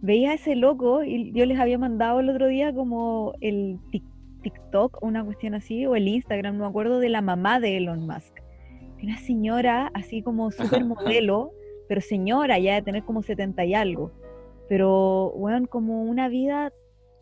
veía 0.00 0.30
a 0.30 0.34
ese 0.34 0.56
loco 0.56 1.04
y 1.04 1.32
yo 1.32 1.44
les 1.44 1.58
había 1.58 1.76
mandado 1.78 2.20
el 2.20 2.30
otro 2.30 2.46
día 2.46 2.72
como 2.74 3.34
el 3.42 3.78
Tik- 3.92 4.02
TikTok 4.42 5.02
o 5.02 5.06
una 5.06 5.22
cuestión 5.24 5.54
así, 5.54 5.84
o 5.86 5.96
el 5.96 6.08
Instagram, 6.08 6.56
no 6.56 6.64
me 6.64 6.70
acuerdo, 6.70 6.98
de 6.98 7.10
la 7.10 7.20
mamá 7.20 7.60
de 7.60 7.76
Elon 7.76 8.06
Musk. 8.06 8.40
Una 9.02 9.18
señora 9.18 9.90
así 9.92 10.22
como 10.22 10.50
súper 10.80 10.84
modelo, 10.84 11.50
pero 11.88 12.00
señora 12.00 12.58
ya 12.58 12.74
de 12.74 12.82
tener 12.82 13.04
como 13.04 13.22
70 13.22 13.64
y 13.64 13.74
algo, 13.74 14.12
pero, 14.68 15.32
bueno, 15.36 15.66
como 15.68 16.02
una 16.02 16.28
vida 16.28 16.72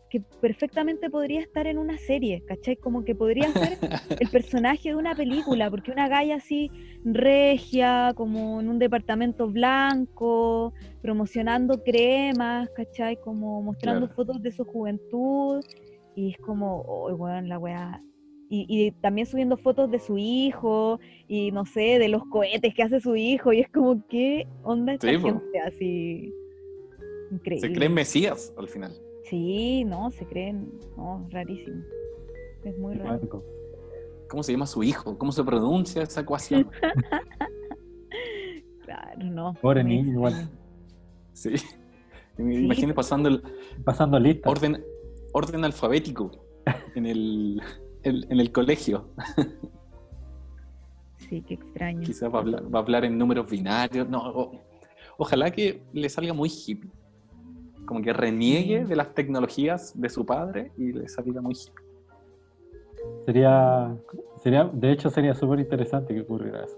que 0.09 0.21
perfectamente 0.39 1.09
podría 1.09 1.41
estar 1.41 1.67
en 1.67 1.77
una 1.77 1.97
serie, 1.97 2.43
¿cachai? 2.47 2.75
Como 2.75 3.03
que 3.03 3.15
podría 3.15 3.51
ser 3.51 3.77
el 4.19 4.29
personaje 4.29 4.89
de 4.89 4.95
una 4.95 5.15
película, 5.15 5.69
porque 5.69 5.91
una 5.91 6.07
galla 6.07 6.35
así 6.35 6.71
regia, 7.03 8.13
como 8.15 8.61
en 8.61 8.69
un 8.69 8.79
departamento 8.79 9.47
blanco, 9.49 10.73
promocionando 11.01 11.83
cremas, 11.83 12.69
¿cachai? 12.75 13.19
Como 13.19 13.61
mostrando 13.61 14.07
Claro. 14.07 14.15
fotos 14.15 14.41
de 14.41 14.51
su 14.51 14.63
juventud, 14.65 15.63
y 16.15 16.31
es 16.31 16.37
como, 16.37 16.81
oh, 16.81 17.13
weón, 17.13 17.49
la 17.49 17.59
weá. 17.59 18.01
Y, 18.49 18.65
y 18.69 18.91
también 18.91 19.25
subiendo 19.27 19.57
fotos 19.57 19.89
de 19.89 19.99
su 19.99 20.17
hijo, 20.17 20.99
y 21.27 21.51
no 21.51 21.65
sé, 21.65 21.97
de 21.99 22.07
los 22.09 22.23
cohetes 22.25 22.73
que 22.75 22.83
hace 22.83 22.99
su 22.99 23.15
hijo, 23.15 23.51
y 23.53 23.61
es 23.61 23.69
como, 23.69 24.05
¿qué 24.07 24.47
onda 24.63 24.93
esta 24.93 25.09
Sí, 25.09 25.17
po. 25.17 25.27
gente 25.27 25.59
así? 25.59 26.33
Increíble. 27.31 27.67
Se 27.67 27.73
creen 27.73 27.93
mesías 27.93 28.53
al 28.57 28.67
final. 28.67 28.93
Sí, 29.23 29.83
no, 29.85 30.11
se 30.11 30.25
creen, 30.27 30.69
no, 30.95 31.27
rarísimo. 31.31 31.83
Es 32.63 32.77
muy 32.77 32.93
raro. 32.95 33.43
¿Cómo 34.29 34.43
se 34.43 34.51
llama 34.51 34.67
su 34.67 34.83
hijo? 34.83 35.17
¿Cómo 35.17 35.31
se 35.31 35.43
pronuncia 35.43 36.03
esa 36.03 36.21
ecuación? 36.21 36.69
Claro, 38.83 39.23
no. 39.23 39.53
Pobre 39.61 39.83
niño, 39.83 40.11
igual. 40.11 40.49
Sí. 41.33 41.55
Me 42.37 42.55
imagino 42.55 42.93
pasando 42.93 43.29
el 43.29 43.41
Pasando 43.83 44.19
lista. 44.19 44.49
orden, 44.49 44.83
orden 45.33 45.65
alfabético 45.65 46.31
en 46.95 47.05
el, 47.05 47.61
el- 48.05 48.27
en 48.29 48.39
el 48.39 48.51
colegio. 48.51 49.09
Sí, 51.17 51.41
qué 51.41 51.55
extraño. 51.55 52.01
Quizás 52.01 52.31
va 52.31 52.37
a 52.37 52.41
hablar, 52.41 52.73
va 52.73 52.79
a 52.79 52.81
hablar 52.83 53.05
en 53.05 53.17
números 53.17 53.49
binarios. 53.49 54.07
No, 54.07 54.19
o- 54.29 54.51
ojalá 55.17 55.49
que 55.51 55.81
le 55.93 56.07
salga 56.09 56.33
muy 56.33 56.49
hippie. 56.49 56.91
Como 57.85 58.01
que 58.01 58.13
reniegue 58.13 58.81
Sí. 58.83 58.89
de 58.89 58.95
las 58.95 59.13
tecnologías 59.13 59.99
de 59.99 60.09
su 60.09 60.25
padre 60.25 60.71
y 60.77 60.91
le 60.93 61.07
salga 61.09 61.41
muy 61.41 61.53
hippie. 61.55 61.85
Sería, 63.25 63.95
sería, 64.43 64.63
de 64.65 64.91
hecho, 64.91 65.09
sería 65.09 65.33
súper 65.35 65.59
interesante 65.59 66.13
que 66.13 66.21
ocurriera 66.21 66.63
eso. 66.65 66.77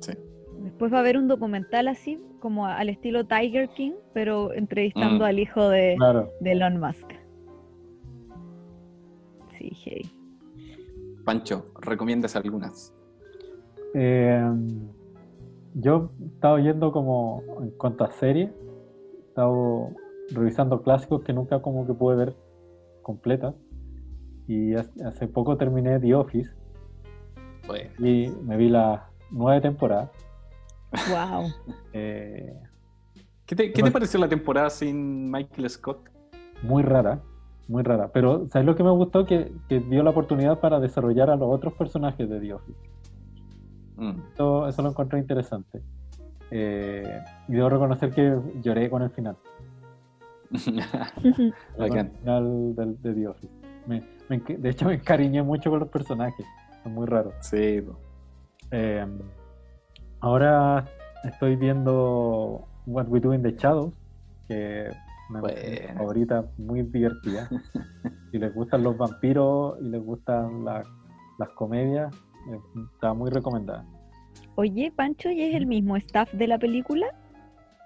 Sí. 0.00 0.12
Después 0.60 0.92
va 0.92 0.96
a 0.98 1.00
haber 1.00 1.16
un 1.16 1.28
documental 1.28 1.86
así, 1.88 2.20
como 2.40 2.66
al 2.66 2.88
estilo 2.88 3.24
Tiger 3.26 3.68
King, 3.70 3.92
pero 4.12 4.52
entrevistando 4.52 5.24
Mm. 5.24 5.28
al 5.28 5.38
hijo 5.38 5.68
de, 5.68 5.94
Claro. 5.96 6.30
de 6.40 6.52
Elon 6.52 6.78
Musk. 6.80 7.10
Sí, 9.58 9.72
hey. 9.84 10.02
Pancho, 11.28 11.66
recomiendas 11.78 12.36
algunas. 12.36 12.94
Eh, 13.92 14.42
yo 15.74 16.10
he 16.22 16.24
estado 16.24 16.58
yendo 16.58 16.90
como 16.90 17.42
en 17.60 17.70
cuanto 17.72 18.04
a 18.04 18.10
series, 18.12 18.48
he 18.50 19.28
estado 19.28 19.90
revisando 20.30 20.82
clásicos 20.82 21.22
que 21.24 21.34
nunca 21.34 21.60
como 21.60 21.86
que 21.86 21.92
pude 21.92 22.16
ver 22.16 22.36
completas. 23.02 23.54
Y 24.46 24.74
hace 24.74 25.28
poco 25.28 25.58
terminé 25.58 26.00
The 26.00 26.14
Office 26.14 26.50
Bueno, 27.66 27.90
y 27.98 28.30
me 28.46 28.56
vi 28.56 28.70
la 28.70 29.10
nueva 29.30 29.60
temporada. 29.60 30.10
Wow. 31.10 31.48
eh, 31.92 32.58
¿Qué 33.44 33.54
te, 33.54 33.64
qué 33.66 33.72
te 33.74 33.80
Bueno. 33.82 33.92
pareció 33.92 34.18
la 34.18 34.30
temporada 34.30 34.70
sin 34.70 35.30
Michael 35.30 35.68
Scott? 35.68 36.08
muy 36.62 36.82
rara, 36.82 37.22
muy 37.68 37.82
rara. 37.82 38.10
Pero 38.12 38.48
¿sabes 38.48 38.66
lo 38.66 38.74
que 38.74 38.82
me 38.82 38.90
gustó? 38.90 39.24
Que, 39.24 39.52
que 39.68 39.80
dio 39.80 40.02
la 40.02 40.10
oportunidad 40.10 40.58
para 40.60 40.80
desarrollar 40.80 41.30
a 41.30 41.36
los 41.36 41.48
otros 41.50 41.74
personajes 41.74 42.28
de 42.28 42.40
The 42.40 42.54
Office. 42.54 42.78
Mm. 43.96 44.12
Eso, 44.32 44.68
eso 44.68 44.82
lo 44.82 44.88
encontré 44.90 45.18
interesante. 45.18 45.82
Eh, 46.50 47.20
y 47.46 47.52
debo 47.52 47.68
reconocer 47.68 48.10
que 48.12 48.38
lloré 48.62 48.88
con 48.88 49.02
el 49.02 49.10
final. 49.10 49.36
Con 51.76 51.98
el 51.98 52.10
final 52.10 52.74
del, 52.74 53.02
de 53.02 53.14
The 53.14 53.28
Office. 53.28 53.52
Me- 53.86 54.02
de 54.28 54.68
hecho, 54.70 54.86
me 54.86 54.94
encariñé 54.94 55.42
mucho 55.42 55.70
con 55.70 55.80
los 55.80 55.88
personajes. 55.88 56.44
Son 56.82 56.94
muy 56.94 57.06
raros. 57.06 57.34
Sí. 57.40 57.82
Eh, 58.70 59.06
ahora 60.20 60.84
estoy 61.24 61.56
viendo 61.56 62.66
What 62.86 63.08
We 63.08 63.20
Do 63.20 63.32
in 63.34 63.42
the 63.42 63.52
Shadows, 63.52 63.94
que 64.46 64.90
una 65.30 65.40
Buena. 65.40 65.94
favoritas, 65.94 66.46
muy 66.58 66.82
divertida. 66.82 67.48
si 68.30 68.38
les 68.38 68.54
gustan 68.54 68.82
los 68.82 68.96
vampiros 68.96 69.76
y 69.80 69.88
les 69.88 70.02
gustan 70.02 70.64
la- 70.64 70.82
las 71.38 71.48
comedias, 71.50 72.14
eh, 72.50 72.58
está 72.94 73.14
muy 73.14 73.30
recomendada. 73.30 73.84
Oye, 74.56 74.92
Pancho, 74.94 75.30
¿y 75.30 75.40
es 75.42 75.54
el 75.54 75.66
mismo 75.66 75.96
staff 75.96 76.32
de 76.32 76.46
la 76.48 76.58
película? 76.58 77.06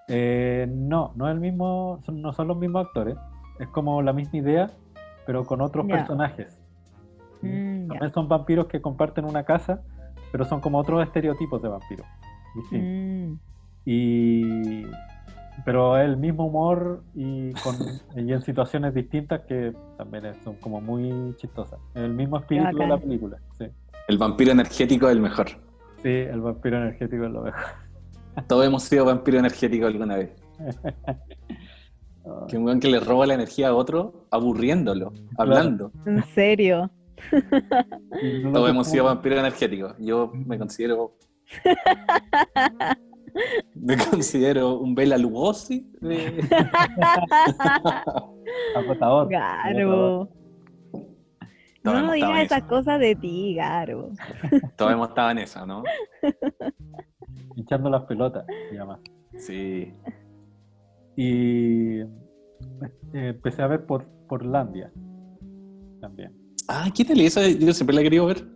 Eh, 0.07 0.67
no, 0.69 1.13
no 1.15 1.27
es 1.27 1.33
el 1.33 1.39
mismo, 1.39 1.99
son- 2.05 2.21
no 2.21 2.33
son 2.33 2.47
los 2.47 2.57
mismos 2.57 2.85
actores. 2.87 3.15
Es 3.59 3.67
como 3.69 4.01
la 4.01 4.11
misma 4.13 4.39
idea, 4.39 4.71
pero 5.25 5.43
con 5.45 5.61
otros 5.61 5.85
Ya. 5.87 5.95
personajes. 5.97 6.57
Mm, 7.41 7.83
ya. 7.83 7.87
También 7.89 8.13
son 8.13 8.27
vampiros 8.27 8.67
que 8.67 8.81
comparten 8.81 9.25
una 9.25 9.43
casa, 9.43 9.81
pero 10.31 10.45
son 10.45 10.59
como 10.61 10.77
otros 10.79 11.03
estereotipos 11.05 11.61
de 11.61 11.67
vampiros. 11.69 12.07
Mm, 12.71 13.33
Y 13.85 14.85
pero 15.65 15.97
es 15.97 16.05
el 16.05 16.17
mismo 16.17 16.45
humor 16.47 17.03
y, 17.13 17.51
con, 17.53 17.75
y 18.15 18.31
en 18.31 18.41
situaciones 18.41 18.93
distintas 18.93 19.41
que 19.41 19.73
también 19.97 20.33
son 20.43 20.55
como 20.55 20.81
muy 20.81 21.35
chistosas. 21.37 21.79
El 21.93 22.13
mismo 22.13 22.37
espíritu 22.37 22.77
de 22.77 22.87
la 22.87 22.97
película. 22.97 23.37
Sí. 23.57 23.65
El 24.07 24.17
vampiro 24.17 24.51
energético 24.51 25.07
es 25.07 25.13
el 25.13 25.21
mejor. 25.21 25.47
sí, 26.01 26.09
el 26.09 26.41
vampiro 26.41 26.77
energético 26.77 27.25
es 27.25 27.31
lo 27.31 27.41
mejor. 27.43 27.61
Todos 28.47 28.65
hemos 28.65 28.83
sido 28.83 29.05
vampiro 29.05 29.39
energético 29.39 29.87
alguna 29.87 30.17
vez. 30.17 30.31
Que 32.47 32.57
un 32.57 32.63
weón 32.63 32.79
que 32.79 32.87
le 32.87 33.01
roba 33.01 33.25
la 33.25 33.33
energía 33.33 33.67
a 33.67 33.75
otro, 33.75 34.25
aburriéndolo, 34.31 35.11
hablando. 35.37 35.91
¿En 36.05 36.23
serio? 36.23 36.89
Todos 38.53 38.69
hemos 38.69 38.87
sido 38.87 39.03
vampiro 39.03 39.37
energético. 39.37 39.93
Yo 39.99 40.31
me 40.33 40.57
considero. 40.57 41.17
me 43.75 43.97
considero 43.97 44.77
un 44.79 44.95
Bela 44.95 45.17
Lugosi. 45.17 45.91
de- 46.01 46.43
agotador. 48.75 49.29
Garo. 49.29 50.29
Todos 51.83 52.01
No 52.01 52.13
digas 52.13 52.43
esas 52.43 52.59
eso. 52.59 52.67
cosas 52.67 52.99
de 52.99 53.15
ti, 53.15 53.55
Garo. 53.55 54.11
Todos 54.77 54.93
hemos 54.93 55.09
estado 55.09 55.31
en 55.31 55.37
esa, 55.39 55.65
¿no? 55.65 55.83
Hinchando 57.55 57.89
las 57.89 58.03
pelotas, 58.03 58.45
se 58.69 58.75
llama. 58.75 58.99
Sí. 59.37 59.93
Y 61.15 61.99
eh, 61.99 62.07
empecé 63.13 63.61
a 63.61 63.67
ver 63.67 63.85
por 63.85 64.05
Portlandia 64.27 64.91
también. 65.99 66.33
Ah, 66.67 66.87
¿qué 66.95 67.03
tal 67.03 67.19
esa? 67.19 67.47
Yo 67.49 67.73
siempre 67.73 67.93
la 67.95 68.01
he 68.01 68.05
querido 68.05 68.27
ver. 68.27 68.47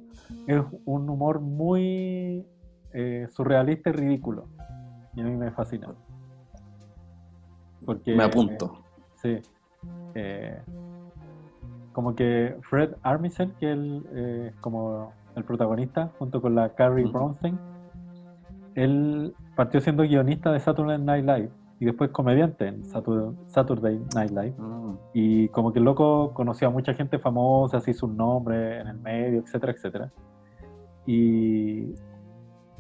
Es 0.48 0.62
un 0.86 1.10
humor 1.10 1.42
muy 1.42 2.46
eh, 2.94 3.28
surrealista 3.36 3.90
y 3.90 3.94
ridículo. 3.94 4.48
Y 5.16 5.22
a 5.22 5.24
mí 5.24 5.32
me 5.36 5.52
fascina. 5.52 5.94
Porque, 7.86 8.16
Me 8.16 8.24
apunto. 8.24 8.84
sí. 9.16 9.40
Eh, 10.16 10.60
como 11.94 12.16
que 12.16 12.58
Fred 12.70 12.96
Armisen, 13.04 13.52
que 13.60 13.72
es 13.72 13.78
el, 13.78 14.06
eh, 14.14 14.52
como 14.62 15.14
el 15.36 15.44
protagonista, 15.44 16.12
junto 16.20 16.42
con 16.42 16.54
la 16.56 16.74
Carrie. 16.76 17.06
Brownstein, 17.06 17.58
él 18.76 19.34
partió 19.56 19.80
siendo 19.82 20.04
guionista 20.04 20.52
de 20.52 20.60
Saturday 20.60 21.00
Night 21.00 21.26
Live 21.26 21.50
y 21.80 21.86
después 21.86 22.10
comediante 22.12 22.68
en 22.68 22.84
Satur- 22.84 23.36
Saturday 23.48 24.00
Night 24.16 24.32
Live. 24.32 24.56
Mm. 24.60 24.98
Y 25.14 25.48
como 25.50 25.72
que 25.74 25.80
el 25.80 25.86
loco 25.86 26.34
conoció 26.34 26.68
a 26.68 26.72
mucha 26.72 26.94
gente 26.94 27.18
famosa, 27.20 27.78
así 27.78 27.94
sus 27.94 28.10
nombres 28.12 28.82
en 28.82 28.88
el 28.88 29.00
medio, 29.00 29.40
etcétera, 29.42 29.72
etcétera. 29.72 30.12
Y 31.06 31.94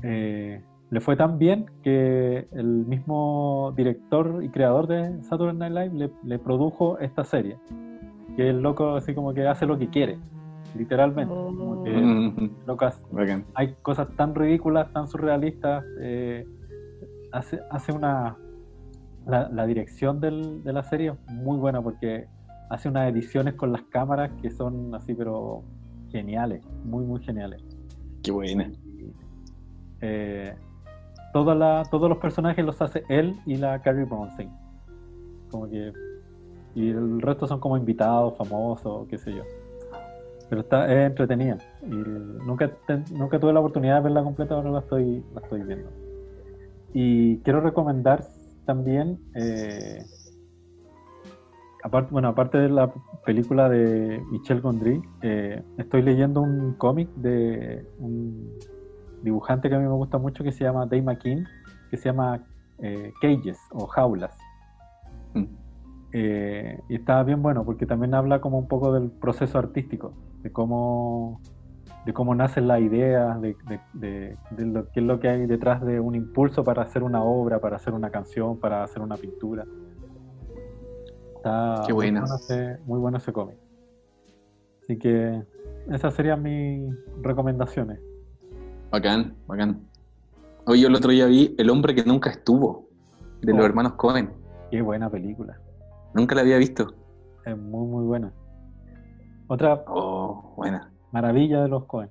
eh, 0.03 0.63
le 0.89 0.99
fue 1.01 1.15
tan 1.15 1.37
bien 1.37 1.65
que 1.83 2.47
el 2.51 2.85
mismo 2.85 3.73
director 3.75 4.41
y 4.43 4.49
creador 4.49 4.87
de 4.87 5.21
Saturday 5.23 5.55
Night 5.71 5.73
Live 5.73 5.93
le, 6.07 6.11
le 6.23 6.39
produjo 6.39 6.97
esta 6.99 7.23
serie. 7.23 7.57
Que 8.35 8.49
el 8.49 8.61
loco 8.61 8.95
así 8.95 9.13
como 9.13 9.33
que 9.33 9.45
hace 9.47 9.65
lo 9.65 9.77
que 9.77 9.89
quiere, 9.89 10.17
literalmente. 10.75 11.33
Como 11.33 11.83
que 11.83 11.91
Mm, 11.91 12.49
loco 12.67 12.85
hace- 12.85 13.01
bacán. 13.11 13.45
hay 13.55 13.73
cosas 13.81 14.07
tan 14.15 14.33
ridículas, 14.35 14.91
tan 14.93 15.07
surrealistas. 15.07 15.83
eh, 15.99 16.45
hace, 17.31 17.59
hace 17.71 17.91
una. 17.91 18.37
La, 19.25 19.49
la 19.49 19.65
dirección 19.65 20.21
del- 20.21 20.63
de 20.63 20.71
la 20.71 20.83
serie 20.83 21.09
es 21.27 21.33
muy 21.33 21.57
buena 21.57 21.81
porque 21.81 22.27
hace 22.69 22.87
unas 22.87 23.11
ediciones 23.11 23.55
con 23.55 23.73
las 23.73 23.81
cámaras 23.83 24.31
que 24.41 24.49
son 24.51 24.95
así, 24.95 25.13
pero 25.13 25.63
geniales, 26.11 26.63
muy, 26.85 27.03
muy 27.03 27.21
geniales. 27.21 27.61
Qué 28.23 28.31
buena. 28.31 28.71
Eh, 30.01 30.55
todos 31.43 32.09
los 32.09 32.17
personajes 32.17 32.65
los 32.65 32.81
hace 32.81 33.03
él 33.09 33.35
y 33.45 33.57
la 33.57 33.81
Carrie 33.81 34.05
Bronstein. 34.05 34.51
Como 35.51 35.69
que. 35.69 35.93
Y 36.75 36.89
el 36.89 37.21
resto 37.21 37.47
son 37.47 37.59
como 37.59 37.77
invitados, 37.77 38.37
famosos, 38.37 39.07
qué 39.07 39.17
sé 39.17 39.33
yo. 39.33 39.43
Pero 40.49 40.61
está, 40.61 40.85
es 40.85 41.07
entretenida. 41.07 41.57
Y 41.81 41.87
nunca, 41.87 42.71
nunca 43.11 43.39
tuve 43.39 43.53
la 43.53 43.59
oportunidad 43.59 43.95
de 43.95 44.01
verla 44.01 44.23
completa, 44.23 44.55
ahora 44.55 44.69
la 44.69 44.79
estoy, 44.79 45.23
la 45.33 45.41
estoy 45.41 45.63
viendo. 45.63 45.89
Y 46.93 47.39
quiero 47.39 47.61
recomendar 47.61 48.23
también, 48.65 49.19
eh, 49.35 50.05
aparte, 51.83 52.11
bueno, 52.11 52.29
aparte 52.29 52.57
de 52.59 52.69
la 52.69 52.93
película 53.25 53.69
de 53.69 54.21
Michel 54.31 54.61
Gondry, 54.61 55.01
eh, 55.21 55.63
estoy 55.77 56.01
leyendo 56.01 56.41
un 56.41 56.73
cómic 56.73 57.09
de 57.15 57.85
un 57.99 58.51
dibujante 59.23 59.69
que 59.69 59.75
a 59.75 59.79
mí 59.79 59.85
me 59.85 59.93
gusta 59.93 60.17
mucho 60.17 60.43
que 60.43 60.51
se 60.51 60.63
llama 60.63 60.85
Dave 60.85 61.01
McKean, 61.01 61.45
que 61.89 61.97
se 61.97 62.05
llama 62.09 62.43
eh, 62.79 63.11
Cages 63.21 63.57
o 63.71 63.87
Jaulas. 63.87 64.37
Mm. 65.33 65.45
Eh, 66.13 66.79
y 66.89 66.95
está 66.95 67.21
bien 67.23 67.41
bueno 67.41 67.65
porque 67.65 67.85
también 67.85 68.13
habla 68.13 68.39
como 68.41 68.57
un 68.57 68.67
poco 68.67 68.93
del 68.93 69.09
proceso 69.11 69.57
artístico, 69.59 70.13
de 70.41 70.51
cómo, 70.51 71.41
de 72.05 72.13
cómo 72.13 72.33
nacen 72.35 72.67
las 72.67 72.79
ideas, 72.81 73.41
de, 73.41 73.55
de- 73.67 73.79
de- 73.93 74.37
de 74.51 74.65
lo, 74.65 74.89
qué 74.91 74.99
es 75.01 75.05
lo 75.05 75.19
que 75.19 75.27
hay 75.29 75.45
detrás 75.45 75.83
de 75.85 75.99
un 75.99 76.15
impulso 76.15 76.63
para 76.63 76.83
hacer 76.83 77.03
una 77.03 77.23
obra, 77.23 77.59
para 77.59 77.75
hacer 77.75 77.93
una 77.93 78.09
canción, 78.09 78.57
para 78.59 78.83
hacer 78.83 79.01
una 79.01 79.15
pintura. 79.17 79.65
Está 81.35 81.83
Qué 81.85 81.93
muy 81.93 82.05
buena. 82.05 82.21
bueno 82.21 82.35
ese, 82.35 82.77
muy 82.85 82.99
bueno 82.99 83.17
ese 83.17 83.33
cómic. 83.33 83.57
Así 84.83 84.97
que 84.97 85.43
esas 85.91 86.13
serían 86.13 86.41
mis 86.41 86.93
recomendaciones. 87.21 87.99
Bacán, 88.91 89.35
bacán. 89.47 89.81
Hoy 90.65 90.81
yo 90.81 90.87
el 90.87 90.95
otro 90.95 91.11
día 91.11 91.25
vi 91.27 91.55
El 91.57 91.69
hombre 91.69 91.93
que 91.95 92.03
nunca 92.03 92.29
estuvo, 92.29 92.87
de 93.41 93.51
los 93.53 93.61
Oh. 93.61 93.65
hermanos 93.65 93.93
Cohen. 93.93 94.31
Qué 94.71 94.81
buena 94.81 95.09
película. 95.09 95.57
Nunca 96.13 96.35
la 96.35 96.41
había 96.41 96.57
visto. 96.57 96.93
Es 97.45 97.57
muy, 97.57 97.87
muy 97.87 98.05
buena. 98.05 98.33
Otra 99.47 99.83
Oh, 99.87 100.53
buena. 100.57 100.91
maravilla 101.11 101.61
de 101.63 101.69
los 101.69 101.85
Cohen. 101.85 102.09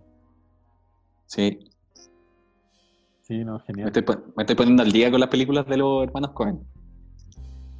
Sí, 1.26 1.58
Sí, 3.22 3.44
no, 3.44 3.54
me 3.58 3.64
genial. 3.64 3.88
estoy, 3.92 4.04
me 4.36 4.44
estoy 4.44 4.54
poniendo 4.54 4.84
al 4.84 4.92
día 4.92 5.10
con 5.10 5.18
las 5.18 5.28
películas 5.28 5.66
de 5.66 5.76
los 5.78 6.04
hermanos 6.04 6.30
Cohen. 6.30 6.60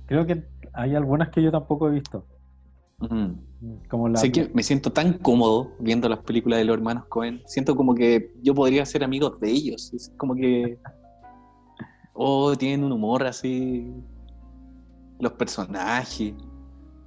Creo 0.07 0.27
que 0.27 0.45
hay 0.73 0.97
algunas 0.97 1.29
que 1.29 1.41
yo 1.41 1.53
tampoco 1.53 1.87
he 1.89 1.93
visto. 1.93 2.27
Ujú. 3.01 3.37
Como 3.89 4.09
la. 4.09 4.19
Sé 4.19 4.33
que 4.33 4.51
me 4.55 4.63
siento 4.63 4.93
tan 4.93 5.15
cómodo 5.15 5.73
viendo 5.79 6.09
las 6.09 6.21
películas 6.21 6.59
de 6.59 6.65
los 6.65 6.77
hermanos 6.77 7.05
Cohen. 7.07 7.43
Siento 7.47 7.77
como 7.77 7.95
que 7.95 8.33
yo 8.43 8.55
podría 8.55 8.85
ser 8.87 9.05
amigo 9.05 9.31
de 9.31 9.51
ellos. 9.51 9.93
Es 9.93 10.13
como 10.17 10.35
que. 10.35 10.79
Oh, 12.19 12.57
tienen 12.57 12.83
un 12.83 12.93
humor 12.93 13.25
así. 13.25 13.93
Los 15.21 15.33
personajes. 15.33 16.33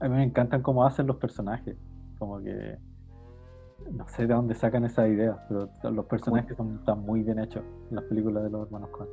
A 0.02 0.08
mí 0.08 0.16
me 0.16 0.24
encantan 0.24 0.62
cómo 0.62 0.86
hacen 0.86 1.08
los 1.08 1.16
personajes. 1.16 1.76
Como 2.20 2.40
que. 2.40 2.78
No 3.92 4.08
sé 4.08 4.28
de 4.28 4.36
dónde 4.36 4.54
sacan 4.54 4.86
esas 4.86 5.08
ideas, 5.08 5.36
pero 5.48 5.68
los 5.92 6.06
personajes 6.06 6.56
son, 6.56 6.76
están 6.78 7.00
muy 7.00 7.24
bien 7.24 7.40
hechos 7.40 7.64
en 7.90 7.96
las 7.96 8.06
películas 8.06 8.44
de 8.44 8.52
los 8.52 8.68
hermanos 8.68 8.92
Cohen. 8.92 9.10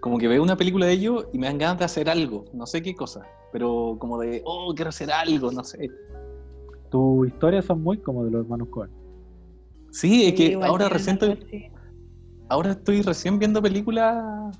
Como 0.00 0.18
que 0.18 0.28
veo 0.28 0.42
una 0.42 0.56
película 0.56 0.84
de 0.84 0.92
ellos 0.92 1.26
y 1.32 1.38
me 1.38 1.46
dan 1.46 1.56
ganas 1.56 1.78
de 1.78 1.84
hacer 1.86 2.10
algo. 2.10 2.44
No 2.52 2.66
sé 2.66 2.82
qué 2.82 2.94
cosa. 2.94 3.22
Pero 3.52 3.96
como 3.98 4.18
de, 4.18 4.42
oh, 4.44 4.72
quiero 4.74 4.90
hacer 4.90 5.10
algo, 5.10 5.50
no 5.52 5.64
sé. 5.64 5.90
Tus 6.90 7.28
historias 7.28 7.64
son 7.64 7.82
muy 7.82 7.98
como 7.98 8.24
de 8.24 8.30
los 8.30 8.42
hermanos 8.44 8.68
Cohen. 8.70 8.90
Sí, 9.90 10.24
es 10.26 10.30
Sí, 10.30 10.34
que 10.36 10.54
ahora 10.62 10.88
recién 10.88 11.14
estoy, 11.14 11.70
ahora 12.48 12.72
estoy 12.72 13.02
recién 13.02 13.38
viendo 13.38 13.60
películas 13.62 14.56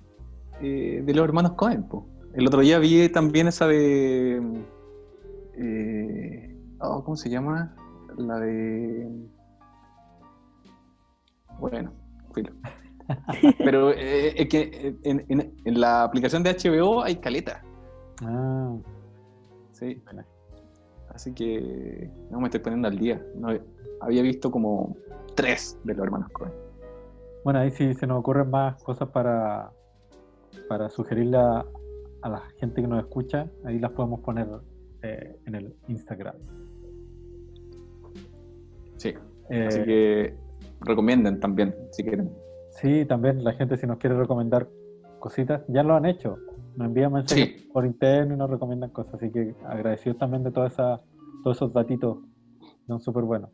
eh, 0.60 1.02
de 1.04 1.14
los 1.14 1.24
hermanos 1.24 1.52
Cohen. 1.52 1.82
po. 1.84 2.06
El 2.34 2.46
otro 2.46 2.60
día 2.60 2.78
vi 2.78 3.08
también 3.08 3.48
esa 3.48 3.66
de. 3.66 4.40
eh, 5.54 6.56
oh, 6.80 7.02
¿Cómo 7.04 7.16
se 7.16 7.28
llama? 7.30 7.74
La 8.16 8.38
de. 8.40 9.08
Bueno, 11.58 11.92
filo. 12.34 12.52
Pero 13.58 13.90
eh, 13.92 14.34
es 14.40 14.48
que 14.48 14.96
en, 15.02 15.24
en- 15.28 15.54
en 15.64 15.80
la 15.80 16.04
aplicación 16.04 16.42
de 16.42 16.50
HBO 16.54 17.02
hay 17.02 17.16
caleta. 17.16 17.62
Ah, 18.24 18.76
Sí. 19.72 20.00
Buena. 20.04 20.26
Así 21.10 21.32
que 21.32 22.10
no 22.30 22.40
me 22.40 22.46
estoy 22.48 22.60
poniendo 22.60 22.88
al 22.88 22.98
día. 22.98 23.24
No, 23.36 23.48
había 24.00 24.22
visto 24.22 24.50
como 24.50 24.96
tres 25.34 25.78
de 25.84 25.94
los 25.94 26.04
hermanos 26.04 26.28
Cohen. 26.32 26.52
bueno, 27.44 27.60
ahí 27.60 27.70
sí 27.70 27.94
se 27.94 28.06
nos 28.06 28.18
ocurren 28.18 28.50
más 28.50 28.82
cosas 28.82 29.08
para, 29.10 29.70
para 30.68 30.88
sugerirle 30.90 31.38
a, 31.38 31.64
a 32.22 32.28
la 32.28 32.40
gente 32.58 32.82
que 32.82 32.88
nos 32.88 33.00
escucha. 33.00 33.48
Ahí 33.64 33.78
las 33.78 33.92
podemos 33.92 34.20
poner 34.20 34.48
eh, 35.02 35.36
en 35.46 35.54
el 35.54 35.74
Instagram. 35.86 36.34
Sí. 38.96 39.14
Eh, 39.50 39.66
Así 39.66 39.82
que 39.84 40.34
recomienden 40.80 41.40
también, 41.40 41.74
si 41.92 42.02
quieren. 42.02 42.30
Sí, 42.70 43.04
también 43.06 43.42
la 43.44 43.52
gente 43.54 43.76
si 43.76 43.86
nos 43.86 43.98
quiere 43.98 44.16
recomendar 44.16 44.68
cositas, 45.20 45.62
ya 45.68 45.82
lo 45.82 45.94
han 45.94 46.04
hecho. 46.06 46.36
Nos 46.78 46.86
envían 46.86 47.12
mensajes 47.12 47.48
Sí. 47.60 47.68
por 47.72 47.84
interno 47.84 48.34
y 48.34 48.38
nos 48.38 48.48
recomiendan 48.48 48.90
cosas. 48.90 49.14
Así 49.14 49.30
que 49.32 49.52
agradecidos 49.66 50.16
también 50.18 50.44
de 50.44 50.52
toda 50.52 50.68
esa, 50.68 51.00
todos 51.42 51.56
esos 51.56 51.72
datitos. 51.72 52.18
Son 52.86 53.00
súper 53.00 53.24
buenos. 53.24 53.50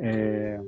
Eh, 0.00 0.58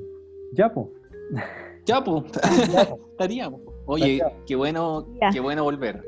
ya, 0.53 0.73
pues. 0.73 0.89
Ya, 1.87 2.05
pues, 2.05 2.24
estaríamos. 3.12 3.62
Oye, 3.87 4.20
qué 4.47 4.55
bueno, 4.55 5.07
Ya. 5.20 5.31
qué 5.32 5.41
bueno 5.41 5.65
volver. 5.65 6.05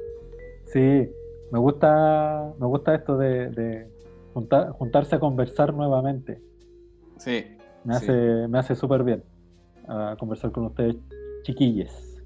Sí, 0.67 1.09
me 1.51 1.59
gusta, 1.59 2.53
me 2.61 2.67
gusta 2.67 2.95
esto 2.95 3.17
de, 3.17 3.49
de 3.51 3.89
juntar- 4.35 4.71
juntarse 4.73 5.17
a 5.17 5.19
conversar 5.19 5.73
nuevamente. 5.75 6.41
Sí. 7.17 7.47
Me 7.85 7.95
Sí. 7.95 8.05
hace, 8.05 8.49
me 8.49 8.59
hace 8.59 8.75
súper 8.77 9.03
bien 9.03 9.25
a 9.89 10.15
conversar 10.21 10.53
con 10.53 10.67
ustedes, 10.67 10.95
chiquilles. 11.43 12.23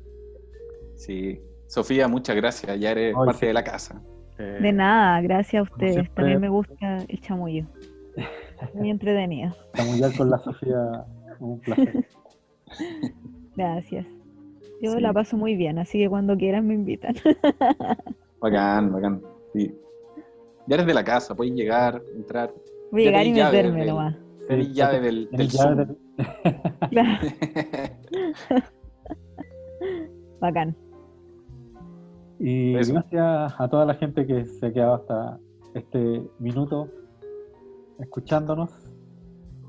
Sí. 0.96 1.40
Sofía, 1.66 2.08
muchas 2.08 2.36
gracias. 2.36 2.78
Ya 2.78 2.90
eres 2.92 3.14
Ay, 3.18 3.26
parte 3.26 3.40
sí. 3.40 3.46
de 3.46 3.52
la 3.52 3.64
casa. 3.64 4.00
Eh, 4.38 4.58
De 4.62 4.72
nada, 4.72 5.20
gracias 5.22 5.60
a 5.60 5.62
ustedes. 5.62 5.94
siempre- 5.94 6.14
También 6.14 6.40
me 6.40 6.48
gusta 6.48 6.96
el 7.08 7.20
chamullo. 7.20 7.64
Muy 8.74 8.90
entretenido. 8.90 9.54
Ya 9.98 10.10
con 10.16 10.30
la 10.30 10.38
Sofía. 10.38 11.04
Un 11.40 11.60
placer. 11.60 12.06
Gracias. 13.56 14.06
Yo 14.82 14.92
Sí. 14.92 15.00
la 15.00 15.12
paso 15.12 15.36
muy 15.38 15.56
bien, 15.56 15.78
así 15.78 15.98
que 15.98 16.08
cuando 16.08 16.36
quieran 16.36 16.66
me 16.66 16.74
invitan. 16.74 17.14
Bacán, 18.40 18.92
bacán. 18.92 19.22
Sí. 19.54 19.74
Ya 20.66 20.74
eres 20.74 20.86
de 20.86 20.94
la 20.94 21.02
casa, 21.04 21.34
puedes 21.34 21.54
llegar, 21.54 22.02
entrar. 22.14 22.52
Voy 22.90 23.02
a 23.02 23.04
llegar 23.06 23.26
y 23.26 23.32
meterme 23.32 23.78
del- 23.80 23.88
nomás. 23.88 24.16
Tienes 24.48 24.72
llave 24.74 25.00
del, 25.00 25.28
del 25.30 25.48
llave 25.48 25.74
Zoom. 25.74 25.76
del- 25.76 25.96
Claro, 26.90 27.18
bacán. 30.40 30.76
Y 32.38 32.76
Eso. 32.76 32.92
gracias 32.92 33.54
a 33.58 33.68
toda 33.68 33.86
la 33.86 33.94
gente 33.94 34.26
que 34.26 34.44
se 34.44 34.66
ha 34.66 34.72
quedado 34.72 34.94
hasta 34.96 35.38
este 35.74 36.22
minuto 36.38 36.88
escuchándonos. 37.98 38.70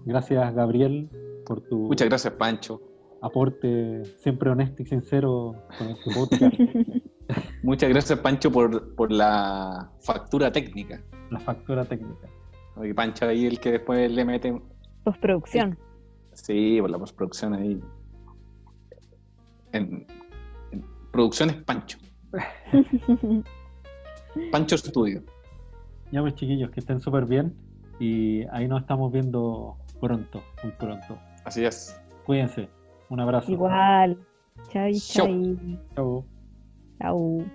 Gracias, 0.06 0.54
Gabriel, 0.54 1.10
por 1.46 1.62
tu 1.62 1.80
Muchas 1.88 2.08
gracias, 2.08 2.34
Pancho. 2.34 2.82
aporte 3.22 4.04
siempre 4.20 4.50
honesto 4.50 4.82
y 4.84 4.86
sincero 4.86 5.56
con 5.78 5.88
este 5.90 6.12
podcast. 6.14 6.56
Muchas 7.64 7.90
gracias, 7.90 8.20
Pancho, 8.20 8.52
por, 8.52 8.96
por 8.96 9.12
la 9.12 9.92
factura 10.02 10.52
técnica. 10.52 11.02
la 11.30 11.40
factura 11.40 11.84
técnica. 11.86 12.28
Porque 12.76 12.94
Pancho 12.94 13.26
ahí 13.26 13.46
el 13.46 13.60
que 13.60 13.72
después 13.74 14.12
le 14.12 14.24
mete. 14.24 14.62
Postproducción. 15.04 15.78
Sí, 16.34 16.78
por 16.80 16.90
la 16.90 17.00
postproducción 17.00 17.54
ahí. 17.54 17.82
En, 19.74 20.06
en 20.72 20.86
producciones 21.12 21.56
Pancho. 21.64 21.98
Pancho 24.52 24.78
Studio. 24.78 25.24
Ya 26.12 26.22
pues 26.22 26.36
chiquillos, 26.36 26.70
que 26.72 26.80
estén 26.80 27.00
súper 27.00 27.26
bien 27.26 27.54
y 28.00 28.44
ahí 28.52 28.68
nos 28.68 28.82
estamos 28.82 29.12
viendo 29.12 29.78
pronto, 30.00 30.44
muy 30.64 30.72
pronto. 30.74 31.18
Así 31.44 31.66
es. 31.66 32.00
Cuídense. 32.26 32.70
Un 33.10 33.20
abrazo. 33.20 33.52
Igual. 33.52 34.18
Chau. 34.70 34.92
chai. 34.94 35.80
Chau. 35.96 36.26
Chau. 37.00 37.46